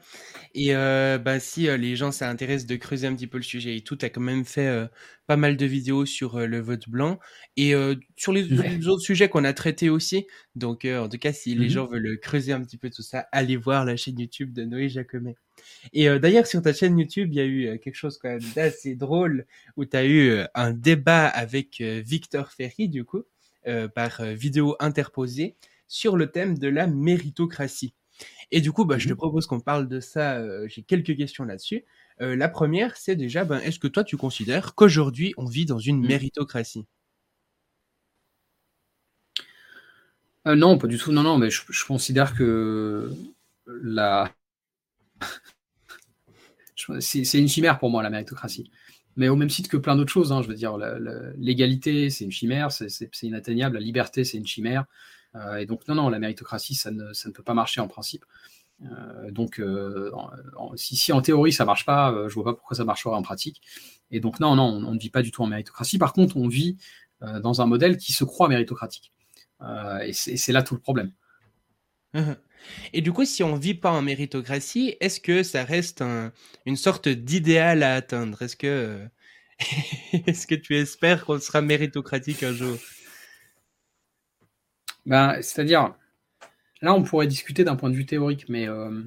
Et 0.55 0.75
euh, 0.75 1.19
bah, 1.19 1.39
si 1.39 1.67
euh, 1.67 1.77
les 1.77 1.95
gens 1.95 2.11
s'intéressent 2.11 2.65
de 2.65 2.75
creuser 2.77 3.05
un 3.05 3.13
petit 3.13 3.27
peu 3.27 3.37
le 3.37 3.43
sujet 3.43 3.77
et 3.77 3.81
tout, 3.81 3.95
tu 3.95 4.05
as 4.05 4.09
quand 4.09 4.21
même 4.21 4.43
fait 4.43 4.65
euh, 4.67 4.87
pas 5.27 5.37
mal 5.37 5.55
de 5.55 5.65
vidéos 5.67 6.07
sur 6.07 6.39
le 6.39 6.59
vote 6.59 6.89
blanc 6.89 7.19
et 7.57 7.73
sur 8.17 8.33
les, 8.33 8.87
autres 8.87 9.03
sujets 9.03 9.29
qu'on 9.29 9.43
a 9.43 9.53
traités 9.53 9.89
aussi. 9.91 10.25
Donc, 10.55 10.85
en 10.85 11.07
tout 11.07 11.19
cas, 11.19 11.31
si 11.31 11.53
les 11.53 11.67
mmh 11.67 11.69
gens 11.69 11.85
veulent 11.85 12.19
creuser 12.19 12.53
un 12.53 12.61
petit 12.61 12.77
peu 12.77 12.89
tout 12.89 13.03
ça, 13.03 13.27
allez 13.31 13.55
voir 13.55 13.85
la 13.85 13.95
chaîne 13.95 14.19
YouTube 14.19 14.51
de 14.51 14.63
Noé 14.63 14.89
Jacomet. 14.89 15.35
Et 15.93 16.07
d'ailleurs, 16.19 16.47
sur 16.47 16.61
ta 16.61 16.73
chaîne 16.73 16.97
YouTube, 16.97 17.29
il 17.31 17.35
y 17.35 17.39
a 17.39 17.45
eu 17.45 17.79
quelque 17.79 17.95
chose 17.95 18.17
quand 18.17 18.29
même 18.29 18.41
d'assez 18.55 18.95
drôle 18.95 19.45
où 19.77 19.85
tu 19.85 19.95
as 19.95 20.05
eu 20.05 20.41
un 20.55 20.73
débat 20.73 21.27
avec 21.27 21.79
Victor 21.81 22.51
Ferry, 22.51 22.89
du 22.89 23.05
coup, 23.05 23.23
par 23.93 24.23
vidéo 24.23 24.75
interposée 24.79 25.55
sur 25.87 26.17
le 26.17 26.31
thème 26.31 26.57
de 26.57 26.67
la 26.67 26.87
méritocratie. 26.87 27.93
Et 28.51 28.61
du 28.61 28.71
coup, 28.71 28.85
bah, 28.85 28.97
je 28.97 29.07
te 29.07 29.13
mmh 29.13 29.17
propose 29.17 29.47
qu'on 29.47 29.59
parle 29.59 29.87
de 29.87 29.99
ça. 29.99 30.37
Euh, 30.37 30.67
j'ai 30.67 30.83
quelques 30.83 31.15
questions 31.17 31.43
là-dessus. 31.43 31.85
Euh, 32.21 32.35
la 32.35 32.49
première, 32.49 32.95
c'est 32.97 33.15
déjà, 33.15 33.45
ben, 33.45 33.59
est-ce 33.59 33.79
que 33.79 33.87
toi, 33.87 34.03
tu 34.03 34.17
considères 34.17 34.75
qu'aujourd'hui, 34.75 35.33
on 35.37 35.45
vit 35.45 35.65
dans 35.65 35.79
une 35.79 35.99
mmh. 35.99 36.07
méritocratie? 36.07 36.85
Euh, 40.47 40.55
Non, 40.55 40.77
pas 40.77 40.87
du 40.87 40.97
tout. 40.97 41.11
Non, 41.11 41.23
non, 41.23 41.37
mais 41.37 41.49
je, 41.49 41.85
considère 41.85 42.35
que 42.35 43.11
la... 43.67 44.31
c'est 46.99 47.39
une 47.39 47.47
chimère 47.47 47.79
pour 47.79 47.89
moi, 47.89 48.03
la 48.03 48.09
méritocratie. 48.09 48.69
Mais 49.15 49.29
au 49.29 49.35
même 49.35 49.49
titre 49.49 49.69
que 49.69 49.77
plein 49.77 49.95
d'autres 49.95 50.11
choses, 50.11 50.31
hein, 50.31 50.41
je 50.41 50.47
veux 50.47 50.55
dire, 50.55 50.77
l'égalité, 51.37 52.09
c'est 52.09 52.25
une 52.25 52.31
chimère, 52.31 52.71
c'est 52.71 53.23
inatteignable, 53.23 53.75
la 53.75 53.81
liberté, 53.81 54.23
c'est 54.23 54.37
une 54.37 54.47
chimère. 54.47 54.85
Euh, 55.35 55.57
et 55.57 55.65
donc, 55.65 55.87
non, 55.87 55.95
non, 55.95 56.09
la 56.09 56.19
méritocratie, 56.19 56.75
ça 56.75 56.91
ne, 56.91 57.13
ça 57.13 57.29
ne 57.29 57.33
peut 57.33 57.43
pas 57.43 57.53
marcher 57.53 57.81
en 57.81 57.87
principe. 57.87 58.25
Euh, 58.83 59.31
donc, 59.31 59.59
euh, 59.59 60.11
si, 60.75 60.95
si, 60.95 61.11
en 61.11 61.21
théorie 61.21 61.53
ça 61.53 61.65
marche 61.65 61.85
pas, 61.85 62.27
je 62.27 62.33
vois 62.33 62.43
pas 62.43 62.53
pourquoi 62.53 62.75
ça 62.77 62.85
marcherait 62.85 63.15
en 63.15 63.21
pratique. 63.21 63.61
Et 64.11 64.19
donc, 64.19 64.39
non, 64.39 64.55
non, 64.55 64.65
on, 64.65 64.93
ne 64.93 64.99
vit 64.99 65.09
pas 65.09 65.21
du 65.21 65.31
tout 65.31 65.41
en 65.43 65.47
méritocratie. 65.47 65.97
Par 65.97 66.13
contre, 66.13 66.37
on 66.37 66.47
vit 66.47 66.77
dans 67.21 67.61
un 67.61 67.65
modèle 67.65 67.97
qui 67.97 68.11
se 68.11 68.25
croit 68.25 68.49
méritocratique. 68.49 69.13
et 70.03 70.13
c'est 70.13 70.51
là 70.51 70.61
tout 70.61 70.75
le 70.75 70.81
problème. 70.81 71.11
Et 72.93 73.01
du 73.01 73.11
coup, 73.11 73.25
si 73.25 73.43
on 73.43 73.55
vit 73.55 73.73
pas 73.73 73.91
en 73.91 74.01
méritocratie, 74.01 74.95
est-ce 74.99 75.19
que 75.19 75.41
ça 75.41 75.63
reste 75.63 76.03
une 76.65 76.75
sorte 76.75 77.07
d'idéal 77.07 77.81
à 77.81 77.95
atteindre? 77.95 78.41
Est-ce 78.41 78.55
que, 78.55 79.07
est-ce 80.27 80.45
que 80.45 80.55
tu 80.55 80.75
espères 80.75 81.25
qu'on 81.25 81.39
sera 81.39 81.61
méritocratique 81.61 82.43
un 82.43 82.53
jour? 82.53 82.77
Ben, 85.05 85.41
C'est-à-dire, 85.41 85.95
là, 86.81 86.93
on 86.93 87.03
pourrait 87.03 87.27
discuter 87.27 87.63
d'un 87.63 87.75
point 87.75 87.89
de 87.89 87.95
vue 87.95 88.05
théorique, 88.05 88.47
mais, 88.49 88.67
euh, 88.67 89.01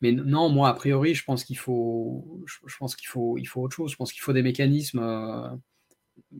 mais 0.00 0.12
non, 0.12 0.48
moi, 0.48 0.68
a 0.68 0.74
priori, 0.74 1.14
je 1.14 1.24
pense 1.24 1.44
qu'il 1.44 1.58
faut, 1.58 2.42
je, 2.46 2.56
faut, 3.06 3.38
il 3.38 3.46
faut 3.46 3.62
autre 3.62 3.76
chose. 3.76 3.92
Je 3.92 3.96
pense 3.96 4.12
qu'il 4.12 4.22
faut 4.22 4.32
des 4.32 4.42
mécanismes 4.42 5.00
euh, 5.00 5.48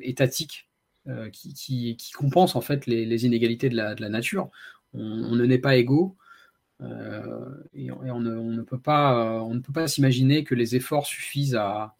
étatiques 0.00 0.68
euh, 1.08 1.30
qui, 1.30 1.54
qui, 1.54 2.12
compensent 2.12 2.56
en 2.56 2.60
fait 2.60 2.86
les, 2.86 3.26
inégalités 3.26 3.68
de 3.68 3.76
la, 3.76 3.94
de 3.94 4.02
la 4.02 4.08
nature 4.08 4.50
on, 4.94 5.34
ne 5.34 5.44
naît 5.44 5.58
pas 5.58 5.76
égaux. 5.76 6.16
Et, 7.74 7.90
on, 7.90 8.20
ne, 8.20 8.62
peut 8.62 8.78
pas, 8.78 9.42
on 9.42 9.54
ne 9.54 9.60
peut 9.60 9.72
pas 9.72 9.88
s'imaginer 9.88 10.44
que 10.44 10.54
les 10.54 10.76
efforts 10.76 11.06
suffisent 11.06 11.56
à, 11.56 11.96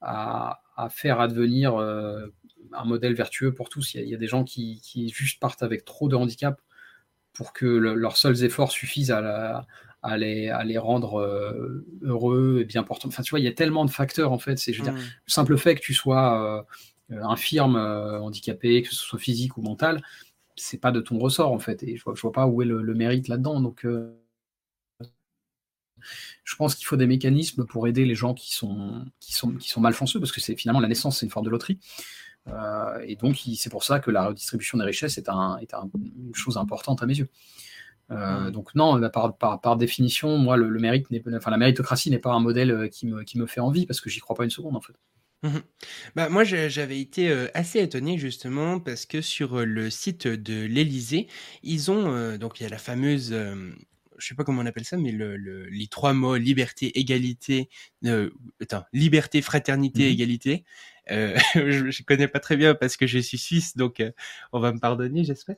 à, 0.00 0.88
faire 0.90 1.20
advenir 1.20 1.76
un 2.72 2.84
modèle 2.84 3.14
vertueux 3.14 3.52
pour 3.52 3.68
tous. 3.68 3.94
Il 3.94 4.08
y 4.08 4.14
a, 4.14 4.18
des 4.18 4.26
gens 4.26 4.44
qui, 4.44 4.80
juste 5.14 5.40
partent 5.40 5.62
avec 5.62 5.84
trop 5.84 6.08
de 6.08 6.16
handicap 6.16 6.60
pour 7.32 7.52
que 7.52 7.66
leurs 7.66 8.16
seuls 8.16 8.44
efforts 8.44 8.72
suffisent 8.72 9.10
à, 9.10 9.66
à, 10.02 10.16
les, 10.16 10.48
à 10.48 10.64
les, 10.64 10.78
rendre 10.78 11.20
euh, 11.20 11.86
heureux 12.02 12.58
et 12.60 12.64
bien 12.64 12.82
portants. 12.82 13.08
Enfin, 13.08 13.22
tu 13.22 13.30
vois, 13.30 13.40
il 13.40 13.44
y 13.44 13.48
a 13.48 13.52
tellement 13.52 13.84
de 13.84 13.90
facteurs 13.90 14.32
en 14.32 14.38
fait. 14.38 14.58
C'est, 14.58 14.72
je 14.72 14.82
veux 14.82 14.90
dire, 14.90 14.98
mm. 14.98 15.04
le 15.26 15.30
simple 15.30 15.56
fait 15.56 15.74
que 15.74 15.80
tu 15.80 15.94
sois 15.94 16.66
infirme, 17.10 17.76
handicapé, 17.76 18.82
que 18.82 18.88
ce 18.88 18.94
soit 18.96 19.18
physique 19.18 19.56
ou 19.56 19.62
mental, 19.62 20.02
c'est 20.56 20.80
pas 20.80 20.92
de 20.92 21.00
ton 21.00 21.18
ressort 21.18 21.52
en 21.52 21.58
fait. 21.58 21.82
Et 21.82 21.96
je 21.96 22.04
vois, 22.04 22.14
vois 22.14 22.32
pas 22.32 22.46
où 22.46 22.62
est 22.62 22.66
le, 22.66 22.94
mérite 22.94 23.28
là-dedans. 23.28 23.60
Donc, 23.60 23.84
euh, 23.84 24.18
je 26.44 26.56
pense 26.56 26.74
qu'il 26.74 26.86
faut 26.86 26.96
des 26.96 27.06
mécanismes 27.06 27.64
pour 27.64 27.86
aider 27.86 28.04
les 28.04 28.14
gens 28.14 28.34
qui 28.34 28.52
sont, 28.52 29.04
qui 29.20 29.32
sont, 29.32 29.52
qui 29.52 29.68
sont 29.68 29.80
malchanceux, 29.80 30.20
parce 30.20 30.32
que 30.32 30.40
c'est 30.40 30.56
finalement 30.56 30.80
la 30.80 30.88
naissance, 30.88 31.18
c'est 31.18 31.26
une 31.26 31.32
forme 31.32 31.46
de 31.46 31.50
loterie. 31.50 31.78
Euh, 32.48 32.98
et 33.06 33.16
donc, 33.16 33.40
c'est 33.56 33.70
pour 33.70 33.84
ça 33.84 34.00
que 34.00 34.10
la 34.10 34.26
redistribution 34.26 34.78
des 34.78 34.84
richesses 34.84 35.18
est, 35.18 35.28
un, 35.28 35.58
est 35.58 35.72
une 35.72 36.34
chose 36.34 36.56
importante 36.56 37.02
à 37.02 37.06
mes 37.06 37.16
yeux. 37.16 37.28
Euh, 38.10 38.50
donc 38.50 38.74
non, 38.74 39.00
par, 39.10 39.36
par, 39.38 39.76
définition, 39.76 40.36
moi, 40.36 40.56
le, 40.56 40.68
mérite, 40.78 41.06
enfin, 41.34 41.50
la 41.50 41.56
méritocratie 41.56 42.10
n'est 42.10 42.18
pas 42.18 42.32
un 42.32 42.40
modèle 42.40 42.90
qui 42.90 43.06
me, 43.06 43.22
qui 43.22 43.38
me 43.38 43.46
fait 43.46 43.60
envie, 43.60 43.86
parce 43.86 44.00
que 44.00 44.10
j'y 44.10 44.20
crois 44.20 44.36
pas 44.36 44.44
une 44.44 44.50
seconde 44.50 44.76
en 44.76 44.80
fait. 44.80 44.92
Mmh 45.44 45.58
bah, 46.14 46.28
moi, 46.28 46.44
j'avais 46.44 47.00
été 47.00 47.32
assez 47.54 47.80
étonné 47.80 48.18
justement 48.18 48.78
parce 48.78 49.06
que 49.06 49.20
sur 49.20 49.64
le 49.64 49.90
site 49.90 50.28
de 50.28 50.64
l'Élysée, 50.66 51.26
ils 51.62 51.90
ont 51.90 52.36
donc 52.36 52.60
il 52.60 52.64
y 52.64 52.66
a 52.66 52.68
la 52.68 52.78
fameuse, 52.78 53.32
je 53.32 54.26
sais 54.26 54.34
pas 54.36 54.44
comment 54.44 54.62
on 54.62 54.66
appelle 54.66 54.84
ça, 54.84 54.96
mais 54.98 55.10
le, 55.10 55.36
les 55.36 55.86
trois 55.88 56.12
mots 56.12 56.36
liberté, 56.36 56.96
égalité, 56.96 57.70
attends, 58.60 58.84
liberté, 58.92 59.42
fraternité, 59.42 60.04
mmh 60.04 60.12
égalité. 60.12 60.64
Euh, 61.10 61.36
je, 61.54 61.90
je 61.90 62.02
connais 62.04 62.28
pas 62.28 62.40
très 62.40 62.56
bien 62.56 62.74
parce 62.74 62.96
que 62.96 63.06
je 63.06 63.18
suis 63.18 63.38
suisse, 63.38 63.76
donc 63.76 64.00
euh, 64.00 64.12
on 64.52 64.60
va 64.60 64.72
me 64.72 64.78
pardonner, 64.78 65.24
j'espère. 65.24 65.56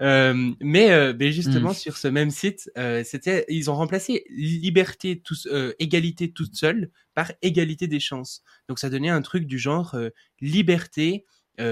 Euh, 0.00 0.52
mais, 0.60 0.90
euh, 0.90 1.14
mais, 1.18 1.32
justement 1.32 1.70
mmh. 1.70 1.74
sur 1.74 1.96
ce 1.96 2.08
même 2.08 2.30
site, 2.30 2.70
c'était 3.04 3.44
ils 3.48 3.70
ont 3.70 3.74
remplacé 3.74 4.24
liberté, 4.30 5.20
tous, 5.20 5.48
égalité 5.78 6.32
toute 6.32 6.54
seule 6.54 6.90
par 7.14 7.32
égalité 7.42 7.86
des 7.86 8.00
chances. 8.00 8.42
Donc 8.68 8.78
ça 8.78 8.90
donnait 8.90 9.10
un 9.10 9.22
truc 9.22 9.46
du 9.46 9.58
genre 9.58 9.96
liberté, 10.40 11.26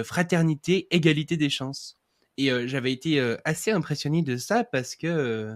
fraternité, 0.05 0.87
égalité 0.91 1.37
des 1.37 1.51
chances. 1.51 1.99
Et 2.37 2.51
j'avais 2.67 2.93
été 2.93 3.21
assez 3.45 3.71
impressionné 3.71 4.23
de 4.23 4.37
ça 4.37 4.65
parce 4.65 4.97
que 4.97 5.55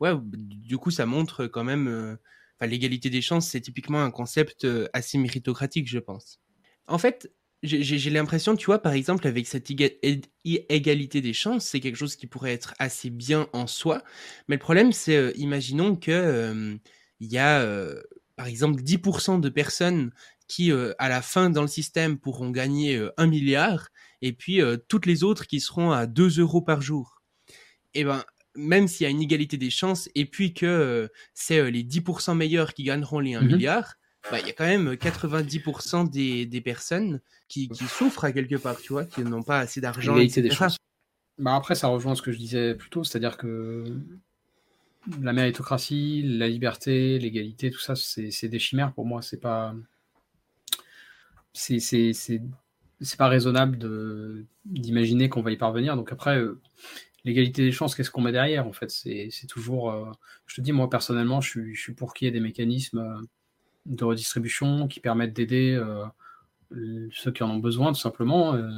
ouais, 0.00 0.12
du 0.22 0.78
coup 0.78 0.90
ça 0.90 1.06
montre 1.06 1.46
quand 1.46 1.64
même. 1.64 2.18
Enfin, 2.58 2.70
l'égalité 2.70 3.10
des 3.10 3.22
chances, 3.22 3.48
c'est 3.48 3.60
typiquement 3.60 4.02
un 4.02 4.10
concept 4.10 4.66
assez 4.92 5.18
méritocratique, 5.18 5.88
je 5.88 5.98
pense. 5.98 6.41
En 6.86 6.98
fait, 6.98 7.30
j'ai 7.62 8.10
l'impression, 8.10 8.56
tu 8.56 8.66
vois, 8.66 8.80
par 8.80 8.92
exemple, 8.92 9.26
avec 9.26 9.46
cette 9.46 9.70
égalité 9.70 11.20
des 11.20 11.32
chances, 11.32 11.64
c'est 11.64 11.80
quelque 11.80 11.96
chose 11.96 12.16
qui 12.16 12.26
pourrait 12.26 12.52
être 12.52 12.74
assez 12.78 13.08
bien 13.08 13.48
en 13.52 13.68
soi. 13.68 14.02
Mais 14.48 14.56
le 14.56 14.60
problème, 14.60 14.92
c'est, 14.92 15.16
euh, 15.16 15.32
imaginons 15.36 15.94
que 15.94 16.10
euh, 16.10 16.74
il 17.20 17.32
y 17.32 17.38
a, 17.38 17.60
euh, 17.60 18.02
par 18.34 18.48
exemple, 18.48 18.82
10% 18.82 19.38
de 19.38 19.48
personnes 19.48 20.10
qui, 20.48 20.72
à 20.72 21.08
la 21.08 21.22
fin 21.22 21.48
dans 21.48 21.62
le 21.62 21.68
système, 21.68 22.18
pourront 22.18 22.50
gagner 22.50 23.08
un 23.16 23.26
milliard, 23.26 23.88
et 24.20 24.34
puis 24.34 24.60
toutes 24.86 25.06
les 25.06 25.24
autres 25.24 25.46
qui 25.46 25.60
seront 25.60 25.92
à 25.92 26.06
2 26.06 26.40
euros 26.40 26.60
par 26.60 26.82
jour. 26.82 27.22
Et 27.94 28.00
eh 28.00 28.04
ben, 28.04 28.22
même 28.54 28.86
s'il 28.86 29.04
y 29.04 29.06
a 29.06 29.10
une 29.10 29.22
égalité 29.22 29.56
des 29.56 29.70
chances, 29.70 30.10
et 30.14 30.26
puis 30.26 30.52
que 30.52 31.08
c'est 31.32 31.70
les 31.70 31.84
10% 31.84 32.36
meilleurs 32.36 32.74
qui 32.74 32.82
gagneront 32.82 33.20
les 33.20 33.32
1 33.32 33.40
mmh 33.40 33.46
milliard, 33.46 33.94
bah, 34.30 34.38
il 34.40 34.46
y 34.46 34.50
a 34.50 34.52
quand 34.52 34.66
même 34.66 34.92
90% 34.92 36.08
des, 36.10 36.46
des 36.46 36.60
personnes 36.60 37.20
qui, 37.48 37.68
qui, 37.68 37.84
souffrent 37.84 38.24
à 38.24 38.32
quelque 38.32 38.56
part, 38.56 38.76
tu 38.76 38.92
vois, 38.92 39.04
qui 39.04 39.22
n'ont 39.22 39.42
pas 39.42 39.58
assez 39.58 39.80
d'argent. 39.80 40.16
Des 40.16 40.50
bah 41.38 41.56
après, 41.56 41.74
ça 41.74 41.88
rejoint 41.88 42.14
ce 42.14 42.22
que 42.22 42.30
je 42.30 42.38
disais 42.38 42.74
plus 42.74 42.90
tôt, 42.90 43.04
c'est-à-dire 43.04 43.36
que 43.36 43.84
la 45.20 45.32
méritocratie, 45.32 46.22
la 46.22 46.48
liberté, 46.48 47.18
l'égalité, 47.18 47.70
tout 47.70 47.80
ça, 47.80 47.94
c'est 47.96 48.48
des 48.48 48.58
chimères 48.58 48.92
pour 48.92 49.06
moi. 49.06 49.22
C'est 49.22 49.40
pas, 49.40 49.74
c'est 51.52 51.80
pas 53.18 53.28
raisonnable 53.28 53.78
d'imaginer 54.64 55.28
qu'on 55.28 55.42
va 55.42 55.50
y 55.50 55.56
parvenir. 55.56 55.96
Donc 55.96 56.12
après, 56.12 56.38
euh, 56.38 56.60
l'égalité 57.24 57.64
des 57.64 57.72
chances, 57.72 57.94
qu'est-ce 57.94 58.10
qu'on 58.10 58.20
met 58.20 58.32
derrière 58.32 58.66
En 58.66 58.72
fait, 58.72 58.90
c'est 58.90 59.46
toujours. 59.48 59.90
Euh, 59.90 60.10
je 60.46 60.56
te 60.56 60.60
dis, 60.60 60.72
moi 60.72 60.88
personnellement, 60.88 61.40
je 61.40 61.50
suis, 61.50 61.74
je 61.74 61.80
suis 61.80 61.94
pour 61.94 62.14
qu'il 62.14 62.26
y 62.26 62.28
ait 62.28 62.32
des 62.32 62.40
mécanismes. 62.40 62.98
Euh, 62.98 63.20
de 63.86 64.04
redistribution 64.04 64.88
qui 64.88 65.00
permettent 65.00 65.32
d'aider 65.32 65.80
euh, 66.76 67.08
ceux 67.12 67.32
qui 67.32 67.42
en 67.42 67.50
ont 67.50 67.58
besoin, 67.58 67.92
tout 67.92 68.00
simplement. 68.00 68.54
Euh, 68.54 68.70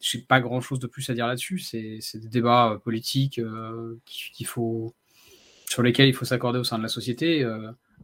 je 0.00 0.16
n'ai 0.16 0.22
pas 0.22 0.40
grand 0.40 0.60
chose 0.60 0.78
de 0.78 0.86
plus 0.86 1.08
à 1.10 1.14
dire 1.14 1.26
là-dessus. 1.26 1.58
C'est 1.58 2.00
des 2.14 2.28
débats 2.28 2.72
euh, 2.72 2.78
politiques 2.78 3.40
qu'il 4.06 4.46
faut, 4.46 4.94
sur 5.68 5.82
lesquels 5.82 6.08
il 6.08 6.14
faut 6.14 6.24
s'accorder 6.24 6.58
au 6.58 6.64
sein 6.64 6.78
de 6.78 6.82
la 6.82 6.88
société. 6.88 7.46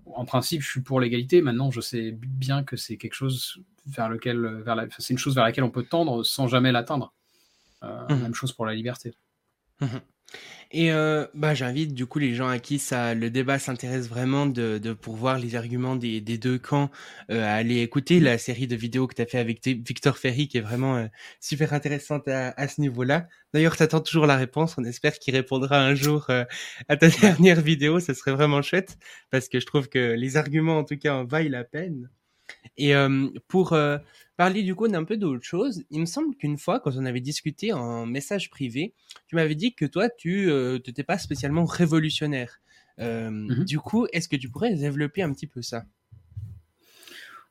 en 0.07 0.25
principe, 0.25 0.63
je 0.63 0.69
suis 0.69 0.83
pour 0.83 1.01
l'égalité. 1.01 1.43
Maintenant, 1.43 1.71
je 1.71 1.81
sais 1.81 2.13
bien 2.13 2.65
que 2.65 2.77
c'est 2.77 2.97
quelque 2.97 3.15
chose 3.15 3.59
vers 3.87 4.09
lequel, 4.09 4.63
vers 4.63 4.87
c'est 4.99 5.15
une 5.15 5.19
chose 5.19 5.35
vers 5.35 5.45
laquelle 5.45 5.65
on 5.65 5.71
peut 5.71 5.85
tendre 5.85 6.23
sans 6.23 6.49
jamais 6.49 6.73
l'atteindre. 6.73 7.13
Mmh. 7.83 8.15
Même 8.15 8.35
chose 8.35 8.53
pour 8.53 8.67
la 8.67 8.75
liberté. 8.75 9.15
Mmh. 9.81 9.87
Et 10.73 10.93
euh, 10.93 11.27
bah, 11.35 11.55
j'invite 11.55 11.95
du 11.95 12.07
coup 12.07 12.19
les 12.19 12.35
gens 12.35 12.49
à 12.49 12.59
qui 12.59 12.79
ça, 12.79 13.15
le 13.15 13.31
débat 13.31 13.59
s'intéresse 13.59 14.09
vraiment 14.09 14.47
de, 14.47 14.79
de 14.79 14.93
pour 14.93 15.15
voir 15.17 15.39
les 15.39 15.55
arguments 15.55 15.97
des, 15.97 16.21
des 16.21 16.39
deux 16.39 16.59
camps 16.59 16.91
euh, 17.31 17.43
à 17.45 17.53
aller 17.55 17.81
écouter 17.83 18.19
la 18.21 18.37
série 18.39 18.67
de 18.67 18.75
vidéos 18.77 19.07
que 19.07 19.15
tu 19.15 19.23
as 19.23 19.27
fait 19.27 19.39
avec 19.39 19.65
Victor 19.65 20.19
Ferry 20.19 20.49
qui 20.49 20.59
est 20.59 20.61
vraiment 20.61 20.97
euh, 20.97 21.07
super 21.41 21.73
intéressante 21.73 22.27
à, 22.29 22.51
à 22.51 22.69
ce 22.69 22.81
niveau-là. 22.81 23.29
D'ailleurs, 23.55 23.77
tu 23.77 23.83
attends 23.85 24.01
toujours 24.01 24.27
la 24.27 24.37
réponse. 24.37 24.75
On 24.79 24.85
espère 24.85 25.19
qu'il 25.19 25.35
répondra 25.35 25.79
un 25.81 25.95
jour 25.95 26.27
euh, 26.31 26.45
à 26.89 26.97
ta 26.97 27.09
dernière 27.09 27.61
vidéo. 27.61 28.01
Ce 28.01 28.13
serait 28.13 28.33
vraiment 28.33 28.61
chouette 28.63 28.97
parce 29.31 29.49
que 29.49 29.61
je 29.61 29.67
trouve 29.67 29.89
que 29.89 30.15
les 30.15 30.37
arguments 30.37 30.79
en 30.79 30.85
tout 30.85 30.97
cas 30.99 31.15
en 31.15 31.25
vaillent 31.25 31.49
la 31.49 31.65
peine. 31.65 32.11
Et 32.77 32.93
pour 33.49 33.77
parler 34.37 34.63
du 34.63 34.75
coup 34.75 34.89
d'un 34.89 35.05
peu 35.05 35.17
d'autre 35.17 35.45
chose, 35.45 35.85
il 35.91 36.01
me 36.01 36.07
semble 36.07 36.37
qu'une 36.37 36.59
fois, 36.59 36.81
quand 36.81 36.93
on 36.97 37.07
avait 37.07 37.21
discuté 37.21 37.73
en 37.73 38.05
message 38.07 38.51
privé, 38.51 38.93
tu 39.29 39.37
m'avais 39.37 39.55
dit 39.55 39.75
que 39.75 39.87
toi, 39.87 40.09
tu 40.11 40.51
n'étais 40.87 41.05
pas 41.05 41.19
spécialement 41.19 41.65
révolutionnaire. 41.65 42.61
Mmh 42.99 43.65
du 43.65 43.79
coup, 43.79 44.07
est-ce 44.13 44.29
que 44.29 44.37
tu 44.37 44.49
pourrais 44.49 44.75
développer 44.75 45.23
un 45.23 45.33
petit 45.33 45.47
peu 45.47 45.63
ça? 45.63 45.85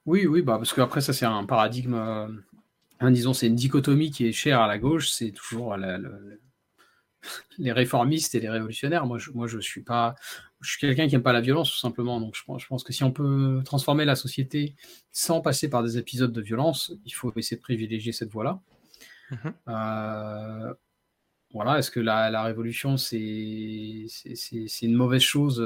Oui, 0.06 0.28
oui, 0.28 0.42
bah 0.42 0.58
parce 0.58 0.74
qu'après, 0.74 1.02
ça, 1.02 1.14
c'est 1.14 1.26
un 1.26 1.46
paradigme, 1.46 2.44
disons, 3.02 3.34
c'est 3.34 3.48
une 3.48 3.56
dichotomie 3.56 4.12
qui 4.12 4.28
est 4.28 4.32
chère 4.32 4.62
à 4.62 4.68
la 4.68 4.78
gauche, 4.78 5.10
c'est 5.10 5.32
toujours 5.32 5.76
les 7.58 7.72
réformistes 7.72 8.36
et 8.36 8.40
les 8.40 8.50
révolutionnaires. 8.50 9.06
Moi, 9.06 9.18
je, 9.18 9.32
moi, 9.32 9.48
je 9.48 9.60
suis 9.60 9.82
pas, 9.82 10.16
je 10.62 10.72
suis 10.72 10.80
quelqu'un 10.80 11.08
qui 11.08 11.14
n'aime 11.14 11.24
pas 11.24 11.34
la 11.34 11.42
violence, 11.42 11.72
tout 11.72 11.78
simplement. 11.78 12.20
Donc, 12.20 12.36
je 12.36 12.44
pense, 12.44 12.62
je 12.62 12.68
pense, 12.68 12.84
que 12.84 12.94
si 12.94 13.04
on 13.04 13.12
peut 13.12 13.62
transformer 13.66 14.06
la 14.06 14.16
société 14.16 14.76
sans 15.12 15.42
passer 15.42 15.70
par 15.70 15.84
des 15.84 15.98
épisodes 15.98 16.32
de 16.32 16.42
violence, 16.42 16.94
il 17.06 17.12
faut 17.12 17.32
essayer 17.36 17.58
de 17.58 17.62
privilégier 17.62 18.12
cette 18.12 18.32
voie-là. 18.32 18.60
Mhm. 19.32 19.54
Euh, 19.70 20.74
voilà, 21.54 21.80
est-ce 21.80 21.92
que 21.92 22.00
la, 22.00 22.44
révolution, 22.44 22.98
c'est 22.98 24.08
une 24.82 24.96
mauvaise 24.96 25.22
chose? 25.22 25.66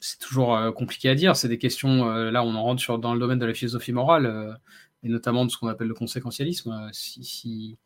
C'est 0.00 0.18
toujours 0.18 0.56
euh, 0.56 0.70
compliqué 0.72 1.08
à 1.08 1.14
dire. 1.14 1.36
C'est 1.36 1.48
des 1.48 1.58
questions, 1.58 2.08
euh, 2.10 2.30
là, 2.30 2.44
on 2.44 2.54
en 2.54 2.62
rentre 2.62 2.80
sur, 2.80 2.98
dans 2.98 3.14
le 3.14 3.20
domaine 3.20 3.38
de 3.38 3.46
la 3.46 3.54
philosophie 3.54 3.92
morale, 3.92 4.58
et 5.02 5.08
notamment 5.08 5.44
de 5.44 5.50
ce 5.50 5.58
qu'on 5.58 5.68
appelle 5.68 5.88
le 5.88 5.94
conséquentialisme. 5.94 6.90
Si, 6.92 7.24
si, 7.24 7.78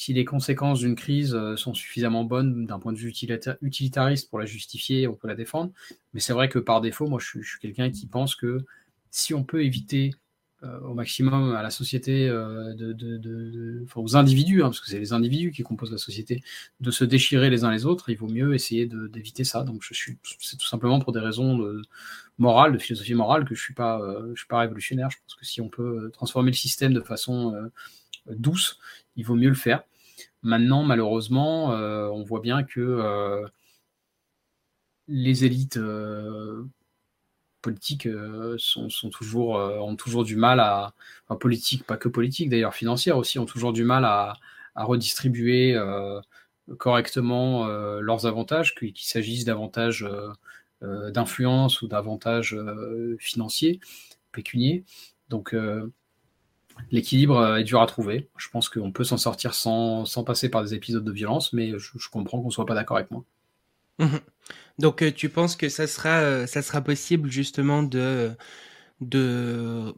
si 0.00 0.12
les 0.12 0.24
conséquences 0.24 0.80
d'une 0.80 0.94
crise 0.94 1.38
sont 1.56 1.74
suffisamment 1.74 2.24
bonnes 2.24 2.66
d'un 2.66 2.78
point 2.78 2.92
de 2.92 2.98
vue 2.98 3.12
utilitariste 3.62 4.30
pour 4.30 4.38
la 4.38 4.46
justifier, 4.46 5.06
on 5.06 5.14
peut 5.14 5.28
la 5.28 5.34
défendre. 5.34 5.72
Mais 6.14 6.20
c'est 6.20 6.32
vrai 6.32 6.48
que 6.48 6.58
par 6.58 6.80
défaut, 6.80 7.06
moi, 7.06 7.20
je 7.20 7.40
suis 7.42 7.58
quelqu'un 7.60 7.90
qui 7.90 8.06
pense 8.06 8.34
que 8.34 8.64
si 9.10 9.34
on 9.34 9.44
peut 9.44 9.62
éviter 9.62 10.14
euh, 10.62 10.78
au 10.80 10.92
maximum 10.92 11.54
à 11.54 11.62
la 11.62 11.70
société, 11.70 12.28
euh, 12.28 12.74
de, 12.74 13.86
aux 13.94 14.16
individus, 14.16 14.62
hein, 14.62 14.66
parce 14.66 14.80
que 14.80 14.88
c'est 14.88 14.98
les 14.98 15.14
individus 15.14 15.52
qui 15.52 15.62
composent 15.62 15.92
la 15.92 15.96
société, 15.96 16.42
de 16.80 16.90
se 16.90 17.04
déchirer 17.04 17.48
les 17.48 17.64
uns 17.64 17.70
les 17.70 17.86
autres, 17.86 18.10
il 18.10 18.16
vaut 18.16 18.28
mieux 18.28 18.54
essayer 18.54 18.86
d'éviter 18.86 19.44
ça. 19.44 19.64
Donc 19.64 19.82
je 19.82 19.94
suis, 19.94 20.18
c'est 20.38 20.58
tout 20.58 20.66
simplement 20.66 21.00
pour 21.00 21.12
des 21.12 21.20
raisons 21.20 21.56
de 21.56 21.80
morale, 22.36 22.74
de 22.74 22.78
philosophie 22.78 23.14
morale, 23.14 23.46
que 23.46 23.54
je 23.54 23.62
suis 23.62 23.74
pas, 23.74 24.00
euh, 24.00 24.32
je 24.34 24.40
suis 24.40 24.48
pas 24.48 24.58
révolutionnaire. 24.60 25.10
Je 25.10 25.16
pense 25.26 25.34
que 25.34 25.46
si 25.46 25.62
on 25.62 25.70
peut 25.70 26.10
transformer 26.12 26.50
le 26.50 26.56
système 26.56 26.92
de 26.92 27.00
façon 27.00 27.54
douce, 28.26 28.78
il 29.16 29.24
vaut 29.24 29.36
mieux 29.36 29.48
le 29.48 29.54
faire. 29.54 29.82
Maintenant, 30.42 30.82
malheureusement, 30.84 31.66
on 31.68 32.22
voit 32.24 32.40
bien 32.40 32.62
que 32.62 33.44
les 35.08 35.44
élites 35.44 35.78
politiques 37.60 38.06
euh, 38.06 38.56
sont, 38.58 38.88
toujours, 39.10 39.58
euh, 39.58 39.78
ont 39.78 39.96
toujours 39.96 40.24
du 40.24 40.36
mal 40.36 40.60
à, 40.60 40.94
enfin, 41.28 41.38
politique, 41.38 41.84
pas 41.84 41.96
que 41.96 42.08
politique 42.08 42.50
d'ailleurs, 42.50 42.74
financière 42.74 43.16
aussi, 43.16 43.38
ont 43.38 43.46
toujours 43.46 43.72
du 43.72 43.84
mal 43.84 44.04
à, 44.04 44.34
redistribuer 44.76 45.74
euh, 45.74 46.20
correctement 46.78 47.66
leurs 47.66 48.24
avantages, 48.26 48.74
qu'il 48.74 48.96
s'agisse 48.96 49.44
d'avantages 49.44 50.06
d'influence 50.80 51.82
ou 51.82 51.88
d'avantages 51.88 52.56
financiers, 53.18 53.80
pécuniers. 54.32 54.84
Donc 55.28 55.54
l'équilibre 56.90 57.56
est 57.56 57.64
dur 57.64 57.80
à 57.80 57.86
trouver. 57.86 58.28
Je 58.36 58.48
pense 58.48 58.68
qu'on 58.68 58.92
peut 58.92 59.04
s'en 59.04 59.16
sortir 59.16 59.54
sans, 59.54 60.04
passer 60.24 60.48
par 60.48 60.62
des 60.62 60.74
épisodes 60.74 61.04
de 61.04 61.12
violence, 61.12 61.52
mais 61.52 61.72
je, 61.78 62.08
comprends 62.10 62.40
qu'on 62.40 62.48
ne 62.48 62.52
soit 62.52 62.66
pas 62.66 62.74
d'accord 62.74 62.96
avec 62.96 63.10
moi. 63.10 63.24
Mmh 63.98 64.16
Donc 64.78 65.02
euh, 65.02 65.12
tu 65.12 65.28
penses 65.28 65.56
que 65.56 65.68
ça 65.68 65.86
sera, 65.86 66.20
euh, 66.20 66.46
ça 66.46 66.62
sera 66.62 66.80
possible 66.80 67.30
justement 67.30 67.82
de, 67.82 68.32
de... 69.00 69.94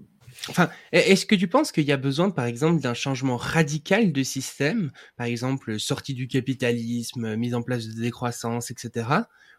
Enfin, 0.49 0.71
e-, 0.93 0.97
est-ce 0.97 1.25
que 1.27 1.35
tu 1.35 1.47
penses 1.47 1.73
qu'il 1.73 1.85
y 1.85 1.93
a 1.93 1.97
besoin, 1.97 2.31
par 2.31 2.47
exemple, 2.47 2.81
d'un 2.81 2.95
changement 2.95 3.37
radical 3.37 4.13
de 4.13 4.23
système, 4.23 4.91
par 5.17 5.27
exemple 5.27 5.79
sortie 5.79 6.15
du 6.15 6.27
capitalisme, 6.27 7.37
mise 7.37 7.55
en 7.55 7.63
place 7.63 7.87
de 7.87 8.01
décroissance, 8.01 8.71
etc. 8.71 9.07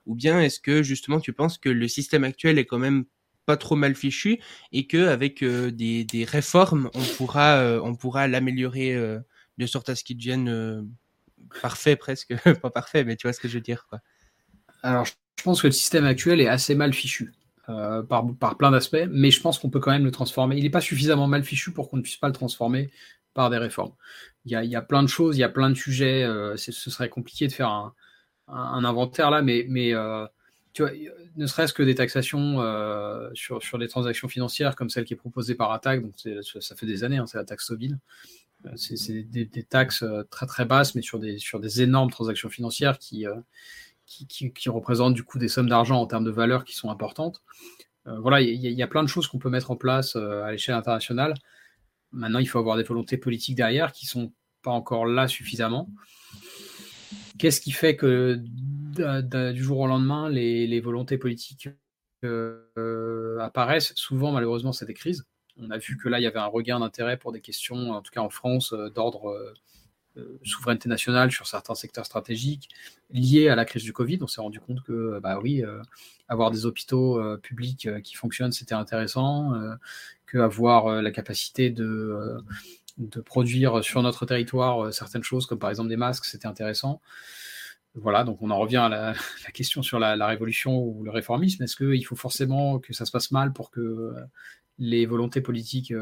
Ou 0.06 0.16
bien 0.16 0.42
est-ce 0.42 0.60
que 0.60 0.84
justement 0.84 1.20
tu 1.20 1.32
penses 1.32 1.58
que 1.58 1.70
le 1.70 1.88
système 1.88 2.24
actuel 2.26 2.60
est 2.60 2.66
quand 2.66 2.80
même 2.80 3.06
pas 3.46 3.58
trop 3.58 3.76
mal 3.76 3.96
fichu 3.96 4.40
et 4.72 4.88
que 4.88 5.08
avec 5.08 5.44
euh, 5.44 5.72
des, 5.72 6.06
des, 6.06 6.24
réformes 6.24 6.90
on 6.94 7.04
pourra 7.18 7.80
on 7.84 7.96
pourra 7.96 8.28
l'améliorer 8.28 8.96
de 9.58 9.66
sorte 9.66 9.90
à 9.90 9.96
ce 9.96 10.04
qu'il 10.04 10.18
devienne 10.18 10.88
parfait 11.62 11.96
presque 11.96 12.34
pas 12.62 12.70
parfait 12.70 13.04
mais 13.04 13.16
tu 13.16 13.28
vois 13.28 13.34
ce 13.34 13.40
que 13.40 13.48
je 13.48 13.56
veux 13.56 13.62
dire 13.62 13.86
quoi. 13.90 14.00
Alors, 14.84 15.06
je 15.06 15.14
pense 15.44 15.62
que 15.62 15.68
le 15.68 15.74
système 15.74 16.06
actuel 16.06 16.42
est 16.42 16.48
assez 16.48 16.76
mal 16.76 16.94
fichu 16.94 17.34
euh, 17.70 18.04
par, 18.04 18.26
par, 18.36 18.58
plein 18.58 18.72
d'aspects, 18.72 19.08
mais 19.10 19.32
je 19.32 19.42
pense 19.42 19.58
qu'on 19.58 19.70
peut 19.70 19.80
quand 19.80 19.92
même 19.92 20.04
le 20.04 20.12
transformer. 20.12 20.58
Il 20.58 20.64
n'est 20.64 20.70
pas 20.70 20.82
suffisamment 20.82 21.28
mal 21.28 21.44
fichu 21.44 21.72
pour 21.72 21.90
qu'on 21.90 21.98
ne 21.98 22.02
puisse 22.02 22.18
pas 22.18 22.28
le 22.28 22.34
transformer 22.34 22.92
par 23.34 23.50
des 23.50 23.58
réformes. 23.58 23.94
Il 24.46 24.52
y 24.52 24.56
a, 24.56 24.64
il 24.64 24.70
y 24.70 24.76
a 24.76 24.82
plein 24.82 25.02
de 25.02 25.08
choses, 25.08 25.38
il 25.38 25.40
y 25.40 25.46
a 25.46 25.50
plein 25.50 25.70
de 25.70 25.76
sujets. 25.76 26.24
Euh, 26.24 26.58
ce 26.58 26.72
serait 26.72 27.08
compliqué 27.08 27.48
de 27.48 27.54
faire 27.54 27.70
un, 27.70 27.94
un, 28.50 28.84
inventaire 28.84 29.32
là, 29.32 29.42
mais, 29.42 29.66
mais 29.70 29.94
euh, 29.94 30.26
tu 30.74 30.82
vois, 30.82 30.92
ne 31.36 31.48
serait-ce 31.48 31.74
que 31.74 31.84
des 31.84 31.96
taxations 31.96 32.62
euh, 32.62 33.30
sur, 33.34 33.62
sur 33.62 33.78
les 33.78 33.88
transactions 33.88 34.28
financières 34.28 34.76
comme 34.76 34.90
celle 34.90 35.06
qui 35.06 35.14
est 35.14 35.18
proposée 35.18 35.56
par 35.56 35.72
Attac, 35.72 36.02
donc 36.02 36.14
ça 36.60 36.76
fait 36.76 36.86
des 36.86 37.04
années, 37.04 37.18
hein, 37.18 37.26
c'est 37.26 37.38
la 37.38 37.46
taxe 37.46 37.68
Tobin. 37.68 37.98
Euh, 38.66 38.72
c'est 38.76 39.24
des, 39.24 39.64
taxes 39.64 40.06
très 40.30 40.46
très 40.46 40.66
basses, 40.66 40.96
mais 40.96 41.02
sur 41.02 41.20
des, 41.20 41.38
sur 41.38 41.60
des 41.60 41.82
énormes 41.82 42.12
transactions 42.12 42.50
financières 42.50 42.98
qui, 42.98 43.26
qui, 44.06 44.70
représentent 44.70 45.14
du 45.14 45.24
coup 45.24 45.40
des 45.40 45.48
sommes 45.48 45.70
d'argent 45.70 46.00
en 46.00 46.06
termes 46.06 46.26
de 46.26 46.32
valeur 46.32 46.64
qui 46.66 46.76
sont 46.76 46.90
importantes. 46.90 47.42
Euh, 48.08 48.20
voilà, 48.20 48.42
il 48.42 48.56
y, 48.56 48.84
a 48.84 48.88
plein 48.88 49.04
de 49.04 49.08
choses 49.08 49.28
qu'on 49.28 49.40
peut 49.40 49.50
mettre 49.50 49.72
en 49.72 49.76
place 49.76 50.16
euh, 50.16 50.44
à 50.44 50.52
l'échelle 50.52 50.76
internationale. 50.76 51.34
Maintenant, 52.12 52.40
il 52.40 52.48
faut 52.48 52.60
avoir 52.60 52.78
des 52.78 52.84
volontés 52.84 53.18
politiques 53.18 53.56
derrière 53.56 53.92
qui 53.92 54.06
sont 54.06 54.34
pas 54.62 54.72
encore 54.72 55.06
là 55.06 55.28
suffisamment. 55.28 55.90
Qu'est-ce 57.40 57.62
qui 57.62 57.72
fait 57.72 57.96
que 57.96 58.42
du 58.94 59.64
jour 59.64 59.80
au 59.80 59.88
lendemain, 59.88 60.30
les, 60.30 60.80
volontés 60.82 61.18
politiques 61.18 61.70
euh, 62.24 63.40
apparaissent 63.40 63.94
Souvent, 63.96 64.32
malheureusement, 64.32 64.72
c'est 64.72 64.86
des 64.86 64.94
crises. 64.94 65.26
On 65.58 65.70
a 65.70 65.78
vu 65.78 65.98
que 65.98 66.10
là, 66.10 66.20
il 66.20 66.24
y 66.24 66.28
avait 66.28 66.40
un 66.40 66.46
regain 66.46 66.80
d'intérêt 66.80 67.18
pour 67.18 67.32
des 67.32 67.42
questions, 67.42 67.92
en 67.92 68.02
tout 68.02 68.12
cas 68.12 68.22
en 68.22 68.30
France, 68.30 68.74
d'ordre 68.96 69.54
euh, 70.18 70.40
souveraineté 70.44 70.90
nationale 70.90 71.32
sur 71.32 71.48
certains 71.48 71.74
secteurs 71.74 72.06
stratégiques 72.06 72.70
liés 73.10 73.50
à 73.50 73.56
la 73.56 73.66
crise 73.66 73.82
du 73.82 73.94
Covid. 73.94 74.20
On 74.22 74.28
s'est 74.28 74.42
rendu 74.42 74.60
compte 74.60 74.84
que, 74.84 75.20
bah 75.20 75.40
oui, 75.42 75.64
euh, 75.64 75.82
avoir 76.28 76.52
des 76.52 76.68
hôpitaux 76.68 77.20
euh, 77.20 77.38
publics 77.38 77.90
qui 78.04 78.14
fonctionnent, 78.14 78.52
c'était 78.52 78.76
intéressant, 78.76 79.54
que 80.28 80.38
avoir 80.38 81.02
la 81.02 81.10
capacité 81.10 81.72
de 81.72 82.44
produire 83.26 83.84
sur 83.84 84.04
notre 84.04 84.28
territoire 84.28 84.94
certaines 84.94 85.24
choses, 85.24 85.48
comme 85.48 85.60
par 85.60 85.72
exemple 85.72 85.90
des 85.90 85.98
masques, 85.98 86.26
c'était 86.26 86.48
intéressant. 86.48 87.02
Voilà, 87.96 88.24
donc 88.24 88.42
on 88.42 88.50
en 88.50 88.58
revient 88.58 88.78
à 88.78 88.90
la, 88.90 89.14
question 89.54 89.84
sur 89.84 90.00
la, 90.00 90.28
révolution 90.28 90.84
ou 90.84 91.04
le 91.04 91.12
réformisme. 91.12 91.64
Est-ce 91.64 91.76
qu'il 91.76 92.06
faut 92.06 92.16
forcément 92.16 92.80
que 92.80 92.94
ça 92.94 93.06
se 93.06 93.12
passe 93.12 93.32
mal 93.32 93.54
pour 93.54 93.72
que 93.72 94.14
les 94.80 95.06
volontés 95.06 95.42
politiques 95.42 95.94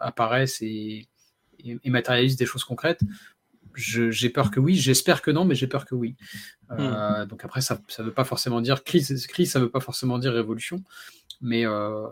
apparaissent 0.00 0.62
et, 0.62 1.06
et, 1.58 1.90
matérialisent 1.90 2.36
des 2.36 2.46
choses 2.46 2.64
concrètes? 2.64 3.00
J'ai 3.76 4.30
peur 4.30 4.50
que 4.50 4.60
oui, 4.60 4.76
j'espère 4.76 5.20
que 5.20 5.30
non, 5.30 5.44
mais 5.44 5.54
j'ai 5.54 5.66
peur 5.66 5.84
que 5.84 5.94
oui. 5.94 6.16
Euh, 6.70 7.24
hmm. 7.24 7.28
Donc 7.28 7.44
après, 7.44 7.60
ça 7.60 7.80
ne 7.98 8.04
veut 8.04 8.12
pas 8.12 8.24
forcément 8.24 8.60
dire 8.60 8.84
crise, 8.84 9.26
crise 9.26 9.52
ça 9.52 9.58
ne 9.58 9.64
veut 9.64 9.70
pas 9.70 9.80
forcément 9.80 10.18
dire 10.18 10.32
révolution, 10.32 10.82
mais, 11.40 11.66
euh, 11.66 12.06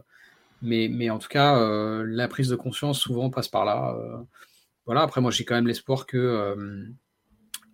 mais, 0.60 0.88
mais 0.88 1.10
en 1.10 1.18
tout 1.18 1.28
cas, 1.28 1.58
euh, 1.58 2.04
la 2.06 2.28
prise 2.28 2.48
de 2.48 2.56
conscience 2.56 2.98
souvent 2.98 3.30
passe 3.30 3.48
par 3.48 3.64
là. 3.64 3.96
voilà, 4.86 5.02
après, 5.02 5.20
moi 5.20 5.30
j'ai 5.30 5.44
quand 5.44 5.54
même 5.54 5.68
l'espoir 5.68 6.06
que, 6.06 6.86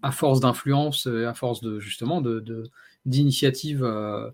à 0.03 0.12
force 0.12 0.40
d'influence, 0.40 1.07
à 1.07 1.34
force 1.34 1.61
de 1.61 1.80
justement 1.80 2.22
d'initiatives 3.05 3.80
de, 3.80 4.32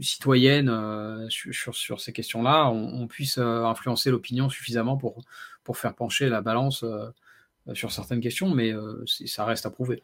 citoyennes 0.00 1.28
sur, 1.28 1.74
sur, 1.74 2.00
ces 2.00 2.12
questions-là, 2.12 2.70
on, 2.70 3.06
puisse 3.06 3.38
influencer 3.38 4.10
l'opinion 4.10 4.48
suffisamment 4.48 4.96
pour, 4.96 5.22
pour 5.64 5.76
faire 5.78 5.94
pencher 5.94 6.28
la 6.28 6.40
balance 6.40 6.84
euh, 7.68 7.74
sur 7.74 7.92
certaines 7.92 8.20
questions, 8.20 8.50
mais 8.50 8.72
euh, 8.72 9.04
ça 9.06 9.44
reste 9.44 9.66
à 9.66 9.70
prouver. 9.70 10.02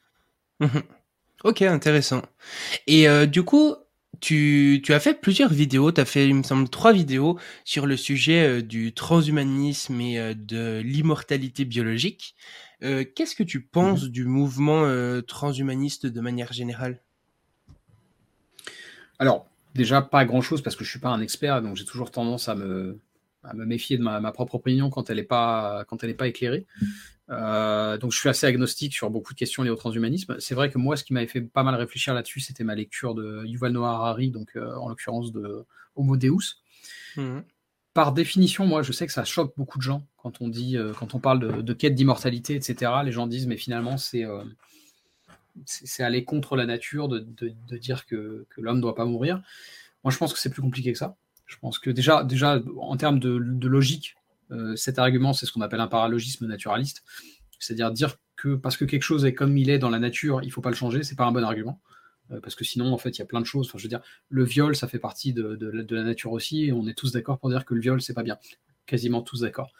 Mhm. 0.61 0.83
Ok, 1.45 1.63
intéressant. 1.63 2.23
Et 2.87 3.09
euh, 3.09 3.27
du 3.27 3.43
coup, 3.43 3.75
tu, 4.21 4.81
tu, 4.85 4.93
as 4.95 5.01
fait 5.01 5.21
plusieurs 5.21 5.53
vidéos, 5.53 5.93
tu 5.93 6.01
as 6.01 6.05
fait, 6.05 6.27
il 6.27 6.35
me 6.35 6.43
semble, 6.43 6.69
trois 6.69 6.93
vidéos 6.93 7.39
sur 7.65 7.87
le 7.87 7.97
sujet 7.97 8.63
du 8.63 8.93
transhumanisme 8.93 10.01
et 10.01 10.35
de 10.35 10.81
l'immortalité 10.81 11.65
biologique. 11.65 12.35
Qu'est-ce 12.81 13.35
que 13.35 13.43
tu 13.43 13.61
penses 13.61 14.05
mhm. 14.05 14.09
du 14.11 14.25
mouvement 14.25 14.85
transhumaniste 15.27 16.07
de 16.07 16.21
manière 16.21 16.53
générale? 16.53 17.01
Alors, 19.19 19.47
déjà, 19.75 20.03
pas 20.03 20.25
grand-chose 20.25 20.63
parce 20.63 20.77
que 20.77 20.85
je 20.85 20.91
suis 20.91 21.01
pas 21.01 21.11
un 21.11 21.21
expert, 21.21 21.63
donc 21.63 21.77
j'ai 21.77 21.85
toujours 21.85 22.11
tendance 22.11 22.49
à 22.49 22.55
me, 22.55 22.99
à 23.45 23.55
me 23.55 23.65
méfier 23.65 23.99
de 23.99 24.03
ma, 24.03 24.21
ma, 24.21 24.33
propre 24.33 24.57
opinion 24.57 24.91
quand 24.91 25.11
elle 25.11 25.17
n'est 25.17 25.23
pas, 25.23 25.85
quand 25.89 26.03
elle 26.03 26.11
est 26.11 26.15
pas 26.15 26.29
éclairée. 26.29 26.67
Euh, 27.31 27.99
donc 27.99 28.13
je 28.13 28.19
suis 28.19 28.29
assez 28.29 28.47
agnostique 28.47 28.95
sur 28.95 29.11
beaucoup 29.11 29.35
de 29.35 29.39
questions 29.39 29.63
liées 29.63 29.71
au 29.71 29.77
transhumanisme. 29.77 30.37
C'est 30.39 30.55
vrai 30.55 30.71
que 30.71 30.79
moi, 30.79 30.97
ce 30.97 31.05
qui 31.05 31.13
m'avait 31.13 31.27
fait 31.27 31.43
pas 31.43 31.63
mal 31.63 31.75
réfléchir 31.75 32.15
là-dessus, 32.15 32.41
c'était 32.41 32.65
ma 32.65 32.75
lecture 32.75 33.15
de 33.15 33.45
Yuval 33.45 33.73
Noah 33.73 33.91
Harari, 33.91 34.31
donc 34.31 34.51
euh, 34.57 34.75
en 34.77 34.89
l'occurrence 34.89 35.33
de 35.33 35.65
Homo 35.95 36.17
Deus. 36.17 36.63
Mhm. 37.17 37.45
Par 37.95 38.13
définition, 38.13 38.67
moi, 38.67 38.83
je 38.83 38.93
sais 38.93 39.07
que 39.07 39.13
ça 39.13 39.25
choque 39.25 39.55
beaucoup 39.57 39.79
de 39.79 39.83
gens 39.83 40.07
quand 40.17 40.41
on 40.41 40.49
dit, 40.49 40.77
euh, 40.77 40.93
quand 40.93 41.15
on 41.15 41.21
parle 41.21 41.63
de, 41.63 41.73
quête 41.73 41.95
d'immortalité, 41.95 42.55
etc. 42.55 42.93
Les 43.05 43.13
gens 43.13 43.27
disent, 43.27 43.47
mais 43.47 43.57
finalement, 43.57 43.97
c'est 43.97 44.25
c'est 45.65 46.05
aller 46.05 46.23
contre 46.23 46.55
la 46.55 46.67
nature 46.67 47.09
de, 47.09 47.19
de 47.19 47.79
dire 47.79 48.07
que, 48.07 48.47
que 48.49 48.61
l'homme 48.61 48.77
ne 48.77 48.83
doit 48.83 48.95
pas 48.95 49.07
mourir. 49.07 49.43
Moi, 50.05 50.13
je 50.13 50.17
pense 50.17 50.33
que 50.33 50.39
c'est 50.39 50.51
plus 50.51 50.63
compliqué 50.63 50.93
que 50.93 50.99
ça. 50.99 51.17
Je 51.49 51.57
pense 51.59 51.79
que 51.79 51.91
déjà, 51.91 52.23
déjà 52.23 52.63
en 52.79 52.97
termes 52.97 53.19
de, 53.19 53.67
logique, 53.67 54.17
euh, 54.51 54.77
cet 54.77 54.99
argument, 54.99 55.33
c'est 55.33 55.47
ce 55.47 55.53
qu'on 55.53 55.63
appelle 55.63 55.81
un 55.81 55.89
paralogisme 55.89 56.47
naturaliste. 56.47 57.03
C'est-à-dire 57.59 57.91
dire 57.91 58.17
que 58.37 58.55
parce 58.55 58.77
que 58.77 58.85
quelque 58.85 59.03
chose 59.03 59.25
est 59.25 59.35
comme 59.35 59.57
il 59.57 59.71
est 59.71 59.79
dans 59.79 59.91
la 59.91 59.99
nature, 59.99 60.43
il 60.43 60.47
ne 60.47 60.53
faut 60.53 60.61
pas 60.61 60.71
le 60.71 60.77
changer, 60.77 61.03
c'est 61.03 61.17
pas 61.17 61.25
un 61.25 61.33
bon 61.33 61.43
argument. 61.43 61.81
Euh, 62.31 62.41
parce 62.41 62.55
que 62.55 62.65
sinon, 62.65 62.93
en 62.93 62.99
fait, 62.99 63.17
il 63.17 63.19
y 63.21 63.23
a 63.23 63.27
plein 63.27 63.41
de 63.41 63.47
choses. 63.47 63.67
Enfin, 63.69 63.79
je 63.79 63.85
veux 63.85 63.89
dire, 63.89 64.03
le 64.29 64.45
viol, 64.45 64.77
ça 64.77 64.87
fait 64.89 64.99
partie 64.99 65.33
de, 65.33 65.59
la 65.91 66.05
nature 66.05 66.33
aussi, 66.33 66.67
et 66.67 66.73
on 66.73 66.87
est 66.87 66.97
tous 66.97 67.13
d'accord 67.13 67.39
pour 67.39 67.49
dire 67.49 67.65
que 67.65 67.75
le 67.75 67.81
viol, 67.81 68.03
c'est 68.03 68.15
pas 68.15 68.23
bien. 68.23 68.37
Quasiment 68.85 69.23
tous 69.23 69.41
d'accord. 69.41 69.73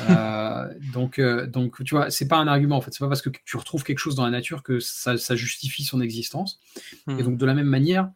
Euh, 0.00 0.68
donc, 0.92 1.18
donc, 1.18 1.82
tu 1.82 1.94
vois, 1.94 2.10
c'est 2.10 2.28
pas 2.28 2.36
un 2.36 2.46
argument 2.46 2.76
en 2.76 2.80
fait. 2.82 2.92
C'est 2.92 3.00
pas 3.00 3.08
parce 3.08 3.22
que 3.22 3.30
tu 3.46 3.56
retrouves 3.56 3.84
quelque 3.84 3.98
chose 3.98 4.14
dans 4.14 4.24
la 4.24 4.30
nature 4.30 4.62
que 4.62 4.80
ça, 4.80 5.16
justifie 5.34 5.84
son 5.84 6.02
existence. 6.02 6.60
Et 7.08 7.12
hmm. 7.12 7.22
donc, 7.22 7.38
de 7.38 7.46
la 7.46 7.54
même 7.54 7.66
manière, 7.66 8.10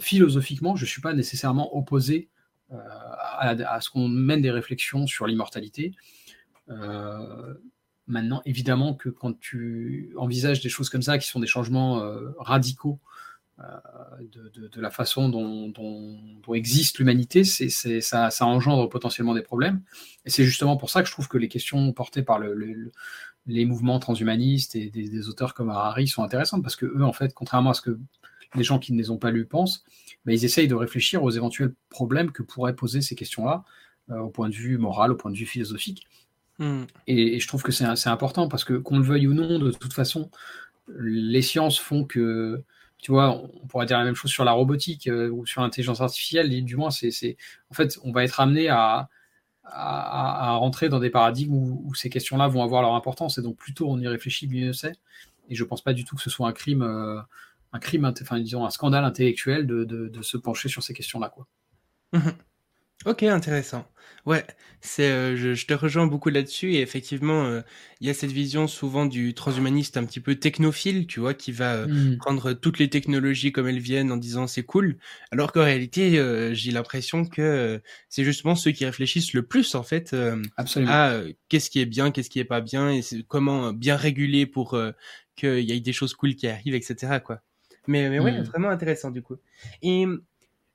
philosophiquement, 0.00 0.76
je 0.76 0.84
ne 0.84 0.88
suis 0.88 1.00
pas 1.00 1.14
nécessairement 1.14 1.76
opposé 1.76 2.28
à, 2.70 3.50
à, 3.50 3.80
ce 3.80 3.90
qu'on 3.90 4.08
mène 4.08 4.42
des 4.42 4.50
réflexions 4.50 5.06
sur 5.06 5.26
l'immortalité. 5.26 5.92
maintenant, 8.06 8.42
évidemment 8.44 8.94
que 8.94 9.08
quand 9.08 9.38
tu 9.38 10.12
envisages 10.16 10.60
des 10.60 10.68
choses 10.68 10.90
comme 10.90 11.02
ça, 11.02 11.18
qui 11.18 11.28
sont 11.28 11.40
des 11.40 11.46
changements 11.46 12.02
radicaux 12.38 13.00
euh, 13.60 13.64
de, 14.72 14.80
la 14.80 14.90
façon 14.90 15.28
dont, 15.28 16.54
existe 16.54 16.98
l'humanité, 16.98 17.42
ça, 17.42 18.30
engendre 18.40 18.88
potentiellement 18.88 19.34
des 19.34 19.42
problèmes. 19.42 19.82
Et 20.24 20.30
c'est 20.30 20.44
justement 20.44 20.76
pour 20.76 20.90
ça 20.90 21.02
que 21.02 21.08
je 21.08 21.12
trouve 21.12 21.26
que 21.26 21.38
les 21.38 21.48
questions 21.48 21.92
portées 21.92 22.22
par 22.22 22.38
le, 22.38 22.92
les 23.46 23.64
mouvements 23.64 23.98
transhumanistes 23.98 24.76
et 24.76 24.90
des, 24.90 25.28
auteurs 25.28 25.54
comme 25.54 25.70
Harari 25.70 26.06
sont 26.06 26.22
intéressantes 26.22 26.62
parce 26.62 26.76
que 26.76 26.86
eux, 26.86 27.02
en 27.02 27.12
fait, 27.12 27.34
contrairement 27.34 27.70
à 27.70 27.74
ce 27.74 27.82
que 27.82 27.98
les 28.54 28.64
gens 28.64 28.78
qui 28.78 28.92
ne 28.92 28.98
les 28.98 29.10
ont 29.10 29.18
pas 29.18 29.30
lus 29.30 29.46
pensent, 29.46 29.84
bah, 30.24 30.32
ils 30.32 30.44
essayent 30.44 30.68
de 30.68 30.74
réfléchir 30.74 31.22
aux 31.22 31.30
éventuels 31.30 31.74
problèmes 31.90 32.32
que 32.32 32.42
pourraient 32.42 32.74
poser 32.74 33.00
ces 33.00 33.14
questions-là, 33.14 33.64
euh, 34.10 34.18
au 34.18 34.30
point 34.30 34.48
de 34.48 34.54
vue 34.54 34.78
moral, 34.78 35.12
au 35.12 35.16
point 35.16 35.30
de 35.30 35.36
vue 35.36 35.46
philosophique. 35.46 36.06
Hmm. 36.58 36.84
Et, 37.06 37.36
et, 37.36 37.40
je 37.40 37.46
trouve 37.46 37.62
que 37.62 37.72
c'est, 37.72 37.84
important 38.08 38.48
parce 38.48 38.64
que, 38.64 38.74
qu'on 38.74 38.98
le 38.98 39.04
veuille 39.04 39.28
ou 39.28 39.34
non, 39.34 39.58
de 39.58 39.70
toute 39.70 39.92
façon, 39.92 40.30
les 40.88 41.42
sciences 41.42 41.78
font 41.78 42.04
que 42.04 42.62
tu 42.98 43.12
vois, 43.12 43.30
on 43.62 43.66
pourrait 43.68 43.86
dire 43.86 43.98
la 43.98 44.04
même 44.04 44.16
chose 44.16 44.30
sur 44.30 44.44
la 44.44 44.52
robotique 44.52 45.06
euh, 45.06 45.30
ou 45.30 45.46
sur 45.46 45.62
l'intelligence 45.62 46.00
artificielle. 46.00 46.64
du 46.64 46.76
moins, 46.76 46.90
c'est, 46.90 47.36
en 47.70 47.74
fait, 47.74 47.98
on 48.02 48.10
va 48.10 48.24
être 48.24 48.40
amené 48.40 48.68
à, 48.68 49.08
à, 49.64 50.56
rentrer 50.56 50.88
dans 50.88 50.98
des 50.98 51.10
paradigmes 51.10 51.54
où, 51.54 51.94
ces 51.94 52.10
questions-là 52.10 52.48
vont 52.48 52.62
avoir 52.62 52.82
leur 52.82 52.94
importance. 52.94 53.38
Et 53.38 53.42
donc, 53.42 53.56
plus 53.56 53.74
tôt 53.74 53.86
on 53.88 53.98
y 53.98 54.08
réfléchit, 54.08 54.48
mieux 54.48 54.72
c'est. 54.72 54.94
Et 55.48 55.54
je 55.54 55.64
pense 55.64 55.82
pas 55.82 55.92
du 55.92 56.04
tout 56.04 56.16
que 56.16 56.22
ce 56.22 56.30
soit 56.30 56.48
un 56.48 56.52
crime, 56.52 56.82
euh, 56.82 57.20
un 57.72 57.78
crime, 57.78 58.04
enfin, 58.04 58.40
disons, 58.40 58.64
un 58.64 58.70
scandale 58.70 59.04
intellectuel 59.04 59.66
de, 59.66 59.84
de, 59.84 60.22
se 60.22 60.36
pencher 60.36 60.68
sur 60.68 60.82
ces 60.82 60.94
questions-là, 60.94 61.30
quoi. 61.30 61.46
Mmh 62.12 62.30
Ok, 63.06 63.22
intéressant. 63.22 63.86
Ouais, 64.26 64.44
c'est, 64.80 65.08
euh, 65.08 65.36
je, 65.36 65.66
te 65.66 65.72
rejoins 65.72 66.08
beaucoup 66.08 66.30
là-dessus 66.30 66.74
et 66.74 66.80
effectivement, 66.80 67.44
euh, 67.44 67.60
il 68.00 68.08
y 68.08 68.10
a 68.10 68.14
cette 68.14 68.32
vision 68.32 68.66
souvent 68.66 69.06
du 69.06 69.34
transhumaniste 69.34 69.96
un 69.96 70.04
petit 70.04 70.18
peu 70.18 70.34
technophile, 70.34 71.06
tu 71.06 71.20
vois, 71.20 71.32
qui 71.32 71.52
va 71.52 71.76
euh, 71.76 71.86
mmh. 71.86 72.18
prendre 72.18 72.52
toutes 72.54 72.80
les 72.80 72.90
technologies 72.90 73.52
comme 73.52 73.68
elles 73.68 73.78
viennent 73.78 74.10
en 74.10 74.16
disant 74.16 74.48
c'est 74.48 74.64
cool, 74.64 74.98
alors 75.30 75.52
qu'en 75.52 75.62
réalité, 75.62 76.20
j'ai 76.54 76.72
l'impression 76.72 77.24
que 77.24 77.80
c'est 78.08 78.24
justement 78.24 78.56
ceux 78.56 78.72
qui 78.72 78.84
réfléchissent 78.84 79.32
le 79.32 79.42
plus 79.46 79.76
en 79.76 79.84
fait 79.84 80.14
à 80.56 81.22
qu'est-ce 81.48 81.70
qui 81.70 81.80
est 81.80 81.86
bien, 81.86 82.10
qu'est-ce 82.10 82.30
qui 82.30 82.40
est 82.40 82.44
pas 82.44 82.60
bien 82.60 82.90
et 82.90 83.02
comment 83.28 83.72
bien 83.72 83.96
réguler 83.96 84.44
pour 84.46 84.76
qu'il 85.36 85.60
y 85.60 85.72
ait 85.72 85.80
des 85.80 85.92
choses 85.92 86.14
cool 86.14 86.34
qui 86.34 86.48
arrivent, 86.48 86.74
etc. 86.74 87.20
Quoi. 87.24 87.40
Mais, 87.88 88.08
mais 88.08 88.20
ouais, 88.20 88.40
mmh. 88.40 88.44
vraiment 88.44 88.68
intéressant 88.68 89.10
du 89.10 89.22
coup. 89.22 89.36
Et 89.82 90.06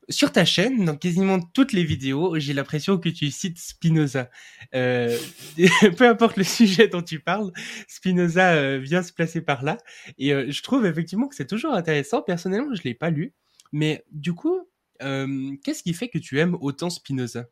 sur 0.10 0.32
ta 0.32 0.46
chaîne, 0.46 0.86
dans 0.86 0.98
quasiment 0.98 1.40
toutes 1.40 1.72
les 1.72 1.84
vidéos, 1.84 2.38
j'ai 2.38 2.54
l'impression 2.54 2.98
que 2.98 3.10
tu 3.10 3.32
cites 3.32 3.60
Spinoza. 3.60 4.30
Euh, 4.76 5.18
peu 5.98 6.08
importe 6.08 6.38
le 6.38 6.44
sujet 6.44 6.88
dont 6.88 7.02
tu 7.02 7.20
parles, 7.20 7.52
Spinoza 7.88 8.54
euh, 8.54 8.80
vient 8.80 9.04
se 9.04 9.14
placer 9.14 9.42
par 9.42 9.64
là. 9.64 9.78
Et 10.18 10.34
euh, 10.34 10.50
je 10.50 10.64
trouve 10.64 10.86
effectivement 10.86 11.28
que 11.28 11.36
c'est 11.36 11.48
toujours 11.48 11.74
intéressant. 11.74 12.22
Personnellement, 12.22 12.74
je 12.74 12.84
l'ai 12.84 12.94
pas 12.94 13.10
lu. 13.10 13.34
Mais 13.72 14.04
du 14.12 14.34
coup, 14.34 14.68
qu'est-ce 15.00 15.84
qui 15.84 15.94
fait 15.94 16.10
que 16.10 16.20
tu 16.20 16.40
aimes 16.40 16.58
autant 16.62 16.90
Spinoza? 16.90 17.46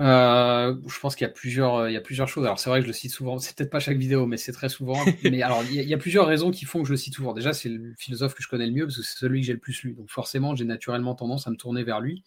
Euh, 0.00 0.74
je 0.86 0.98
pense 0.98 1.14
qu'il 1.14 1.26
y 1.26 1.30
a 1.30 1.32
plusieurs, 1.32 1.88
il 1.88 1.92
y 1.92 1.96
a 1.96 2.00
plusieurs 2.00 2.26
choses. 2.26 2.44
Alors 2.44 2.58
c'est 2.58 2.70
vrai 2.70 2.78
que 2.80 2.84
je 2.84 2.88
le 2.88 2.94
cite 2.94 3.12
souvent. 3.12 3.38
C'est 3.38 3.54
peut-être 3.54 3.70
pas 3.70 3.80
chaque 3.80 3.98
vidéo, 3.98 4.26
mais 4.26 4.38
c'est 4.38 4.52
très 4.52 4.70
souvent. 4.70 4.96
mais 5.24 5.42
alors 5.42 5.62
il 5.64 5.74
y, 5.74 5.94
a, 5.94 5.98
plusieurs 5.98 6.26
raisons 6.26 6.50
qui 6.50 6.64
font 6.64 6.80
que 6.80 6.88
je 6.88 6.92
le 6.92 6.96
cite 6.96 7.14
souvent. 7.14 7.34
Déjà, 7.34 7.52
c'est 7.52 7.68
le 7.68 7.94
philosophe 7.98 8.34
que 8.34 8.42
je 8.42 8.48
connais 8.48 8.66
le 8.66 8.72
mieux 8.72 8.86
parce 8.86 8.96
que 8.96 9.02
c'est 9.02 9.18
celui 9.18 9.40
que 9.40 9.46
j'ai 9.46 9.52
le 9.52 9.58
plus 9.58 9.82
lu. 9.82 9.92
Donc 9.92 10.10
forcément, 10.10 10.56
j'ai 10.56 10.64
naturellement 10.64 11.14
tendance 11.14 11.46
à 11.46 11.50
me 11.50 11.56
tourner 11.56 11.84
vers 11.84 12.00
lui. 12.00 12.24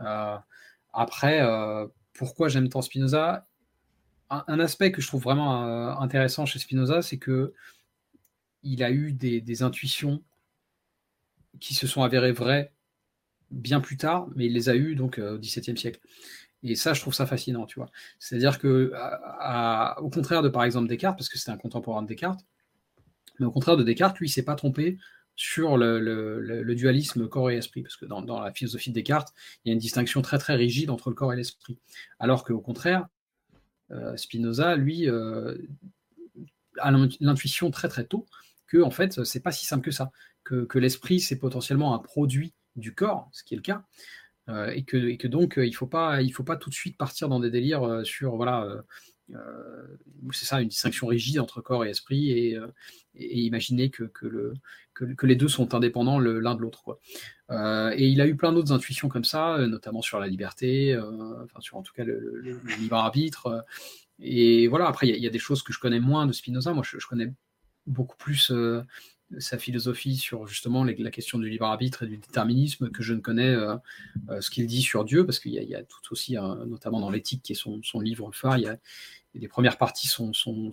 Euh, 0.00 0.36
après, 0.92 1.40
euh, 1.42 1.86
pourquoi 2.12 2.48
j'aime 2.48 2.68
tant 2.68 2.82
Spinoza? 2.82 3.46
Un, 4.28 4.58
aspect 4.58 4.90
que 4.90 5.00
je 5.00 5.06
trouve 5.06 5.22
vraiment 5.22 6.00
intéressant 6.00 6.46
chez 6.46 6.58
Spinoza, 6.58 7.00
c'est 7.00 7.18
que 7.18 7.54
il 8.64 8.82
a 8.82 8.90
eu 8.90 9.12
des, 9.12 9.40
des 9.40 9.62
intuitions 9.62 10.20
qui 11.60 11.74
se 11.74 11.86
sont 11.86 12.02
avérées 12.02 12.32
vraies 12.32 12.72
bien 13.52 13.80
plus 13.80 13.96
tard, 13.96 14.26
mais 14.34 14.46
il 14.46 14.52
les 14.52 14.68
a 14.68 14.74
eues 14.74 14.96
donc 14.96 15.18
au 15.18 15.38
XVIIe 15.38 15.78
siècle. 15.78 16.00
Et 16.66 16.74
ça, 16.74 16.94
je 16.94 17.00
trouve 17.00 17.14
ça 17.14 17.26
fascinant, 17.26 17.66
tu 17.66 17.78
vois. 17.78 17.90
C'est-à-dire 18.18 18.58
que, 18.58 18.92
au 20.00 20.10
contraire 20.10 20.42
de, 20.42 20.48
par 20.48 20.64
exemple, 20.64 20.88
Descartes, 20.88 21.16
parce 21.16 21.28
que 21.28 21.38
c'était 21.38 21.52
un 21.52 21.56
contemporain 21.56 22.02
de 22.02 22.08
Descartes, 22.08 22.40
mais 23.38 23.46
au 23.46 23.50
contraire 23.50 23.76
de 23.76 23.82
Descartes, 23.82 24.18
lui, 24.18 24.28
il 24.28 24.30
s'est 24.30 24.44
pas 24.44 24.54
trompé 24.54 24.98
sur 25.36 25.76
le, 25.76 26.74
dualisme 26.74 27.28
corps 27.28 27.50
et 27.50 27.56
esprit, 27.56 27.82
parce 27.82 27.96
que 27.96 28.06
dans, 28.06 28.40
la 28.40 28.52
philosophie 28.52 28.90
de 28.90 28.94
Descartes, 28.94 29.32
il 29.64 29.68
y 29.68 29.70
a 29.70 29.74
une 29.74 29.78
distinction 29.78 30.22
très 30.22 30.38
très 30.38 30.56
rigide 30.56 30.90
entre 30.90 31.10
le 31.10 31.14
corps 31.14 31.32
et 31.32 31.36
l'esprit. 31.36 31.78
Alors 32.18 32.44
qu'au 32.44 32.60
contraire, 32.60 33.06
euh, 33.90 34.16
Spinoza, 34.16 34.76
lui, 34.76 35.08
euh, 35.08 35.56
a 36.78 36.90
l'intuition 37.20 37.70
très 37.70 37.88
très 37.88 38.04
tôt 38.04 38.26
que 38.66 38.82
en 38.82 38.90
fait, 38.90 39.24
c'est 39.24 39.40
pas 39.40 39.52
si 39.52 39.66
simple 39.66 39.84
que 39.84 39.90
ça, 39.92 40.10
que, 40.42 40.64
que 40.64 40.78
l'esprit 40.78 41.20
c'est 41.20 41.38
potentiellement 41.38 41.94
un 41.94 41.98
produit 41.98 42.52
du 42.74 42.94
corps, 42.94 43.28
ce 43.32 43.44
qui 43.44 43.54
est 43.54 43.56
le 43.56 43.62
cas, 43.62 43.84
euh, 44.48 44.70
et, 44.70 44.84
que, 44.84 45.26
donc 45.26 45.58
euh, 45.58 45.66
il 45.66 45.70
ne 45.70 45.74
faut, 45.74 45.86
pas, 45.86 46.22
il 46.22 46.30
faut 46.30 46.44
pas 46.44 46.56
tout 46.56 46.70
de 46.70 46.74
suite 46.74 46.96
partir 46.96 47.28
dans 47.28 47.40
des 47.40 47.50
délires 47.50 47.82
euh, 47.82 48.04
sur 48.04 48.36
voilà, 48.36 48.68
c'est 50.32 50.44
ça, 50.44 50.60
une 50.60 50.68
distinction 50.68 51.08
rigide 51.08 51.40
entre 51.40 51.60
corps 51.60 51.84
et 51.84 51.90
esprit 51.90 52.30
et, 52.30 52.60
imaginer 53.16 53.90
que, 53.90 54.04
que, 54.04 54.26
le, 54.26 54.54
que, 54.94 55.26
les 55.26 55.34
deux 55.34 55.48
sont 55.48 55.74
indépendants 55.74 56.20
l'un 56.20 56.54
de 56.54 56.60
l'autre. 56.60 56.82
Quoi. 56.84 57.00
et 57.96 58.06
il 58.06 58.20
a 58.20 58.26
eu 58.28 58.36
plein 58.36 58.52
d'autres 58.52 58.72
intuitions 58.72 59.08
comme 59.08 59.24
ça, 59.24 59.66
notamment 59.66 60.02
sur 60.02 60.20
la 60.20 60.28
liberté, 60.28 60.96
enfin 60.96 61.60
sur 61.60 61.76
en 61.76 61.82
tout 61.82 61.92
cas 61.92 62.04
le, 62.04 62.60
libre 62.78 62.96
arbitre. 62.96 63.64
et 64.20 64.68
voilà, 64.68 64.86
après, 64.86 65.08
il 65.08 65.16
y, 65.16 65.26
a 65.26 65.30
des 65.30 65.38
choses 65.40 65.62
que 65.62 65.72
je 65.72 65.80
connais 65.80 65.98
moins 65.98 66.26
de 66.26 66.32
Spinoza. 66.32 66.72
Moi, 66.72 66.84
je 66.86 67.06
connais 67.08 67.32
beaucoup 67.86 68.16
plus 68.16 68.52
sa 69.38 69.58
philosophie 69.58 70.16
sur 70.16 70.46
justement 70.46 70.84
la 70.84 71.10
question 71.10 71.38
du 71.38 71.48
libre 71.48 71.66
arbitre 71.66 72.04
et 72.04 72.06
du 72.06 72.16
déterminisme 72.16 72.90
que 72.90 73.02
je 73.02 73.12
ne 73.12 73.20
connais 73.20 73.54
euh, 73.54 73.76
euh, 74.30 74.40
ce 74.40 74.50
qu'il 74.50 74.66
dit 74.66 74.82
sur 74.82 75.04
Dieu, 75.04 75.26
parce 75.26 75.40
qu'il 75.40 75.52
y, 75.52 75.74
a 75.74 75.82
tout 75.82 76.00
aussi, 76.12 76.36
notamment 76.66 77.00
dans 77.00 77.10
l'éthique 77.10 77.42
qui 77.42 77.52
est 77.52 77.56
son, 77.56 78.00
livre 78.00 78.30
phare, 78.32 78.58
il 78.58 78.64
y 78.64 78.68
a, 78.68 78.76
les 79.34 79.48
premières 79.48 79.76
parties 79.76 80.06
sont, 80.06 80.32
sont, 80.32 80.70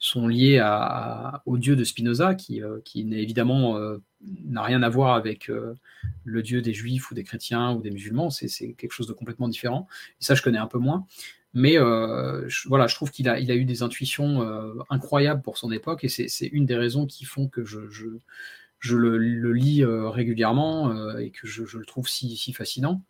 sont, 0.00 0.26
liées 0.26 0.58
à, 0.58 1.42
au 1.46 1.58
Dieu 1.58 1.76
de 1.76 1.84
Spinoza, 1.84 2.34
qui, 2.34 2.62
euh, 2.62 2.80
qui 2.84 3.00
évidemment 3.12 3.78
n'a 4.44 4.62
rien 4.62 4.82
à 4.82 4.88
voir 4.88 5.14
avec 5.14 5.48
le 6.24 6.42
Dieu 6.42 6.62
des 6.62 6.74
Juifs 6.74 7.10
ou 7.10 7.14
des 7.14 7.22
chrétiens 7.22 7.72
ou 7.72 7.82
des 7.82 7.90
musulmans, 7.90 8.30
c'est 8.30 8.72
quelque 8.72 8.92
chose 8.92 9.06
de 9.06 9.12
complètement 9.12 9.48
différent. 9.48 9.86
Et 10.20 10.24
ça, 10.24 10.34
je 10.34 10.42
connais 10.42 10.58
un 10.58 10.66
peu 10.66 10.78
moins. 10.78 11.06
Mais 11.54 11.78
euh, 11.78 12.46
je, 12.48 12.68
voilà, 12.68 12.86
je 12.86 12.94
trouve 12.94 13.10
qu'il 13.10 13.28
a, 13.28 13.38
il 13.38 13.50
a 13.50 13.54
eu 13.54 13.64
des 13.64 13.82
intuitions 13.82 14.42
euh, 14.42 14.74
incroyables 14.90 15.42
pour 15.42 15.56
son 15.56 15.72
époque 15.72 16.04
et 16.04 16.08
c'est 16.08 16.46
une 16.46 16.66
des 16.66 16.76
raisons 16.76 17.06
qui 17.06 17.24
font 17.24 17.48
que 17.48 17.64
je, 17.64 17.88
je, 17.88 18.06
je 18.78 18.96
le, 18.96 19.16
le, 19.16 19.52
lis 19.52 19.82
euh, 19.82 20.10
régulièrement 20.10 21.16
et 21.16 21.30
que 21.30 21.46
je, 21.46 21.64
je, 21.64 21.78
le 21.78 21.86
trouve 21.86 22.08
si, 22.08 22.36
si 22.36 22.52
fascinant. 22.52 23.02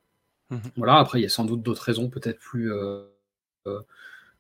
Mmh 0.50 0.56
voilà, 0.76 0.96
après, 0.96 1.18
il 1.18 1.22
y 1.22 1.26
a 1.26 1.28
sans 1.28 1.44
doute 1.44 1.62
d'autres 1.62 1.82
raisons 1.82 2.08
peut-être 2.08 2.38
plus, 2.38 2.72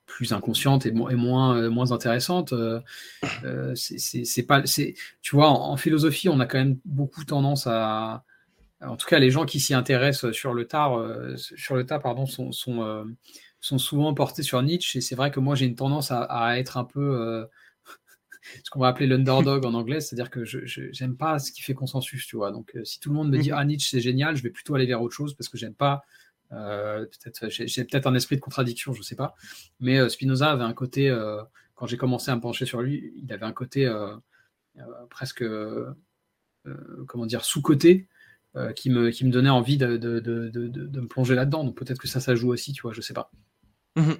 plus 0.06 0.32
inconscientes 0.32 0.86
et, 0.86 0.88
et 0.88 0.92
moins, 0.92 1.68
moins 1.68 1.92
intéressantes. 1.92 2.54
c'est 3.74 4.46
pas, 4.46 4.62
tu 4.62 5.36
vois, 5.36 5.48
en, 5.48 5.72
en, 5.72 5.76
philosophie, 5.76 6.28
on 6.28 6.40
a 6.40 6.46
quand 6.46 6.58
même 6.58 6.78
beaucoup 6.84 7.24
tendance 7.24 7.66
à. 7.66 8.24
En 8.80 8.96
tout 8.96 9.08
cas, 9.08 9.18
les 9.18 9.30
gens 9.30 9.44
qui 9.44 9.58
s'y 9.58 9.74
intéressent 9.74 10.32
sur 10.32 10.54
le 10.54 10.64
tard, 10.66 11.04
sur 11.36 11.74
le 11.74 11.84
tas, 11.84 11.98
pardon, 11.98 12.24
sont, 12.26 12.52
sont 12.52 13.04
sont 13.60 13.78
souvent 13.78 14.14
portés 14.14 14.42
sur 14.42 14.62
Nietzsche. 14.62 14.98
Et 14.98 15.00
c'est 15.00 15.14
vrai 15.14 15.30
que 15.30 15.40
moi, 15.40 15.54
j'ai 15.54 15.66
une 15.66 15.74
tendance 15.74 16.10
à, 16.10 16.58
être 16.58 16.76
un 16.76 16.84
peu 16.84 17.00
euh, 17.00 17.46
ce 18.64 18.70
qu'on 18.70 18.80
va 18.80 18.88
appeler 18.88 19.06
l'underdog 19.06 19.64
en 19.64 19.74
anglais, 19.74 20.00
c'est-à-dire 20.00 20.30
que 20.30 20.44
je 20.44 20.90
n'aime 21.00 21.16
pas 21.16 21.38
ce 21.38 21.52
qui 21.52 21.62
fait 21.62 21.74
consensus, 21.74 22.26
tu 22.26 22.36
vois. 22.36 22.52
Donc, 22.52 22.74
euh, 22.76 22.84
si 22.84 23.00
tout 23.00 23.08
le 23.08 23.16
monde 23.16 23.30
me 23.30 23.38
dit 23.38 23.50
mhm. 23.50 23.56
ah 23.58 23.64
Nietzsche 23.64 23.90
c'est 23.90 24.00
génial, 24.00 24.36
je 24.36 24.42
vais 24.42 24.50
plutôt 24.50 24.74
aller 24.74 24.86
vers 24.86 25.02
autre 25.02 25.14
chose 25.14 25.34
parce 25.34 25.48
que 25.48 25.58
j'aime 25.58 25.74
pas. 25.74 26.02
Euh, 26.52 27.04
peut-être 27.04 27.48
j'ai 27.50 27.84
peut-être 27.84 28.06
un 28.06 28.14
esprit 28.14 28.36
de 28.36 28.40
contradiction, 28.40 28.92
je 28.92 29.02
sais 29.02 29.16
pas. 29.16 29.34
Mais 29.80 30.08
Spinoza 30.08 30.50
avait 30.50 30.64
un 30.64 30.74
côté 30.74 31.14
quand 31.74 31.86
j'ai 31.86 31.96
commencé 31.96 32.30
à 32.30 32.36
me 32.36 32.40
pencher 32.40 32.66
sur 32.66 32.80
lui, 32.80 33.12
il 33.16 33.32
avait 33.32 33.44
un 33.44 33.52
côté 33.52 33.90
presque 35.10 35.44
comment 37.06 37.26
dire 37.26 37.44
sous-côté. 37.44 38.08
Qui, 38.74 38.90
me, 38.90 39.10
qui 39.10 39.24
me 39.24 39.30
donnait 39.30 39.50
envie 39.50 39.76
de, 39.76 39.96
de, 39.96 40.20
de, 40.20 40.48
de 40.48 41.00
me 41.00 41.06
plonger 41.06 41.34
là-dedans. 41.34 41.64
Donc 41.64 41.76
peut-être 41.76 41.98
que 41.98 42.08
ça, 42.08 42.20
ça 42.20 42.34
joue 42.34 42.52
aussi, 42.52 42.72
tu 42.72 42.82
vois, 42.82 42.92
je 42.92 43.00
sais 43.00 43.14
pas. 43.14 43.30
Mhm. 43.96 44.16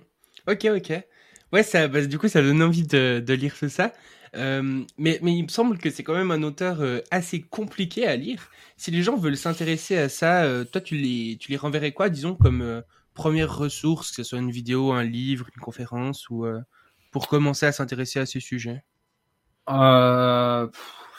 Ok, 0.46 0.66
ok. 0.76 1.04
Ouais, 1.52 1.62
ça, 1.62 1.88
bah, 1.88 2.04
du 2.04 2.18
coup, 2.18 2.28
ça 2.28 2.42
donne 2.42 2.62
envie 2.62 2.86
de, 2.86 3.22
de 3.24 3.34
lire 3.34 3.56
tout 3.58 3.68
ça. 3.68 3.92
Euh, 4.36 4.84
mais, 4.98 5.18
mais 5.22 5.34
il 5.34 5.44
me 5.44 5.48
semble 5.48 5.78
que 5.78 5.90
c'est 5.90 6.02
quand 6.02 6.14
même 6.14 6.30
un 6.30 6.42
auteur 6.42 6.82
euh, 6.82 7.00
assez 7.10 7.40
compliqué 7.40 8.06
à 8.06 8.16
lire. 8.16 8.50
Si 8.76 8.90
les 8.90 9.02
gens 9.02 9.16
veulent 9.16 9.36
s'intéresser 9.36 9.96
à 9.96 10.08
ça, 10.08 10.44
euh, 10.44 10.64
toi, 10.64 10.80
tu 10.80 10.96
les, 10.96 11.38
tu 11.40 11.50
les 11.50 11.56
renverrais 11.56 11.92
quoi, 11.92 12.10
disons, 12.10 12.34
comme 12.34 12.82
première 13.14 13.56
ressource, 13.56 14.10
que 14.10 14.16
ce 14.16 14.24
soit 14.24 14.38
une 14.38 14.50
vidéo, 14.50 14.92
un 14.92 15.04
livre, 15.04 15.46
une 15.56 15.62
conférence, 15.62 16.28
ou 16.28 16.46
pour 17.10 17.26
commencer 17.28 17.66
à 17.66 17.72
s'intéresser 17.72 18.20
à 18.20 18.26
ces 18.26 18.40
sujets? 18.40 18.84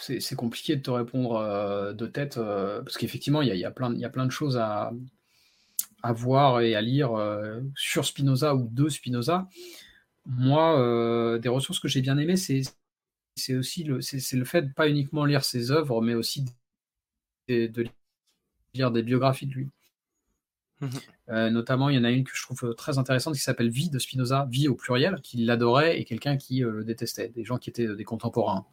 C'est 0.02 0.36
compliqué 0.36 0.76
de 0.76 0.82
te 0.82 0.92
répondre 0.92 1.94
de 1.94 2.06
tête, 2.08 2.36
parce 2.36 2.98
qu'effectivement, 2.98 3.42
il 3.42 3.54
y 3.56 3.66
a, 3.66 3.72
plein, 3.72 3.94
y 3.96 4.06
a 4.06 4.10
plein 4.10 4.26
de 4.26 4.32
choses 4.32 4.58
à, 4.58 4.92
à 6.04 6.14
voir 6.14 6.62
et 6.62 6.76
à 6.76 6.82
lire 6.82 7.12
sur 7.76 8.06
Spinoza 8.06 8.56
ou 8.56 8.70
de 8.72 8.90
Spinoza. 8.90 9.48
Moi, 10.26 11.38
des 11.40 11.50
ressources 11.50 11.80
que 11.80 11.88
j'ai 11.88 12.02
bien 12.02 12.18
aimées, 12.18 12.38
c'est 12.38 13.56
aussi 13.56 13.84
le, 13.84 14.02
fait 14.46 14.62
de 14.62 14.74
pas 14.74 14.90
uniquement 14.90 15.26
lire 15.26 15.44
ses 15.44 15.72
œuvres, 15.72 16.02
mais 16.02 16.14
aussi 16.14 16.46
de, 17.48 17.86
lire 18.74 18.92
des 18.92 19.04
biographies 19.04 19.48
de 19.48 19.54
lui. 19.54 19.70
Mhm. 20.82 20.90
Euh, 21.30 21.50
notamment, 21.50 21.90
il 21.90 21.96
y 21.96 22.00
en 22.00 22.04
a 22.04 22.12
une 22.12 22.24
que 22.24 22.32
je 22.34 22.42
trouve 22.44 22.74
très 22.76 22.98
intéressante 22.98 23.36
qui 23.36 23.42
s'appelle 23.42 23.70
Vie 23.70 23.90
de 23.90 24.00
Spinoza, 24.00 24.48
Vie 24.50 24.68
au 24.68 24.76
pluriel, 24.76 25.20
qui 25.22 25.44
l'adorait 25.44 26.00
et 26.00 26.06
quelqu'un 26.06 26.38
qui 26.38 26.64
euh, 26.64 26.72
le 26.72 26.86
détestait, 26.86 27.30
des 27.30 27.44
gens 27.44 27.58
qui 27.58 27.70
étaient 27.70 27.96
des 27.96 28.04
contemporains. 28.06 28.66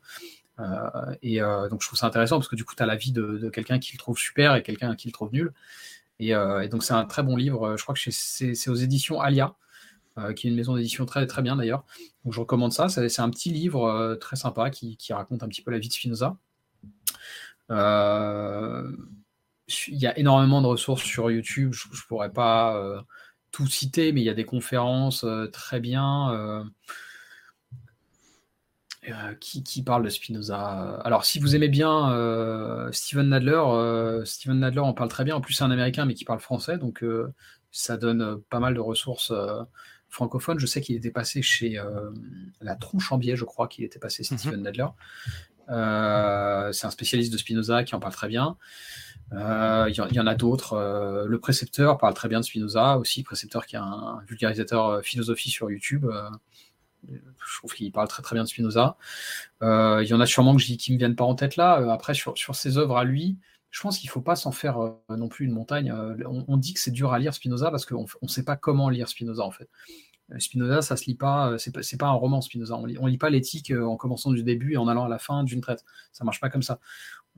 Euh, 0.59 1.15
et 1.23 1.41
donc, 1.41 1.83
je 1.83 1.87
trouve 1.89 1.99
ça 1.99 2.07
intéressant 2.07 2.37
parce 2.37 2.49
que 2.49 2.57
du 2.57 2.65
coup, 2.65 2.75
tu 2.77 2.83
as 2.83 2.87
la 2.87 2.97
vie 2.97 3.13
de, 3.13 3.51
quelqu'un 3.51 3.79
qui 3.79 3.93
le 3.93 3.99
trouve 3.99 4.19
super 4.19 4.55
et 4.55 4.63
quelqu'un 4.63 4.95
qui 4.97 5.09
le 5.09 5.13
trouve 5.13 5.33
nul. 5.33 5.53
Et, 6.19 6.33
donc, 6.69 6.83
c'est 6.83 6.95
un 6.95 7.05
très 7.05 7.23
bon 7.23 7.37
livre. 7.37 7.77
Je 7.77 7.83
crois 7.83 7.95
que 7.95 8.11
c'est 8.11 8.71
aux 8.71 8.75
éditions 8.75 9.21
Alia. 9.21 9.55
qui 10.35 10.47
est 10.47 10.51
une 10.51 10.57
maison 10.57 10.77
d'édition 10.77 11.07
très 11.07 11.27
très 11.27 11.43
bien 11.43 11.57
d'ailleurs. 11.57 11.85
Donc 12.25 12.33
je 12.33 12.41
recommande 12.41 12.73
ça. 12.73 12.89
C'est 12.89 13.21
un 13.21 13.31
petit 13.31 13.51
livre 13.51 14.17
très 14.21 14.37
sympa 14.37 14.71
qui, 14.71 14.97
raconte 15.11 15.43
un 15.43 15.49
petit 15.49 15.63
peu 15.63 15.71
la 15.71 15.79
vie 15.79 15.89
de 15.89 15.93
Spinoza. 15.93 16.37
Euh, 17.71 18.93
il 19.89 19.97
y 19.97 20.07
a 20.07 20.17
énormément 20.19 20.63
de 20.63 20.67
ressources 20.67 21.03
sur 21.03 21.31
YouTube. 21.31 21.73
Je 21.73 21.89
ne 21.89 22.07
pourrais 22.09 22.33
pas 22.33 22.77
euh, 22.77 23.01
tout 23.51 23.67
citer, 23.67 24.13
mais 24.13 24.21
il 24.21 24.25
y 24.25 24.31
a 24.31 24.35
des 24.35 24.45
conférences 24.45 25.25
euh, 25.25 25.47
très 25.49 25.81
bien 25.81 26.65
euh, 29.09 29.35
qui, 29.41 29.63
qui, 29.63 29.83
parlent 29.83 30.05
de 30.05 30.09
Spinoza. 30.09 31.01
Alors, 31.05 31.25
si 31.25 31.39
vous 31.39 31.55
aimez 31.55 31.69
bien 31.69 32.11
Steven 32.93 33.29
Nadler, 33.29 34.23
Steven 34.25 34.59
Nadler 34.59 34.81
en 34.81 34.93
parle 34.95 35.09
très 35.09 35.25
bien. 35.25 35.37
En 35.37 35.41
plus, 35.41 35.55
c'est 35.55 35.65
un 35.65 35.71
Américain, 35.71 36.05
mais 36.05 36.15
qui 36.15 36.25
parle 36.25 36.41
français, 36.41 36.79
donc 36.79 37.05
ça 37.71 37.97
donne 37.97 38.41
pas 38.51 38.61
mal 38.61 38.75
de 38.75 38.81
ressources 38.81 39.33
francophones. 40.09 40.59
Je 40.59 40.67
sais 40.67 40.81
qu'il 40.81 40.97
était 40.97 41.11
passé 41.11 41.43
chez 41.43 41.81
La 42.61 42.77
Tronche 42.77 43.13
en 43.13 43.19
Biais, 43.19 43.37
je 43.37 43.45
crois 43.45 43.69
qu'il 43.69 43.85
était 43.85 43.99
passé, 43.99 44.25
mhm. 44.31 44.39
Steven 44.39 44.63
Nadler. 44.63 44.87
c'est 46.73 46.87
un 46.87 46.91
spécialiste 46.91 47.33
de 47.33 47.39
Spinoza 47.39 47.85
qui 47.85 47.95
en 47.95 48.01
parle 48.01 48.15
très 48.15 48.29
bien. 48.29 48.57
Euh, 49.33 49.87
il 49.89 50.15
y, 50.15 50.21
en 50.21 50.27
a 50.27 50.35
d'autres. 50.35 50.75
Euh, 50.75 51.27
le 51.27 51.39
précepteur 51.41 51.99
parle 51.99 52.15
très 52.15 52.29
bien 52.29 52.41
de 52.41 52.45
Spinoza 52.45 52.97
aussi. 52.99 53.23
Précepteur 53.23 53.67
qui 53.67 53.77
est 53.77 53.81
un, 53.81 54.21
vulgarisateur 54.29 54.87
euh, 54.87 55.03
philosophie 55.03 55.51
sur 55.51 55.71
YouTube. 55.71 56.07
Je 57.09 57.59
trouve 57.59 57.73
qu'il 57.75 57.91
parle 57.93 58.09
très 58.09 58.23
très 58.23 58.35
bien 58.35 58.45
de 58.45 58.49
Spinoza. 58.49 58.97
Il 59.63 60.07
y 60.07 60.15
en 60.15 60.21
a 60.21 60.27
sûrement 60.27 60.57
qui 60.57 60.93
me 60.93 60.99
viennent 60.99 61.17
pas 61.17 61.25
en 61.25 61.35
tête 61.35 61.57
là. 61.57 61.93
après, 61.93 62.15
sur, 62.15 62.37
sur 62.37 62.55
ses 62.55 62.79
œuvres 62.79 62.97
à 62.97 63.05
lui, 63.05 63.37
je 63.71 63.81
pense 63.81 63.99
qu'il 63.99 64.09
ne 64.09 64.13
faut 64.13 64.23
pas 64.23 64.37
s'en 64.37 64.53
faire 64.53 64.79
non 65.09 65.29
plus 65.29 65.47
une 65.47 65.53
montagne. 65.53 65.93
On, 66.27 66.57
dit 66.57 66.75
que 66.75 66.81
c'est 66.81 66.91
dur 66.91 67.13
à 67.13 67.19
lire 67.19 67.35
Spinoza 67.35 67.71
parce 67.71 67.85
qu'on 67.85 68.07
ne 68.23 68.29
sait 68.29 68.45
pas 68.45 68.57
comment 68.57 68.89
lire 68.89 69.09
Spinoza 69.09 69.43
en 69.43 69.51
fait. 69.51 69.69
Spinoza, 70.39 70.83
ça 70.83 70.97
se 70.97 71.05
lit 71.05 71.15
pas, 71.15 71.57
c'est 71.59 71.73
pas, 71.73 71.81
pas 71.99 72.07
un 72.07 72.13
roman 72.13 72.41
Spinoza. 72.41 72.77
On 72.77 72.87
lit, 72.87 72.97
on 72.99 73.07
lit 73.07 73.19
pas 73.19 73.31
l'éthique 73.31 73.71
en 73.73 73.97
commençant 73.97 74.33
du 74.33 74.43
début 74.43 74.75
et 74.75 74.77
en 74.77 74.89
allant 74.89 75.05
à 75.05 75.09
la 75.09 75.19
fin 75.19 75.45
d'une 75.45 75.61
traite. 75.61 75.85
Ça 76.13 76.25
marche 76.25 76.41
pas 76.41 76.51
comme 76.51 76.63
ça 76.63 76.81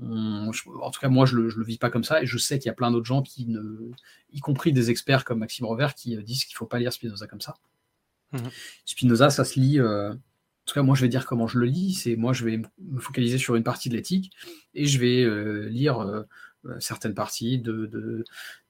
en 0.00 0.90
tout 0.90 1.00
cas, 1.00 1.08
moi, 1.08 1.26
je 1.26 1.36
le, 1.36 1.48
le 1.48 1.64
vis 1.64 1.78
pas 1.78 1.90
comme 1.90 2.04
ça, 2.04 2.22
et 2.22 2.26
je 2.26 2.38
sais 2.38 2.58
qu'il 2.58 2.66
y 2.66 2.70
a 2.70 2.74
plein 2.74 2.90
d'autres 2.90 3.06
gens 3.06 3.22
qui 3.22 3.48
y 4.32 4.40
compris 4.40 4.72
des 4.72 4.90
experts 4.90 5.24
comme 5.24 5.40
Maxime 5.40 5.66
Revers, 5.66 5.94
qui 5.94 6.16
euh, 6.16 6.22
disent 6.22 6.44
qu'il 6.44 6.56
faut 6.56 6.66
pas 6.66 6.78
lire 6.78 6.92
Spinoza 6.92 7.26
comme 7.26 7.40
ça. 7.40 7.56
Mhm. 8.32 8.50
Spinoza, 8.84 9.30
ça 9.30 9.44
se 9.44 9.58
lit. 9.58 9.78
Euh, 9.78 10.12
en 10.12 10.16
tout 10.66 10.74
cas, 10.74 10.82
moi, 10.82 10.94
je 10.94 11.02
vais 11.02 11.08
dire 11.08 11.26
comment 11.26 11.46
je 11.46 11.58
le 11.58 11.66
lis. 11.66 11.94
C'est 11.94 12.16
moi, 12.16 12.32
je 12.32 12.44
vais 12.44 12.60
me 12.78 13.00
focaliser 13.00 13.38
sur 13.38 13.56
une 13.56 13.62
partie 13.62 13.88
de 13.88 13.94
l'éthique, 13.94 14.32
et 14.74 14.86
je 14.86 14.98
vais 14.98 15.22
euh, 15.22 15.68
lire 15.68 16.24
certaines 16.80 17.14
parties 17.14 17.58
de, 17.58 17.86
de, 17.86 18.24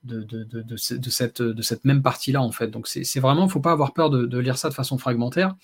de, 0.05 0.23
de, 0.45 1.11
cette, 1.11 1.43
de 1.43 1.63
cette 1.63 1.85
même 1.85 2.03
partie-là, 2.03 2.41
en 2.41 2.53
fait. 2.53 2.69
Donc, 2.69 2.87
c'est 2.87 3.19
vraiment, 3.19 3.43
il 3.43 3.47
ne 3.47 3.51
faut 3.51 3.61
pas 3.61 3.73
avoir 3.73 3.95
peur 3.95 4.11
de, 4.11 4.39
lire 4.39 4.59
ça 4.59 4.69
de 4.69 4.75
façon 4.75 4.99
fragmentaire, 4.99 5.57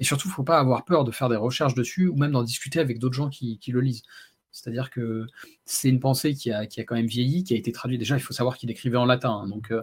et 0.00 0.04
surtout, 0.04 0.28
il 0.28 0.30
ne 0.30 0.34
faut 0.34 0.44
pas 0.44 0.58
avoir 0.58 0.86
peur 0.86 1.04
de 1.04 1.10
faire 1.10 1.28
des 1.28 1.36
recherches 1.36 1.74
dessus, 1.74 2.08
ou 2.08 2.16
même 2.16 2.32
d'en 2.32 2.44
discuter 2.44 2.80
avec 2.80 2.98
d'autres 2.98 3.16
gens 3.16 3.28
qui 3.28 3.60
le 3.66 3.80
lisent. 3.80 4.02
C'est-à-dire 4.52 4.90
que 4.90 5.26
c'est 5.64 5.88
une 5.88 5.98
pensée 5.98 6.34
qui 6.34 6.52
a, 6.52 6.66
quand 6.66 6.94
même 6.94 7.06
vieilli, 7.06 7.42
qui 7.42 7.54
a 7.54 7.56
été 7.56 7.72
traduite. 7.72 7.98
Déjà, 7.98 8.16
il 8.16 8.20
faut 8.20 8.34
savoir 8.34 8.58
qu'il 8.58 8.70
écrivait 8.70 8.98
en 8.98 9.06
latin. 9.06 9.42
Hein. 9.42 9.48
donc, 9.48 9.72
euh, 9.72 9.82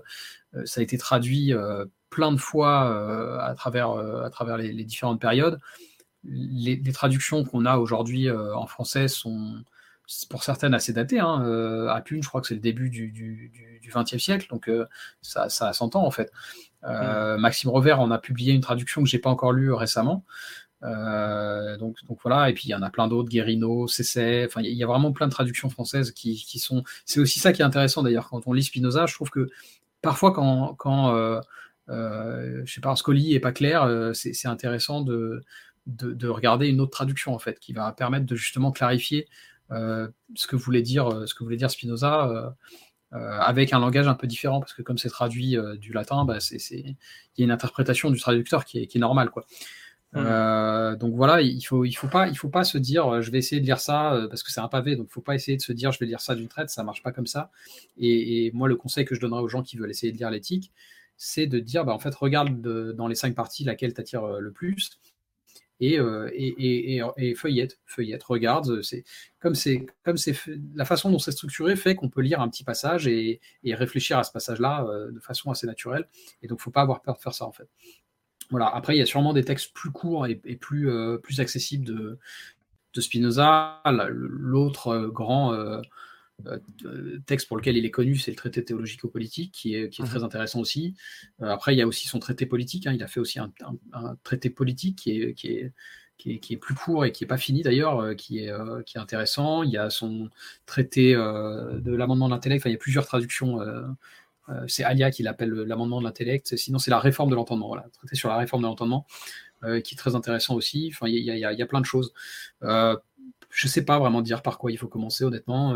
euh, 0.55 0.65
ça 0.65 0.79
a 0.79 0.83
été 0.83 0.97
traduit 0.97 1.53
euh, 1.53 1.85
plein 2.09 2.31
de 2.31 2.37
fois 2.37 3.43
à 3.43 3.53
travers, 3.55 3.91
à 3.91 4.29
travers 4.29 4.57
les, 4.57 4.83
différentes 4.83 5.19
périodes. 5.19 5.59
Les, 6.23 6.81
traductions 6.91 7.43
qu'on 7.43 7.65
a 7.65 7.77
aujourd'hui 7.77 8.31
en 8.31 8.65
français 8.65 9.07
sont, 9.07 9.63
pour 10.29 10.43
certaines, 10.43 10.73
assez 10.73 10.91
datées. 10.91 11.19
Hein. 11.19 11.87
à 11.87 12.01
Pune, 12.01 12.23
je 12.23 12.27
crois 12.27 12.41
que 12.41 12.47
c'est 12.47 12.55
le 12.55 12.59
début 12.61 12.89
du 12.89 13.91
XXe 13.93 14.17
siècle. 14.17 14.47
Donc, 14.49 14.71
ça, 15.21 15.49
ça 15.49 15.71
s'entend, 15.71 16.03
en 16.03 16.11
fait. 16.11 16.31
Mmh. 16.81 17.35
Maxime 17.37 17.69
Revers 17.69 17.99
en 17.99 18.09
a 18.09 18.17
publié 18.17 18.53
une 18.53 18.61
traduction 18.61 19.03
que 19.03 19.09
j'ai 19.09 19.19
pas 19.19 19.29
encore 19.29 19.51
lue 19.51 19.71
récemment. 19.71 20.25
Euh, 20.83 21.77
donc, 21.77 21.97
donc 22.07 22.19
voilà, 22.23 22.49
et 22.49 22.53
puis 22.53 22.65
il 22.67 22.71
y 22.71 22.75
en 22.75 22.81
a 22.81 22.89
plein 22.89 23.07
d'autres, 23.07 23.29
Guérino, 23.29 23.87
Cessay, 23.87 24.45
enfin 24.45 24.61
il 24.61 24.73
y, 24.73 24.83
a 24.83 24.87
vraiment 24.87 25.11
plein 25.11 25.27
de 25.27 25.31
traductions 25.31 25.69
françaises 25.69 26.11
qui, 26.11 26.35
qui 26.35 26.59
sont. 26.59 26.83
C'est 27.05 27.19
aussi 27.19 27.39
ça 27.39 27.51
qui 27.51 27.61
est 27.61 27.65
intéressant 27.65 28.01
d'ailleurs 28.01 28.29
quand 28.29 28.47
on 28.47 28.53
lit 28.53 28.63
Spinoza. 28.63 29.05
Je 29.05 29.13
trouve 29.13 29.29
que 29.29 29.49
parfois 30.01 30.31
quand, 30.31 30.75
quand 30.75 31.13
euh, 31.13 31.41
euh, 31.89 32.61
je 32.65 32.73
sais 32.73 32.81
pas, 32.81 32.95
Scoli 32.95 33.33
est 33.33 33.39
pas 33.39 33.51
clair, 33.51 33.83
euh, 33.83 34.13
c'est 34.13 34.47
intéressant 34.47 35.01
de, 35.01 35.43
de, 35.87 36.13
de, 36.13 36.27
regarder 36.27 36.67
une 36.67 36.81
autre 36.81 36.91
traduction 36.91 37.33
en 37.33 37.39
fait, 37.39 37.59
qui 37.59 37.73
va 37.73 37.91
permettre 37.91 38.25
de 38.25 38.35
justement 38.35 38.71
clarifier 38.71 39.27
euh, 39.71 40.07
ce 40.35 40.47
que 40.47 40.55
voulait 40.55 40.81
dire, 40.81 41.27
ce 41.27 41.33
que 41.33 41.43
voulait 41.43 41.57
dire 41.57 41.71
Spinoza. 41.71 42.55
avec 43.11 43.73
un 43.73 43.79
langage 43.79 44.07
un 44.07 44.13
peu 44.13 44.27
différent, 44.27 44.59
parce 44.59 44.73
que 44.73 44.83
comme 44.83 44.97
c'est 44.99 45.09
traduit 45.09 45.57
du 45.79 45.93
latin, 45.93 46.25
bah, 46.25 46.37
il 46.51 46.95
y 47.37 47.41
a 47.41 47.43
une 47.43 47.51
interprétation 47.51 48.11
du 48.11 48.19
traducteur 48.19 48.65
qui 48.65 48.79
est, 48.79 48.87
qui 48.87 48.97
est 48.99 49.01
normale. 49.01 49.31
Quoi. 49.31 49.45
Euh, 50.15 50.95
donc 50.95 51.13
voilà, 51.15 51.41
il 51.41 51.61
faut, 51.61 51.85
il 51.85 51.93
faut 51.93 52.07
pas, 52.07 52.27
il 52.27 52.37
faut 52.37 52.49
pas 52.49 52.63
se 52.63 52.77
dire, 52.77 53.07
euh, 53.07 53.21
je 53.21 53.29
vais 53.31 53.37
essayer 53.37 53.61
de 53.61 53.65
lire 53.65 53.79
ça 53.79 54.13
euh, 54.13 54.27
parce 54.27 54.43
que 54.43 54.51
c'est 54.51 54.59
un 54.61 54.67
pavé. 54.67 54.95
Donc 54.95 55.07
il 55.09 55.13
faut 55.13 55.21
pas 55.21 55.35
essayer 55.35 55.57
de 55.57 55.61
se 55.61 55.71
dire, 55.73 55.91
je 55.91 55.99
vais 55.99 56.05
lire 56.05 56.21
ça 56.21 56.35
d'une 56.35 56.47
traite, 56.47 56.69
ça 56.69 56.83
marche 56.83 57.03
pas 57.03 57.11
comme 57.11 57.27
ça. 57.27 57.51
Et, 57.97 58.51
moi, 58.53 58.67
le 58.67 58.75
conseil 58.75 59.05
que 59.05 59.15
je 59.15 59.21
donnerais 59.21 59.41
aux 59.41 59.47
gens 59.47 59.63
qui 59.63 59.77
veulent 59.77 59.91
essayer 59.91 60.11
de 60.11 60.17
lire 60.17 60.31
l'éthique, 60.31 60.71
c'est 61.17 61.47
de 61.47 61.59
dire, 61.59 61.85
bah, 61.85 61.93
en 61.93 61.99
fait, 61.99 62.15
regarde 62.15 62.61
dans 62.95 63.07
les 63.07 63.15
cinq 63.15 63.35
parties 63.35 63.63
laquelle 63.63 63.93
t'attire 63.93 64.25
le 64.39 64.51
plus. 64.51 64.99
Et, 65.81 65.93
et, 65.95 66.97
et, 66.97 67.03
et, 67.17 67.35
feuillette, 67.35 67.79
feuillette, 67.85 68.23
regarde. 68.23 68.81
C'est 68.81 69.03
comme 69.39 69.55
c'est 69.55 69.85
comme 70.03 70.17
c'est 70.17 70.35
la 70.75 70.85
façon 70.85 71.09
dont 71.09 71.19
c'est 71.19 71.31
structuré 71.31 71.75
fait 71.77 71.95
qu'on 71.95 72.09
peut 72.09 72.21
lire 72.21 72.41
un 72.41 72.49
petit 72.49 72.63
passage 72.65 73.07
et, 73.07 73.39
réfléchir 73.65 74.17
à 74.17 74.23
ce 74.23 74.31
passage-là 74.31 74.85
de 75.11 75.19
façon 75.19 75.51
assez 75.51 75.67
naturelle. 75.67 76.07
Et 76.41 76.47
donc, 76.47 76.59
faut 76.59 76.71
pas 76.71 76.81
avoir 76.81 77.01
peur 77.01 77.15
de 77.15 77.21
faire 77.21 77.33
ça 77.33 77.45
en 77.45 77.51
fait. 77.51 77.69
Voilà. 78.49 78.67
Après, 78.67 78.95
il 78.95 78.99
y 78.99 79.01
a 79.01 79.05
sûrement 79.05 79.33
des 79.33 79.43
textes 79.43 79.73
plus 79.73 79.91
courts 79.91 80.25
et, 80.27 80.35
plus, 80.35 80.89
euh, 80.89 81.17
plus 81.17 81.39
accessibles 81.39 81.85
de, 81.85 82.17
de 82.93 83.01
Spinoza. 83.01 83.81
L'autre 84.09 84.87
euh, 84.87 85.07
grand 85.09 85.53
euh, 85.53 85.81
texte 87.25 87.47
pour 87.47 87.57
lequel 87.57 87.77
il 87.77 87.85
est 87.85 87.91
connu, 87.91 88.15
c'est 88.15 88.31
le 88.31 88.37
traité 88.37 88.63
théologico-politique, 88.63 89.51
qui 89.51 89.75
est, 89.75 89.89
qui 89.89 90.01
est 90.01 90.05
très 90.05 90.19
mhm. 90.19 90.25
intéressant 90.25 90.61
aussi. 90.61 90.95
après, 91.41 91.75
il 91.75 91.77
y 91.77 91.81
a 91.81 91.87
aussi 91.87 92.07
son 92.07 92.19
traité 92.19 92.45
politique. 92.45 92.87
Hein. 92.87 92.93
il 92.93 93.03
a 93.03 93.07
fait 93.07 93.19
aussi 93.19 93.39
un, 93.39 93.51
traité 94.23 94.49
politique 94.49 94.97
qui 94.97 95.21
est, 95.21 95.33
qui 95.33 95.47
est, 95.47 95.71
qui 96.17 96.53
est, 96.53 96.57
plus 96.57 96.75
court 96.75 97.05
et 97.05 97.11
qui 97.11 97.23
n'est 97.23 97.27
pas 97.27 97.37
fini 97.37 97.61
d'ailleurs, 97.61 98.15
qui, 98.15 98.39
est, 98.39 98.53
qui 98.85 98.97
est 98.97 99.01
intéressant. 99.01 99.63
Il 99.63 99.71
y 99.71 99.77
a 99.77 99.89
son 99.89 100.29
traité 100.65 101.13
de 101.13 101.91
l'amendement 101.93 102.29
de 102.29 102.33
l'intellect. 102.33 102.61
Enfin, 102.61 102.69
il 102.69 102.73
y 102.73 102.75
a 102.75 102.79
plusieurs 102.79 103.05
traductions 103.05 103.61
euh, 103.61 103.83
c'est 104.67 104.83
Alia 104.83 105.11
qui 105.11 105.23
l'appelle 105.23 105.51
l'amendement 105.51 105.99
de 105.99 106.05
l'intellect. 106.05 106.55
Sinon, 106.55 106.79
c'est 106.79 106.91
la 106.91 106.99
réforme 106.99 107.29
de 107.29 107.35
l'entendement. 107.35 107.67
Voilà, 107.67 107.85
traité 107.93 108.15
sur 108.15 108.29
la 108.29 108.37
réforme 108.37 108.61
de 108.63 108.67
l'entendement, 108.67 109.05
euh, 109.63 109.81
qui 109.81 109.95
est 109.95 109.97
très 109.97 110.15
intéressant 110.15 110.55
aussi. 110.55 110.91
Enfin, 110.93 111.07
il 111.07 111.17
y, 111.17 111.61
a 111.61 111.65
plein 111.65 111.81
de 111.81 111.85
choses. 111.85 112.13
Euh, 112.63 112.95
je 113.49 113.67
ne 113.67 113.69
sais 113.69 113.85
pas 113.85 113.99
vraiment 113.99 114.21
dire 114.21 114.41
par 114.41 114.57
quoi 114.57 114.71
il 114.71 114.77
faut 114.77 114.87
commencer, 114.87 115.23
honnêtement. 115.23 115.75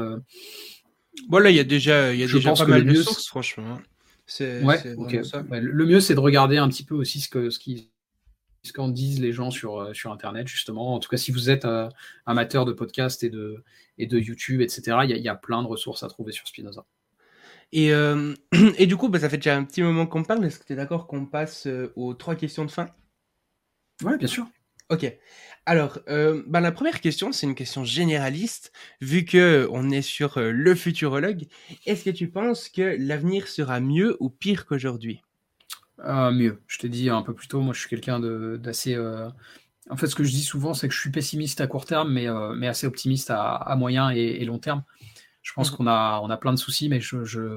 Voilà, 1.29 1.51
il 1.51 1.55
y 1.55 1.59
a 1.59 1.63
déjà, 1.63 2.13
il 2.13 2.19
y 2.19 2.23
a 2.23 2.27
déjà 2.27 2.53
pas 2.53 2.65
mal 2.65 2.85
de 2.85 2.93
sources, 2.93 3.27
franchement. 3.27 3.79
Ouais, 4.39 4.81
Le 4.85 5.85
mieux, 5.85 5.99
c'est 5.99 6.15
de 6.15 6.19
regarder 6.19 6.57
un 6.57 6.69
petit 6.69 6.85
peu 6.85 6.95
aussi 6.95 7.19
ce 7.19 7.29
que 7.29 7.49
ce 7.49 7.59
qui 7.59 7.89
ce 8.65 8.71
qu'en 8.71 8.87
disent 8.87 9.19
les 9.19 9.33
gens 9.33 9.51
sur, 9.51 9.93
sur 9.93 10.13
Internet, 10.13 10.47
justement. 10.47 10.95
En 10.95 10.99
tout 10.99 11.09
cas, 11.09 11.17
si 11.17 11.33
vous 11.33 11.49
êtes 11.49 11.67
amateur 12.25 12.63
de 12.63 12.71
podcast 12.71 13.21
et 13.21 13.29
de, 13.29 13.61
et 13.97 14.07
de 14.07 14.17
YouTube, 14.17 14.61
etc., 14.61 14.99
il 15.03 15.17
y, 15.17 15.19
y, 15.19 15.27
a 15.27 15.35
plein 15.35 15.61
de 15.61 15.67
ressources 15.67 16.01
à 16.01 16.07
trouver 16.07 16.31
sur 16.31 16.47
Spinoza. 16.47 16.85
Et, 17.73 17.91
euh, 17.91 18.35
et 18.77 18.85
du 18.85 18.95
coup, 18.95 19.09
bah, 19.09 19.19
ça 19.19 19.29
fait 19.29 19.37
déjà 19.37 19.57
un 19.57 19.63
petit 19.65 19.81
moment 19.81 20.05
qu'on 20.05 20.23
parle. 20.23 20.45
Est-ce 20.45 20.59
que 20.59 20.65
tu 20.65 20.73
es 20.73 20.75
d'accord 20.75 21.07
qu'on 21.07 21.25
passe 21.25 21.65
euh, 21.67 21.91
aux 21.95 22.13
trois 22.13 22.35
questions 22.35 22.63
de 22.63 22.71
fin? 22.71 22.87
Oui, 24.03 24.15
bien 24.17 24.27
sûr. 24.27 24.45
Ok. 24.89 25.11
Alors, 25.65 25.97
euh, 26.07 26.43
bah, 26.45 26.61
la 26.61 26.71
première 26.71 27.01
question, 27.01 27.31
c'est 27.31 27.47
une 27.47 27.55
question 27.55 27.83
généraliste. 27.83 28.71
Vu 29.01 29.25
que 29.25 29.67
on 29.71 29.89
est 29.89 30.03
sur 30.03 30.39
le 30.39 30.75
futurologue, 30.75 31.45
est-ce 31.87 32.03
que 32.03 32.11
tu 32.11 32.29
penses 32.29 32.69
que 32.69 32.95
l'avenir 32.99 33.47
sera 33.47 33.79
mieux 33.79 34.17
ou 34.19 34.29
pire 34.29 34.65
qu'aujourd'hui? 34.65 35.21
Mieux. 35.97 36.61
Je 36.67 36.77
t'ai 36.79 36.89
dit 36.89 37.09
un 37.09 37.21
peu 37.21 37.33
plus 37.33 37.47
tôt, 37.47 37.61
moi 37.61 37.73
je 37.73 37.79
suis 37.79 37.89
quelqu'un 37.89 38.19
d'assez 38.57 38.97
En 39.89 39.95
fait, 39.95 40.07
ce 40.07 40.15
que 40.15 40.25
je 40.25 40.31
dis 40.31 40.43
souvent, 40.43 40.73
c'est 40.73 40.89
que 40.89 40.93
je 40.93 40.99
suis 40.99 41.11
pessimiste 41.11 41.61
à 41.61 41.67
court 41.67 41.85
terme, 41.85 42.11
mais, 42.11 42.27
mais 42.57 42.67
assez 42.67 42.85
optimiste 42.85 43.29
à, 43.31 43.73
moyen 43.77 44.09
et, 44.09 44.43
long 44.43 44.59
terme. 44.59 44.83
Je 45.43 45.53
pense 45.53 45.71
mmh. 45.71 45.75
qu'on 45.75 45.87
a, 45.87 46.19
on 46.23 46.29
a 46.29 46.37
plein 46.37 46.53
de 46.53 46.57
soucis, 46.57 46.89
mais 46.89 46.99
je, 46.99 47.23
je, 47.23 47.53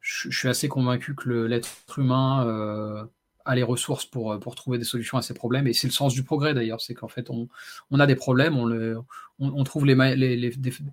je 0.00 0.36
suis 0.36 0.48
assez 0.48 0.68
convaincu 0.68 1.14
que 1.14 1.30
l'être 1.30 1.68
humain 1.96 3.08
a 3.44 3.54
les 3.54 3.62
ressources 3.62 4.04
pour, 4.04 4.38
pour 4.38 4.54
trouver 4.54 4.78
des 4.78 4.84
solutions 4.84 5.18
à 5.18 5.22
ces 5.22 5.34
problèmes. 5.34 5.66
Et 5.66 5.72
c'est 5.72 5.86
le 5.86 5.92
sens 5.92 6.14
du 6.14 6.22
progrès 6.22 6.54
d'ailleurs, 6.54 6.80
c'est 6.80 6.94
qu'en 6.94 7.08
fait, 7.08 7.30
on, 7.30 7.48
on, 7.90 8.00
a 8.00 8.06
des 8.06 8.14
problèmes, 8.14 8.56
on, 8.56 8.64
le, 8.64 8.98
on, 9.38 9.64
trouve 9.64 9.86
les, 9.86 9.94
les, 10.16 10.52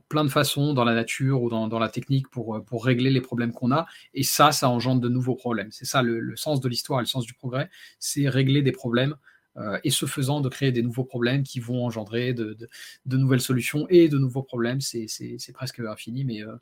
plein 0.10 0.24
de 0.24 0.30
façons 0.30 0.74
dans 0.74 0.84
la 0.84 0.94
nature 0.94 1.42
ou 1.42 1.50
dans, 1.50 1.68
dans 1.68 1.80
la 1.80 1.90
technique 1.90 2.30
pour, 2.30 2.64
pour 2.66 2.86
régler 2.86 3.10
les 3.10 3.22
problèmes 3.22 3.52
qu'on 3.52 3.72
a. 3.72 3.86
Et 4.14 4.24
ça, 4.24 4.52
ça 4.52 4.70
engendre 4.70 5.02
de 5.02 5.10
nouveaux 5.10 5.36
problèmes. 5.36 5.72
C'est 5.72 5.86
ça 5.86 6.02
le, 6.02 6.36
sens 6.36 6.62
de 6.62 6.70
l'histoire 6.70 7.00
et 7.00 7.04
le 7.04 7.08
sens 7.08 7.26
du 7.26 7.34
progrès, 7.34 7.70
c'est 8.00 8.30
régler 8.30 8.62
des 8.62 8.72
problèmes. 8.72 9.16
Euh, 9.58 9.80
et 9.84 9.90
ce 9.90 10.06
faisant, 10.06 10.42
de 10.42 10.50
créer 10.50 10.72
des 10.72 10.82
nouveaux 10.82 11.04
problèmes 11.04 11.44
qui 11.44 11.60
vont 11.60 11.86
engendrer 11.86 12.34
de, 12.34 12.58
de, 13.06 13.18
nouvelles 13.18 13.42
solutions 13.42 13.88
et 13.90 14.08
de 14.10 14.18
nouveaux 14.18 14.44
problèmes. 14.44 14.82
C'est 14.82 15.54
presque 15.54 15.80
infini, 15.80 16.24
mais 16.26 16.44
euh, 16.44 16.56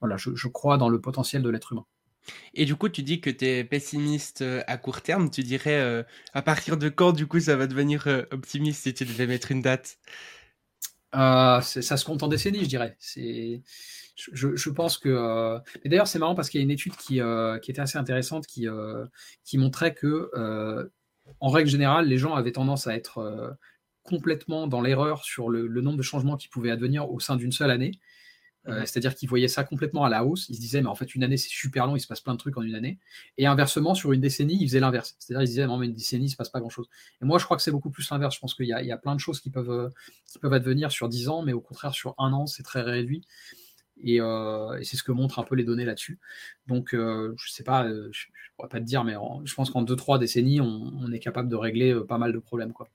voilà, 0.00 0.16
je, 0.16 0.34
je 0.34 0.48
crois 0.48 0.76
dans 0.76 0.88
le 0.88 1.00
potentiel 1.00 1.42
de 1.42 1.48
l'être 1.50 1.72
humain. 1.72 1.86
Et 2.54 2.64
du 2.64 2.76
coup, 2.76 2.88
tu 2.88 3.02
dis 3.02 3.20
que 3.20 3.30
tu 3.30 3.44
es 3.44 3.64
pessimiste 3.64 4.42
euh, 4.42 4.62
à 4.66 4.76
court 4.76 5.02
terme. 5.02 5.30
Tu 5.30 5.42
dirais 5.42 5.80
euh, 5.80 6.02
à 6.32 6.42
partir 6.42 6.76
de 6.76 6.88
quand, 6.88 7.12
du 7.12 7.26
coup, 7.26 7.40
ça 7.40 7.56
va 7.56 7.66
devenir 7.66 8.06
euh, 8.06 8.22
optimiste 8.30 8.82
si 8.84 8.94
tu 8.94 9.04
devais 9.04 9.26
mettre 9.26 9.50
une 9.50 9.62
date? 9.62 9.98
Ça 11.12 11.60
se 11.62 12.04
compte 12.04 12.22
en 12.22 12.28
décennies, 12.28 12.64
je 12.64 12.68
dirais. 12.68 12.96
Je, 14.16 14.56
je, 14.56 14.70
pense 14.70 14.98
que. 14.98 15.58
Et 15.84 15.88
d'ailleurs, 15.88 16.08
c'est 16.08 16.18
marrant 16.18 16.34
parce 16.34 16.50
qu'il 16.50 16.60
y 16.60 16.62
a 16.62 16.64
une 16.64 16.72
étude 16.72 16.96
qui, 16.96 17.20
qui 17.62 17.70
était 17.70 17.80
assez 17.80 17.98
intéressante 17.98 18.46
qui, 18.48 18.66
qui 19.44 19.58
montrait 19.58 19.94
que, 19.94 20.30
en 21.40 21.48
règle 21.48 21.68
générale, 21.68 22.06
les 22.06 22.18
gens 22.18 22.34
avaient 22.34 22.52
tendance 22.52 22.86
à 22.86 22.94
être 22.94 23.56
complètement 24.02 24.66
dans 24.66 24.82
l'erreur 24.82 25.24
sur 25.24 25.48
le, 25.48 25.66
le, 25.66 25.80
nombre 25.80 25.96
de 25.96 26.02
changements 26.02 26.36
qui 26.36 26.48
pouvaient 26.48 26.70
advenir 26.70 27.10
au 27.10 27.20
sein 27.20 27.36
d'une 27.36 27.52
seule 27.52 27.70
année. 27.70 27.92
Euh, 28.66 28.80
c'est-à-dire 28.80 29.14
qu'ils 29.14 29.28
voyaient 29.28 29.48
ça 29.48 29.62
complètement 29.64 30.04
à 30.04 30.08
la 30.08 30.24
hausse. 30.24 30.48
Ils 30.48 30.56
se 30.56 30.60
disaient, 30.60 30.80
mais 30.80 30.88
en 30.88 30.94
fait, 30.94 31.14
une 31.14 31.22
année, 31.22 31.36
c'est 31.36 31.50
super 31.50 31.86
long, 31.86 31.96
il 31.96 32.00
se 32.00 32.06
passe 32.06 32.20
plein 32.20 32.32
de 32.32 32.38
trucs 32.38 32.56
en 32.56 32.62
une 32.62 32.74
année. 32.74 32.98
Et 33.36 33.46
inversement, 33.46 33.94
sur 33.94 34.12
une 34.12 34.20
décennie, 34.20 34.56
ils 34.58 34.66
faisaient 34.66 34.80
l'inverse. 34.80 35.16
C'est-à-dire, 35.18 35.42
ils 35.42 35.48
disaient, 35.48 35.66
non, 35.66 35.76
mais 35.76 35.86
une 35.86 35.94
décennie, 35.94 36.26
il 36.26 36.30
se 36.30 36.36
passe 36.36 36.48
pas 36.48 36.60
grand-chose. 36.60 36.88
Et 37.20 37.24
moi, 37.24 37.38
je 37.38 37.44
crois 37.44 37.56
que 37.56 37.62
c'est 37.62 37.70
beaucoup 37.70 37.90
plus 37.90 38.08
l'inverse. 38.10 38.34
Je 38.34 38.40
pense 38.40 38.54
qu'il 38.54 38.66
y, 38.66 38.72
a 38.72 38.96
plein 38.96 39.14
de 39.14 39.20
choses 39.20 39.40
qui 39.40 39.50
peuvent, 39.50 39.70
euh, 39.70 39.88
qui 40.26 40.38
peuvent 40.38 40.52
advenir 40.52 40.90
sur 40.90 41.08
10 41.08 41.28
ans, 41.28 41.42
mais 41.42 41.52
au 41.52 41.60
contraire, 41.60 41.92
sur 41.92 42.14
un 42.18 42.32
an, 42.32 42.46
c'est 42.46 42.62
très 42.62 42.82
réduit. 42.82 43.26
Euh, 44.06 44.76
et, 44.78 44.84
c'est 44.84 44.96
ce 44.96 45.02
que 45.02 45.12
montrent 45.12 45.38
un 45.38 45.44
peu 45.44 45.54
les 45.54 45.64
données 45.64 45.84
là-dessus. 45.84 46.18
Donc, 46.66 46.90
je 46.92 47.34
sais 47.48 47.64
pas, 47.64 47.86
je 47.86 47.92
ne 47.92 48.10
pourrais 48.56 48.68
pas 48.68 48.80
te 48.80 48.84
dire, 48.84 49.04
mais 49.04 49.14
je 49.44 49.54
pense 49.54 49.70
qu'en 49.70 49.82
2-3 49.82 50.18
décennies, 50.18 50.60
on, 50.60 51.10
est 51.12 51.20
capable 51.20 51.48
de 51.48 51.56
régler 51.56 51.94
pas 52.08 52.18
mal 52.18 52.32
de 52.32 52.38
problèmes. 52.38 52.72
Quoi. 52.72 52.88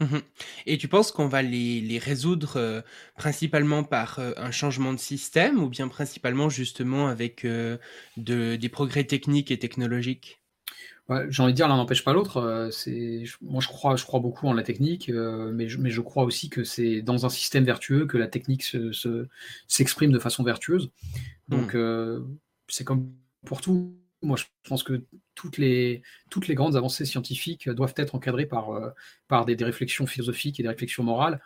Mmh 0.00 0.18
Et 0.66 0.78
tu 0.78 0.88
penses 0.88 1.12
qu'on 1.12 1.28
va 1.28 1.42
les, 1.42 1.98
résoudre 1.98 2.56
euh, 2.56 2.80
principalement 3.16 3.84
par 3.84 4.18
euh, 4.18 4.32
un 4.38 4.50
changement 4.50 4.94
de 4.94 4.98
système 4.98 5.62
ou 5.62 5.68
bien 5.68 5.88
principalement 5.88 6.48
justement 6.48 7.08
avec 7.08 7.44
euh, 7.44 7.76
des 8.16 8.68
progrès 8.70 9.04
techniques 9.04 9.50
et 9.50 9.58
technologiques? 9.58 10.39
J'ai 11.28 11.42
envie 11.42 11.52
de 11.52 11.56
dire, 11.56 11.68
l'un 11.68 11.76
n'empêche 11.76 12.04
pas 12.04 12.12
l'autre. 12.12 12.68
c'est, 12.72 13.24
moi, 13.40 13.60
je 13.60 13.68
crois, 13.68 13.96
je 13.96 14.04
crois 14.04 14.20
beaucoup 14.20 14.46
en 14.46 14.52
la 14.52 14.62
technique, 14.62 15.08
mais, 15.08 15.68
je, 15.68 15.78
mais 15.78 15.90
je 15.90 16.00
crois 16.00 16.24
aussi 16.24 16.50
que 16.50 16.64
c'est 16.64 17.02
dans 17.02 17.26
un 17.26 17.28
système 17.28 17.64
vertueux 17.64 18.06
que 18.06 18.16
la 18.16 18.28
technique 18.28 18.62
se, 18.62 19.26
s'exprime 19.66 20.12
de 20.12 20.18
façon 20.18 20.44
vertueuse. 20.44 20.90
Donc, 21.48 21.74
mmh. 21.74 22.24
c'est 22.68 22.84
comme 22.84 23.12
pour 23.44 23.60
tout 23.60 23.94
moi, 24.22 24.36
je 24.36 24.44
pense 24.68 24.82
que 24.82 25.04
toutes 25.34 25.58
les, 25.58 26.02
toutes 26.30 26.48
les 26.48 26.54
grandes 26.54 26.76
avancées 26.76 27.04
scientifiques 27.04 27.68
doivent 27.68 27.94
être 27.96 28.14
encadrées 28.14 28.46
par, 28.46 28.70
euh, 28.70 28.90
par 29.28 29.44
des, 29.44 29.56
réflexions 29.64 30.06
philosophiques 30.06 30.60
et 30.60 30.62
des 30.62 30.68
réflexions 30.68 31.02
morales. 31.02 31.40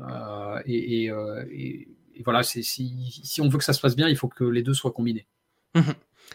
Euh, 0.00 0.60
et, 0.66 1.10
euh, 1.10 1.44
et, 1.50 1.88
voilà, 2.24 2.42
si, 2.42 2.64
si, 2.64 3.40
on 3.40 3.48
veut 3.48 3.58
que 3.58 3.64
ça 3.64 3.72
se 3.72 3.80
passe 3.80 3.94
bien, 3.94 4.08
il 4.08 4.16
faut 4.16 4.28
que 4.28 4.44
les 4.44 4.62
deux 4.62 4.74
soient 4.74 4.92
combinés. 4.92 5.26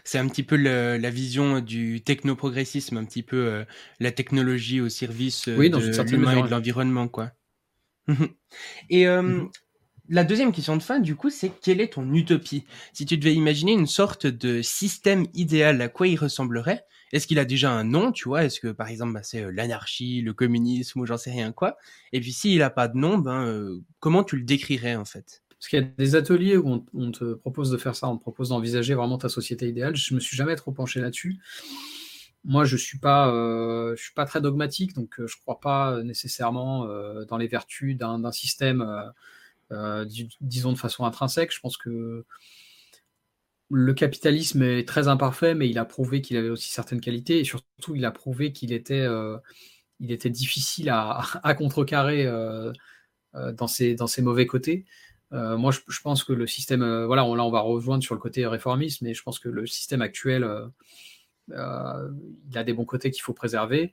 C'est 0.04 0.18
un 0.18 0.28
petit 0.28 0.42
peu 0.42 0.56
la 0.56 1.10
vision 1.10 1.60
du 1.60 2.02
technoprogressisme, 2.02 2.96
un 2.96 3.04
petit 3.04 3.22
peu 3.22 3.64
la 4.00 4.12
technologie 4.12 4.80
au 4.80 4.88
service 4.88 5.48
de 5.48 6.10
l'humain 6.10 6.38
et 6.38 6.42
de 6.42 6.48
l'environnement, 6.48 7.08
quoi. 7.08 7.32
Et 8.90 9.06
mmh 9.06 9.48
la 10.08 10.24
deuxième 10.24 10.52
question 10.52 10.76
de 10.76 10.82
fin, 10.82 10.98
du 10.98 11.16
coup, 11.16 11.30
c'est 11.30 11.50
quelle 11.62 11.80
est 11.80 11.94
ton 11.94 12.12
utopie? 12.12 12.64
Si 12.92 13.06
tu 13.06 13.16
devais 13.16 13.34
imaginer 13.34 13.72
une 13.72 13.86
sorte 13.86 14.26
de 14.26 14.60
système 14.60 15.26
idéal, 15.32 15.80
à 15.80 15.88
quoi 15.88 16.06
il 16.08 16.16
ressemblerait? 16.16 16.84
Est-ce 17.12 17.26
qu'il 17.26 17.38
a 17.38 17.44
déjà 17.44 17.70
un 17.70 17.84
nom, 17.84 18.10
tu 18.10 18.28
vois? 18.28 18.44
Est-ce 18.44 18.58
que, 18.60 18.68
par 18.68 18.88
exemple, 18.88 19.12
bah, 19.12 19.22
c'est 19.22 19.44
euh, 19.44 19.52
l'anarchie, 19.52 20.22
le 20.22 20.32
communisme 20.32 21.00
ou 21.00 21.06
j'en 21.06 21.18
sais 21.18 21.30
rien 21.30 21.52
quoi? 21.52 21.76
Et 22.12 22.20
puis, 22.20 22.32
s'il 22.32 22.58
n'a 22.58 22.70
pas 22.70 22.88
de 22.88 22.96
nom, 22.96 23.18
ben, 23.18 23.46
euh, 23.46 23.80
comment 24.00 24.24
tu 24.24 24.36
le 24.36 24.44
décrirais, 24.44 24.96
en 24.96 25.04
fait? 25.04 25.42
Parce 25.62 25.68
qu'il 25.68 25.78
y 25.78 25.82
a 25.82 25.86
des 25.86 26.16
ateliers 26.16 26.56
où 26.56 26.84
on, 26.92 27.12
te 27.12 27.34
propose 27.34 27.70
de 27.70 27.76
faire 27.76 27.94
ça, 27.94 28.08
on 28.08 28.16
te 28.16 28.22
propose 28.22 28.48
d'envisager 28.48 28.94
vraiment 28.94 29.16
ta 29.16 29.28
société 29.28 29.68
idéale. 29.68 29.94
Je 29.94 30.12
me 30.14 30.18
suis 30.18 30.36
jamais 30.36 30.56
trop 30.56 30.72
penché 30.72 31.00
là-dessus. 31.00 31.38
Moi, 32.44 32.64
je 32.64 32.76
suis 32.76 32.98
euh, 33.04 33.94
suis 33.94 34.12
pas 34.12 34.24
très 34.24 34.40
dogmatique, 34.40 34.94
donc 34.94 35.20
je 35.24 35.36
crois 35.40 35.60
pas 35.60 36.02
nécessairement 36.02 36.88
dans 37.28 37.36
les 37.36 37.46
vertus 37.46 37.96
d'un 37.96 38.32
système 38.32 39.12
euh, 39.72 40.04
disons 40.40 40.72
de 40.72 40.78
façon 40.78 41.04
intrinsèque. 41.04 41.52
Je 41.52 41.60
pense 41.60 41.76
que 41.76 42.24
le 43.70 43.94
capitalisme 43.94 44.62
est 44.62 44.86
très 44.86 45.08
imparfait, 45.08 45.54
mais 45.54 45.68
il 45.68 45.78
a 45.78 45.86
prouvé 45.86 46.20
qu'il 46.20 46.36
avait 46.36 46.50
aussi 46.50 46.70
certaines 46.70 47.00
qualités 47.00 47.38
et 47.40 47.44
surtout 47.44 47.94
il 47.94 48.04
a 48.04 48.10
prouvé 48.10 48.52
qu'il 48.52 48.72
était, 48.72 49.00
euh, 49.00 49.38
il 50.00 50.12
était 50.12 50.30
difficile 50.30 50.90
à, 50.90 51.54
contrecarrer 51.56 52.26
euh, 52.26 52.72
dans 53.32 53.66
ses 53.66 54.22
mauvais 54.22 54.46
côtés. 54.46 54.84
Moi, 55.32 55.72
je, 55.72 56.00
pense 56.02 56.24
que 56.24 56.32
le 56.32 56.46
système, 56.46 57.04
voilà, 57.04 57.24
on, 57.24 57.34
là, 57.34 57.44
on 57.44 57.50
va 57.50 57.60
rejoindre 57.60 58.02
sur 58.02 58.14
le 58.14 58.20
côté 58.20 58.46
réformiste, 58.46 59.02
mais 59.02 59.14
je 59.14 59.22
pense 59.22 59.38
que 59.38 59.48
le 59.48 59.66
système 59.66 60.02
actuel, 60.02 60.46
il 61.48 61.54
a 61.54 62.64
des 62.64 62.72
bons 62.72 62.84
côtés 62.84 63.10
qu'il 63.10 63.22
faut 63.22 63.32
préserver 63.32 63.92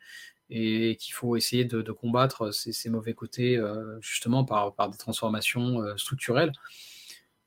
et 0.50 0.98
qu'il 1.00 1.14
faut 1.14 1.36
essayer 1.36 1.66
de, 1.66 1.92
combattre 1.92 2.52
ces, 2.52 2.90
mauvais 2.90 3.14
côtés 3.14 3.58
euh, 3.58 4.00
justement 4.02 4.44
par, 4.44 4.74
par, 4.74 4.90
des 4.90 4.98
transformations 4.98 5.82
euh, 5.82 5.96
structurelles, 5.98 6.52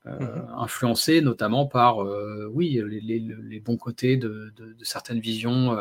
euh, 0.06 0.18
mmh 0.18 0.48
influencées 0.58 1.20
notamment 1.20 1.66
par 1.66 1.98
oui, 2.50 2.80
les, 2.86 3.60
bons 3.60 3.76
côtés 3.76 4.16
de, 4.16 4.52
certaines 4.82 5.20
visions 5.20 5.76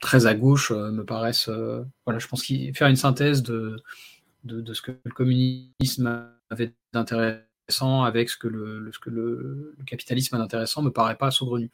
très 0.00 0.26
à 0.26 0.34
gauche 0.34 0.70
me 0.70 1.04
paraissent. 1.04 1.48
voilà, 2.04 2.18
je 2.18 2.26
pense 2.28 2.42
qu'il 2.42 2.76
faire 2.76 2.88
une 2.88 2.96
synthèse 2.96 3.42
de, 3.42 3.76
de, 4.44 4.72
ce 4.72 4.82
que 4.82 4.92
le 5.04 5.10
communisme 5.10 6.30
avait 6.50 6.72
d'intéressant 6.92 8.02
avec 8.02 8.30
ce 8.30 8.36
que 8.36 8.48
le, 8.48 8.90
ce 8.92 8.98
que 8.98 9.10
le, 9.10 9.76
capitalisme 9.86 10.34
a 10.36 10.38
d'intéressant 10.38 10.82
me 10.82 10.90
paraît 10.90 11.16
pas 11.16 11.30
saugrenu. 11.30 11.70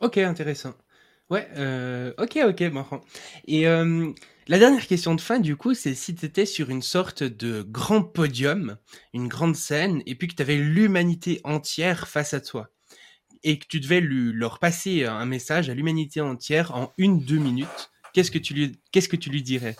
Ok, 0.00 0.18
intéressant. 0.18 0.74
Ouais, 1.30 1.48
euh, 1.56 2.12
ok, 2.18 2.38
ok, 2.46 2.60
marrant. 2.72 3.00
Et 3.46 3.66
euh, 3.66 4.12
la 4.46 4.58
dernière 4.58 4.86
question 4.86 5.14
de 5.14 5.20
fin, 5.20 5.40
du 5.40 5.56
coup, 5.56 5.72
c'est 5.74 5.94
si 5.94 6.14
tu 6.14 6.26
étais 6.26 6.46
sur 6.46 6.68
une 6.68 6.82
sorte 6.82 7.22
de 7.22 7.62
grand 7.62 8.02
podium, 8.02 8.76
une 9.14 9.28
grande 9.28 9.56
scène, 9.56 10.02
et 10.06 10.14
puis 10.14 10.28
que 10.28 10.34
tu 10.34 10.42
avais 10.42 10.56
l'humanité 10.56 11.40
entière 11.44 12.08
face 12.08 12.34
à 12.34 12.40
toi, 12.40 12.68
et 13.42 13.58
que 13.58 13.66
tu 13.66 13.80
devais 13.80 14.00
leur 14.00 14.58
passer 14.58 15.04
un 15.04 15.24
message 15.24 15.70
à 15.70 15.74
l'humanité 15.74 16.20
entière 16.20 16.74
en 16.74 16.92
une, 16.98 17.20
deux 17.20 17.38
minutes, 17.38 17.90
qu'est-ce 18.12 18.30
qu'est-ce 18.30 19.08
que 19.08 19.16
tu 19.16 19.30
lui 19.30 19.42
dirais? 19.42 19.76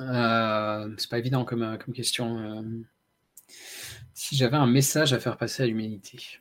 Euh, 0.00 0.94
C'est 0.98 1.10
pas 1.10 1.18
évident 1.18 1.44
comme, 1.44 1.78
comme 1.84 1.94
question. 1.94 2.64
si 4.14 4.36
j'avais 4.36 4.56
un 4.56 4.66
message 4.66 5.12
à 5.12 5.18
faire 5.18 5.36
passer 5.36 5.62
à 5.62 5.66
l'humanité. 5.66 6.40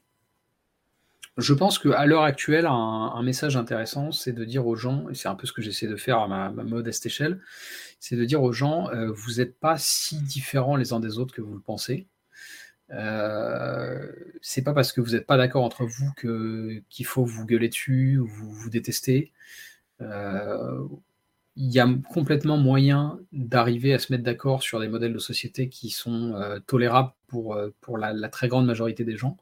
Je 1.37 1.53
pense 1.55 1.79
qu'à 1.79 2.05
l'heure 2.05 2.23
actuelle, 2.23 2.67
un, 2.67 3.23
message 3.23 3.57
intéressant, 3.57 4.11
c'est 4.11 4.33
de 4.33 4.45
dire 4.45 4.67
aux 4.67 4.75
gens, 4.75 5.09
et 5.09 5.15
c'est 5.15 5.27
un 5.27 5.33
peu 5.33 5.47
ce 5.47 5.53
que 5.53 5.63
j'essaie 5.63 5.87
de 5.87 5.95
faire 5.95 6.19
à 6.19 6.27
ma, 6.27 6.49
modeste 6.51 7.07
échelle, 7.07 7.41
c'est 7.99 8.15
de 8.15 8.23
dire 8.23 8.43
aux 8.43 8.53
gens, 8.53 8.89
euh, 8.91 9.11
vous 9.11 9.35
n'êtes 9.37 9.57
pas 9.59 9.77
si 9.79 10.21
différents 10.21 10.75
les 10.75 10.93
uns 10.93 10.99
des 10.99 11.17
autres 11.17 11.33
que 11.33 11.41
vous 11.41 11.55
le 11.55 11.59
pensez. 11.59 12.05
Euh, 12.91 14.11
c'est 14.41 14.61
pas 14.63 14.73
parce 14.73 14.93
que 14.93 15.01
vous 15.01 15.11
n'êtes 15.11 15.25
pas 15.25 15.37
d'accord 15.37 15.63
entre 15.63 15.85
vous 15.85 16.11
qu'il 16.89 17.05
faut 17.05 17.25
vous 17.25 17.45
gueuler 17.45 17.69
dessus 17.69 18.19
ou 18.19 18.27
vous, 18.27 18.51
vous 18.51 18.69
détester. 18.69 19.31
Euh, 20.01 20.85
il 21.55 21.71
y 21.71 21.79
a 21.79 21.87
complètement 22.11 22.57
moyen 22.57 23.19
d'arriver 23.31 23.93
à 23.93 23.99
se 23.99 24.11
mettre 24.11 24.23
d'accord 24.23 24.63
sur 24.63 24.79
des 24.79 24.87
modèles 24.87 25.13
de 25.13 25.19
société 25.19 25.69
qui 25.69 25.89
sont 25.89 26.33
euh, 26.33 26.59
tolérables 26.65 27.13
pour, 27.27 27.57
pour 27.81 27.97
la, 27.97 28.29
très 28.29 28.47
grande 28.47 28.65
majorité 28.65 29.03
des 29.03 29.17
gens. 29.17 29.37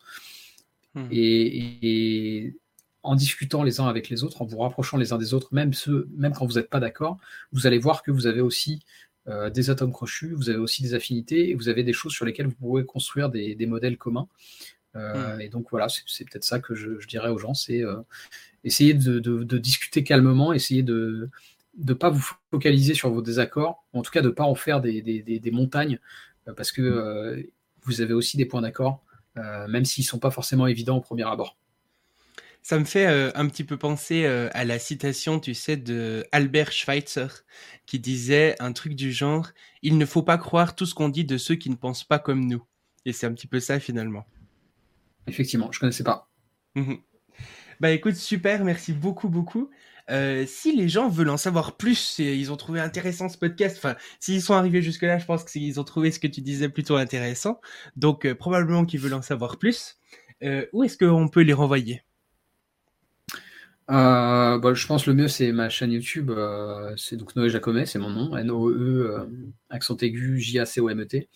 Hmm. 0.95 1.07
Et, 1.11 2.55
en 3.03 3.15
discutant 3.15 3.63
les 3.63 3.79
uns 3.79 3.87
avec 3.87 4.09
les 4.09 4.23
autres, 4.23 4.43
en 4.43 4.45
vous 4.45 4.59
rapprochant 4.59 4.95
les 4.95 5.11
uns 5.11 5.17
des 5.17 5.33
autres, 5.33 5.47
même, 5.51 5.73
ceux, 5.73 6.07
même 6.15 6.33
quand 6.33 6.45
vous 6.45 6.59
n'êtes 6.59 6.69
pas 6.69 6.79
d'accord, 6.79 7.17
vous 7.51 7.65
allez 7.65 7.79
voir 7.79 8.03
que 8.03 8.11
vous 8.11 8.27
avez 8.27 8.41
aussi 8.41 8.83
euh, 9.27 9.49
des 9.49 9.71
atomes 9.71 9.91
crochus, 9.91 10.33
vous 10.33 10.51
avez 10.51 10.59
aussi 10.59 10.83
des 10.83 10.93
affinités, 10.93 11.49
et 11.49 11.55
vous 11.55 11.67
avez 11.67 11.83
des 11.83 11.93
choses 11.93 12.13
sur 12.13 12.25
lesquelles 12.25 12.45
vous 12.45 12.55
pouvez 12.55 12.85
construire 12.85 13.29
des, 13.29 13.65
modèles 13.65 13.97
communs. 13.97 14.27
Hmm. 14.93 15.39
Et 15.39 15.49
donc 15.49 15.67
voilà, 15.71 15.87
c'est 15.89 16.25
peut-être 16.25 16.43
ça 16.43 16.59
que 16.59 16.75
je, 16.75 17.03
dirais 17.07 17.29
aux 17.29 17.39
gens, 17.39 17.55
c'est 17.55 17.81
essayer 18.63 18.93
de, 18.93 19.57
discuter 19.57 20.03
calmement, 20.03 20.53
essayer 20.53 20.83
de 20.83 21.29
ne 21.77 21.93
pas 21.93 22.09
vous 22.09 22.25
focaliser 22.51 22.93
sur 22.93 23.09
vos 23.09 23.21
désaccords, 23.21 23.85
en 23.93 24.01
tout 24.01 24.11
cas 24.11 24.21
de 24.21 24.27
ne 24.27 24.33
pas 24.33 24.43
en 24.43 24.55
faire 24.55 24.81
des, 24.81 25.41
montagnes, 25.51 25.99
parce 26.55 26.71
que 26.71 27.47
vous 27.83 28.01
avez 28.01 28.13
aussi 28.13 28.37
des 28.37 28.45
points 28.45 28.61
d'accord, 28.61 29.03
même 29.35 29.85
s'ils 29.85 30.03
ne 30.03 30.07
sont 30.07 30.19
pas 30.19 30.31
forcément 30.31 30.67
évidents 30.67 30.97
au 30.97 31.01
premier 31.01 31.23
abord. 31.23 31.57
Ça 32.63 32.77
me 32.77 32.85
fait 32.85 33.07
euh, 33.07 33.31
un 33.33 33.47
petit 33.47 33.63
peu 33.63 33.77
penser 33.77 34.25
euh, 34.25 34.49
à 34.53 34.65
la 34.65 34.77
citation, 34.77 35.39
tu 35.39 35.55
sais, 35.55 35.77
de 35.77 36.25
Albert 36.31 36.71
Schweitzer, 36.71 37.43
qui 37.87 37.99
disait 37.99 38.55
un 38.59 38.71
truc 38.71 38.95
du 38.95 39.11
genre 39.11 39.49
Il 39.81 39.97
ne 39.97 40.05
faut 40.05 40.21
pas 40.21 40.37
croire 40.37 40.75
tout 40.75 40.85
ce 40.85 40.93
qu'on 40.93 41.09
dit 41.09 41.25
de 41.25 41.37
ceux 41.37 41.55
qui 41.55 41.71
ne 41.71 41.75
pensent 41.75 42.03
pas 42.03 42.19
comme 42.19 42.45
nous. 42.45 42.63
Et 43.05 43.13
c'est 43.13 43.25
un 43.25 43.33
petit 43.33 43.47
peu 43.47 43.59
ça 43.59 43.79
finalement. 43.79 44.25
Effectivement, 45.25 45.71
je 45.71 45.79
connaissais 45.79 46.03
pas. 46.03 46.29
Mmh 46.75 46.95
bah 47.79 47.89
écoute, 47.89 48.13
super, 48.13 48.63
merci 48.63 48.93
beaucoup, 48.93 49.27
beaucoup. 49.27 49.71
Euh, 50.09 50.45
si 50.47 50.75
les 50.75 50.89
gens 50.89 51.09
veulent 51.09 51.29
en 51.29 51.37
savoir 51.37 51.77
plus, 51.77 52.19
ils 52.19 52.51
ont 52.51 52.57
trouvé 52.57 52.79
intéressant 52.79 53.29
ce 53.29 53.37
podcast, 53.37 53.77
enfin, 53.77 53.95
s'ils 54.19 54.41
sont 54.41 54.53
arrivés 54.53 54.81
jusque-là, 54.81 55.17
je 55.19 55.25
pense 55.25 55.43
qu'ils 55.43 55.79
ont 55.79 55.83
trouvé 55.83 56.11
ce 56.11 56.19
que 56.19 56.27
tu 56.27 56.41
disais 56.41 56.69
plutôt 56.69 56.95
intéressant. 56.95 57.61
Donc, 57.95 58.31
probablement 58.33 58.85
qu'ils 58.85 58.99
veulent 58.99 59.13
en 59.13 59.21
savoir 59.21 59.57
plus. 59.57 59.97
où 60.73 60.83
est-ce 60.83 60.97
qu'on 60.97 61.27
peut 61.27 61.41
les 61.41 61.53
renvoyer? 61.53 62.03
Euh, 63.91 64.57
bah, 64.57 64.73
je 64.73 64.87
pense 64.87 65.05
le 65.05 65.13
mieux, 65.13 65.27
c'est 65.27 65.51
ma 65.51 65.69
chaîne 65.69 65.91
YouTube. 65.91 66.31
Euh, 66.31 66.93
c'est 66.95 67.17
donc 67.17 67.35
Noé 67.35 67.49
Jacomet, 67.49 67.85
c'est 67.85 67.99
mon 67.99 68.09
nom. 68.09 68.37
N-O-E, 68.37 68.73
euh, 68.73 69.25
accent 69.69 69.97
aigu, 69.97 70.39
J-A-C-O-M-E-T. 70.39 71.27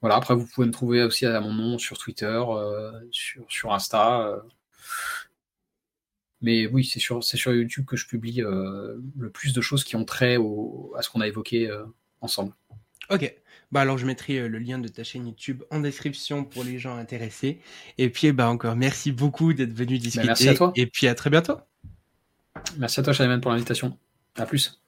Voilà, 0.00 0.16
après, 0.16 0.34
vous 0.34 0.46
pouvez 0.46 0.66
me 0.66 0.72
trouver 0.72 1.02
aussi 1.02 1.26
à 1.26 1.40
mon 1.40 1.52
nom 1.52 1.78
sur 1.78 1.98
Twitter, 1.98 2.42
sur, 3.10 3.44
sur 3.48 3.72
Insta. 3.72 4.42
Mais 6.40 6.66
oui, 6.66 6.84
c'est 6.84 7.00
sur, 7.00 7.22
sur 7.24 7.52
YouTube 7.52 7.84
que 7.84 7.96
je 7.96 8.06
publie 8.06 8.42
le 8.42 9.30
plus 9.32 9.52
de 9.52 9.60
choses 9.60 9.84
qui 9.84 9.96
ont 9.96 10.04
trait 10.04 10.36
à 10.96 11.02
ce 11.02 11.10
qu'on 11.10 11.20
a 11.20 11.26
évoqué 11.26 11.68
ensemble. 12.20 12.52
Ok. 13.10 13.34
Bah 13.70 13.82
alors 13.82 13.98
je 13.98 14.06
mettrai 14.06 14.48
le 14.48 14.58
lien 14.58 14.78
de 14.78 14.88
ta 14.88 15.04
chaîne 15.04 15.26
YouTube 15.26 15.62
en 15.70 15.80
description 15.80 16.44
pour 16.44 16.64
les 16.64 16.78
gens 16.78 16.96
intéressés. 16.96 17.60
Et 17.98 18.08
puis 18.08 18.32
bah 18.32 18.48
encore 18.48 18.76
merci 18.76 19.12
beaucoup 19.12 19.52
d'être 19.52 19.74
venu 19.74 19.96
bah, 19.96 20.02
discuter. 20.02 20.26
merci 20.26 20.48
à 20.48 20.54
toi. 20.54 20.72
Et 20.74 20.86
puis 20.86 21.06
à 21.06 21.14
très 21.14 21.28
bientôt. 21.28 21.58
Merci 22.76 23.00
à 23.00 23.02
toi, 23.02 23.12
Shaiman, 23.12 23.40
pour 23.40 23.50
l'invitation. 23.50 23.96
À 24.36 24.46
plus. 24.46 24.80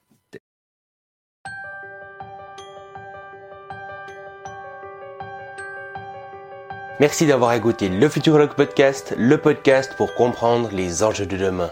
Merci 7.01 7.25
d'avoir 7.25 7.53
écouté 7.53 7.89
le 7.89 8.07
Futurologue 8.07 8.53
Podcast, 8.53 9.15
le 9.17 9.39
podcast 9.39 9.95
pour 9.97 10.13
comprendre 10.13 10.69
les 10.71 11.01
enjeux 11.01 11.25
de 11.25 11.35
demain. 11.35 11.71